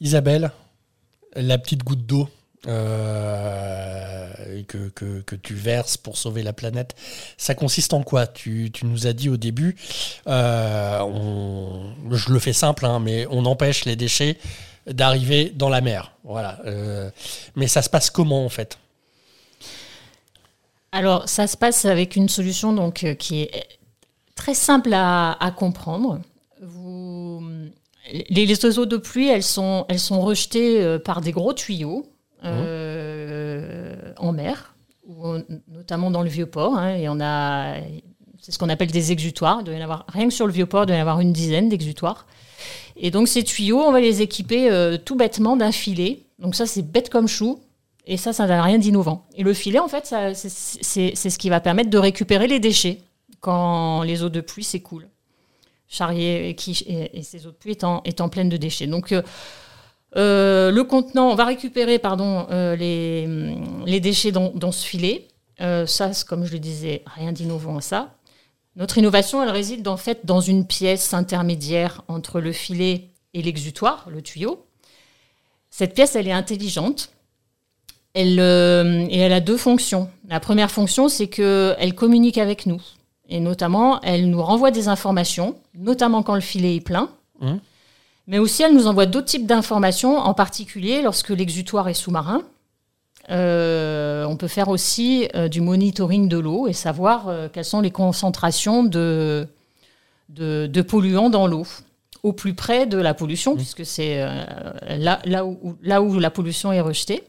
Isabelle, 0.00 0.50
la 1.34 1.58
petite 1.58 1.84
goutte 1.84 2.04
d'eau 2.04 2.28
euh, 2.66 4.62
que, 4.66 4.88
que- 5.20 5.36
tu 5.36 5.54
verses 5.54 5.96
pour 5.96 6.16
sauver 6.16 6.42
la 6.42 6.52
planète, 6.52 6.94
ça 7.36 7.54
consiste 7.54 7.92
en 7.92 8.02
quoi? 8.02 8.26
Tu, 8.26 8.70
tu 8.72 8.86
nous 8.86 9.06
as 9.06 9.12
dit 9.12 9.28
au 9.28 9.36
début, 9.36 9.76
euh, 10.26 11.00
je 12.10 12.32
le 12.32 12.38
fais 12.38 12.52
simple, 12.52 12.86
hein, 12.86 12.98
mais 12.98 13.26
on 13.30 13.44
empêche 13.44 13.84
les 13.84 13.96
déchets 13.96 14.38
d'arriver 14.86 15.52
dans 15.54 15.68
la 15.68 15.80
mer. 15.80 16.12
Voilà. 16.24 16.58
Euh, 16.64 17.10
mais 17.54 17.68
ça 17.68 17.82
se 17.82 17.90
passe 17.90 18.10
comment 18.10 18.44
en 18.44 18.48
fait? 18.48 18.78
Alors, 20.92 21.28
ça 21.28 21.46
se 21.46 21.56
passe 21.56 21.84
avec 21.84 22.16
une 22.16 22.28
solution 22.28 22.72
donc, 22.72 23.06
qui 23.18 23.42
est 23.42 23.66
très 24.34 24.54
simple 24.54 24.90
à, 24.94 25.54
comprendre. 25.56 26.20
Les, 28.30 28.46
les 28.46 28.64
oiseaux 28.64 28.86
de 28.86 28.96
pluie, 28.96 29.28
elles 29.28 29.42
sont, 29.42 29.84
elles 29.88 30.00
sont 30.00 30.20
rejetées 30.22 30.98
par 31.04 31.20
des 31.20 31.32
gros 31.32 31.52
tuyaux 31.52 32.06
euh, 32.46 34.12
en 34.18 34.32
mer, 34.32 34.74
notamment 35.68 36.10
dans 36.10 36.22
le 36.22 36.28
Vieux-Port. 36.28 36.76
hein, 36.76 36.94
et 36.94 37.08
on 37.08 37.20
a, 37.20 37.76
c'est 38.40 38.52
ce 38.52 38.58
qu'on 38.58 38.68
appelle 38.68 38.90
des 38.90 39.12
exutoires. 39.12 39.58
Il 39.60 39.64
doit 39.64 39.74
en 39.74 39.80
avoir, 39.80 40.04
rien 40.08 40.28
que 40.28 40.34
sur 40.34 40.46
le 40.46 40.52
Vieux-Port, 40.52 40.84
il 40.84 40.86
doit 40.86 40.96
y 40.96 40.98
en 40.98 41.02
avoir 41.02 41.20
une 41.20 41.32
dizaine 41.32 41.68
d'exutoires. 41.68 42.26
Et 42.96 43.10
donc, 43.10 43.28
ces 43.28 43.44
tuyaux, 43.44 43.78
on 43.80 43.92
va 43.92 44.00
les 44.00 44.22
équiper 44.22 44.70
euh, 44.70 44.96
tout 44.96 45.16
bêtement 45.16 45.56
d'un 45.56 45.72
filet. 45.72 46.22
Donc, 46.38 46.54
ça, 46.54 46.66
c'est 46.66 46.82
bête 46.82 47.10
comme 47.10 47.28
chou. 47.28 47.60
Et 48.08 48.16
ça, 48.16 48.32
ça 48.32 48.46
n'a 48.46 48.62
rien 48.62 48.78
d'innovant. 48.78 49.26
Et 49.34 49.42
le 49.42 49.52
filet, 49.52 49.80
en 49.80 49.88
fait, 49.88 50.06
c'est- 50.34 50.48
ce 51.16 51.38
qui 51.38 51.48
va 51.50 51.58
permettre 51.60 51.90
de 51.90 51.98
récupérer 51.98 52.46
les 52.46 52.60
déchets 52.60 53.00
quand 53.40 54.02
les 54.02 54.22
eaux 54.22 54.28
de 54.28 54.40
pluie 54.40 54.62
s'écoulent. 54.64 55.08
Charrier 55.88 56.48
et, 56.50 56.54
qui, 56.54 56.74
ces 57.22 57.46
eaux 57.46 57.50
de 57.50 57.56
pluie 57.56 57.72
étant, 57.72 58.02
étant 58.04 58.28
pleines 58.28 58.48
de 58.48 58.56
déchets. 58.56 58.86
Donc, 58.86 59.10
euh, 59.12 59.22
euh, 60.16 60.70
le 60.70 60.84
contenant, 60.84 61.30
on 61.30 61.34
va 61.34 61.44
récupérer 61.44 61.98
pardon, 61.98 62.46
euh, 62.50 62.74
les, 62.76 64.00
déchets 64.00 64.32
dans, 64.32 64.72
ce 64.72 64.86
filet. 64.86 65.28
Euh, 65.60 65.86
ça, 65.86 66.10
comme 66.26 66.44
je 66.44 66.52
le 66.52 66.58
disais, 66.58 67.02
rien 67.06 67.32
d'innovant 67.32 67.78
à 67.78 67.80
ça. 67.80 68.14
Notre 68.76 68.98
innovation, 68.98 69.42
elle 69.42 69.50
réside 69.50 69.86
en 69.88 69.96
fait 69.96 70.20
dans 70.24 70.40
une 70.40 70.66
pièce 70.66 71.14
intermédiaire 71.14 72.02
entre 72.08 72.40
le 72.40 72.52
filet 72.52 73.08
et 73.34 73.42
l'exutoire, 73.42 74.06
le 74.10 74.22
tuyau. 74.22 74.64
Cette 75.70 75.94
pièce, 75.94 76.16
elle 76.16 76.28
est 76.28 76.32
intelligente. 76.32 77.10
Elle, 78.14 78.38
et 78.38 79.18
elle 79.18 79.32
a 79.34 79.40
deux 79.40 79.58
fonctions. 79.58 80.08
La 80.28 80.40
première 80.40 80.70
fonction, 80.70 81.08
c'est 81.08 81.26
qu'elle 81.26 81.94
communique 81.94 82.38
avec 82.38 82.64
nous. 82.64 82.80
Et 83.28 83.40
notamment, 83.40 84.00
elle 84.00 84.30
nous 84.30 84.42
renvoie 84.42 84.70
des 84.70 84.88
informations, 84.88 85.56
notamment 85.74 86.22
quand 86.22 86.34
le 86.34 86.40
filet 86.40 86.76
est 86.76 86.80
plein. 86.80 87.10
Mhm. 87.40 87.60
Mais 88.26 88.38
aussi, 88.38 88.62
elle 88.62 88.74
nous 88.74 88.86
envoie 88.86 89.06
d'autres 89.06 89.26
types 89.26 89.46
d'informations, 89.46 90.18
en 90.18 90.34
particulier 90.34 91.02
lorsque 91.02 91.30
l'exutoire 91.30 91.88
est 91.88 91.94
sous-marin. 91.94 92.42
Euh, 93.30 94.24
on 94.24 94.36
peut 94.36 94.48
faire 94.48 94.68
aussi 94.68 95.28
euh, 95.34 95.48
du 95.48 95.60
monitoring 95.60 96.28
de 96.28 96.38
l'eau 96.38 96.68
et 96.68 96.72
savoir 96.72 97.28
euh, 97.28 97.48
quelles 97.52 97.64
sont 97.64 97.80
les 97.80 97.90
concentrations 97.90 98.84
de, 98.84 99.48
de, 100.28 100.82
polluants 100.82 101.30
dans 101.30 101.46
l'eau 101.46 101.66
au 102.22 102.32
plus 102.32 102.54
près 102.54 102.86
de 102.86 102.98
la 102.98 103.14
pollution, 103.14 103.54
mmh. 103.54 103.56
puisque 103.56 103.86
c'est 103.86 104.18
là, 104.98 105.20
là, 105.24 105.44
où, 105.44 105.76
là 105.82 106.02
où 106.02 106.18
la 106.18 106.30
pollution 106.30 106.72
est 106.72 106.80
rejetée. 106.80 107.22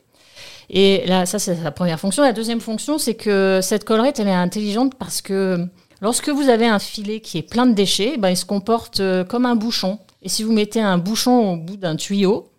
Et 0.69 1.05
là, 1.05 1.25
ça, 1.25 1.39
c'est 1.39 1.61
la 1.63 1.71
première 1.71 1.99
fonction. 1.99 2.23
La 2.23 2.33
deuxième 2.33 2.61
fonction, 2.61 2.97
c'est 2.97 3.13
que 3.13 3.59
cette 3.61 3.83
collerette, 3.83 4.19
elle 4.19 4.27
est 4.27 4.33
intelligente 4.33 4.95
parce 4.95 5.21
que 5.21 5.65
lorsque 6.01 6.29
vous 6.29 6.49
avez 6.49 6.67
un 6.67 6.79
filet 6.79 7.19
qui 7.19 7.37
est 7.37 7.43
plein 7.43 7.67
de 7.67 7.73
déchets, 7.73 8.17
ben, 8.17 8.29
il 8.29 8.37
se 8.37 8.45
comporte 8.45 9.01
comme 9.27 9.45
un 9.45 9.55
bouchon. 9.55 9.99
Et 10.21 10.29
si 10.29 10.43
vous 10.43 10.51
mettez 10.51 10.81
un 10.81 10.97
bouchon 10.97 11.53
au 11.53 11.57
bout 11.57 11.77
d'un 11.77 11.95
tuyau, 11.95 12.49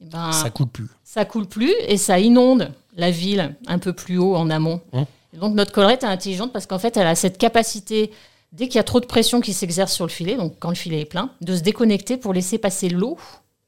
eh 0.00 0.06
ben, 0.06 0.32
ça 0.32 0.50
coule 0.50 0.68
plus. 0.68 0.88
Ça 1.04 1.24
coule 1.24 1.46
plus 1.46 1.72
et 1.86 1.96
ça 1.96 2.18
inonde 2.18 2.72
la 2.96 3.10
ville 3.10 3.56
un 3.66 3.78
peu 3.78 3.92
plus 3.92 4.18
haut 4.18 4.36
en 4.36 4.50
amont. 4.50 4.80
Hum. 4.92 5.06
donc 5.34 5.54
notre 5.54 5.72
collerette 5.72 6.02
est 6.02 6.06
intelligente 6.06 6.52
parce 6.52 6.66
qu'en 6.66 6.78
fait, 6.78 6.96
elle 6.96 7.06
a 7.06 7.14
cette 7.14 7.38
capacité, 7.38 8.10
dès 8.52 8.68
qu'il 8.68 8.76
y 8.76 8.80
a 8.80 8.84
trop 8.84 9.00
de 9.00 9.06
pression 9.06 9.40
qui 9.40 9.52
s'exerce 9.52 9.92
sur 9.92 10.04
le 10.04 10.10
filet, 10.10 10.36
donc 10.36 10.54
quand 10.58 10.70
le 10.70 10.74
filet 10.76 11.00
est 11.00 11.06
plein, 11.06 11.30
de 11.40 11.56
se 11.56 11.62
déconnecter 11.62 12.16
pour 12.16 12.32
laisser 12.32 12.58
passer 12.58 12.88
l'eau 12.88 13.16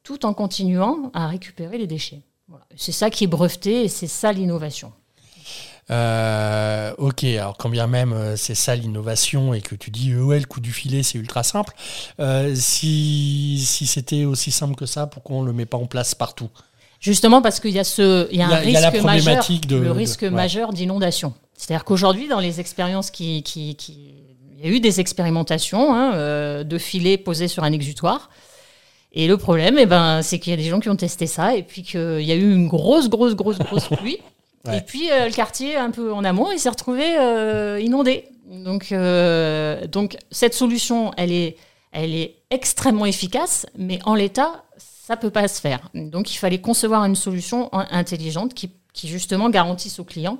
tout 0.03 0.25
en 0.25 0.33
continuant 0.33 1.11
à 1.13 1.27
récupérer 1.27 1.77
les 1.77 1.87
déchets. 1.87 2.21
C'est 2.75 2.91
ça 2.91 3.09
qui 3.09 3.23
est 3.23 3.27
breveté 3.27 3.83
et 3.83 3.87
c'est 3.87 4.07
ça 4.07 4.31
l'innovation. 4.31 4.91
Euh, 5.91 6.93
ok, 6.97 7.23
alors 7.25 7.57
quand 7.57 7.69
bien 7.69 7.87
même 7.87 8.13
euh, 8.13 8.37
c'est 8.37 8.55
ça 8.55 8.73
l'innovation 8.73 9.53
et 9.53 9.59
que 9.59 9.75
tu 9.75 9.91
dis 9.91 10.15
ouais 10.15 10.39
le 10.39 10.45
coup 10.45 10.61
du 10.61 10.71
filet 10.71 11.03
c'est 11.03 11.17
ultra 11.17 11.43
simple, 11.43 11.73
euh, 12.21 12.53
si, 12.55 13.61
si 13.65 13.85
c'était 13.85 14.23
aussi 14.23 14.51
simple 14.51 14.75
que 14.75 14.85
ça, 14.85 15.07
pourquoi 15.07 15.37
on 15.37 15.41
ne 15.41 15.47
le 15.47 15.53
met 15.53 15.65
pas 15.65 15.77
en 15.77 15.85
place 15.85 16.15
partout? 16.15 16.49
Justement 17.01 17.41
parce 17.41 17.59
qu'il 17.59 17.71
y 17.71 17.79
a, 17.79 17.83
ce, 17.83 18.29
il 18.31 18.39
y 18.39 18.41
a 18.41 18.47
un 18.47 18.55
risque 18.55 19.03
majeur, 19.03 19.45
le 19.71 19.91
risque 19.91 20.23
majeur 20.23 20.71
d'inondation. 20.71 21.33
C'est-à-dire 21.57 21.83
qu'aujourd'hui 21.83 22.29
dans 22.29 22.39
les 22.39 22.61
expériences 22.61 23.11
qui, 23.11 23.43
qui, 23.43 23.75
qui, 23.75 24.13
il 24.57 24.65
y 24.65 24.71
a 24.71 24.73
eu 24.73 24.79
des 24.79 25.01
expérimentations 25.01 25.93
hein, 25.93 26.63
de 26.63 26.77
filets 26.77 27.17
posés 27.17 27.49
sur 27.49 27.65
un 27.65 27.73
exutoire. 27.73 28.29
Et 29.11 29.27
le 29.27 29.37
problème, 29.37 29.77
eh 29.77 29.85
ben, 29.85 30.21
c'est 30.23 30.39
qu'il 30.39 30.51
y 30.51 30.53
a 30.53 30.57
des 30.57 30.69
gens 30.69 30.79
qui 30.79 30.89
ont 30.89 30.95
testé 30.95 31.27
ça 31.27 31.55
et 31.55 31.61
puis 31.61 31.83
qu'il 31.83 32.21
y 32.21 32.31
a 32.31 32.35
eu 32.35 32.51
une 32.51 32.67
grosse, 32.67 33.09
grosse, 33.09 33.35
grosse, 33.35 33.59
grosse 33.59 33.89
pluie. 33.89 34.19
Et 34.71 34.79
puis 34.81 35.11
euh, 35.11 35.25
le 35.25 35.33
quartier, 35.33 35.75
un 35.75 35.91
peu 35.91 36.13
en 36.13 36.23
amont, 36.23 36.51
il 36.51 36.59
s'est 36.59 36.69
retrouvé 36.69 37.17
euh, 37.19 37.81
inondé. 37.81 38.29
Donc, 38.45 38.91
euh, 38.91 39.87
donc 39.87 40.17
cette 40.31 40.53
solution, 40.53 41.11
elle 41.17 41.33
est, 41.33 41.57
elle 41.91 42.13
est 42.15 42.35
extrêmement 42.49 43.05
efficace, 43.05 43.65
mais 43.77 43.99
en 44.05 44.15
l'état, 44.15 44.63
ça 44.77 45.17
peut 45.17 45.31
pas 45.31 45.47
se 45.49 45.59
faire. 45.59 45.89
Donc 45.93 46.33
il 46.33 46.37
fallait 46.37 46.61
concevoir 46.61 47.03
une 47.03 47.15
solution 47.15 47.69
intelligente 47.73 48.53
qui, 48.53 48.71
qui 48.93 49.09
justement 49.09 49.49
garantisse 49.49 49.99
aux 49.99 50.05
clients 50.05 50.39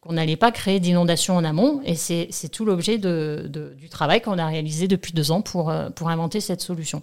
qu'on 0.00 0.14
n'allait 0.14 0.36
pas 0.36 0.50
créer 0.50 0.80
d'inondation 0.80 1.36
en 1.36 1.44
amont. 1.44 1.82
Et 1.84 1.94
c'est 1.94 2.48
tout 2.50 2.64
l'objet 2.64 2.96
du 2.96 3.88
travail 3.90 4.22
qu'on 4.22 4.38
a 4.38 4.46
réalisé 4.46 4.88
depuis 4.88 5.12
deux 5.12 5.30
ans 5.30 5.42
pour, 5.42 5.72
pour 5.94 6.08
inventer 6.08 6.40
cette 6.40 6.62
solution. 6.62 7.02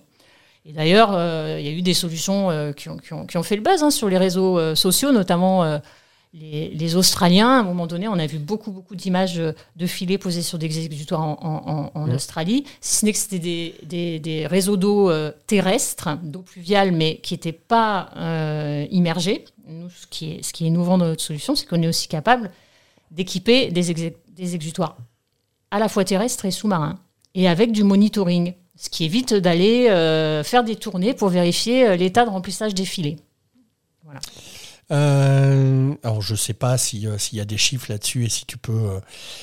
Et 0.66 0.74
d'ailleurs, 0.74 1.12
il 1.58 1.66
y 1.66 1.70
a 1.70 1.72
eu 1.72 1.82
des 1.82 1.94
solutions 1.94 2.74
qui 2.76 2.90
ont, 2.90 2.98
qui, 2.98 3.14
ont, 3.14 3.26
qui, 3.26 3.38
ont, 3.38 3.44
fait 3.44 3.56
le 3.56 3.62
buzz 3.62 3.84
hein, 3.84 3.92
sur 3.92 4.10
les 4.10 4.18
réseaux 4.18 4.76
sociaux, 4.76 5.12
notamment 5.12 5.80
les, 6.34 6.96
Australiens, 6.96 7.50
à 7.50 7.60
un 7.60 7.64
moment 7.64 7.88
donné, 7.88 8.08
on 8.08 8.14
a 8.14 8.28
vu 8.28 8.38
beaucoup, 8.38 8.72
beaucoup 8.72 8.96
d'images 8.96 9.38
de 9.38 9.88
filets 9.88 10.20
posés 10.20 10.44
sur 10.44 10.60
des 10.60 10.66
exécutoires 10.66 11.22
en, 11.22 12.10
Australie. 12.12 12.66
Si 12.82 12.98
ce 12.98 13.06
n'est 13.06 13.14
que 13.14 13.18
c'était 13.18 13.40
des, 13.40 14.48
réseaux 14.48 14.78
d'eau 14.78 15.10
euh, 15.10 15.32
terrestres, 15.48 16.18
d'eau 16.22 16.42
pluviale, 16.42 16.92
mais 16.92 17.18
qui 17.18 17.34
n'étaient 17.34 17.52
pas 17.52 18.12
euh, 18.16 18.86
immergés. 18.92 19.46
Nous, 19.68 19.90
ce 19.90 20.08
qui, 20.08 20.34
est, 20.34 20.44
ce 20.44 20.54
qui 20.54 20.66
est 20.66 20.68
innovant 20.68 20.98
dans 20.98 21.06
notre 21.06 21.24
solution, 21.24 21.56
c'est 21.56 21.66
qu'on 21.66 21.82
est 21.82 21.88
aussi 21.88 22.08
capable 22.08 22.52
d'équiper 23.12 23.72
des, 23.72 24.14
des 24.28 24.56
exutoires 24.56 24.98
à 25.72 25.80
la 25.80 25.90
fois 25.90 26.04
terrestres 26.04 26.46
et 26.46 26.52
sous-marins, 26.52 27.00
et 27.36 27.48
avec 27.48 27.72
du 27.72 27.84
monitoring, 27.84 28.54
ce 28.76 28.90
qui 28.90 29.04
évite 29.06 29.34
d'aller 29.34 29.88
euh, 29.90 30.44
faire 30.44 30.64
des 30.64 30.76
tournées 30.76 31.14
pour 31.14 31.30
vérifier 31.30 31.96
l'état 31.98 32.26
de 32.26 32.30
remplissage 32.30 32.74
des 32.74 32.86
filets. 32.86 33.18
Voilà. 34.04 34.20
Euh, 34.92 35.94
alors 36.04 36.22
je 36.22 36.36
sais 36.36 36.54
pas 36.54 36.74
euh, 36.74 36.78
s'il 36.78 37.38
y 37.38 37.42
a 37.42 37.46
des 37.46 37.58
chiffres 37.58 37.86
là-dessus 37.90 38.26
et 38.26 38.30
si 38.30 38.46
tu 38.46 38.58
peux, 38.58 38.72
euh, 38.72 39.00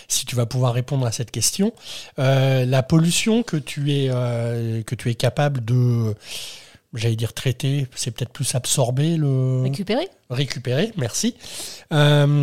si 0.08 0.26
tu 0.26 0.34
vas 0.34 0.46
pouvoir 0.46 0.74
répondre 0.74 1.06
à 1.06 1.12
cette 1.12 1.30
question. 1.30 1.72
la 2.16 2.82
pollution 2.82 3.42
que 3.42 3.56
tu 3.56 3.92
es 3.92 4.08
que 4.08 4.94
tu 4.94 5.10
es 5.10 5.14
capable 5.14 5.64
de, 5.64 6.14
j'allais 6.94 7.16
dire 7.16 7.32
traiter, 7.32 7.86
c'est 7.94 8.10
peut-être 8.10 8.32
plus 8.32 8.54
absorber 8.54 9.16
le. 9.16 9.62
Récupérer. 9.62 10.08
Récupérer, 10.30 10.92
merci. 10.96 11.36
elle 11.90 12.40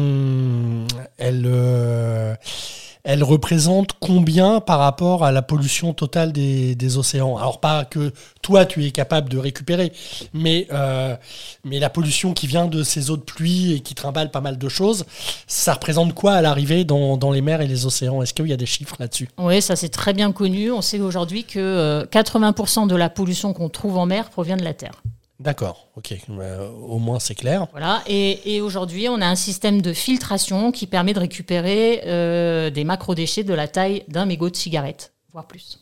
elle 3.03 3.23
représente 3.23 3.93
combien 3.99 4.61
par 4.61 4.79
rapport 4.79 5.25
à 5.25 5.31
la 5.31 5.41
pollution 5.41 5.93
totale 5.93 6.31
des, 6.31 6.97
océans? 6.97 7.37
Alors 7.37 7.59
pas 7.59 7.85
que 7.85 8.13
toi 8.41 8.65
tu 8.65 8.85
es 8.85 8.91
capable 8.91 9.29
de 9.29 9.37
récupérer, 9.37 9.91
mais, 10.33 10.67
euh, 10.71 11.15
mais 11.63 11.79
la 11.79 11.89
pollution 11.89 12.33
qui 12.33 12.47
vient 12.47 12.67
de 12.67 12.83
ces 12.83 13.09
eaux 13.09 13.17
de 13.17 13.21
pluie 13.21 13.73
et 13.73 13.79
qui 13.81 13.95
trimballe 13.95 14.31
pas 14.31 14.41
mal 14.41 14.57
de 14.57 14.69
choses, 14.69 15.05
ça 15.47 15.73
représente 15.73 16.13
quoi 16.13 16.33
à 16.33 16.41
l'arrivée 16.41 16.85
dans, 16.85 17.31
les 17.31 17.41
mers 17.41 17.61
et 17.61 17.67
les 17.67 17.85
océans? 17.85 18.21
Est-ce 18.21 18.33
qu'il 18.33 18.47
y 18.47 18.53
a 18.53 18.57
des 18.57 18.65
chiffres 18.65 18.95
là-dessus? 18.99 19.29
Oui, 19.37 19.61
ça 19.61 19.75
c'est 19.75 19.89
très 19.89 20.13
bien 20.13 20.31
connu. 20.31 20.71
On 20.71 20.81
sait 20.81 20.99
aujourd'hui 20.99 21.43
que 21.43 22.05
80% 22.11 22.83
euh, 22.83 22.87
de 22.87 22.95
la 22.95 23.09
pollution 23.09 23.53
qu'on 23.53 23.69
trouve 23.69 23.97
en 23.97 24.05
mer 24.05 24.29
provient 24.29 24.57
de 24.57 24.63
la 24.63 24.73
Terre. 24.73 25.01
D'accord, 25.39 25.89
ok, 25.95 26.15
euh, 26.29 26.69
au 26.69 26.99
moins 26.99 27.19
c'est 27.19 27.35
clair. 27.35 27.67
Voilà, 27.71 28.03
et, 28.07 28.61
aujourd'hui 28.61 29.09
on 29.09 29.19
a 29.19 29.25
un 29.25 29.35
système 29.35 29.81
de 29.81 29.91
filtration 29.91 30.71
qui 30.71 30.87
permet 30.87 31.13
de 31.13 31.19
récupérer 31.19 32.01
euh, 32.05 32.69
des 32.69 32.83
macro-déchets 32.83 33.43
de 33.43 33.53
la 33.53 33.67
taille 33.67 34.03
d'un 34.07 34.25
mégot 34.25 34.49
de 34.49 34.55
cigarette, 34.55 35.13
voire 35.31 35.47
plus. 35.47 35.79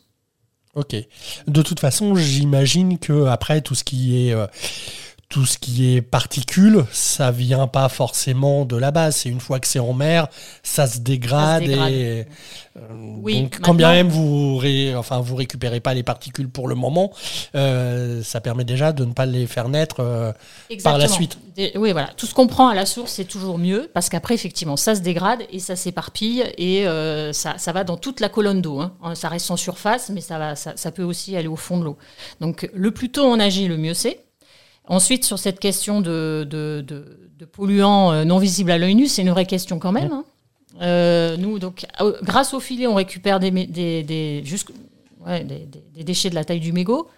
Ok. 0.74 0.96
De 1.46 1.60
toute 1.60 1.80
façon, 1.80 2.14
j'imagine 2.14 2.98
que 2.98 3.26
après 3.26 3.60
tout 3.60 3.74
ce 3.74 3.84
qui 3.84 4.26
est 4.26 4.32
euh, 4.32 4.46
tout 5.32 5.46
ce 5.46 5.56
qui 5.56 5.96
est 5.96 6.02
particules, 6.02 6.84
ça 6.92 7.30
vient 7.30 7.66
pas 7.66 7.88
forcément 7.88 8.66
de 8.66 8.76
la 8.76 8.90
base. 8.90 9.16
C'est 9.16 9.30
une 9.30 9.40
fois 9.40 9.60
que 9.60 9.66
c'est 9.66 9.78
en 9.78 9.94
mer, 9.94 10.28
ça 10.62 10.86
se 10.86 10.98
dégrade. 10.98 11.62
Et, 11.62 12.26
euh, 12.76 13.32
donc, 13.40 13.58
quand 13.62 13.72
bien 13.72 13.92
même 13.92 14.10
vous, 14.10 14.58
ré, 14.58 14.94
enfin, 14.94 15.20
vous 15.20 15.34
récupérez 15.34 15.80
pas 15.80 15.94
les 15.94 16.02
particules 16.02 16.50
pour 16.50 16.68
le 16.68 16.74
moment, 16.74 17.14
euh, 17.54 18.22
ça 18.22 18.42
permet 18.42 18.64
déjà 18.64 18.92
de 18.92 19.06
ne 19.06 19.14
pas 19.14 19.24
les 19.24 19.46
faire 19.46 19.70
naître 19.70 20.00
euh, 20.00 20.32
par 20.84 20.98
la 20.98 21.08
suite. 21.08 21.38
oui, 21.76 21.92
voilà. 21.92 22.10
Tout 22.14 22.26
ce 22.26 22.34
qu'on 22.34 22.46
prend 22.46 22.68
à 22.68 22.74
la 22.74 22.84
source, 22.84 23.12
c'est 23.12 23.24
toujours 23.24 23.56
mieux 23.56 23.90
parce 23.94 24.10
qu'après, 24.10 24.34
effectivement, 24.34 24.76
ça 24.76 24.94
se 24.94 25.00
dégrade 25.00 25.40
et 25.50 25.60
ça 25.60 25.76
s'éparpille 25.76 26.44
et 26.58 26.84
ça, 27.32 27.54
ça, 27.56 27.72
va 27.72 27.84
dans 27.84 27.96
toute 27.96 28.20
la 28.20 28.28
colonne 28.28 28.60
d'eau. 28.60 28.80
Hein. 28.80 29.14
Ça 29.14 29.30
reste 29.30 29.50
en 29.50 29.56
surface, 29.56 30.10
mais 30.10 30.20
ça, 30.20 30.38
va, 30.38 30.56
ça, 30.56 30.74
ça 30.76 30.90
peut 30.90 31.04
aussi 31.04 31.38
aller 31.38 31.48
au 31.48 31.56
fond 31.56 31.78
de 31.78 31.84
l'eau. 31.84 31.96
Donc, 32.42 32.68
le 32.74 32.90
plus 32.90 33.10
tôt 33.10 33.24
on 33.24 33.40
agit, 33.40 33.66
le 33.66 33.78
mieux 33.78 33.94
c'est. 33.94 34.22
Ensuite, 34.88 35.24
sur 35.24 35.38
cette 35.38 35.60
question 35.60 36.00
de, 36.00 36.46
de, 36.48 37.44
polluants 37.52 38.12
euh, 38.12 38.24
non 38.24 38.38
visibles 38.38 38.70
à 38.70 38.78
l'œil 38.78 38.94
nu, 38.94 39.08
c'est 39.08 39.22
une 39.22 39.30
vraie 39.30 39.46
question 39.46 39.78
quand 39.78 39.92
même. 39.92 40.12
Hein. 40.12 40.24
Euh, 40.80 41.36
nous, 41.36 41.58
donc, 41.58 41.86
grâce 42.22 42.54
au 42.54 42.60
filet, 42.60 42.86
on 42.86 42.94
récupère 42.94 43.40
des, 43.40 43.50
des, 43.50 44.02
des, 44.02 44.42
déchets 46.04 46.30
de 46.30 46.34
la 46.34 46.44
taille 46.44 46.60
du 46.60 46.72
mégot. 46.72 47.08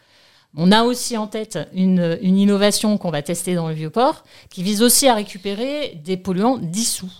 On 0.56 0.72
a 0.72 0.84
aussi 0.84 1.16
en 1.16 1.26
tête 1.26 1.58
une, 1.74 2.18
innovation 2.22 2.96
qu'on 2.96 3.10
va 3.10 3.22
tester 3.22 3.54
dans 3.54 3.68
le 3.68 3.74
Vieux-Port 3.74 4.24
qui 4.50 4.62
vise 4.62 4.82
aussi 4.82 5.08
à 5.08 5.14
récupérer 5.14 6.00
des 6.04 6.16
polluants 6.16 6.58
dissous. 6.58 7.12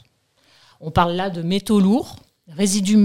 On 0.81 0.91
parle 0.91 1.15
là 1.15 1.31
de 1.31 1.43
métaux 1.43 1.81
lourds, 1.81 2.17
résidus, 2.49 2.99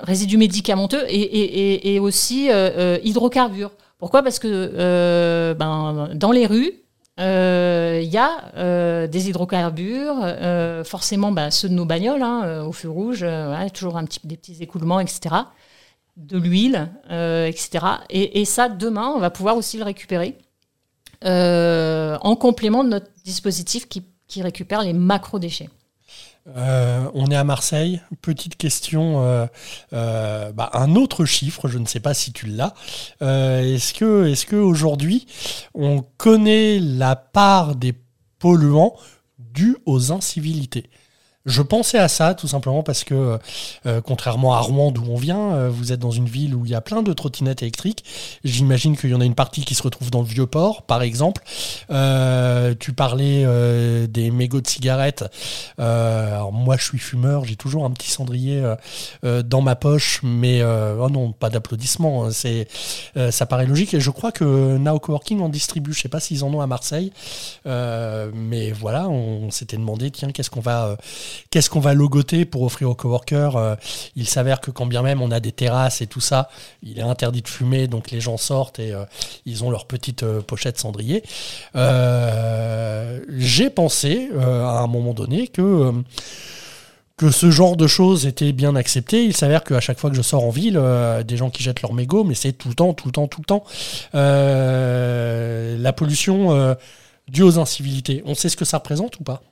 résidus 0.00 0.38
médicamenteux 0.38 1.04
et, 1.08 1.98
aussi 2.00 2.50
euh, 2.50 2.98
hydrocarbures. 3.02 3.72
Pourquoi? 3.98 4.22
Parce 4.22 4.38
que 4.38 5.54
ben, 5.58 6.10
dans 6.14 6.32
les 6.32 6.46
rues, 6.46 6.83
il 7.16 7.22
euh, 7.22 8.00
y 8.02 8.16
a 8.16 8.52
euh, 8.56 9.06
des 9.06 9.28
hydrocarbures, 9.28 10.18
euh, 10.22 10.82
forcément 10.82 11.30
bah, 11.30 11.52
ceux 11.52 11.68
de 11.68 11.74
nos 11.74 11.84
bagnoles, 11.84 12.22
hein, 12.22 12.64
au 12.64 12.72
feu 12.72 12.90
rouge, 12.90 13.24
toujours 13.72 13.96
un 13.96 14.04
petit, 14.04 14.20
des 14.24 14.36
petits 14.36 14.60
écoulements, 14.62 14.98
etc. 14.98 15.34
De 16.16 16.38
l'huile, 16.38 16.90
etc. 17.10 17.86
Et, 18.10 18.44
ça, 18.44 18.68
demain, 18.68 19.12
on 19.14 19.20
va 19.20 19.30
pouvoir 19.30 19.56
aussi 19.56 19.78
le 19.78 19.84
récupérer 19.84 20.36
en 21.22 22.36
complément 22.36 22.82
de 22.82 22.88
notre 22.90 23.08
dispositif 23.24 23.88
qui, 23.88 24.02
qui 24.26 24.42
récupère 24.42 24.82
les 24.82 24.92
macro-déchets. 24.92 25.70
Euh, 26.48 27.08
on 27.14 27.30
est 27.30 27.36
à 27.36 27.44
Marseille. 27.44 28.00
Petite 28.20 28.56
question, 28.56 29.22
euh, 29.22 29.46
euh, 29.92 30.52
bah, 30.52 30.70
un 30.74 30.94
autre 30.94 31.24
chiffre, 31.24 31.68
je 31.68 31.78
ne 31.78 31.86
sais 31.86 32.00
pas 32.00 32.14
si 32.14 32.32
tu 32.32 32.46
l'as. 32.46 32.74
est-ce 33.20 33.94
que, 33.94 34.26
est-ce 34.26 34.46
que 34.46 34.56
aujourd'hui, 34.56 35.26
on 35.74 36.02
connaît 36.18 36.78
la 36.78 37.16
part 37.16 37.76
des 37.76 37.94
polluants 38.38 38.94
dus 39.38 39.76
aux 39.86 40.12
incivilités? 40.12 40.90
Je 41.46 41.60
pensais 41.60 41.98
à 41.98 42.08
ça 42.08 42.32
tout 42.32 42.48
simplement 42.48 42.82
parce 42.82 43.04
que, 43.04 43.38
euh, 43.84 44.00
contrairement 44.00 44.54
à 44.54 44.60
Rouen 44.60 44.90
d'où 44.90 45.04
on 45.10 45.16
vient, 45.16 45.52
euh, 45.52 45.68
vous 45.68 45.92
êtes 45.92 46.00
dans 46.00 46.10
une 46.10 46.24
ville 46.24 46.54
où 46.54 46.64
il 46.64 46.70
y 46.70 46.74
a 46.74 46.80
plein 46.80 47.02
de 47.02 47.12
trottinettes 47.12 47.60
électriques. 47.60 48.02
J'imagine 48.44 48.96
qu'il 48.96 49.10
y 49.10 49.14
en 49.14 49.20
a 49.20 49.26
une 49.26 49.34
partie 49.34 49.62
qui 49.62 49.74
se 49.74 49.82
retrouve 49.82 50.10
dans 50.10 50.22
le 50.22 50.26
vieux 50.26 50.46
port, 50.46 50.82
par 50.84 51.02
exemple. 51.02 51.42
Euh, 51.90 52.74
tu 52.80 52.94
parlais 52.94 53.44
des 54.06 54.30
mégots 54.30 54.62
de 54.62 54.66
cigarettes. 54.66 55.24
alors 55.76 56.52
moi, 56.52 56.76
je 56.78 56.84
suis 56.84 56.98
fumeur, 56.98 57.44
j'ai 57.44 57.56
toujours 57.56 57.84
un 57.84 57.90
petit 57.90 58.10
cendrier 58.10 58.62
dans 59.22 59.60
ma 59.60 59.76
poche, 59.76 60.20
mais 60.22 60.62
oh 60.62 61.10
non, 61.10 61.32
pas 61.32 61.50
d'applaudissements. 61.50 62.24
Hein, 62.24 62.30
c'est, 62.32 62.68
ça 63.30 63.44
paraît 63.44 63.66
logique 63.66 63.92
et 63.92 64.00
je 64.00 64.10
crois 64.10 64.32
que 64.32 64.78
Now 64.78 64.98
Coworking 64.98 65.40
en 65.40 65.50
distribue. 65.50 65.92
Je 65.92 66.00
sais 66.00 66.08
pas 66.08 66.20
s'ils 66.20 66.42
en 66.42 66.54
ont 66.54 66.60
à 66.60 66.66
Marseille, 66.66 67.12
mais 67.66 68.72
voilà, 68.72 69.08
on, 69.08 69.50
s'était 69.50 69.76
demandé 69.76 70.10
tiens, 70.10 70.32
qu'est-ce 70.32 70.50
qu'on 70.50 70.60
va 70.60 70.96
Qu'est-ce 71.50 71.70
qu'on 71.70 71.80
va 71.80 71.94
logoter 71.94 72.44
pour 72.44 72.62
offrir 72.62 72.90
aux 72.90 72.94
coworkers 72.94 73.56
euh, 73.56 73.76
Il 74.16 74.28
s'avère 74.28 74.60
que 74.60 74.70
quand 74.70 74.86
bien 74.86 75.02
même 75.02 75.22
on 75.22 75.30
a 75.30 75.40
des 75.40 75.52
terrasses 75.52 76.00
et 76.00 76.06
tout 76.06 76.20
ça, 76.20 76.48
il 76.82 76.98
est 76.98 77.02
interdit 77.02 77.42
de 77.42 77.48
fumer, 77.48 77.86
donc 77.86 78.10
les 78.10 78.20
gens 78.20 78.36
sortent 78.36 78.78
et 78.78 78.92
euh, 78.92 79.04
ils 79.46 79.64
ont 79.64 79.70
leur 79.70 79.86
petite 79.86 80.22
euh, 80.22 80.40
pochette 80.40 80.78
cendrier. 80.78 81.22
J'ai 83.36 83.70
pensé 83.70 84.30
à 84.36 84.80
un 84.80 84.86
moment 84.86 85.14
donné 85.14 85.48
que 85.48 85.92
que 87.16 87.30
ce 87.30 87.48
genre 87.50 87.76
de 87.76 87.86
choses 87.86 88.26
était 88.26 88.52
bien 88.52 88.74
accepté. 88.74 89.24
Il 89.24 89.36
s'avère 89.36 89.62
qu'à 89.62 89.78
chaque 89.80 90.00
fois 90.00 90.10
que 90.10 90.16
je 90.16 90.22
sors 90.22 90.42
en 90.44 90.50
ville, 90.50 90.80
des 91.26 91.36
gens 91.36 91.50
qui 91.50 91.62
jettent 91.62 91.82
leur 91.82 91.92
mégots, 91.92 92.24
mais 92.24 92.34
c'est 92.34 92.52
tout 92.52 92.68
le 92.68 92.74
temps, 92.74 92.92
tout 92.92 93.06
le 93.06 93.12
temps, 93.12 93.28
tout 93.28 93.40
le 93.40 93.46
temps. 93.46 93.64
la 94.12 95.92
pollution 95.92 96.76
due 97.28 97.42
aux 97.42 97.58
incivilités, 97.58 98.22
on 98.26 98.34
sait 98.34 98.48
ce 98.48 98.56
que 98.56 98.64
ça 98.64 98.78
représente 98.78 99.18
ou 99.20 99.24
pas? 99.24 99.42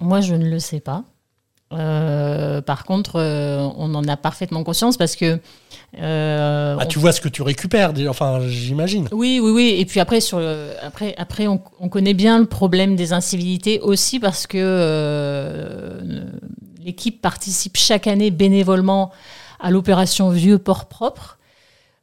Moi, 0.00 0.20
je 0.20 0.34
ne 0.34 0.48
le 0.48 0.58
sais 0.58 0.80
pas. 0.80 1.04
Euh, 1.72 2.60
par 2.60 2.84
contre, 2.84 3.16
euh, 3.16 3.68
on 3.76 3.94
en 3.94 4.06
a 4.06 4.16
parfaitement 4.16 4.62
conscience 4.62 4.96
parce 4.96 5.16
que. 5.16 5.40
Euh, 5.98 6.76
ah, 6.78 6.86
tu 6.86 6.98
vois 6.98 7.12
ce 7.12 7.20
que 7.20 7.28
tu 7.28 7.42
récupères, 7.42 7.92
enfin, 8.08 8.40
j'imagine. 8.46 9.08
Oui, 9.10 9.40
oui, 9.42 9.50
oui. 9.50 9.76
Et 9.78 9.84
puis 9.84 9.98
après, 9.98 10.20
sur 10.20 10.40
après, 10.82 11.14
après 11.18 11.46
on, 11.48 11.58
connaît 11.88 12.14
bien 12.14 12.38
le 12.38 12.46
problème 12.46 12.94
des 12.96 13.12
incivilités 13.12 13.80
aussi 13.80 14.20
parce 14.20 14.46
que 14.46 16.00
l'équipe 16.84 17.20
participe 17.20 17.76
chaque 17.76 18.06
année 18.06 18.30
bénévolement 18.30 19.10
à 19.58 19.70
l'opération 19.70 20.30
Vieux 20.30 20.58
Port 20.58 20.86
Propre. 20.86 21.35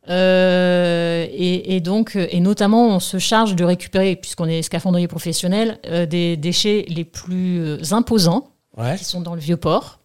Et, 0.07 1.81
donc, 1.81 2.15
et 2.15 2.39
notamment, 2.39 2.87
on 2.87 2.99
se 2.99 3.17
charge 3.17 3.55
de 3.55 3.63
récupérer, 3.63 4.15
puisqu'on 4.15 4.47
est 4.47 4.61
scaphandrier 4.61 5.07
professionnel, 5.07 5.79
des 6.09 6.37
déchets 6.37 6.85
les 6.87 7.05
plus 7.05 7.93
imposants 7.93 8.49
qui 8.97 9.05
sont 9.05 9.21
dans 9.21 9.35
le 9.35 9.41
vieux 9.41 9.57
port. 9.57 9.99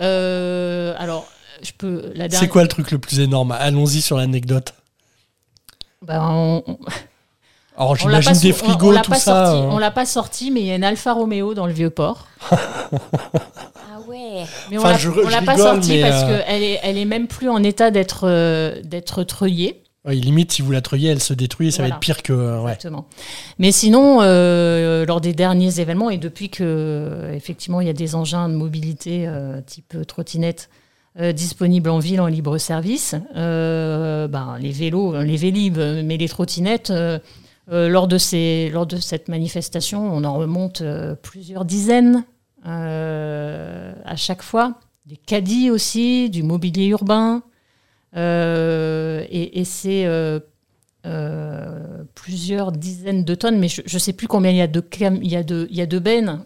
Euh, 0.00 0.94
alors, 0.98 1.26
je 1.62 1.72
peux. 1.76 2.12
C'est 2.30 2.48
quoi 2.48 2.62
le 2.62 2.68
truc 2.68 2.90
le 2.90 2.98
plus 2.98 3.20
énorme? 3.20 3.52
Allons-y 3.52 4.00
sur 4.00 4.16
l'anecdote. 4.16 4.74
Ben, 6.02 6.22
on... 6.22 6.78
Alors 7.76 7.96
j'imagine 7.96 8.32
des 8.32 8.52
frigos, 8.52 8.96
on, 8.96 9.00
tout 9.02 9.14
ça. 9.14 9.54
Euh. 9.54 9.68
On 9.70 9.78
l'a 9.78 9.90
pas 9.90 10.06
sorti, 10.06 10.50
mais 10.50 10.60
il 10.60 10.66
y 10.66 10.70
a 10.70 10.76
une 10.76 10.84
Alfa 10.84 11.12
Romeo 11.12 11.54
dans 11.54 11.66
le 11.66 11.72
vieux 11.72 11.90
port. 11.90 12.26
ouais. 14.10 14.44
Mais 14.70 14.78
on 14.78 15.28
l'a 15.28 15.42
pas 15.42 15.56
sorti 15.56 16.00
parce 16.00 16.24
euh, 16.24 16.40
qu'elle 16.44 16.62
est, 16.62 16.80
elle 16.82 16.98
est 16.98 17.04
même 17.04 17.26
plus 17.26 17.48
en 17.48 17.62
état 17.62 17.90
d'être 17.90 18.26
d'être 18.82 19.24
treuillée. 19.24 19.82
Oui, 20.06 20.18
limite, 20.18 20.52
si 20.52 20.62
vous 20.62 20.72
la 20.72 20.80
treuillez, 20.80 21.10
elle 21.10 21.22
se 21.22 21.34
détruit 21.34 21.68
et 21.68 21.70
ça 21.70 21.82
va 21.82 21.88
être 21.88 21.98
pire 21.98 22.22
que. 22.22 22.32
Euh, 22.32 22.60
ouais. 22.60 22.72
Exactement. 22.72 23.06
Mais 23.58 23.70
sinon, 23.70 24.20
euh, 24.22 25.04
lors 25.04 25.20
des 25.20 25.34
derniers 25.34 25.78
événements, 25.78 26.08
et 26.08 26.16
depuis 26.16 26.48
que, 26.48 26.64
euh, 26.64 27.34
effectivement, 27.34 27.82
il 27.82 27.86
y 27.86 27.90
a 27.90 27.94
des 27.94 28.14
engins 28.14 28.48
de 28.48 28.54
mobilité 28.54 29.28
type 29.66 29.96
trottinette 30.06 30.70
disponibles 31.34 31.90
en 31.90 31.98
ville 31.98 32.20
en 32.20 32.28
libre 32.28 32.56
service, 32.56 33.16
ben, 33.34 34.58
les 34.60 34.70
vélos, 34.70 35.20
les 35.22 35.36
vélib, 35.36 35.76
mais 35.76 36.16
les 36.16 36.28
trottinettes, 36.28 36.92
lors, 37.68 38.08
de 38.08 38.16
ces, 38.16 38.70
lors 38.72 38.86
de 38.86 38.96
cette 38.96 39.28
manifestation, 39.28 40.14
on 40.14 40.22
en 40.22 40.34
remonte 40.34 40.82
plusieurs 41.20 41.64
dizaines 41.64 42.24
à 42.64 44.16
chaque 44.16 44.42
fois. 44.42 44.78
Des 45.06 45.16
caddies 45.16 45.70
aussi, 45.70 46.30
du 46.30 46.42
mobilier 46.42 46.86
urbain. 46.86 47.42
Euh, 48.16 49.24
et, 49.30 49.64
c'est 49.64 50.04
euh, 50.06 50.40
euh, 51.06 52.04
plusieurs 52.14 52.72
dizaines 52.72 53.24
de 53.24 53.34
tonnes, 53.34 53.58
mais 53.58 53.68
je 53.68 53.82
ne 53.82 53.98
sais 53.98 54.12
plus 54.12 54.26
combien 54.26 54.50
il 54.50 54.56
y 54.56 54.62
a 54.62 54.66
de, 54.66 54.82
il 55.22 55.30
y 55.30 55.36
a 55.36 55.42
de, 55.42 55.66
il 55.70 55.76
y 55.76 55.80
a 55.80 55.86
de 55.86 55.98
bennes 55.98 56.44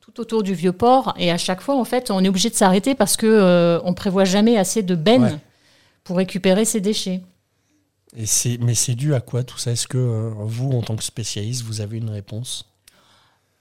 tout 0.00 0.20
autour 0.20 0.42
du 0.42 0.54
vieux 0.54 0.72
port. 0.72 1.14
Et 1.18 1.30
à 1.30 1.38
chaque 1.38 1.60
fois, 1.60 1.76
en 1.76 1.84
fait, 1.84 2.10
on 2.10 2.22
est 2.24 2.28
obligé 2.28 2.50
de 2.50 2.54
s'arrêter 2.54 2.94
parce 2.94 3.16
qu'on 3.16 3.80
on 3.84 3.94
prévoit 3.94 4.24
jamais 4.24 4.56
assez 4.56 4.82
de 4.82 4.94
bennes 4.94 5.38
pour 6.04 6.16
récupérer 6.16 6.64
ces 6.64 6.80
déchets. 6.80 7.22
Et 8.16 8.26
mais 8.60 8.74
c'est 8.74 8.94
dû 8.94 9.14
à 9.14 9.20
quoi 9.20 9.42
tout 9.42 9.56
ça? 9.56 9.70
Est-ce 9.70 9.88
que 9.88 10.30
vous, 10.40 10.72
en 10.72 10.82
tant 10.82 10.96
que 10.96 11.04
spécialiste, 11.04 11.62
vous 11.62 11.80
avez 11.80 11.96
une 11.96 12.10
réponse? 12.10 12.71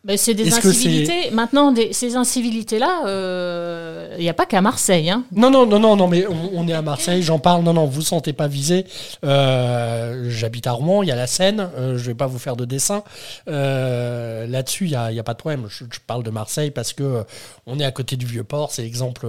Ben, 0.03 0.17
c'est 0.17 0.33
des 0.33 0.53
incivilités. 0.53 1.29
Maintenant, 1.31 1.73
ces 1.91 2.15
incivilités-là, 2.15 3.01
il 3.01 3.07
euh, 3.07 4.17
n'y 4.17 4.29
a 4.29 4.33
pas 4.33 4.45
qu'à 4.45 4.61
Marseille. 4.61 5.09
Hein. 5.09 5.25
Non, 5.31 5.49
non, 5.49 5.65
non, 5.65 5.79
non, 5.79 5.95
non, 5.95 6.07
mais 6.07 6.25
on, 6.27 6.67
est 6.67 6.73
à 6.73 6.81
Marseille, 6.81 7.21
j'en 7.21 7.39
parle. 7.39 7.63
Non, 7.63 7.73
non, 7.73 7.85
vous 7.85 7.99
ne 7.99 8.05
sentez 8.05 8.33
pas 8.33 8.47
visé. 8.47 8.85
Euh, 9.23 10.25
j'habite 10.29 10.67
à 10.67 10.71
Rouen, 10.71 11.03
il 11.03 11.09
y 11.09 11.11
a 11.11 11.15
la 11.15 11.27
Seine. 11.27 11.69
Euh, 11.77 11.97
je 11.97 12.03
ne 12.03 12.07
vais 12.07 12.15
pas 12.15 12.27
vous 12.27 12.39
faire 12.39 12.55
de 12.55 12.65
dessin. 12.65 13.03
Là-dessus, 13.47 14.85
il 14.85 14.89
n'y 14.89 14.95
a, 14.95 15.05
a, 15.05 15.23
pas 15.23 15.33
de 15.33 15.39
problème. 15.39 15.67
Je, 15.69 15.85
parle 16.07 16.23
de 16.23 16.31
Marseille 16.31 16.71
parce 16.71 16.93
que 16.93 17.23
on 17.67 17.79
est 17.79 17.85
à 17.85 17.91
côté 17.91 18.15
du 18.15 18.25
Vieux-Port. 18.25 18.71
C'est 18.71 18.81
l'exemple 18.81 19.27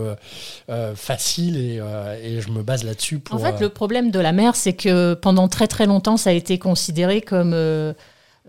facile 0.95 1.57
et, 1.57 1.81
et, 2.23 2.41
je 2.41 2.51
me 2.51 2.63
base 2.63 2.85
là-dessus. 2.85 3.21
En 3.31 3.39
fait, 3.39 3.61
le 3.61 3.69
problème 3.69 4.11
de 4.11 4.19
la 4.19 4.33
mer, 4.33 4.57
c'est 4.57 4.73
que 4.73 5.15
pendant 5.15 5.49
très 5.49 5.69
très 5.69 5.87
longtemps, 5.87 6.17
ça 6.17 6.31
a 6.31 6.33
été 6.33 6.59
considéré 6.59 7.21
comme 7.21 7.53
euh, 7.55 7.93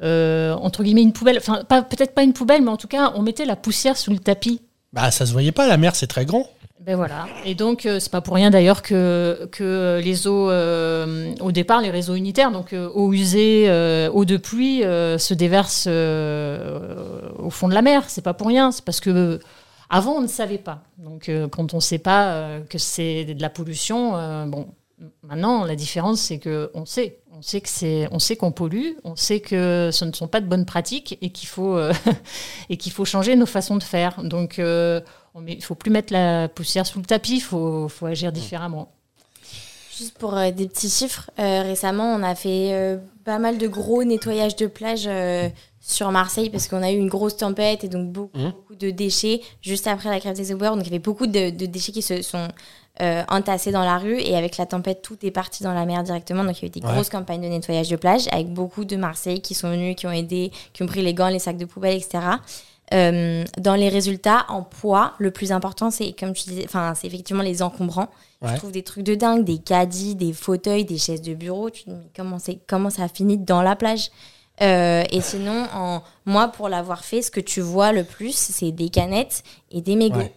entre 0.01 0.83
guillemets 0.83 1.03
une 1.03 1.13
poubelle, 1.13 1.37
enfin 1.37 1.63
peut-être 1.63 2.13
pas 2.13 2.23
une 2.23 2.33
poubelle, 2.33 2.61
mais 2.61 2.71
en 2.71 2.77
tout 2.77 2.87
cas 2.87 3.13
on 3.15 3.21
mettait 3.21 3.45
la 3.45 3.55
poussière 3.55 3.97
sous 3.97 4.11
le 4.11 4.19
tapis. 4.19 4.61
Bah 4.91 5.11
ça 5.11 5.25
se 5.25 5.31
voyait 5.31 5.51
pas, 5.51 5.67
la 5.67 5.77
mer 5.77 5.95
c'est 5.95 6.07
très 6.07 6.25
grand. 6.25 6.47
Ben 6.85 6.97
voilà. 6.97 7.27
Et 7.45 7.55
donc, 7.55 7.85
euh, 7.85 7.99
c'est 8.01 8.11
pas 8.11 8.19
pour 8.19 8.35
rien 8.35 8.49
d'ailleurs 8.49 8.81
que, 8.81 9.47
que 9.53 10.01
les 10.03 10.27
eaux, 10.27 10.49
euh, 10.49 11.33
au 11.39 11.53
départ, 11.53 11.81
les 11.81 11.89
réseaux 11.89 12.15
unitaires, 12.15 12.51
donc 12.51 12.73
eau 12.73 13.13
usée, 13.13 13.69
eau 14.13 14.25
de 14.25 14.37
pluie, 14.37 14.81
se 14.81 15.33
déversent 15.33 15.87
au 15.87 17.49
fond 17.49 17.69
de 17.69 17.73
la 17.73 17.81
mer. 17.81 18.03
C'est 18.09 18.21
pas 18.21 18.33
pour 18.33 18.47
rien. 18.47 18.71
C'est 18.71 18.83
parce 18.83 18.99
que 18.99 19.39
avant, 19.89 20.15
on 20.15 20.21
ne 20.21 20.27
savait 20.27 20.57
pas. 20.57 20.81
Donc, 20.97 21.31
quand 21.51 21.73
on 21.73 21.77
ne 21.77 21.81
sait 21.81 21.99
pas 21.99 22.59
que 22.69 22.77
c'est 22.77 23.25
de 23.25 23.41
la 23.41 23.49
pollution, 23.49 24.45
bon, 24.47 24.67
Maintenant, 25.23 25.65
la 25.65 25.75
différence, 25.75 26.21
c'est 26.21 26.39
qu'on 26.39 26.85
sait. 26.85 27.19
On 27.35 27.41
sait 27.41 27.61
que 27.61 27.69
c'est, 27.69 28.07
on 28.11 28.19
sait 28.19 28.35
qu'on 28.35 28.51
pollue, 28.51 28.91
on 29.03 29.15
sait 29.15 29.39
que 29.39 29.89
ce 29.91 30.05
ne 30.05 30.11
sont 30.11 30.27
pas 30.27 30.39
de 30.39 30.45
bonnes 30.45 30.65
pratiques 30.65 31.17
et 31.21 31.31
qu'il 31.31 31.49
faut, 31.49 31.75
euh, 31.75 31.91
et 32.69 32.77
qu'il 32.77 32.91
faut 32.91 33.05
changer 33.05 33.35
nos 33.35 33.47
façons 33.47 33.75
de 33.75 33.83
faire. 33.83 34.21
Donc, 34.23 34.59
euh, 34.59 35.01
il 35.47 35.57
ne 35.57 35.61
faut 35.61 35.73
plus 35.73 35.89
mettre 35.89 36.13
la 36.13 36.47
poussière 36.47 36.85
sous 36.85 36.99
le 36.99 37.05
tapis, 37.05 37.37
il 37.37 37.41
faut, 37.41 37.89
faut, 37.89 38.05
agir 38.05 38.31
différemment. 38.31 38.91
Juste 39.97 40.15
pour 40.19 40.37
euh, 40.37 40.51
des 40.51 40.67
petits 40.67 40.89
chiffres, 40.89 41.31
récemment, 41.37 42.13
on 42.13 42.21
a 42.21 42.35
fait 42.35 42.99
pas 43.25 43.39
mal 43.39 43.57
de 43.57 43.67
gros 43.67 44.03
nettoyages 44.03 44.55
de 44.55 44.67
plage 44.67 45.09
sur 45.79 46.11
Marseille 46.11 46.51
parce 46.51 46.67
qu'on 46.67 46.83
a 46.83 46.91
eu 46.91 46.97
une 46.97 47.09
grosse 47.09 47.37
tempête 47.37 47.83
et 47.83 47.89
donc 47.89 48.11
beaucoup, 48.11 48.37
mmh. 48.37 48.75
de 48.79 48.91
déchets 48.91 49.41
juste 49.61 49.87
après 49.87 50.09
la 50.09 50.19
grève 50.19 50.35
des 50.35 50.51
éboueurs. 50.51 50.75
Donc 50.75 50.85
il 50.85 50.89
y 50.89 50.93
avait 50.93 50.99
beaucoup 50.99 51.27
de, 51.27 51.49
de 51.49 51.65
déchets 51.65 51.91
qui 51.91 52.03
se 52.03 52.21
sont 52.21 52.47
euh, 53.01 53.23
entassés 53.27 53.71
dans 53.71 53.83
la 53.83 53.97
rue 53.97 54.19
et 54.19 54.35
avec 54.35 54.57
la 54.57 54.67
tempête, 54.67 55.01
tout 55.01 55.17
est 55.25 55.31
parti 55.31 55.63
dans 55.63 55.73
la 55.73 55.85
mer 55.85 56.03
directement. 56.03 56.43
Donc 56.43 56.59
il 56.59 56.61
y 56.61 56.65
a 56.65 56.67
eu 56.67 56.69
des 56.69 56.79
grosses 56.79 57.09
campagnes 57.09 57.41
de 57.41 57.47
nettoyage 57.47 57.89
de 57.89 57.95
plage 57.95 58.27
avec 58.31 58.53
beaucoup 58.53 58.85
de 58.85 58.95
Marseille 58.95 59.41
qui 59.41 59.55
sont 59.55 59.69
venus, 59.69 59.95
qui 59.95 60.05
ont 60.05 60.11
aidé, 60.11 60.51
qui 60.73 60.83
ont 60.83 60.85
pris 60.85 61.01
les 61.01 61.13
gants, 61.13 61.29
les 61.29 61.39
sacs 61.39 61.57
de 61.57 61.65
poubelle, 61.65 61.97
etc. 61.97 62.19
Euh, 62.93 63.43
dans 63.57 63.73
les 63.73 63.89
résultats, 63.89 64.45
en 64.49 64.61
poids, 64.61 65.13
le 65.17 65.31
plus 65.31 65.51
important, 65.51 65.89
c'est 65.89 66.11
comme 66.13 66.33
tu 66.33 66.49
disais, 66.49 66.65
enfin, 66.65 66.93
c'est 66.95 67.07
effectivement 67.07 67.41
les 67.41 67.63
encombrants. 67.63 68.09
Tu 68.45 68.55
trouves 68.57 68.71
des 68.73 68.83
trucs 68.83 69.05
de 69.05 69.15
dingue, 69.15 69.45
des 69.45 69.57
caddies, 69.57 70.15
des 70.15 70.33
fauteuils, 70.33 70.83
des 70.83 70.97
chaises 70.97 71.21
de 71.21 71.33
bureau. 71.33 71.69
Tu 71.69 71.85
te 71.85 71.89
dis, 71.89 71.95
mais 71.95 72.09
comment, 72.15 72.37
comment 72.67 72.89
ça 72.89 73.03
a 73.03 73.07
fini 73.07 73.37
dans 73.37 73.61
la 73.61 73.77
plage? 73.77 74.11
Euh, 74.61 75.03
et 75.09 75.21
sinon, 75.21 75.65
en, 75.73 76.03
moi, 76.25 76.49
pour 76.49 76.69
l'avoir 76.69 77.05
fait, 77.05 77.21
ce 77.21 77.31
que 77.31 77.39
tu 77.39 77.61
vois 77.61 77.93
le 77.93 78.03
plus, 78.03 78.35
c'est 78.35 78.71
des 78.71 78.89
canettes 78.89 79.43
et 79.71 79.81
des 79.81 79.95
mégots. 79.95 80.29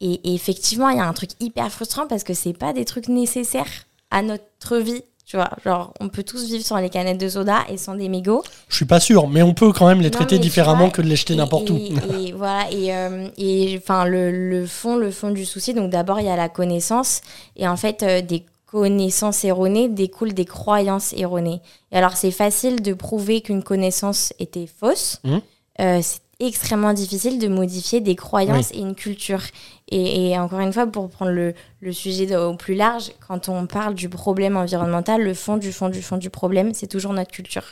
Et, 0.00 0.34
effectivement, 0.34 0.88
il 0.90 0.98
y 0.98 1.00
a 1.00 1.06
un 1.06 1.12
truc 1.12 1.30
hyper 1.40 1.70
frustrant 1.70 2.06
parce 2.06 2.24
que 2.24 2.34
c'est 2.34 2.52
pas 2.52 2.72
des 2.72 2.84
trucs 2.84 3.08
nécessaires 3.08 3.86
à 4.10 4.22
notre 4.22 4.76
vie. 4.78 5.02
Tu 5.24 5.36
vois, 5.36 5.50
genre, 5.64 5.92
on 5.98 6.08
peut 6.08 6.22
tous 6.22 6.44
vivre 6.46 6.64
sans 6.64 6.76
les 6.76 6.88
canettes 6.88 7.18
de 7.18 7.28
soda 7.28 7.64
et 7.68 7.76
sans 7.78 7.96
des 7.96 8.08
mégots. 8.08 8.44
Je 8.68 8.76
suis 8.76 8.84
pas 8.84 9.00
sûr, 9.00 9.26
mais 9.26 9.42
on 9.42 9.54
peut 9.54 9.72
quand 9.72 9.88
même 9.88 10.00
les 10.00 10.12
traiter 10.12 10.38
différemment 10.38 10.88
que 10.88 11.02
de 11.02 11.08
les 11.08 11.16
jeter 11.16 11.34
n'importe 11.34 11.70
où. 11.70 11.76
Et 11.76 12.32
voilà, 12.36 12.70
et, 12.70 12.94
euh, 12.94 13.28
et 13.36 13.76
enfin, 13.82 14.04
le, 14.04 14.30
le, 14.30 14.66
fond, 14.66 14.96
le 14.96 15.10
fond 15.10 15.32
du 15.32 15.44
souci, 15.44 15.74
donc 15.74 15.90
d'abord, 15.90 16.20
il 16.20 16.26
y 16.26 16.28
a 16.28 16.36
la 16.36 16.48
connaissance, 16.48 17.22
et 17.56 17.66
en 17.66 17.76
fait, 17.76 18.04
euh, 18.04 18.22
des 18.22 18.44
connaissances 18.66 19.44
erronées 19.44 19.88
découlent 19.88 20.34
des 20.34 20.44
croyances 20.44 21.12
erronées. 21.14 21.60
Et 21.90 21.96
alors, 21.96 22.16
c'est 22.16 22.30
facile 22.30 22.82
de 22.82 22.92
prouver 22.92 23.40
qu'une 23.40 23.64
connaissance 23.64 24.32
était 24.38 24.68
fausse. 24.68 25.20
Mmh. 25.24 25.38
Euh, 25.80 26.00
c'est 26.02 26.20
extrêmement 26.40 26.92
difficile 26.92 27.38
de 27.38 27.48
modifier 27.48 28.00
des 28.00 28.14
croyances 28.14 28.70
et 28.72 28.78
une 28.78 28.94
culture. 28.94 29.40
Et, 29.88 30.30
et, 30.30 30.38
encore 30.38 30.60
une 30.60 30.72
fois, 30.72 30.86
pour 30.86 31.08
prendre 31.08 31.30
le, 31.30 31.54
le 31.80 31.92
sujet 31.92 32.34
au 32.36 32.54
plus 32.56 32.74
large, 32.74 33.12
quand 33.26 33.48
on 33.48 33.66
parle 33.66 33.94
du 33.94 34.08
problème 34.08 34.56
environnemental, 34.56 35.22
le 35.22 35.34
fond 35.34 35.56
du 35.56 35.72
fond 35.72 35.88
du 35.88 36.02
fond 36.02 36.18
du 36.18 36.30
problème, 36.30 36.74
c'est 36.74 36.88
toujours 36.88 37.12
notre 37.12 37.30
culture. 37.30 37.64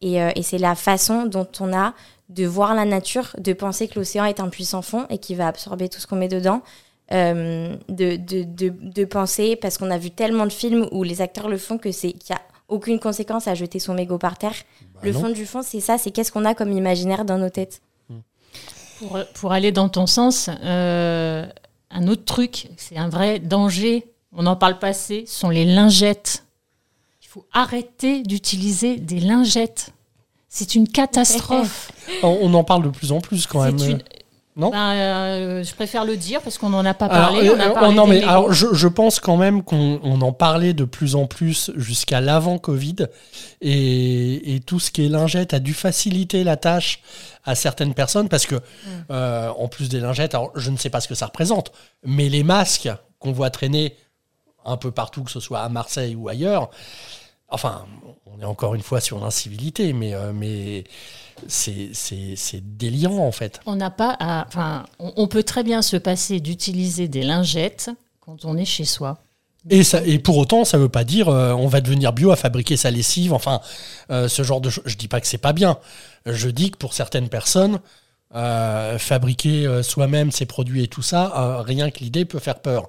Et, 0.00 0.22
euh, 0.22 0.30
et 0.34 0.42
c'est 0.42 0.58
la 0.58 0.74
façon 0.74 1.26
dont 1.26 1.48
on 1.60 1.72
a 1.72 1.94
de 2.28 2.46
voir 2.46 2.74
la 2.74 2.84
nature, 2.84 3.34
de 3.38 3.52
penser 3.52 3.88
que 3.88 3.98
l'océan 3.98 4.24
est 4.24 4.40
un 4.40 4.48
puissant 4.48 4.82
fond 4.82 5.06
et 5.10 5.18
qui 5.18 5.34
va 5.34 5.46
absorber 5.48 5.88
tout 5.88 6.00
ce 6.00 6.06
qu'on 6.06 6.16
met 6.16 6.28
dedans. 6.28 6.62
Euh, 7.12 7.76
de, 7.88 8.14
de, 8.14 8.44
de, 8.44 8.72
de, 8.80 9.04
penser, 9.04 9.56
parce 9.56 9.78
qu'on 9.78 9.90
a 9.90 9.98
vu 9.98 10.12
tellement 10.12 10.46
de 10.46 10.52
films 10.52 10.86
où 10.92 11.02
les 11.02 11.20
acteurs 11.20 11.48
le 11.48 11.58
font, 11.58 11.76
que 11.76 11.90
c'est 11.90 12.12
qu'il 12.12 12.32
n'y 12.32 12.36
a 12.36 12.42
aucune 12.68 13.00
conséquence 13.00 13.48
à 13.48 13.56
jeter 13.56 13.80
son 13.80 13.94
mégot 13.94 14.16
par 14.16 14.38
terre. 14.38 14.54
Bah 14.94 15.00
le 15.02 15.10
non. 15.10 15.20
fond 15.22 15.30
du 15.30 15.44
fond, 15.44 15.60
c'est 15.60 15.80
ça, 15.80 15.98
c'est 15.98 16.12
qu'est-ce 16.12 16.30
qu'on 16.30 16.44
a 16.44 16.54
comme 16.54 16.70
imaginaire 16.70 17.24
dans 17.24 17.36
nos 17.36 17.50
têtes. 17.50 17.82
Pour, 19.00 19.18
pour 19.34 19.52
aller 19.52 19.72
dans 19.72 19.88
ton 19.88 20.06
sens, 20.06 20.48
euh, 20.62 21.46
un 21.90 22.06
autre 22.06 22.24
truc, 22.24 22.68
c'est 22.76 22.96
un 22.96 23.08
vrai 23.08 23.38
danger, 23.40 24.06
on 24.32 24.46
en 24.46 24.56
parle 24.56 24.78
pas 24.78 24.88
assez, 24.88 25.24
sont 25.26 25.48
les 25.48 25.64
lingettes. 25.64 26.44
Il 27.22 27.26
faut 27.28 27.46
arrêter 27.52 28.22
d'utiliser 28.22 28.96
des 28.98 29.18
lingettes. 29.20 29.90
C'est 30.48 30.74
une 30.74 30.86
catastrophe. 30.88 31.92
On, 32.22 32.52
en 32.54 32.64
parle 32.64 32.82
de 32.82 32.88
plus 32.90 33.10
en 33.12 33.20
plus 33.20 33.46
quand 33.46 33.64
même. 33.64 33.78
Une- 33.78 34.02
Non 34.60 34.70
Ben, 34.70 34.92
euh, 34.92 35.64
je 35.64 35.74
préfère 35.74 36.04
le 36.04 36.16
dire 36.16 36.42
parce 36.42 36.58
qu'on 36.58 36.68
n'en 36.68 36.84
a 36.84 36.92
pas 36.94 37.08
parlé. 37.08 37.48
euh, 37.48 37.54
on 37.56 37.60
a 37.60 37.68
euh, 37.68 37.70
parlé 37.72 37.94
non, 37.94 38.04
des 38.04 38.10
mais 38.20 38.22
alors, 38.24 38.52
je, 38.52 38.66
je 38.72 38.88
pense 38.88 39.18
quand 39.18 39.36
même 39.38 39.62
qu'on 39.62 39.98
on 40.02 40.20
en 40.20 40.32
parlait 40.32 40.74
de 40.74 40.84
plus 40.84 41.14
en 41.16 41.26
plus 41.26 41.70
jusqu'à 41.76 42.20
l'avant 42.20 42.58
Covid. 42.58 42.96
Et, 43.62 44.54
et 44.54 44.60
tout 44.60 44.78
ce 44.78 44.90
qui 44.90 45.04
est 45.04 45.08
lingette 45.08 45.54
a 45.54 45.60
dû 45.60 45.74
faciliter 45.74 46.44
la 46.44 46.56
tâche 46.56 47.00
à 47.44 47.54
certaines 47.54 47.94
personnes 47.94 48.28
parce 48.28 48.46
que, 48.46 48.56
euh, 49.10 49.48
en 49.58 49.66
plus 49.68 49.88
des 49.88 49.98
lingettes, 50.00 50.34
alors 50.34 50.50
je 50.54 50.70
ne 50.70 50.76
sais 50.76 50.90
pas 50.90 51.00
ce 51.00 51.08
que 51.08 51.14
ça 51.14 51.26
représente, 51.26 51.72
mais 52.04 52.28
les 52.28 52.42
masques 52.44 52.90
qu'on 53.18 53.32
voit 53.32 53.50
traîner 53.50 53.96
un 54.66 54.76
peu 54.76 54.90
partout, 54.90 55.22
que 55.24 55.30
ce 55.30 55.40
soit 55.40 55.60
à 55.60 55.68
Marseille 55.70 56.14
ou 56.14 56.28
ailleurs, 56.28 56.70
enfin, 57.50 57.86
on 58.26 58.40
est 58.40 58.44
encore 58.44 58.74
une 58.74 58.82
fois 58.82 59.00
sur 59.00 59.18
l'incivilité, 59.20 59.92
mais, 59.92 60.14
euh, 60.14 60.32
mais 60.34 60.84
c'est 61.48 61.90
c'est- 61.92 62.34
c'est 62.36 62.76
délirant 62.76 63.26
en 63.26 63.32
fait. 63.32 63.60
On 63.66 63.76
n'a 63.76 63.90
pas 63.90 64.16
à. 64.20 64.46
Enfin, 64.46 64.84
on, 64.98 65.12
on 65.16 65.26
peut 65.28 65.42
très 65.42 65.62
bien 65.62 65.82
se 65.82 65.96
passer 65.96 66.40
d'utiliser 66.40 67.08
des 67.08 67.22
lingettes 67.22 67.90
quand 68.20 68.44
on 68.44 68.56
est 68.56 68.64
chez 68.64 68.84
soi. 68.84 69.18
Et, 69.68 69.84
ça, 69.84 70.00
et 70.06 70.18
pour 70.18 70.38
autant, 70.38 70.64
ça 70.64 70.78
veut 70.78 70.88
pas 70.88 71.04
dire 71.04 71.28
euh, 71.28 71.52
on 71.52 71.66
va 71.66 71.82
devenir 71.82 72.14
bio 72.14 72.30
à 72.30 72.36
fabriquer 72.36 72.78
sa 72.78 72.90
lessive. 72.90 73.34
Enfin, 73.34 73.60
euh, 74.10 74.26
ce 74.28 74.42
genre 74.42 74.60
de 74.62 74.70
choses. 74.70 74.84
Je 74.86 74.96
dis 74.96 75.08
pas 75.08 75.20
que 75.20 75.26
c'est 75.26 75.36
pas 75.38 75.52
bien. 75.52 75.76
Je 76.24 76.48
dis 76.48 76.70
que 76.70 76.78
pour 76.78 76.94
certaines 76.94 77.28
personnes, 77.28 77.78
euh, 78.34 78.98
fabriquer 78.98 79.82
soi-même 79.82 80.30
ses 80.30 80.46
produits 80.46 80.82
et 80.84 80.88
tout 80.88 81.02
ça, 81.02 81.60
rien 81.66 81.90
que 81.90 81.98
l'idée 81.98 82.24
peut 82.24 82.38
faire 82.38 82.60
peur. 82.60 82.88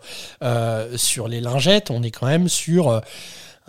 Sur 0.95 1.27
les 1.27 1.41
lingettes, 1.41 1.91
on 1.91 2.03
est 2.03 2.11
quand 2.11 2.27
même 2.27 2.47
sur 2.47 3.01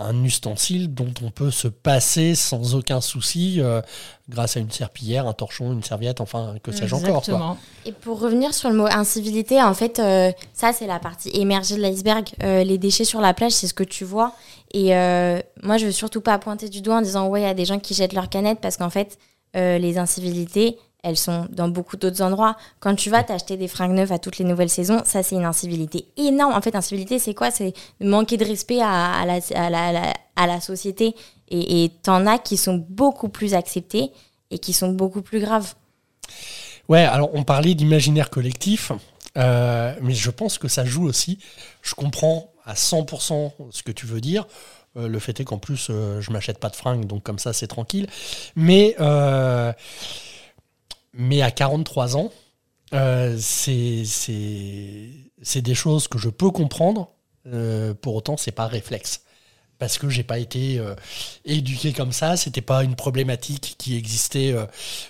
un 0.02 0.24
ustensile 0.24 0.92
dont 0.92 1.12
on 1.22 1.30
peut 1.30 1.50
se 1.50 1.68
passer 1.68 2.34
sans 2.34 2.74
aucun 2.74 3.00
souci 3.00 3.56
euh, 3.60 3.80
grâce 4.28 4.56
à 4.56 4.60
une 4.60 4.70
serpillière, 4.70 5.26
un 5.26 5.32
torchon, 5.32 5.72
une 5.72 5.82
serviette, 5.82 6.20
enfin 6.20 6.54
que 6.62 6.72
sais-je 6.72 6.94
encore. 6.94 7.22
quoi. 7.24 7.56
Et 7.84 7.92
pour 7.92 8.20
revenir 8.20 8.54
sur 8.54 8.70
le 8.70 8.76
mot 8.76 8.86
incivilité, 8.86 9.62
en 9.62 9.74
fait, 9.74 9.98
euh, 9.98 10.32
ça 10.52 10.72
c'est 10.72 10.86
la 10.86 10.98
partie 10.98 11.30
émergée 11.34 11.76
de 11.76 11.80
l'iceberg. 11.82 12.28
Euh, 12.42 12.64
les 12.64 12.78
déchets 12.78 13.04
sur 13.04 13.20
la 13.20 13.34
plage, 13.34 13.52
c'est 13.52 13.66
ce 13.66 13.74
que 13.74 13.84
tu 13.84 14.04
vois. 14.04 14.34
Et 14.72 14.96
euh, 14.96 15.40
moi, 15.62 15.76
je 15.76 15.86
veux 15.86 15.92
surtout 15.92 16.20
pas 16.20 16.38
pointer 16.38 16.68
du 16.68 16.80
doigt 16.80 16.96
en 16.96 17.02
disant 17.02 17.28
ouais, 17.28 17.42
il 17.42 17.44
y 17.44 17.46
a 17.46 17.54
des 17.54 17.64
gens 17.64 17.78
qui 17.78 17.94
jettent 17.94 18.14
leurs 18.14 18.28
canettes 18.28 18.60
parce 18.60 18.76
qu'en 18.76 18.90
fait, 18.90 19.18
euh, 19.54 19.78
les 19.78 19.98
incivilités, 19.98 20.78
elles 21.02 21.16
sont 21.16 21.46
dans 21.50 21.68
beaucoup 21.68 21.96
d'autres 21.96 22.22
endroits. 22.22 22.56
Quand 22.80 22.94
tu 22.94 23.10
vas 23.10 23.22
t'acheter 23.24 23.56
des 23.56 23.68
fringues 23.68 23.92
neuves 23.92 24.12
à 24.12 24.18
toutes 24.18 24.38
les 24.38 24.44
nouvelles 24.44 24.70
saisons, 24.70 25.02
ça 25.04 25.22
c'est 25.22 25.34
une 25.34 25.44
incivilité 25.44 26.06
énorme. 26.16 26.54
En 26.54 26.60
fait, 26.62 26.74
incivilité, 26.76 27.18
c'est 27.18 27.34
quoi? 27.34 27.50
C'est 27.50 27.74
manquer 28.00 28.36
de 28.36 28.44
respect 28.44 28.80
à, 28.80 29.12
à 29.20 29.26
la, 29.26 29.40
à 29.54 29.70
la- 29.70 29.86
à 29.88 29.92
la- 29.92 30.12
à 30.36 30.46
la 30.46 30.60
société. 30.60 31.14
Et 31.48 31.84
et 31.84 31.90
t'en 32.02 32.26
as 32.26 32.38
qui 32.38 32.56
sont 32.56 32.84
beaucoup 32.88 33.28
plus 33.28 33.52
acceptés 33.54 34.10
et 34.50 34.58
qui 34.58 34.72
sont 34.72 34.90
beaucoup 34.92 35.22
plus 35.22 35.40
graves. 35.40 35.74
Ouais, 36.88 37.04
alors 37.04 37.30
on 37.34 37.42
parlait 37.44 37.74
d'imaginaire 37.74 38.30
collectif, 38.30 38.92
euh, 39.36 39.94
mais 40.00 40.14
je 40.14 40.30
pense 40.30 40.58
que 40.58 40.68
ça 40.68 40.84
joue 40.84 41.04
aussi. 41.06 41.38
Je 41.82 41.94
comprends 41.94 42.50
à 42.64 42.74
100% 42.74 43.52
ce 43.70 43.82
que 43.82 43.92
tu 43.92 44.06
veux 44.06 44.20
dire. 44.20 44.46
Euh, 44.96 45.08
le 45.08 45.18
fait 45.18 45.40
est 45.40 45.44
qu'en 45.44 45.58
plus, 45.58 45.88
euh, 45.90 46.20
je 46.20 46.30
m'achète 46.30 46.58
pas 46.58 46.68
de 46.68 46.76
fringues, 46.76 47.06
donc 47.06 47.22
comme 47.22 47.38
ça, 47.38 47.52
c'est 47.52 47.66
tranquille. 47.66 48.06
Mais, 48.56 48.94
euh, 49.00 49.72
mais 51.14 51.42
à 51.42 51.50
43 51.50 52.16
ans, 52.16 52.30
euh, 52.94 53.36
c'est 53.38 54.02
des 55.62 55.74
choses 55.74 56.08
que 56.08 56.18
je 56.18 56.28
peux 56.28 56.50
comprendre. 56.50 57.10
Euh, 57.52 57.94
pour 57.94 58.14
autant, 58.14 58.36
c'est 58.36 58.52
pas 58.52 58.66
réflexe. 58.66 59.22
Parce 59.78 59.98
que 59.98 60.08
j'ai 60.08 60.22
pas 60.22 60.38
été 60.38 60.78
euh, 60.78 60.94
éduqué 61.44 61.92
comme 61.92 62.12
ça, 62.12 62.36
c'était 62.36 62.60
pas 62.60 62.84
une 62.84 62.94
problématique 62.94 63.74
qui 63.78 63.96
existait 63.96 64.54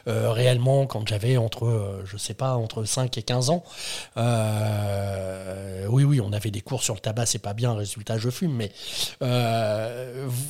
réellement 0.07 0.87
quand 0.87 1.07
j'avais 1.07 1.37
entre, 1.37 2.01
je 2.07 2.17
sais 2.17 2.33
pas, 2.33 2.55
entre 2.55 2.85
5 2.85 3.19
et 3.19 3.23
15 3.23 3.51
ans. 3.51 3.65
Oui, 4.17 6.05
oui, 6.05 6.23
on 6.23 6.33
avait 6.33 6.51
des 6.51 6.63
cours 6.63 6.83
sur 6.83 6.95
le 6.95 7.01
tabac, 7.01 7.27
c'est 7.27 7.39
pas 7.39 7.53
bien, 7.53 7.75
résultat, 7.75 8.17
je 8.17 8.31
fume, 8.31 8.55
mais 8.55 8.73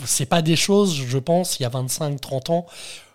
c'est 0.05 0.27
pas 0.27 0.41
des 0.41 0.55
choses, 0.55 0.95
je 0.95 1.19
pense, 1.19 1.59
il 1.59 1.65
y 1.65 1.67
a 1.67 1.71
25, 1.71 2.21
30 2.21 2.51
ans, 2.51 2.67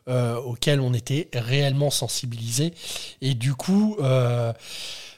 euh, 0.08 0.36
auxquelles 0.38 0.80
on 0.80 0.94
était 0.94 1.30
réellement 1.34 1.90
sensibilisé. 1.90 2.74
Et 3.22 3.34
du 3.34 3.54
coup, 3.54 3.98
euh, 4.00 4.54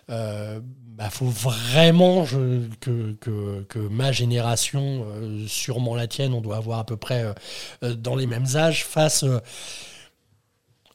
euh, 0.09 0.59
bah, 0.99 1.09
faut 1.09 1.27
vraiment 1.27 2.25
que, 2.81 3.13
que, 3.21 3.79
ma 3.89 4.11
génération, 4.11 5.05
euh, 5.07 5.47
sûrement 5.47 5.95
la 5.95 6.07
tienne, 6.07 6.33
on 6.33 6.41
doit 6.41 6.57
avoir 6.57 6.79
à 6.79 6.85
peu 6.85 6.97
près 6.97 7.23
euh, 7.23 7.33
euh, 7.83 7.95
dans 7.95 8.17
les 8.17 8.27
mêmes 8.27 8.47
âges, 8.55 8.83
fasse 8.83 9.23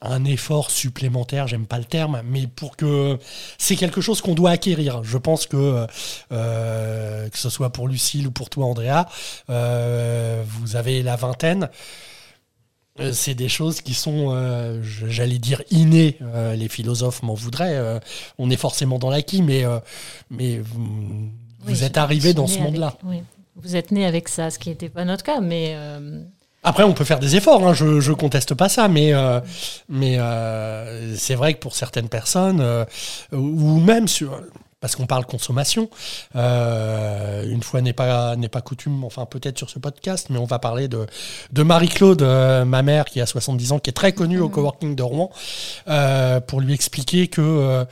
un 0.02 0.24
effort 0.26 0.70
supplémentaire, 0.70 1.46
j'aime 1.48 1.66
pas 1.66 1.78
le 1.78 1.86
terme, 1.86 2.20
mais 2.22 2.46
pour 2.46 2.76
que 2.76 3.18
c'est 3.56 3.76
quelque 3.76 4.02
chose 4.02 4.20
qu'on 4.20 4.34
doit 4.34 4.50
acquérir. 4.50 5.02
Je 5.04 5.16
pense 5.16 5.46
que 5.46 5.86
que 6.28 7.38
ce 7.38 7.48
soit 7.48 7.70
pour 7.70 7.88
Lucille 7.88 8.26
ou 8.26 8.30
pour 8.30 8.50
toi, 8.50 8.66
Andrea, 8.66 9.06
vous 9.48 10.76
avez 10.76 11.02
la 11.02 11.16
vingtaine. 11.16 11.70
Euh, 13.00 13.10
C'est 13.12 13.34
des 13.34 13.48
choses 13.48 13.80
qui 13.80 13.94
sont, 13.94 14.30
euh, 14.30 14.80
j'allais 14.82 15.38
dire, 15.38 15.62
innées. 15.70 16.16
Euh, 16.22 16.54
les 16.54 16.68
philosophes 16.68 17.22
m'en 17.22 17.34
voudraient. 17.34 17.76
euh, 17.76 17.98
on 18.38 18.50
est 18.50 18.56
forcément 18.56 18.98
dans 18.98 19.10
l'acquis, 19.10 19.42
mais, 19.42 19.64
mais 20.30 20.58
vous, 20.60 21.82
êtes 21.84 21.96
arrivé 21.96 22.34
dans 22.34 22.46
ce 22.46 22.58
monde-là. 22.58 22.96
oui. 23.04 23.22
Vous 23.56 23.76
êtes 23.76 23.92
né 23.92 24.04
avec 24.04 24.28
ça, 24.28 24.50
ce 24.50 24.58
qui 24.58 24.68
n'était 24.68 24.88
pas 24.88 25.04
notre 25.04 25.22
cas, 25.22 25.40
mais 25.40 25.76
Après, 26.64 26.82
on 26.82 26.92
peut 26.92 27.04
faire 27.04 27.20
des 27.20 27.36
efforts, 27.36 27.66
hein, 27.68 27.72
je, 27.74 28.00
je 28.00 28.12
conteste 28.12 28.54
pas 28.54 28.68
ça, 28.68 28.88
mais, 28.88 29.12
euh, 29.12 29.38
mais 29.88 30.16
euh, 30.18 31.14
c'est 31.14 31.34
vrai 31.36 31.54
que 31.54 31.60
pour 31.60 31.74
certaines 31.76 32.08
personnes, 32.08 32.60
euh, 32.60 32.84
ou 33.32 33.78
même 33.80 34.08
sur. 34.08 34.40
Parce 34.84 34.96
qu'on 34.96 35.06
parle 35.06 35.24
consommation, 35.24 35.88
euh, 36.36 37.42
une 37.48 37.62
fois 37.62 37.80
n'est 37.80 37.94
pas, 37.94 38.36
n'est 38.36 38.50
pas 38.50 38.60
coutume, 38.60 39.02
enfin 39.04 39.24
peut-être 39.24 39.56
sur 39.56 39.70
ce 39.70 39.78
podcast, 39.78 40.26
mais 40.28 40.36
on 40.36 40.44
va 40.44 40.58
parler 40.58 40.88
de, 40.88 41.06
de 41.52 41.62
Marie-Claude, 41.62 42.20
euh, 42.20 42.66
ma 42.66 42.82
mère 42.82 43.06
qui 43.06 43.18
a 43.22 43.24
70 43.24 43.72
ans, 43.72 43.78
qui 43.78 43.88
est 43.88 43.94
très 43.94 44.12
connue 44.12 44.40
au 44.40 44.50
coworking 44.50 44.94
de 44.94 45.02
Rouen, 45.02 45.30
euh, 45.88 46.38
pour 46.38 46.60
lui 46.60 46.74
expliquer 46.74 47.28
que 47.28 47.86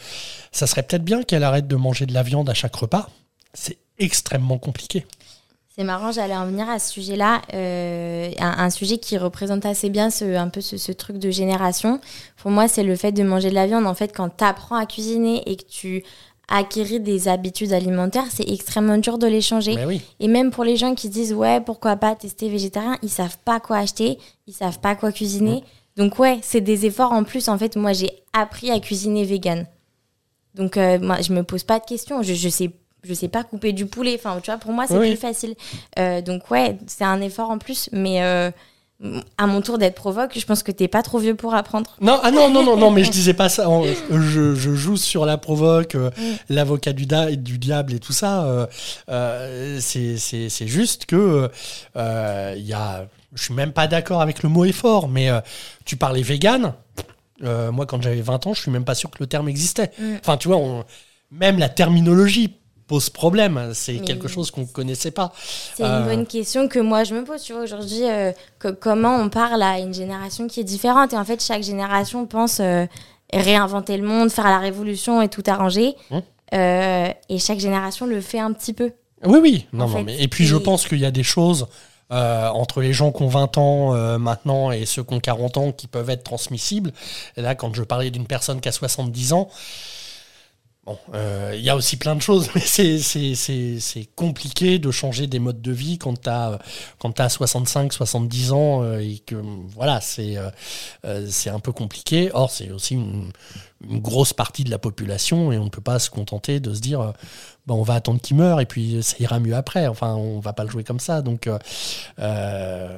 ça 0.50 0.66
serait 0.66 0.82
peut-être 0.82 1.02
bien 1.02 1.22
qu'elle 1.22 1.44
arrête 1.44 1.66
de 1.66 1.76
manger 1.76 2.04
de 2.04 2.12
la 2.12 2.22
viande 2.22 2.50
à 2.50 2.54
chaque 2.54 2.76
repas. 2.76 3.08
C'est 3.54 3.78
extrêmement 3.98 4.58
compliqué. 4.58 5.06
C'est 5.74 5.84
marrant, 5.84 6.12
j'allais 6.12 6.36
en 6.36 6.44
venir 6.44 6.68
à 6.68 6.78
ce 6.78 6.92
sujet-là, 6.92 7.40
euh, 7.54 8.30
un, 8.38 8.64
un 8.64 8.68
sujet 8.68 8.98
qui 8.98 9.16
représente 9.16 9.64
assez 9.64 9.88
bien 9.88 10.10
ce, 10.10 10.36
un 10.36 10.50
peu 10.50 10.60
ce, 10.60 10.76
ce 10.76 10.92
truc 10.92 11.16
de 11.16 11.30
génération. 11.30 11.98
Pour 12.36 12.50
moi, 12.50 12.68
c'est 12.68 12.82
le 12.82 12.94
fait 12.94 13.12
de 13.12 13.22
manger 13.22 13.48
de 13.48 13.54
la 13.54 13.66
viande. 13.66 13.86
En 13.86 13.94
fait, 13.94 14.14
quand 14.14 14.28
tu 14.36 14.44
apprends 14.44 14.76
à 14.76 14.84
cuisiner 14.84 15.42
et 15.50 15.56
que 15.56 15.64
tu 15.64 16.04
acquéris 16.48 17.00
des 17.00 17.28
habitudes 17.28 17.72
alimentaires, 17.72 18.26
c'est 18.30 18.48
extrêmement 18.48 18.98
dur 18.98 19.18
de 19.18 19.26
les 19.26 19.40
changer. 19.40 19.76
Oui. 19.86 20.02
Et 20.20 20.28
même 20.28 20.50
pour 20.50 20.64
les 20.64 20.76
gens 20.76 20.94
qui 20.94 21.08
disent 21.08 21.32
ouais, 21.32 21.60
pourquoi 21.60 21.96
pas 21.96 22.14
tester 22.14 22.48
végétarien, 22.48 22.98
ils 23.02 23.08
savent 23.10 23.38
pas 23.44 23.60
quoi 23.60 23.78
acheter, 23.78 24.18
ils 24.46 24.52
savent 24.54 24.80
pas 24.80 24.94
quoi 24.94 25.12
cuisiner. 25.12 25.62
Donc 25.96 26.18
ouais, 26.18 26.38
c'est 26.42 26.60
des 26.60 26.86
efforts 26.86 27.12
en 27.12 27.24
plus. 27.24 27.48
En 27.48 27.58
fait, 27.58 27.76
moi, 27.76 27.92
j'ai 27.92 28.10
appris 28.32 28.70
à 28.70 28.80
cuisiner 28.80 29.24
vegan. 29.24 29.66
Donc 30.54 30.76
euh, 30.76 30.98
moi, 30.98 31.20
je 31.20 31.32
me 31.32 31.42
pose 31.42 31.64
pas 31.64 31.78
de 31.78 31.84
questions. 31.84 32.22
Je, 32.22 32.34
je 32.34 32.48
sais 32.48 32.70
je 33.04 33.14
sais 33.14 33.28
pas 33.28 33.42
couper 33.42 33.72
du 33.72 33.86
poulet. 33.86 34.14
Enfin, 34.14 34.38
tu 34.40 34.50
vois, 34.50 34.58
pour 34.58 34.72
moi, 34.72 34.86
c'est 34.86 34.96
Oui. 34.96 35.08
plus 35.10 35.16
facile. 35.20 35.54
Euh, 35.98 36.20
donc 36.22 36.50
ouais, 36.52 36.78
c'est 36.86 37.02
un 37.04 37.20
effort 37.20 37.50
en 37.50 37.58
plus. 37.58 37.88
Mais 37.92 38.22
euh, 38.22 38.50
à 39.36 39.46
mon 39.46 39.60
tour 39.62 39.78
d'être 39.78 39.94
provoque, 39.96 40.38
je 40.38 40.46
pense 40.46 40.62
que 40.62 40.70
t'es 40.70 40.86
pas 40.86 41.02
trop 41.02 41.18
vieux 41.18 41.34
pour 41.34 41.54
apprendre. 41.54 41.96
Non, 42.00 42.20
ah 42.22 42.30
non, 42.30 42.50
non, 42.50 42.62
non, 42.62 42.76
non, 42.76 42.90
mais 42.90 43.02
je 43.04 43.10
disais 43.12 43.34
pas 43.34 43.48
ça. 43.48 43.66
Je, 44.10 44.54
je 44.54 44.74
joue 44.74 44.96
sur 44.96 45.26
la 45.26 45.38
provoque, 45.38 45.94
euh, 45.96 46.10
l'avocat 46.48 46.92
du, 46.92 47.06
diable 47.06 47.94
et 47.94 47.98
tout 47.98 48.12
ça. 48.12 48.44
euh, 48.44 48.66
euh, 49.08 49.78
c'est 49.80 50.66
juste 50.66 51.06
que 51.06 51.50
il 52.56 52.62
y 52.66 52.72
a. 52.72 53.06
Je 53.34 53.44
suis 53.44 53.54
même 53.54 53.72
pas 53.72 53.86
d'accord 53.86 54.20
avec 54.20 54.42
le 54.42 54.50
mot 54.50 54.64
effort, 54.64 55.08
mais 55.08 55.30
tu 55.84 55.96
parlais 55.96 56.22
vegan. 56.22 56.74
Moi, 57.40 57.86
quand 57.86 58.00
j'avais 58.02 58.20
20 58.20 58.46
ans, 58.46 58.54
je 58.54 58.60
suis 58.60 58.70
même 58.70 58.84
pas 58.84 58.94
sûr 58.94 59.10
que 59.10 59.16
le 59.20 59.26
terme 59.26 59.48
existait. 59.48 59.90
Mm. 59.98 60.14
Enfin, 60.20 60.36
tu 60.36 60.48
vois, 60.48 60.58
on- 60.58 60.84
même 61.32 61.58
la 61.58 61.70
terminologie 61.70 62.54
pose 62.86 63.10
problème. 63.10 63.70
C'est 63.74 63.94
Mais- 63.94 64.00
quelque 64.00 64.28
chose 64.28 64.50
qu'on 64.50 64.66
connaissait 64.66 65.10
pas. 65.10 65.32
C'est 65.74 65.82
une 65.84 65.88
Euh. 65.90 66.04
bonne 66.04 66.26
question 66.26 66.68
que 66.68 66.78
moi 66.78 67.04
je 67.04 67.14
me 67.14 67.24
pose, 67.24 67.42
tu 67.42 67.52
vois, 67.52 67.62
aujourd'hui, 67.62 68.04
euh, 68.04 68.32
comment 68.80 69.16
on 69.16 69.28
parle 69.28 69.62
à 69.62 69.78
une 69.78 69.94
génération 69.94 70.46
qui 70.48 70.60
est 70.60 70.64
différente. 70.64 71.12
Et 71.12 71.16
en 71.16 71.24
fait, 71.24 71.42
chaque 71.42 71.62
génération 71.62 72.26
pense 72.26 72.58
euh, 72.60 72.86
réinventer 73.32 73.96
le 73.96 74.06
monde, 74.06 74.30
faire 74.30 74.44
la 74.44 74.58
révolution 74.58 75.22
et 75.22 75.28
tout 75.28 75.42
arranger. 75.46 75.94
Mmh. 76.10 76.18
Euh, 76.54 77.08
et 77.30 77.38
chaque 77.38 77.60
génération 77.60 78.04
le 78.06 78.20
fait 78.20 78.38
un 78.40 78.52
petit 78.52 78.74
peu. 78.74 78.92
Oui, 79.24 79.38
oui. 79.40 79.66
Non, 79.72 79.84
En 79.84 79.88
non, 79.88 79.96
fait, 79.96 80.02
mais, 80.02 80.20
et 80.20 80.28
puis, 80.28 80.44
je 80.44 80.56
c'est- 80.56 80.62
pense 80.62 80.86
qu'il 80.86 80.98
y 80.98 81.06
a 81.06 81.10
des 81.10 81.22
choses 81.22 81.66
euh, 82.10 82.48
entre 82.50 82.82
les 82.82 82.92
gens 82.92 83.10
qui 83.10 83.22
ont 83.22 83.28
20 83.28 83.56
ans 83.56 83.94
euh, 83.94 84.18
maintenant 84.18 84.70
et 84.70 84.84
ceux 84.84 85.02
qui 85.02 85.14
ont 85.14 85.20
40 85.20 85.56
ans 85.56 85.72
qui 85.72 85.86
peuvent 85.86 86.10
être 86.10 86.24
transmissibles. 86.24 86.92
Et 87.38 87.40
là, 87.40 87.54
quand 87.54 87.74
je 87.74 87.82
parlais 87.84 88.10
d'une 88.10 88.26
personne 88.26 88.60
qui 88.60 88.68
a 88.68 88.72
70 88.72 89.32
ans, 89.32 89.48
bon, 90.84 90.98
euh, 91.14 91.52
il 91.54 91.60
y 91.62 91.70
a 91.70 91.76
aussi 91.76 91.96
plein 91.96 92.14
de 92.16 92.22
choses, 92.22 92.50
mais 92.54 92.60
c'est- 92.60 92.98
compliqué 94.16 94.78
de 94.78 94.90
changer 94.90 95.26
des 95.26 95.38
modes 95.38 95.62
de 95.62 95.72
vie 95.72 95.98
quand 95.98 96.20
tu 96.20 96.28
as, 96.28 96.58
quand 96.98 97.18
as 97.20 97.28
65, 97.28 97.92
70 97.92 98.52
ans 98.52 98.82
euh, 98.82 98.98
et 98.98 99.18
que 99.26 99.36
voilà, 99.74 100.00
c'est 100.00 100.36
euh, 100.36 100.50
euh, 101.04 101.26
un 101.50 101.60
peu 101.60 101.72
compliqué. 101.72 102.30
Or, 102.34 102.50
c'est 102.50 102.70
aussi 102.70 102.94
une, 102.94 103.30
une 103.88 104.00
grosse 104.00 104.32
partie 104.32 104.64
de 104.64 104.70
la 104.70 104.78
population 104.78 105.52
et 105.52 105.58
on 105.58 105.64
ne 105.64 105.70
peut 105.70 105.80
pas 105.80 105.98
se 105.98 106.10
contenter 106.10 106.60
de 106.60 106.72
se 106.74 106.80
dire 106.80 107.00
euh, 107.00 107.12
bon, 107.66 107.76
on 107.76 107.82
va 107.82 107.94
attendre 107.94 108.20
qu'il 108.20 108.36
meure 108.36 108.60
et 108.60 108.66
puis 108.66 109.02
ça 109.02 109.16
ira 109.20 109.40
mieux 109.40 109.54
après. 109.54 109.86
Enfin, 109.86 110.14
on 110.14 110.40
va 110.40 110.52
pas 110.52 110.64
le 110.64 110.70
jouer 110.70 110.84
comme 110.84 111.00
ça. 111.00 111.22
Donc 111.22 111.46
euh, 111.46 111.58
euh, 112.18 112.96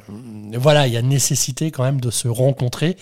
voilà, 0.54 0.86
il 0.86 0.92
y 0.92 0.96
a 0.96 1.02
nécessité 1.02 1.70
quand 1.70 1.84
même 1.84 2.00
de 2.00 2.10
se 2.10 2.28
rencontrer, 2.28 2.96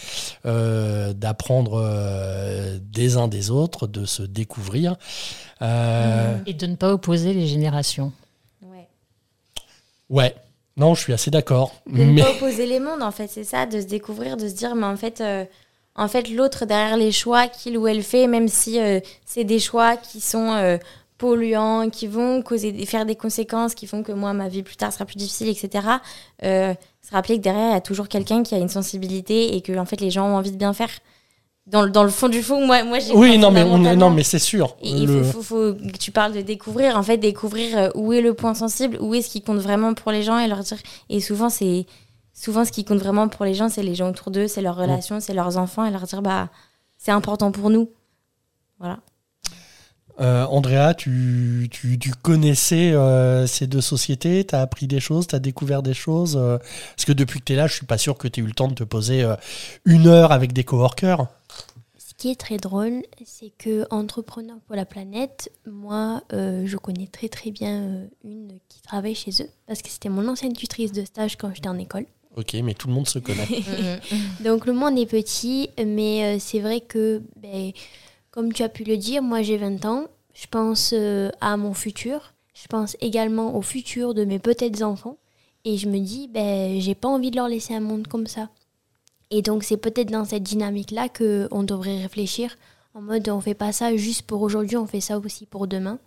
euh, 0.47 1.13
d'apprendre 1.13 1.81
euh, 1.83 2.79
des 2.81 3.17
uns 3.17 3.29
des 3.29 3.51
autres, 3.51 3.87
de 3.87 4.05
se 4.05 4.23
découvrir. 4.23 4.97
Euh, 5.63 6.37
Et 6.47 6.55
de 6.55 6.67
ne 6.67 6.77
pas 6.77 6.93
opposer 6.93 7.35
les 7.35 7.47
générations. 7.47 8.13
Ouais. 8.63 8.89
Ouais, 10.11 10.35
non, 10.77 10.95
je 10.95 11.03
suis 11.03 11.13
assez 11.13 11.31
d'accord. 11.31 11.75
De 11.87 12.03
ne 12.03 12.13
Mais 12.13 12.23
pas 12.23 12.31
opposer 12.31 12.67
les 12.67 12.81
mondes, 12.81 13.03
en 13.03 13.13
fait, 13.13 13.29
c'est 13.29 13.45
ça, 13.45 13.67
de 13.67 13.81
se 13.81 13.87
découvrir, 13.87 14.37
de 14.37 14.49
se 14.49 14.55
dire, 14.55 14.75
mais 14.75 14.87
en 14.87 14.97
fait, 14.97 15.21
euh, 15.21 15.45
en 15.95 16.09
fait 16.09 16.31
l'autre 16.31 16.65
derrière 16.67 16.97
les 16.97 17.13
choix 17.13 17.49
qu'il 17.49 17.77
ou 17.79 17.87
elle 17.87 18.03
fait, 18.03 18.27
même 18.27 18.49
si 18.49 18.81
euh, 18.81 19.01
c'est 19.27 19.45
des 19.45 19.59
choix 19.59 19.97
qui 19.97 20.21
sont 20.21 20.53
euh, 20.53 20.79
polluants, 21.19 21.89
qui 21.91 22.07
vont 22.07 22.43
causer, 22.43 22.73
des- 22.73 22.87
faire 22.87 23.07
des 23.07 23.15
conséquences, 23.17 23.75
qui 23.75 23.87
font 23.87 24.03
que 24.03 24.13
moi, 24.13 24.33
ma 24.33 24.49
vie 24.49 24.63
plus 24.63 24.77
tard 24.77 24.93
sera 24.93 25.05
plus 25.05 25.17
difficile, 25.17 25.49
etc. 25.49 25.87
Euh, 26.43 26.75
se 27.01 27.11
rappeler 27.13 27.37
que 27.37 27.43
derrière, 27.43 27.71
il 27.71 27.75
y 27.75 27.77
a 27.77 27.81
toujours 27.81 28.09
quelqu'un 28.09 28.43
qui 28.43 28.55
a 28.55 28.59
une 28.59 28.69
sensibilité 28.69 29.55
et 29.55 29.61
que, 29.61 29.77
en 29.79 29.85
fait, 29.85 30.01
les 30.01 30.11
gens 30.11 30.27
ont 30.29 30.37
envie 30.37 30.51
de 30.53 30.57
bien 30.57 30.73
faire. 30.73 30.91
Dans, 31.69 31.83
le- 31.83 31.91
dans 31.91 32.03
le 32.03 32.11
fond 32.11 32.29
du 32.29 32.43
fond, 32.43 32.67
moi, 32.67 32.83
moi 32.83 32.99
j'ai 32.99 33.13
oui, 33.15 33.39
non, 33.39 33.53
mais 33.53 33.63
on 33.63 33.79
non, 33.79 34.11
mais 34.11 34.25
c'est 34.25 34.41
sûr. 34.41 34.77
et 34.83 34.91
il 34.91 35.07
Le- 35.07 35.23
faut, 35.23 35.43
faut- 35.43 35.75
faut 35.75 35.75
que 35.75 35.97
tu 35.99 36.11
parles 36.11 36.33
de 36.33 36.41
découvrir, 36.41 36.97
en 36.99 37.05
fait, 37.05 37.19
découvrir 37.19 37.93
où 37.95 38.13
est 38.13 38.21
le 38.21 38.35
point 38.35 38.55
sensible, 38.55 38.99
où 39.01 39.15
est 39.15 39.23
ce 39.23 39.29
qui 39.31 39.43
compte 39.43 39.59
vraiment 39.61 39.95
pour 39.95 40.11
les 40.11 40.25
gens 40.25 40.39
et 40.41 40.49
leur 40.49 40.59
dire. 40.65 40.79
Et 41.09 41.21
souvent, 41.21 41.51
c'est 41.51 41.87
souvent 42.33 42.65
ce 42.65 42.73
qui 42.73 42.85
compte 42.85 42.99
vraiment 42.99 43.29
pour 43.29 43.45
les 43.45 43.55
gens, 43.55 43.69
c'est 43.69 43.83
les 43.83 43.95
gens 43.95 44.11
autour 44.11 44.31
d'eux, 44.31 44.49
c'est 44.49 44.63
leurs 44.63 44.77
relations, 44.77 45.21
c'est 45.21 45.35
leurs 45.35 45.57
enfants, 45.57 45.85
et 45.85 45.91
leur 45.91 46.03
dire 46.03 46.23
bah 46.23 46.49
c'est 46.99 47.11
important 47.11 47.53
pour 47.53 47.71
nous. 47.71 47.91
Voilà. 48.79 49.01
Euh, 50.21 50.45
Andrea, 50.45 50.95
tu, 50.95 51.69
tu, 51.71 51.99
tu 51.99 52.13
connaissais 52.13 52.93
euh, 52.93 53.47
ces 53.47 53.67
deux 53.67 53.81
sociétés, 53.81 54.45
tu 54.47 54.55
as 54.55 54.61
appris 54.61 54.87
des 54.87 55.01
choses, 55.01 55.27
tu 55.27 55.35
as 55.35 55.39
découvert 55.39 55.83
des 55.83 55.95
choses? 55.95 56.37
euh, 56.37 56.59
parce 56.59 57.07
que 57.07 57.13
depuis 57.13 57.41
que 57.41 57.45
tu 57.47 57.55
es 57.55 57.57
là, 57.57 57.67
je 57.67 57.75
suis 57.75 57.87
pas 57.87 57.99
sûr 57.99 58.19
que 58.19 58.29
tu 58.29 58.41
aies 58.41 58.45
eu 58.45 58.47
le 58.47 58.53
temps 58.53 58.69
de 58.69 58.75
te 58.75 58.85
poser 58.85 59.23
euh, 59.23 59.37
une 59.85 60.07
heure 60.07 60.31
avec 60.31 60.53
des 60.53 60.65
coworkers. 60.65 61.27
Ce 61.99 62.13
qui 62.15 62.31
est 62.31 62.39
très 62.39 62.59
drôle, 62.59 63.03
c'est 63.25 63.51
que 63.59 63.85
entrepreneur 63.91 64.59
pour 64.67 64.77
la 64.77 64.85
planète, 64.85 65.51
moi, 65.67 66.23
euh, 66.33 66.65
je 66.67 66.77
connais 66.77 67.09
très 67.09 67.29
très 67.29 67.51
bien 67.51 67.81
euh, 67.81 68.07
une 68.23 68.59
qui 68.69 68.81
travaille 68.83 69.15
chez 69.15 69.31
eux 69.43 69.49
parce 69.67 69.83
que 69.83 69.89
c'était 69.89 70.11
mon 70.11 70.29
ancienne 70.29 70.53
tutrice 70.53 70.93
de 70.93 71.05
stage 71.05 71.37
quand 71.37 71.53
j'étais 71.55 71.69
en 71.69 71.79
école. 71.79 72.07
Ok, 72.37 72.55
mais 72.63 72.75
tout 72.75 72.89
le 72.89 72.95
monde 72.95 73.09
se 73.09 73.19
connaît. 73.19 73.47
Donc 74.45 74.67
le 74.67 74.73
monde 74.73 74.99
est 74.99 75.07
petit, 75.07 75.71
mais 75.79 76.37
euh, 76.37 76.39
c'est 76.41 76.61
vrai 76.61 76.81
que, 76.81 77.23
ben, 77.37 77.73
comme 78.31 78.53
tu 78.53 78.63
as 78.63 78.69
pu 78.69 78.85
le 78.85 78.97
dire, 78.97 79.23
moi 79.23 79.43
j'ai 79.43 79.59
20 79.59 79.85
ans, 79.85 80.07
je 80.35 80.47
pense 80.47 80.93
euh, 80.95 81.31
à 81.41 81.57
mon 81.57 81.75
futur, 81.75 82.33
je 82.55 82.67
pense 82.69 82.97
également 83.01 83.57
au 83.57 83.63
futur 83.63 84.15
de 84.15 84.25
mes 84.25 84.39
peut-être 84.39 84.83
enfants, 84.83 85.19
et 85.65 85.77
je 85.77 85.89
me 85.89 85.99
dis, 85.99 86.29
ben, 86.29 86.81
j'ai 86.81 86.95
pas 86.95 87.09
envie 87.09 87.31
de 87.31 87.37
leur 87.37 87.49
laisser 87.49 87.75
un 87.75 87.81
monde 87.81 88.07
comme 88.07 88.27
ça. 88.27 88.49
Et 89.31 89.43
donc 89.43 89.63
c'est 89.63 89.77
peut-être 89.77 90.11
dans 90.11 90.25
cette 90.25 90.43
dynamique-là 90.43 91.09
qu'on 91.09 91.63
devrait 91.63 92.03
réfléchir, 92.03 92.57
en 92.95 93.03
mode 93.03 93.29
on 93.29 93.41
fait 93.41 93.55
pas 93.55 93.73
ça 93.73 93.97
juste 93.97 94.23
pour 94.23 94.43
aujourd'hui, 94.43 94.77
on 94.77 94.87
fait 94.87 95.01
ça 95.01 95.19
aussi 95.19 95.47
pour 95.47 95.67
demain. 95.67 95.99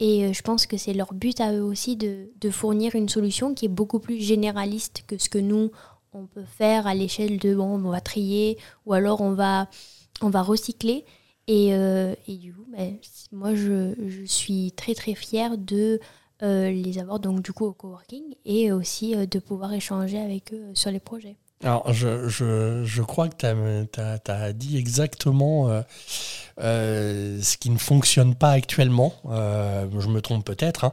Et 0.00 0.24
euh, 0.24 0.32
je 0.32 0.42
pense 0.42 0.66
que 0.66 0.76
c'est 0.76 0.92
leur 0.92 1.14
but 1.14 1.40
à 1.40 1.52
eux 1.54 1.62
aussi 1.62 1.96
de, 1.96 2.28
fournir 2.50 2.94
une 2.94 3.08
solution 3.08 3.54
qui 3.54 3.66
est 3.66 3.68
beaucoup 3.68 4.00
plus 4.00 4.20
généraliste 4.20 5.04
que 5.06 5.18
ce 5.18 5.28
que 5.28 5.38
nous, 5.38 5.70
on 6.12 6.26
peut 6.26 6.44
faire 6.44 6.86
à 6.86 6.94
l'échelle 6.94 7.38
de 7.38 7.54
bon, 7.54 7.84
on 7.84 7.90
va 7.90 8.00
trier 8.00 8.58
ou 8.86 8.92
alors 8.92 9.20
on 9.20 9.32
va, 9.32 9.68
on 10.20 10.30
va 10.30 10.42
recycler. 10.42 11.04
Et, 11.46 11.74
euh, 11.74 12.14
du 12.28 12.54
coup, 12.54 12.66
ben, 12.72 12.96
moi, 13.32 13.54
je, 13.54 13.94
je 14.08 14.24
suis 14.24 14.72
très 14.72 14.94
très 14.94 15.14
fière 15.14 15.58
de 15.58 16.00
euh, 16.42 16.70
les 16.70 16.98
avoir 16.98 17.20
donc 17.20 17.42
du 17.42 17.52
coup 17.52 17.64
au 17.64 17.72
coworking 17.72 18.34
et 18.44 18.72
aussi 18.72 19.14
de 19.14 19.38
pouvoir 19.38 19.72
échanger 19.72 20.18
avec 20.18 20.52
eux 20.52 20.70
sur 20.74 20.90
les 20.90 21.00
projets. 21.00 21.36
Alors, 21.62 21.92
je, 21.92 22.28
je, 22.28 22.84
je 22.84 23.02
crois 23.02 23.28
que 23.28 23.36
tu 23.36 24.30
as, 24.30 24.52
dit 24.52 24.76
exactement 24.76 25.70
euh, 25.70 25.82
euh, 26.60 27.40
ce 27.42 27.56
qui 27.56 27.70
ne 27.70 27.78
fonctionne 27.78 28.34
pas 28.34 28.50
actuellement. 28.50 29.14
Euh, 29.30 29.86
je 29.98 30.08
me 30.08 30.20
trompe 30.20 30.44
peut-être, 30.44 30.84
hein. 30.84 30.92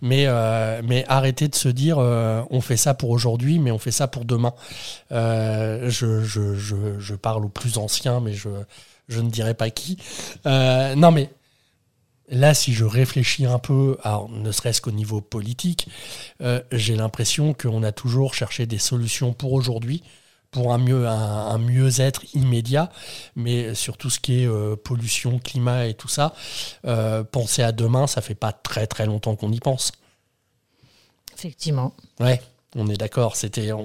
mais, 0.00 0.24
euh, 0.26 0.80
mais 0.84 1.04
arrêtez 1.08 1.48
de 1.48 1.54
se 1.54 1.68
dire 1.68 1.98
euh, 1.98 2.42
on 2.50 2.60
fait 2.60 2.76
ça 2.76 2.94
pour 2.94 3.10
aujourd'hui, 3.10 3.58
mais 3.58 3.70
on 3.70 3.78
fait 3.78 3.90
ça 3.90 4.06
pour 4.06 4.24
demain. 4.24 4.54
Je, 5.10 6.22
je, 6.22 7.14
parle 7.14 7.44
aux 7.44 7.50
plus 7.50 7.78
anciens, 7.78 8.20
mais 8.20 8.32
je, 8.32 8.48
ne 9.08 9.30
dirai 9.30 9.54
pas 9.54 9.70
qui. 9.70 9.98
Non, 10.44 11.10
mais 11.10 11.30
là, 12.32 12.54
si 12.54 12.72
je 12.72 12.84
réfléchis 12.84 13.46
un 13.46 13.58
peu, 13.58 13.96
alors, 14.02 14.28
ne 14.28 14.50
serait-ce 14.50 14.80
qu'au 14.80 14.90
niveau 14.90 15.20
politique, 15.20 15.88
euh, 16.40 16.60
j'ai 16.72 16.96
l'impression 16.96 17.54
qu'on 17.54 17.82
a 17.82 17.92
toujours 17.92 18.34
cherché 18.34 18.66
des 18.66 18.78
solutions 18.78 19.32
pour 19.32 19.52
aujourd'hui, 19.52 20.02
pour 20.50 20.72
un, 20.72 20.78
mieux, 20.78 21.06
un, 21.06 21.12
un 21.12 21.58
mieux-être 21.58 22.24
immédiat, 22.34 22.90
mais 23.36 23.74
sur 23.74 23.96
tout 23.96 24.10
ce 24.10 24.18
qui 24.18 24.42
est 24.42 24.46
euh, 24.46 24.76
pollution, 24.76 25.38
climat 25.38 25.86
et 25.86 25.94
tout 25.94 26.08
ça, 26.08 26.34
euh, 26.86 27.22
penser 27.22 27.62
à 27.62 27.72
demain, 27.72 28.06
ça 28.06 28.20
fait 28.20 28.34
pas 28.34 28.52
très 28.52 28.86
très 28.86 29.06
longtemps 29.06 29.36
qu'on 29.36 29.52
y 29.52 29.60
pense. 29.60 29.92
Effectivement. 31.34 31.94
Ouais. 32.20 32.40
On 32.74 32.88
est 32.88 32.96
d'accord, 32.96 33.36
c'était, 33.36 33.70
on, 33.72 33.80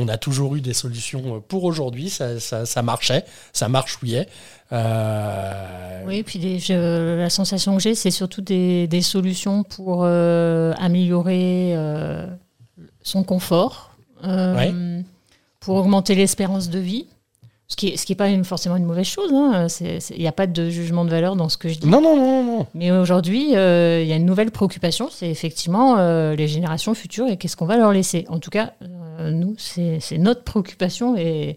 on 0.00 0.08
a 0.08 0.16
toujours 0.16 0.56
eu 0.56 0.62
des 0.62 0.72
solutions 0.72 1.42
pour 1.46 1.64
aujourd'hui, 1.64 2.08
ça, 2.08 2.40
ça, 2.40 2.64
ça 2.64 2.80
marchait, 2.82 3.24
ça 3.52 3.68
marchouillait. 3.68 4.28
Euh, 4.72 6.04
Oui, 6.06 6.22
puis 6.22 6.38
les- 6.38 6.58
je- 6.58 7.16
la 7.18 7.28
sensation 7.30 7.76
que 7.76 7.82
j'ai, 7.82 7.94
c'est 7.94 8.10
surtout 8.10 8.40
des, 8.40 8.86
des 8.86 9.02
solutions 9.02 9.62
pour 9.62 10.02
euh, 10.04 10.72
améliorer 10.78 11.72
euh, 11.76 12.26
son 13.02 13.22
confort, 13.24 13.90
euh, 14.24 15.02
pour 15.60 15.76
augmenter 15.76 16.14
l'espérance 16.14 16.70
de 16.70 16.78
vie, 16.78 17.06
ce 17.70 17.76
qui 17.76 17.86
n'est 17.92 17.96
ce 17.96 18.04
qui 18.04 18.12
est 18.12 18.16
pas 18.16 18.28
une- 18.28 18.44
forcément 18.44 18.76
une 18.76 18.84
mauvaise 18.84 19.06
chose. 19.06 19.30
hein. 19.32 19.68
Il 20.10 20.20
n'y 20.20 20.26
a 20.28 20.32
pas 20.32 20.46
de 20.48 20.68
jugement 20.68 21.04
de 21.04 21.10
valeur 21.10 21.36
dans 21.36 21.48
ce 21.48 21.56
que 21.56 21.68
je 21.68 21.78
dis. 21.78 21.86
Non, 21.86 22.02
non, 22.02 22.16
non, 22.16 22.42
non. 22.44 22.66
Mais 22.74 22.90
aujourd'hui, 22.90 23.56
euh, 23.56 24.02
il 24.02 24.08
y 24.08 24.12
a 24.12 24.16
une 24.16 24.26
nouvelle 24.26 24.50
préoccupation, 24.50 25.08
c'est 25.10 25.30
effectivement 25.30 25.96
euh, 25.98 26.34
les 26.34 26.48
générations 26.48 26.94
futures 26.94 27.28
et 27.28 27.36
qu'est-ce 27.38 27.56
qu'on 27.56 27.66
va 27.66 27.76
leur 27.78 27.92
laisser. 27.92 28.26
En 28.28 28.40
tout 28.40 28.50
cas, 28.50 28.72
euh, 28.82 29.30
nous, 29.30 29.54
c'est 29.56 29.98
c'est 30.00 30.18
notre 30.18 30.42
préoccupation 30.42 31.16
et, 31.16 31.56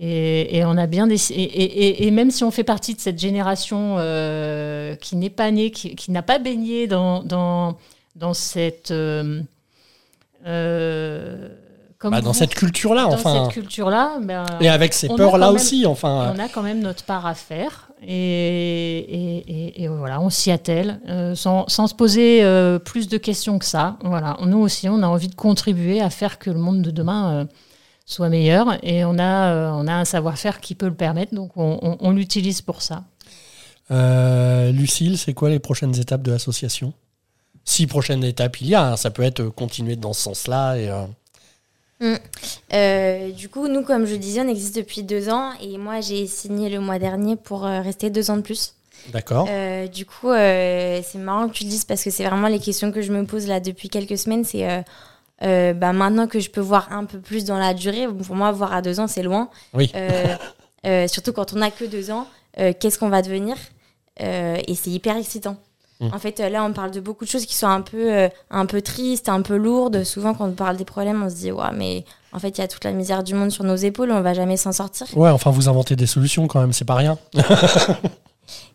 et, 0.00 0.56
et 0.58 0.64
on 0.64 0.76
a 0.78 0.86
bien 0.86 1.10
et, 1.10 1.14
et- 1.14 1.42
et- 1.42 2.06
et 2.06 2.10
même 2.12 2.30
si 2.30 2.44
on 2.44 2.52
fait 2.52 2.62
partie 2.62 2.94
de 2.94 3.00
cette 3.00 3.18
génération 3.18 3.96
euh, 3.98 4.94
qui 4.94 5.16
n'est 5.16 5.28
pas 5.28 5.50
née, 5.50 5.72
qui, 5.72 5.96
qui 5.96 6.12
n'a 6.12 6.22
pas 6.22 6.38
baigné 6.38 6.86
dans, 6.86 7.24
dans, 7.24 7.76
dans 8.14 8.32
cette... 8.32 8.92
comme 11.98 12.12
Bah, 12.12 12.20
dans 12.20 12.30
vous, 12.30 12.38
cette 12.38 12.54
culture-là, 12.54 13.02
dans 13.04 13.14
enfin. 13.14 13.44
cette 13.44 13.52
culture-là, 13.54 14.18
Et 14.60 14.68
avec 14.68 14.94
ces 14.94 15.08
peurs-là 15.08 15.50
aussi, 15.50 15.84
enfin. 15.84 16.32
on 16.34 16.38
a 16.38 16.48
quand 16.48 16.62
même 16.62 16.80
notre 16.80 17.02
part 17.04 17.26
à 17.26 17.34
faire 17.34 17.88
et, 18.00 18.98
et, 18.98 19.36
et- 19.66 19.82
et 19.82 19.88
voilà, 19.88 20.20
on 20.20 20.30
s'y 20.30 20.52
attelle 20.52 21.00
euh, 21.08 21.34
sans, 21.34 21.66
sans 21.68 21.88
se 21.88 21.94
poser 21.96 22.44
euh, 22.44 22.78
plus 22.78 23.08
de 23.08 23.16
questions 23.18 23.58
que 23.58 23.64
ça. 23.64 23.96
Voilà, 24.04 24.36
nous 24.46 24.58
aussi, 24.58 24.88
on 24.88 25.02
a 25.02 25.08
envie 25.08 25.26
de 25.28 25.34
contribuer 25.34 26.00
à 26.00 26.08
faire 26.08 26.38
que 26.38 26.50
le 26.50 26.58
monde 26.60 26.82
de 26.82 26.92
demain 26.92 27.32
euh, 27.32 27.44
soit 28.06 28.28
meilleur 28.28 28.78
et 28.84 29.04
on 29.04 29.18
a, 29.18 29.72
on 29.72 29.86
a 29.88 29.92
un 29.94 30.04
savoir-faire 30.04 30.60
qui 30.60 30.76
peut 30.76 30.86
le 30.86 30.94
permettre, 30.94 31.34
donc 31.34 31.50
on, 31.56 31.78
on- 31.82 31.96
on 32.00 32.10
l'utilise 32.12 32.62
pour 32.62 32.80
ça. 32.82 33.02
Lucille, 34.72 35.18
c'est 35.18 35.34
quoi 35.34 35.50
les 35.50 35.58
prochaines 35.58 35.98
étapes 35.98 36.22
de 36.22 36.30
l'association? 36.30 36.92
Si 37.64 37.86
prochaines 37.86 38.24
étapes 38.24 38.60
il 38.60 38.68
y 38.68 38.74
a, 38.74 38.92
hein, 38.92 38.96
ça 38.96 39.10
peut 39.10 39.22
être 39.22 39.42
continuer 39.44 39.96
dans 39.96 40.12
ce 40.12 40.22
sens-là. 40.22 40.76
Et, 40.76 40.88
euh, 40.88 41.02
Euh, 42.72 43.30
du 43.30 43.48
coup, 43.48 43.68
nous, 43.68 43.82
comme 43.82 44.06
je 44.06 44.14
disais, 44.14 44.40
on 44.40 44.48
existe 44.48 44.76
depuis 44.76 45.02
deux 45.02 45.28
ans 45.28 45.52
et 45.60 45.78
moi, 45.78 46.00
j'ai 46.00 46.26
signé 46.26 46.68
le 46.68 46.80
mois 46.80 46.98
dernier 46.98 47.36
pour 47.36 47.66
euh, 47.66 47.80
rester 47.80 48.10
deux 48.10 48.30
ans 48.30 48.36
de 48.36 48.42
plus. 48.42 48.74
D'accord. 49.12 49.46
Euh, 49.50 49.86
du 49.86 50.04
coup, 50.04 50.32
c'est 50.32 51.18
marrant 51.18 51.48
que 51.48 51.54
tu 51.54 51.64
le 51.64 51.70
dises 51.70 51.84
parce 51.84 52.02
que 52.04 52.10
c'est 52.10 52.24
vraiment 52.24 52.48
les 52.48 52.58
questions 52.58 52.92
que 52.92 53.00
je 53.00 53.12
me 53.12 53.24
pose 53.24 53.46
là 53.46 53.60
depuis 53.60 53.88
quelques 53.88 54.18
semaines. 54.18 54.44
C'est 54.44 54.84
bah, 55.40 55.92
maintenant 55.92 56.26
que 56.26 56.40
je 56.40 56.50
peux 56.50 56.60
voir 56.60 56.92
un 56.92 57.04
peu 57.04 57.18
plus 57.18 57.44
dans 57.44 57.58
la 57.58 57.74
durée, 57.74 58.06
pour 58.06 58.36
moi, 58.36 58.52
voir 58.52 58.72
à 58.72 58.82
deux 58.82 59.00
ans, 59.00 59.06
c'est 59.06 59.22
loin. 59.22 59.48
Oui. 59.72 59.90
Surtout 61.08 61.32
quand 61.32 61.52
on 61.54 61.56
n'a 61.56 61.70
que 61.70 61.84
deux 61.84 62.10
ans, 62.10 62.26
qu'est-ce 62.56 62.98
qu'on 62.98 63.08
va 63.08 63.22
devenir? 63.22 63.56
Et 64.20 64.74
c'est 64.74 64.90
hyper 64.90 65.16
excitant. 65.16 65.56
Mm. 66.00 66.10
En 66.14 66.18
fait, 66.18 66.38
euh, 66.38 66.48
là, 66.48 66.64
on 66.64 66.72
parle 66.72 66.92
de 66.92 67.00
beaucoup 67.00 67.24
de 67.24 67.30
choses 67.30 67.44
qui 67.44 67.56
sont 67.56 67.66
un 67.66 67.80
peu, 67.80 68.12
euh, 68.12 68.28
un 68.50 68.66
peu 68.66 68.80
tristes, 68.82 69.28
un 69.28 69.42
peu 69.42 69.56
lourdes. 69.56 70.04
Souvent, 70.04 70.32
quand 70.34 70.46
on 70.46 70.52
parle 70.52 70.76
des 70.76 70.84
problèmes, 70.84 71.22
on 71.24 71.28
se 71.28 71.34
dit, 71.34 71.50
ouais, 71.50 71.72
mais 71.74 72.04
en 72.32 72.38
fait, 72.38 72.50
il 72.50 72.60
y 72.60 72.64
a 72.64 72.68
toute 72.68 72.84
la 72.84 72.92
misère 72.92 73.24
du 73.24 73.34
monde 73.34 73.50
sur 73.50 73.64
nos 73.64 73.74
épaules, 73.74 74.12
on 74.12 74.20
va 74.20 74.32
jamais 74.32 74.56
s'en 74.56 74.70
sortir. 74.72 75.06
Ouais, 75.16 75.30
enfin, 75.30 75.50
vous 75.50 75.68
inventez 75.68 75.96
des 75.96 76.06
solutions 76.06 76.46
quand 76.46 76.60
même, 76.60 76.72
c'est 76.72 76.84
pas 76.84 76.94
rien. 76.94 77.18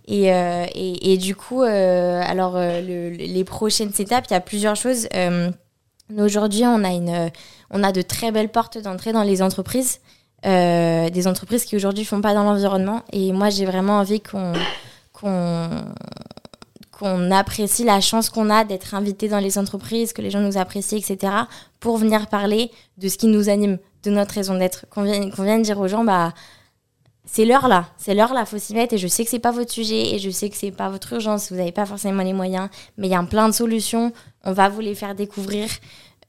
Et, 0.05 0.33
euh, 0.33 0.65
et, 0.75 1.13
et 1.13 1.17
du 1.17 1.33
coup, 1.33 1.63
euh, 1.63 2.21
alors 2.25 2.55
le- 2.57 2.81
le- 2.81 3.15
les 3.15 3.43
prochaines 3.45 3.91
étapes, 3.97 4.25
il 4.29 4.33
y 4.33 4.35
a 4.35 4.41
plusieurs 4.41 4.75
choses. 4.75 5.07
Aujourd'hui, 6.17 6.63
on 6.65 6.83
a 6.83 6.89
une, 6.89 7.31
on 7.71 7.83
a 7.83 7.93
de 7.93 8.01
très 8.01 8.31
belles 8.31 8.49
portes 8.49 8.77
d'entrée 8.77 9.13
dans 9.13 9.23
les 9.23 9.41
entreprises, 9.41 10.01
des 10.43 11.23
entreprises 11.25 11.63
qui 11.63 11.77
aujourd'hui 11.77 12.03
font 12.03 12.19
pas 12.19 12.33
dans 12.33 12.43
l'environnement. 12.43 13.01
Et 13.13 13.31
moi, 13.31 13.49
j'ai 13.49 13.65
vraiment 13.65 13.99
envie 13.99 14.19
qu'on 14.19 14.51
qu'on 15.13 15.69
qu'on 16.97 17.31
apprécie 17.31 17.83
la 17.83 18.01
chance 18.01 18.29
qu'on 18.29 18.49
a 18.49 18.63
d'être 18.63 18.93
invité 18.93 19.27
dans 19.27 19.39
les 19.39 19.57
entreprises, 19.57 20.13
que 20.13 20.21
les 20.21 20.29
gens 20.29 20.41
nous 20.41 20.57
apprécient, 20.57 20.97
etc., 20.97 21.33
pour 21.79 21.97
venir 21.97 22.27
parler 22.27 22.71
de 22.97 23.07
ce 23.07 23.17
qui 23.17 23.27
nous 23.27 23.49
anime, 23.49 23.79
de 24.03 24.11
notre 24.11 24.35
raison 24.35 24.57
d'être. 24.57 24.85
Qu'on 24.89 25.03
vienne, 25.03 25.31
qu'on 25.31 25.43
vienne 25.43 25.63
dire 25.63 25.79
aux 25.79 25.87
gens, 25.87 26.03
bah, 26.03 26.33
c'est 27.25 27.45
l'heure 27.45 27.67
là, 27.67 27.87
c'est 27.97 28.13
l'heure 28.13 28.33
là, 28.33 28.45
faut 28.45 28.57
s'y 28.57 28.73
mettre. 28.73 28.93
Et 28.93 28.97
je 28.97 29.07
sais 29.07 29.23
que 29.23 29.29
c'est 29.29 29.39
pas 29.39 29.51
votre 29.51 29.71
sujet 29.71 30.13
et 30.13 30.19
je 30.19 30.29
sais 30.29 30.49
que 30.49 30.57
c'est 30.57 30.71
pas 30.71 30.89
votre 30.89 31.13
urgence, 31.13 31.51
vous 31.51 31.57
n'avez 31.57 31.71
pas 31.71 31.85
forcément 31.85 32.23
les 32.23 32.33
moyens, 32.33 32.69
mais 32.97 33.07
il 33.07 33.11
y 33.11 33.15
a 33.15 33.23
plein 33.23 33.47
de 33.47 33.53
solutions. 33.53 34.11
On 34.43 34.51
va 34.51 34.69
vous 34.69 34.81
les 34.81 34.93
faire 34.93 35.15
découvrir 35.15 35.69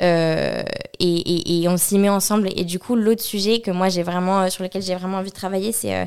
euh, 0.02 0.62
et, 1.00 1.66
on 1.68 1.76
s'y 1.76 1.98
met 1.98 2.08
ensemble. 2.08 2.48
Et 2.56 2.64
du 2.64 2.78
coup, 2.78 2.96
l'autre 2.96 3.22
sujet 3.22 3.60
que 3.60 3.70
moi 3.70 3.88
j'ai 3.88 4.02
vraiment 4.02 4.42
euh, 4.42 4.48
sur 4.48 4.62
lequel 4.62 4.82
j'ai 4.82 4.94
vraiment 4.94 5.18
envie 5.18 5.30
de 5.30 5.36
travailler, 5.36 5.72
c'est 5.72 5.94
euh, 5.94 6.06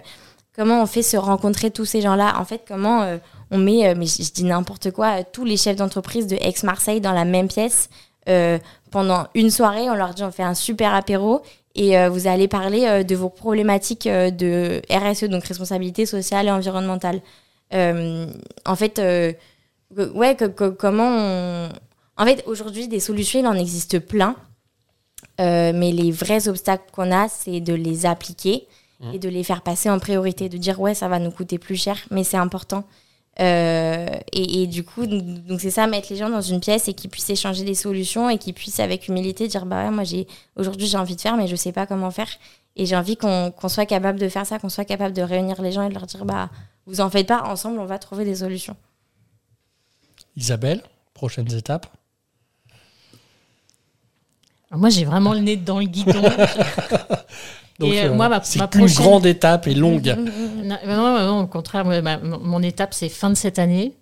comment 0.55 0.81
on 0.81 0.85
fait 0.85 1.03
se 1.03 1.17
rencontrer 1.17 1.69
tous 1.69 1.85
ces 1.85 2.01
gens-là? 2.01 2.39
En 2.39 2.45
fait, 2.45 2.61
comment 2.67 3.05
on 3.51 3.57
met, 3.57 3.87
euh, 3.87 3.95
mais 3.97 4.05
je, 4.05 4.23
je 4.23 4.31
dis 4.31 4.43
n'importe 4.43 4.91
quoi, 4.91 5.19
euh, 5.19 5.23
tous 5.31 5.45
les 5.45 5.57
chefs 5.57 5.75
d'entreprise 5.77 6.27
de 6.27 6.35
Aix-Marseille 6.35 7.01
dans 7.01 7.13
la 7.13 7.25
même 7.25 7.47
pièce 7.47 7.89
euh, 8.29 8.57
pendant 8.91 9.27
une 9.35 9.49
soirée. 9.51 9.89
On 9.89 9.95
leur 9.95 10.13
dit 10.13 10.23
on 10.23 10.31
fait 10.31 10.43
un 10.43 10.53
super 10.53 10.93
apéro 10.93 11.41
et 11.75 11.97
euh, 11.97 12.09
vous 12.09 12.27
allez 12.27 12.47
parler 12.47 12.85
euh, 12.85 13.03
de 13.03 13.15
vos 13.15 13.29
problématiques 13.29 14.07
de 14.07 14.81
RSE, 14.89 15.25
donc 15.25 15.43
responsabilité 15.45 16.05
sociale 16.05 16.47
et 16.47 16.51
environnementale. 16.51 17.21
En 17.71 18.75
fait, 18.75 18.99
ouais, 18.99 20.35
que- 20.35 20.45
que- 20.45 20.69
comment 20.69 21.07
on... 21.09 21.69
En 22.19 22.25
fait, 22.25 22.43
aujourd'hui, 22.47 22.87
des 22.87 22.99
solutions, 22.99 23.39
il 23.39 23.45
en 23.47 23.53
existe 23.53 23.99
plein. 23.99 24.35
Mais 25.39 25.91
les 25.91 26.11
vrais 26.11 26.47
obstacles 26.47 26.85
qu'on 26.91 27.11
a, 27.11 27.27
c'est 27.29 27.59
de 27.59 27.73
les 27.73 28.05
appliquer 28.05 28.67
et 29.13 29.19
de 29.19 29.29
les 29.29 29.43
faire 29.43 29.61
passer 29.61 29.89
en 29.91 29.99
priorité, 29.99 30.49
de 30.49 30.57
dire 30.57 30.79
ouais, 30.79 30.95
ça 30.95 31.07
va 31.07 31.19
nous 31.19 31.29
coûter 31.29 31.59
plus 31.59 31.75
cher, 31.75 31.97
mais 32.09 32.23
c'est 32.23 32.37
important. 32.37 32.83
Euh, 33.39 34.07
et, 34.33 34.63
et 34.63 34.67
du 34.67 34.83
coup, 34.83 35.05
donc 35.05 35.61
c'est 35.61 35.69
ça, 35.69 35.85
mettre 35.85 36.07
les 36.09 36.15
gens 36.17 36.29
dans 36.29 36.41
une 36.41 36.59
pièce 36.59 36.87
et 36.87 36.93
qu'ils 36.93 37.09
puissent 37.11 37.29
échanger 37.29 37.63
des 37.63 37.75
solutions 37.75 38.29
et 38.31 38.37
qu'ils 38.39 38.55
puissent 38.55 38.79
avec 38.79 39.07
humilité 39.07 39.47
dire 39.47 39.65
bah 39.67 39.83
ouais, 39.85 39.91
moi 39.91 40.03
j'ai 40.03 40.25
aujourd'hui 40.55 40.87
j'ai 40.87 40.97
envie 40.97 41.15
de 41.15 41.21
faire, 41.21 41.37
mais 41.37 41.47
je 41.47 41.55
sais 41.55 41.71
pas 41.71 41.85
comment 41.85 42.09
faire. 42.09 42.29
Et 42.75 42.85
j'ai 42.87 42.95
envie 42.95 43.15
qu'on 43.15 43.51
qu'on 43.51 43.69
soit 43.69 43.85
capable 43.85 44.19
de 44.19 44.27
faire 44.27 44.45
ça, 44.45 44.57
qu'on 44.57 44.69
soit 44.69 44.85
capable 44.85 45.13
de 45.13 45.21
réunir 45.21 45.61
les 45.61 45.71
gens 45.71 45.83
et 45.83 45.89
de 45.89 45.93
leur 45.93 46.07
dire 46.07 46.25
bah 46.25 46.49
vous 46.87 46.99
en 46.99 47.09
faites 47.11 47.27
pas, 47.27 47.43
ensemble 47.43 47.79
on 47.79 47.85
va 47.85 47.99
trouver 47.99 48.25
des 48.25 48.35
solutions. 48.37 48.75
Isabelle, 50.35 50.81
prochaines 51.13 51.51
étapes 51.53 51.87
Alors 54.69 54.79
moi, 54.81 54.89
j'ai 54.89 55.05
vraiment 55.05 55.33
le 55.33 55.39
nez 55.39 55.55
dans 55.57 55.79
le 55.79 55.85
guidon. 55.85 56.21
Donc, 57.79 57.93
Et, 57.93 58.01
euh, 58.01 58.09
euh, 58.09 58.13
moi, 58.15 58.27
ma- 58.27 58.39
prochaine- 58.39 58.87
grande 58.87 59.25
étape 59.27 59.67
et 59.67 59.75
longue. 59.75 60.15
Non, 60.67 60.95
non, 60.95 61.25
non, 61.25 61.39
au 61.41 61.47
contraire, 61.47 61.85
mon 61.85 62.61
étape, 62.61 62.93
c'est 62.93 63.09
fin 63.09 63.29
de 63.29 63.35
cette 63.35 63.59
année. 63.59 63.95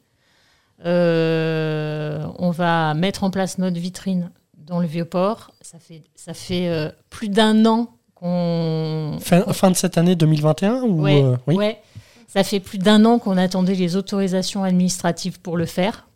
Euh, 0.83 2.25
on 2.37 2.51
va 2.51 2.93
mettre 2.93 3.23
en 3.23 3.31
place 3.31 3.57
notre 3.57 3.79
vitrine 3.79 4.31
dans 4.57 4.79
le 4.79 4.87
Vieux-Port. 4.87 5.51
Ça 5.61 5.79
fait, 5.79 6.03
ça 6.15 6.33
fait 6.33 6.67
euh, 6.67 6.89
plus 7.09 7.29
d'un 7.29 7.65
an 7.65 7.89
qu'on... 8.13 9.17
Fin, 9.21 9.41
fin 9.53 9.71
de 9.71 9.75
cette 9.75 9.97
année 9.97 10.15
2021 10.15 10.81
ou 10.83 11.01
Ouais, 11.03 11.23
euh, 11.23 11.37
oui 11.47 11.55
ouais. 11.55 11.81
Ça 12.27 12.43
fait 12.43 12.59
plus 12.59 12.77
d'un 12.77 13.05
an 13.05 13.19
qu'on 13.19 13.37
attendait 13.37 13.75
les 13.75 13.95
autorisations 13.95 14.63
administratives 14.63 15.39
pour 15.39 15.55
le 15.55 15.65
faire. 15.65 16.07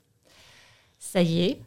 Ça 0.99 1.21
y 1.21 1.43
est. 1.43 1.59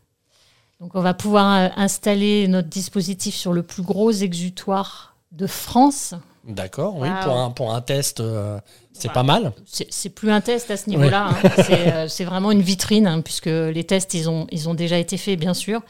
Donc 0.80 0.94
on 0.94 1.00
va 1.00 1.14
pouvoir 1.14 1.72
installer 1.76 2.48
notre 2.48 2.68
dispositif 2.68 3.34
sur 3.34 3.52
le 3.52 3.62
plus 3.62 3.82
gros 3.82 4.10
exutoire 4.10 5.16
de 5.30 5.46
France. 5.46 6.14
D'accord, 6.46 6.96
oui, 6.98 7.08
pour, 7.22 7.36
un, 7.36 7.50
pour 7.50 7.72
un 7.74 7.80
test, 7.80 8.18
euh, 8.20 8.58
c'est 8.92 9.08
Voilà. 9.12 9.14
pas 9.14 9.22
mal. 9.22 9.52
C'est 9.66 10.08
plus 10.10 10.30
un 10.32 10.40
test 10.40 10.70
à 10.72 10.76
ce 10.76 10.90
niveau-là. 10.90 11.28
hein. 11.30 11.48
C'est, 11.64 11.92
euh, 11.92 12.08
C'est 12.08 12.24
vraiment 12.24 12.50
une 12.50 12.62
vitrine, 12.62 13.06
hein, 13.06 13.20
puisque 13.20 13.46
les 13.46 13.84
tests, 13.84 14.12
ils 14.14 14.28
ont, 14.28 14.46
ils 14.50 14.68
ont 14.68 14.74
déjà 14.74 14.98
été 14.98 15.16
faits, 15.16 15.38
bien 15.38 15.54
sûr. 15.54 15.80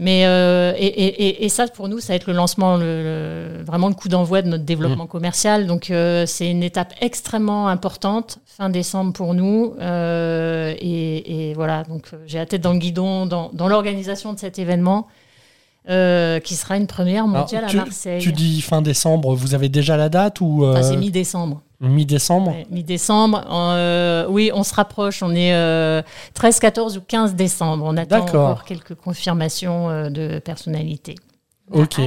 Mais 0.00 0.26
euh, 0.26 0.72
et, 0.76 0.86
et- 0.86 1.44
et- 1.44 1.48
ça, 1.48 1.66
pour 1.66 1.88
nous, 1.88 1.98
ça 1.98 2.08
va 2.12 2.14
être 2.16 2.26
le 2.28 2.32
lancement, 2.32 2.76
le, 2.76 2.84
le- 3.58 3.62
vraiment 3.64 3.88
le 3.88 3.94
coup 3.94 4.08
d'envoi 4.08 4.42
de 4.42 4.48
notre 4.48 4.62
développement 4.64 5.04
Mmh. 5.06 5.08
commercial. 5.08 5.66
Donc, 5.66 5.92
c'est 6.26 6.48
une 6.50 6.62
étape 6.62 6.94
extrêmement 7.00 7.66
importante, 7.68 8.38
fin 8.46 8.70
décembre 8.70 9.12
pour 9.12 9.34
nous. 9.34 9.74
Et, 9.80 11.48
et 11.50 11.54
voilà, 11.54 11.82
donc 11.84 12.10
j'ai 12.26 12.38
la 12.38 12.46
tête 12.46 12.60
dans 12.60 12.72
le 12.72 12.78
guidon 12.78 13.26
dans, 13.26 13.50
dans 13.52 13.68
l'organisation 13.68 14.32
de 14.32 14.38
cet 14.38 14.58
événement, 14.60 15.08
euh, 15.88 16.38
qui 16.40 16.54
sera 16.54 16.76
une 16.76 16.86
première 16.86 17.24
Alors, 17.24 17.38
mondiale 17.40 17.64
tu, 17.68 17.78
à 17.78 17.84
Marseille. 17.84 18.20
tu 18.20 18.32
dis 18.32 18.60
fin 18.60 18.82
décembre, 18.82 19.34
vous 19.34 19.54
avez 19.54 19.68
déjà 19.68 19.96
la 19.96 20.08
date 20.08 20.40
ou 20.40 20.64
euh, 20.64 20.72
Enfin, 20.72 20.82
c'est 20.82 20.96
mi-décembre. 20.96 21.62
mi-décembre 21.80 22.50
Ouais, 22.50 22.66
Mi-décembre. 22.70 23.44
Euh, 23.50 24.26
oui, 24.28 24.50
on 24.54 24.62
se 24.64 24.74
rapproche. 24.74 25.22
On 25.22 25.34
est 25.34 25.54
euh, 25.54 26.02
13, 26.34 26.58
14 26.60 26.96
ou 26.98 27.00
15 27.00 27.34
décembre. 27.34 27.84
On 27.86 27.96
attend 27.96 28.20
encore 28.20 28.64
quelques 28.64 28.94
confirmations 28.94 29.88
euh, 29.88 30.10
de 30.10 30.38
personnalité. 30.40 31.14
Ok. 31.72 32.00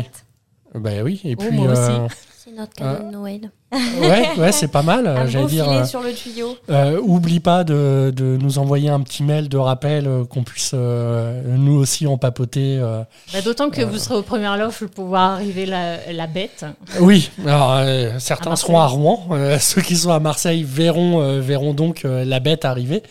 Ben 0.75 1.03
oui, 1.03 1.19
et 1.23 1.35
Oh, 1.37 1.43
puis. 1.47 1.57
moi 1.57 1.71
aussi. 1.73 2.15
euh, 2.51 2.53
C'est 2.53 2.59
notre 2.59 2.73
cadeau 2.73 3.05
de 3.07 3.11
Noël. 3.11 3.51
ouais, 3.73 4.29
ouais 4.37 4.51
c'est 4.51 4.67
pas 4.67 4.81
mal. 4.81 5.07
Un 5.07 5.25
J'allais 5.27 5.43
beau 5.45 5.49
dire. 5.49 5.63
filet 5.65 5.77
euh, 5.77 5.85
sur 5.85 6.01
le 6.01 6.11
tuyau. 6.13 6.57
euh, 6.69 6.99
oublie 7.01 7.39
pas 7.39 7.63
de, 7.63 8.11
de 8.13 8.35
nous 8.37 8.57
envoyer 8.59 8.89
un 8.89 8.99
petit 8.99 9.23
mail 9.23 9.47
de 9.47 9.57
rappel 9.57 10.07
euh, 10.07 10.25
qu'on 10.25 10.43
puisse 10.43 10.71
euh, 10.73 11.41
nous 11.57 11.75
aussi 11.77 12.05
en 12.05 12.17
papoter. 12.17 12.77
euh. 12.81 13.03
Bah, 13.31 13.41
D'autant 13.41 13.69
que 13.69 13.81
vous 13.81 13.97
serez 13.97 14.15
aux 14.15 14.23
premières 14.23 14.57
loges 14.57 14.77
pour 14.79 14.89
pouvoir 14.89 15.31
arriver 15.31 15.65
la, 15.65 16.11
la 16.11 16.27
bête. 16.27 16.65
Oui, 16.99 17.31
alors 17.45 17.71
euh, 17.77 18.19
certains 18.19 18.51
À 18.51 18.55
seront 18.57 18.79
à 18.79 18.87
Rouen. 18.87 19.27
euh, 19.31 19.57
ceux 19.61 19.81
qui 19.81 19.95
sont 19.95 20.11
à 20.11 20.19
Marseille 20.19 20.63
verront, 20.63 21.21
euh, 21.21 21.39
verront 21.39 21.73
donc 21.73 22.03
euh, 22.03 22.25
la 22.25 22.41
bête 22.41 22.65
arriver. 22.65 23.03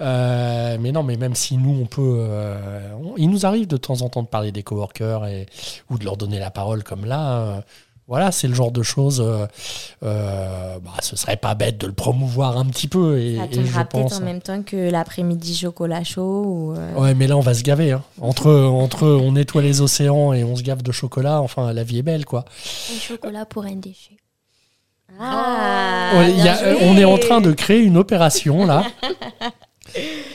Euh, 0.00 0.78
mais 0.80 0.92
non, 0.92 1.02
mais 1.02 1.16
même 1.16 1.34
si 1.34 1.56
nous, 1.58 1.78
on 1.82 1.86
peut. 1.86 2.00
euh, 2.20 2.56
on- 3.04 3.14
il 3.18 3.28
nous 3.30 3.44
arrive 3.46 3.66
de 3.66 3.76
temps 3.76 4.00
en 4.02 4.08
temps 4.08 4.22
de 4.22 4.28
parler 4.28 4.50
des 4.52 4.62
coworkers 4.62 5.26
et, 5.26 5.46
ou 5.90 5.98
de 5.98 6.04
leur 6.04 6.16
donner 6.16 6.38
la 6.38 6.50
parole 6.50 6.82
comme 6.84 7.04
là. 7.04 7.62
Voilà, 8.08 8.30
c'est 8.32 8.46
le 8.48 8.54
genre 8.54 8.70
de 8.70 8.82
choses. 8.82 9.20
euh, 9.20 9.46
euh, 10.04 10.78
bah, 10.84 10.92
ce 11.02 11.16
serait 11.16 11.36
pas 11.36 11.54
bête 11.54 11.78
de 11.78 11.86
le 11.86 11.92
promouvoir 11.92 12.56
un 12.56 12.64
petit 12.66 12.86
peu. 12.88 13.18
Et, 13.18 13.36
Ça 13.36 13.44
et 13.44 13.48
je 13.50 13.56
tombera 13.56 13.84
peut-être 13.84 14.02
pense. 14.10 14.12
en 14.18 14.24
même 14.24 14.40
temps 14.40 14.62
que 14.62 14.90
l'après-midi 14.90 15.56
chocolat 15.56 16.04
chaud. 16.04 16.42
Ou, 16.46 16.74
euh, 16.76 16.94
Ouais, 16.94 17.14
mais 17.14 17.26
là, 17.26 17.36
on 17.36 17.40
va 17.40 17.54
se 17.54 17.62
gaver. 17.62 17.92
hein. 17.92 18.02
Entre, 18.20 18.50
entre 18.52 19.06
on 19.08 19.32
nettoie 19.32 19.62
les 19.62 19.80
océans 19.80 20.32
et 20.32 20.44
on 20.44 20.54
se 20.56 20.62
gave 20.62 20.82
de 20.82 20.92
chocolat, 20.92 21.40
enfin, 21.40 21.72
la 21.72 21.82
vie 21.84 21.98
est 21.98 22.02
belle, 22.02 22.24
quoi. 22.24 22.44
Un 22.94 22.98
chocolat 23.00 23.44
pour 23.46 23.64
un 23.64 23.74
déchet. 23.76 24.16
Ah, 25.20 26.12
y 26.28 26.48
a- 26.48 26.76
on 26.82 26.96
est 26.96 27.04
en 27.04 27.16
train 27.18 27.40
de 27.40 27.52
créer 27.52 27.80
une 27.80 27.96
opération, 27.96 28.66
là. 28.66 28.84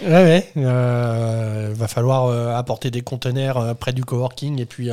Ouais, 0.03 0.09
ouais. 0.09 0.51
euh, 0.57 1.73
va 1.75 1.87
falloir 1.87 2.25
euh, 2.25 2.55
apporter 2.55 2.89
des 2.91 3.01
conteneurs 3.01 3.57
euh, 3.57 3.73
près 3.73 3.93
du 3.93 4.03
coworking 4.03 4.59
et 4.59 4.65
puis 4.65 4.89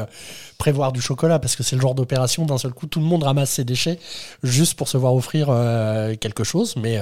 prévoir 0.59 0.93
du 0.93 1.01
chocolat 1.01 1.39
parce 1.39 1.57
que 1.57 1.63
c'est 1.63 1.77
le 1.77 1.83
genre 1.83 1.95
d'opération 1.95 2.45
d'un 2.45 2.59
seul 2.59 2.73
coup 2.73 2.87
tout 2.87 3.01
le 3.01 3.07
monde 3.07 3.23
ramasse 3.23 3.51
ses 3.51 3.65
déchets 3.65 3.99
juste 4.43 4.75
pour 4.75 4.89
se 4.89 4.97
voir 4.99 5.15
offrir 5.15 5.47
quelque 6.21 6.45
chose. 6.45 6.77
Mais 6.77 6.99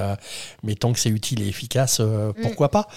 mais 0.63 0.75
tant 0.75 0.93
que 0.93 0.99
c'est 0.99 1.09
utile 1.09 1.41
et 1.41 1.47
efficace 1.47 1.97
euh, 1.99 2.31
pourquoi 2.41 2.69
pas. 2.69 2.87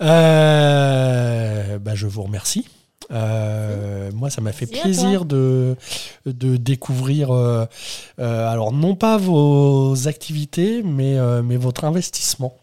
Bah, 0.00 1.94
je 1.94 2.06
vous 2.06 2.22
remercie. 2.22 2.66
Euh, 3.10 4.10
moi, 4.12 4.30
ça 4.30 4.40
m'a 4.40 4.52
fait 4.52 4.66
plaisir 4.66 5.24
de, 5.24 5.76
de 6.26 6.56
découvrir, 6.56 7.30
euh, 7.30 7.64
euh, 8.18 8.48
alors 8.50 8.72
non 8.72 8.94
pas 8.96 9.16
vos 9.16 10.08
activités, 10.08 10.82
mais, 10.82 11.16
mais 11.42 11.56
votre 11.56 11.84
investissement. 11.84 12.54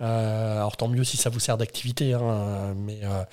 Euh, 0.00 0.56
alors 0.58 0.76
tant 0.76 0.86
mieux 0.86 1.02
si 1.02 1.16
ça 1.16 1.28
vous 1.28 1.40
sert 1.40 1.58
d'activité, 1.58 2.14
hein, 2.14 2.72
mais, 2.76 3.00
euh, 3.02 3.24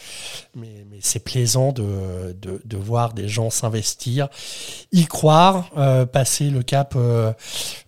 mais, 0.55 0.83
mais 0.89 0.97
c'est 0.99 1.23
plaisant 1.23 1.71
de, 1.71 2.35
de, 2.41 2.77
voir 2.77 3.13
des 3.13 3.27
gens 3.27 3.51
s'investir, 3.51 4.29
y 4.91 5.05
croire, 5.05 5.69
euh, 5.77 6.05
passer 6.05 6.49
le 6.49 6.63
cap 6.63 6.93
euh, 6.95 7.33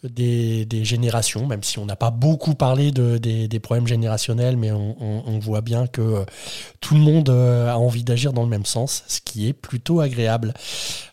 des, 0.03 0.65
des, 0.65 0.85
générations, 0.85 1.47
même 1.47 1.63
si 1.63 1.79
on 1.79 1.85
n'a 1.85 1.95
pas 1.95 2.11
beaucoup 2.11 2.53
parlé 2.53 2.91
de, 2.91 3.17
des, 3.17 3.47
des, 3.47 3.59
problèmes 3.59 3.87
générationnels, 3.87 4.57
mais 4.57 4.71
on, 4.71 5.39
voit 5.39 5.61
bien 5.61 5.87
que 5.87 6.01
euh, 6.01 6.25
tout 6.81 6.95
le 6.95 7.01
monde 7.01 7.29
a 7.29 7.77
envie 7.77 8.03
d'agir 8.03 8.33
dans 8.33 8.43
le 8.43 8.49
même 8.49 8.65
sens, 8.65 9.03
ce 9.07 9.21
qui 9.21 9.47
est 9.47 9.53
plutôt 9.53 10.01
agréable. 10.01 10.53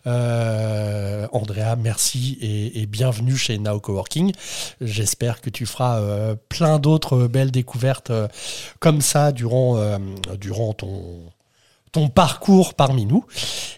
Andrea, 0.05 1.75
merci 1.77 2.37
et, 2.41 2.85
bienvenue 2.85 3.35
chez 3.35 3.57
Now 3.57 3.79
Coworking. 3.79 4.31
J'espère 4.81 5.41
que 5.41 5.49
tu 5.49 5.65
feras 5.65 6.35
plein 6.49 6.79
d'autres 6.79 7.27
belles 7.27 7.51
découvertes 7.55 8.11
euh, 8.11 8.27
comme 8.79 9.01
ça 9.01 9.31
durant, 9.31 9.77
euh, 9.77 9.97
durant 10.39 10.73
ton, 10.73 11.23
ton 11.91 12.07
parcours 12.09 12.75
parmi 12.75 13.05
nous. 13.05 13.25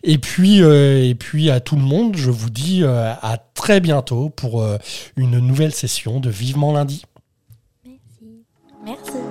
Et 0.03 0.17
puis, 0.17 0.61
euh, 0.61 1.07
et 1.07 1.15
puis 1.15 1.49
à 1.49 1.59
tout 1.59 1.75
le 1.75 1.81
monde, 1.81 2.17
je 2.17 2.29
vous 2.29 2.49
dis 2.49 2.83
à 2.83 3.37
très 3.53 3.79
bientôt 3.79 4.29
pour 4.29 4.63
une 5.15 5.39
nouvelle 5.39 5.73
session 5.73 6.19
de 6.19 6.29
Vivement 6.29 6.73
lundi. 6.73 7.03
Merci. 7.85 8.45
Merci. 8.83 9.26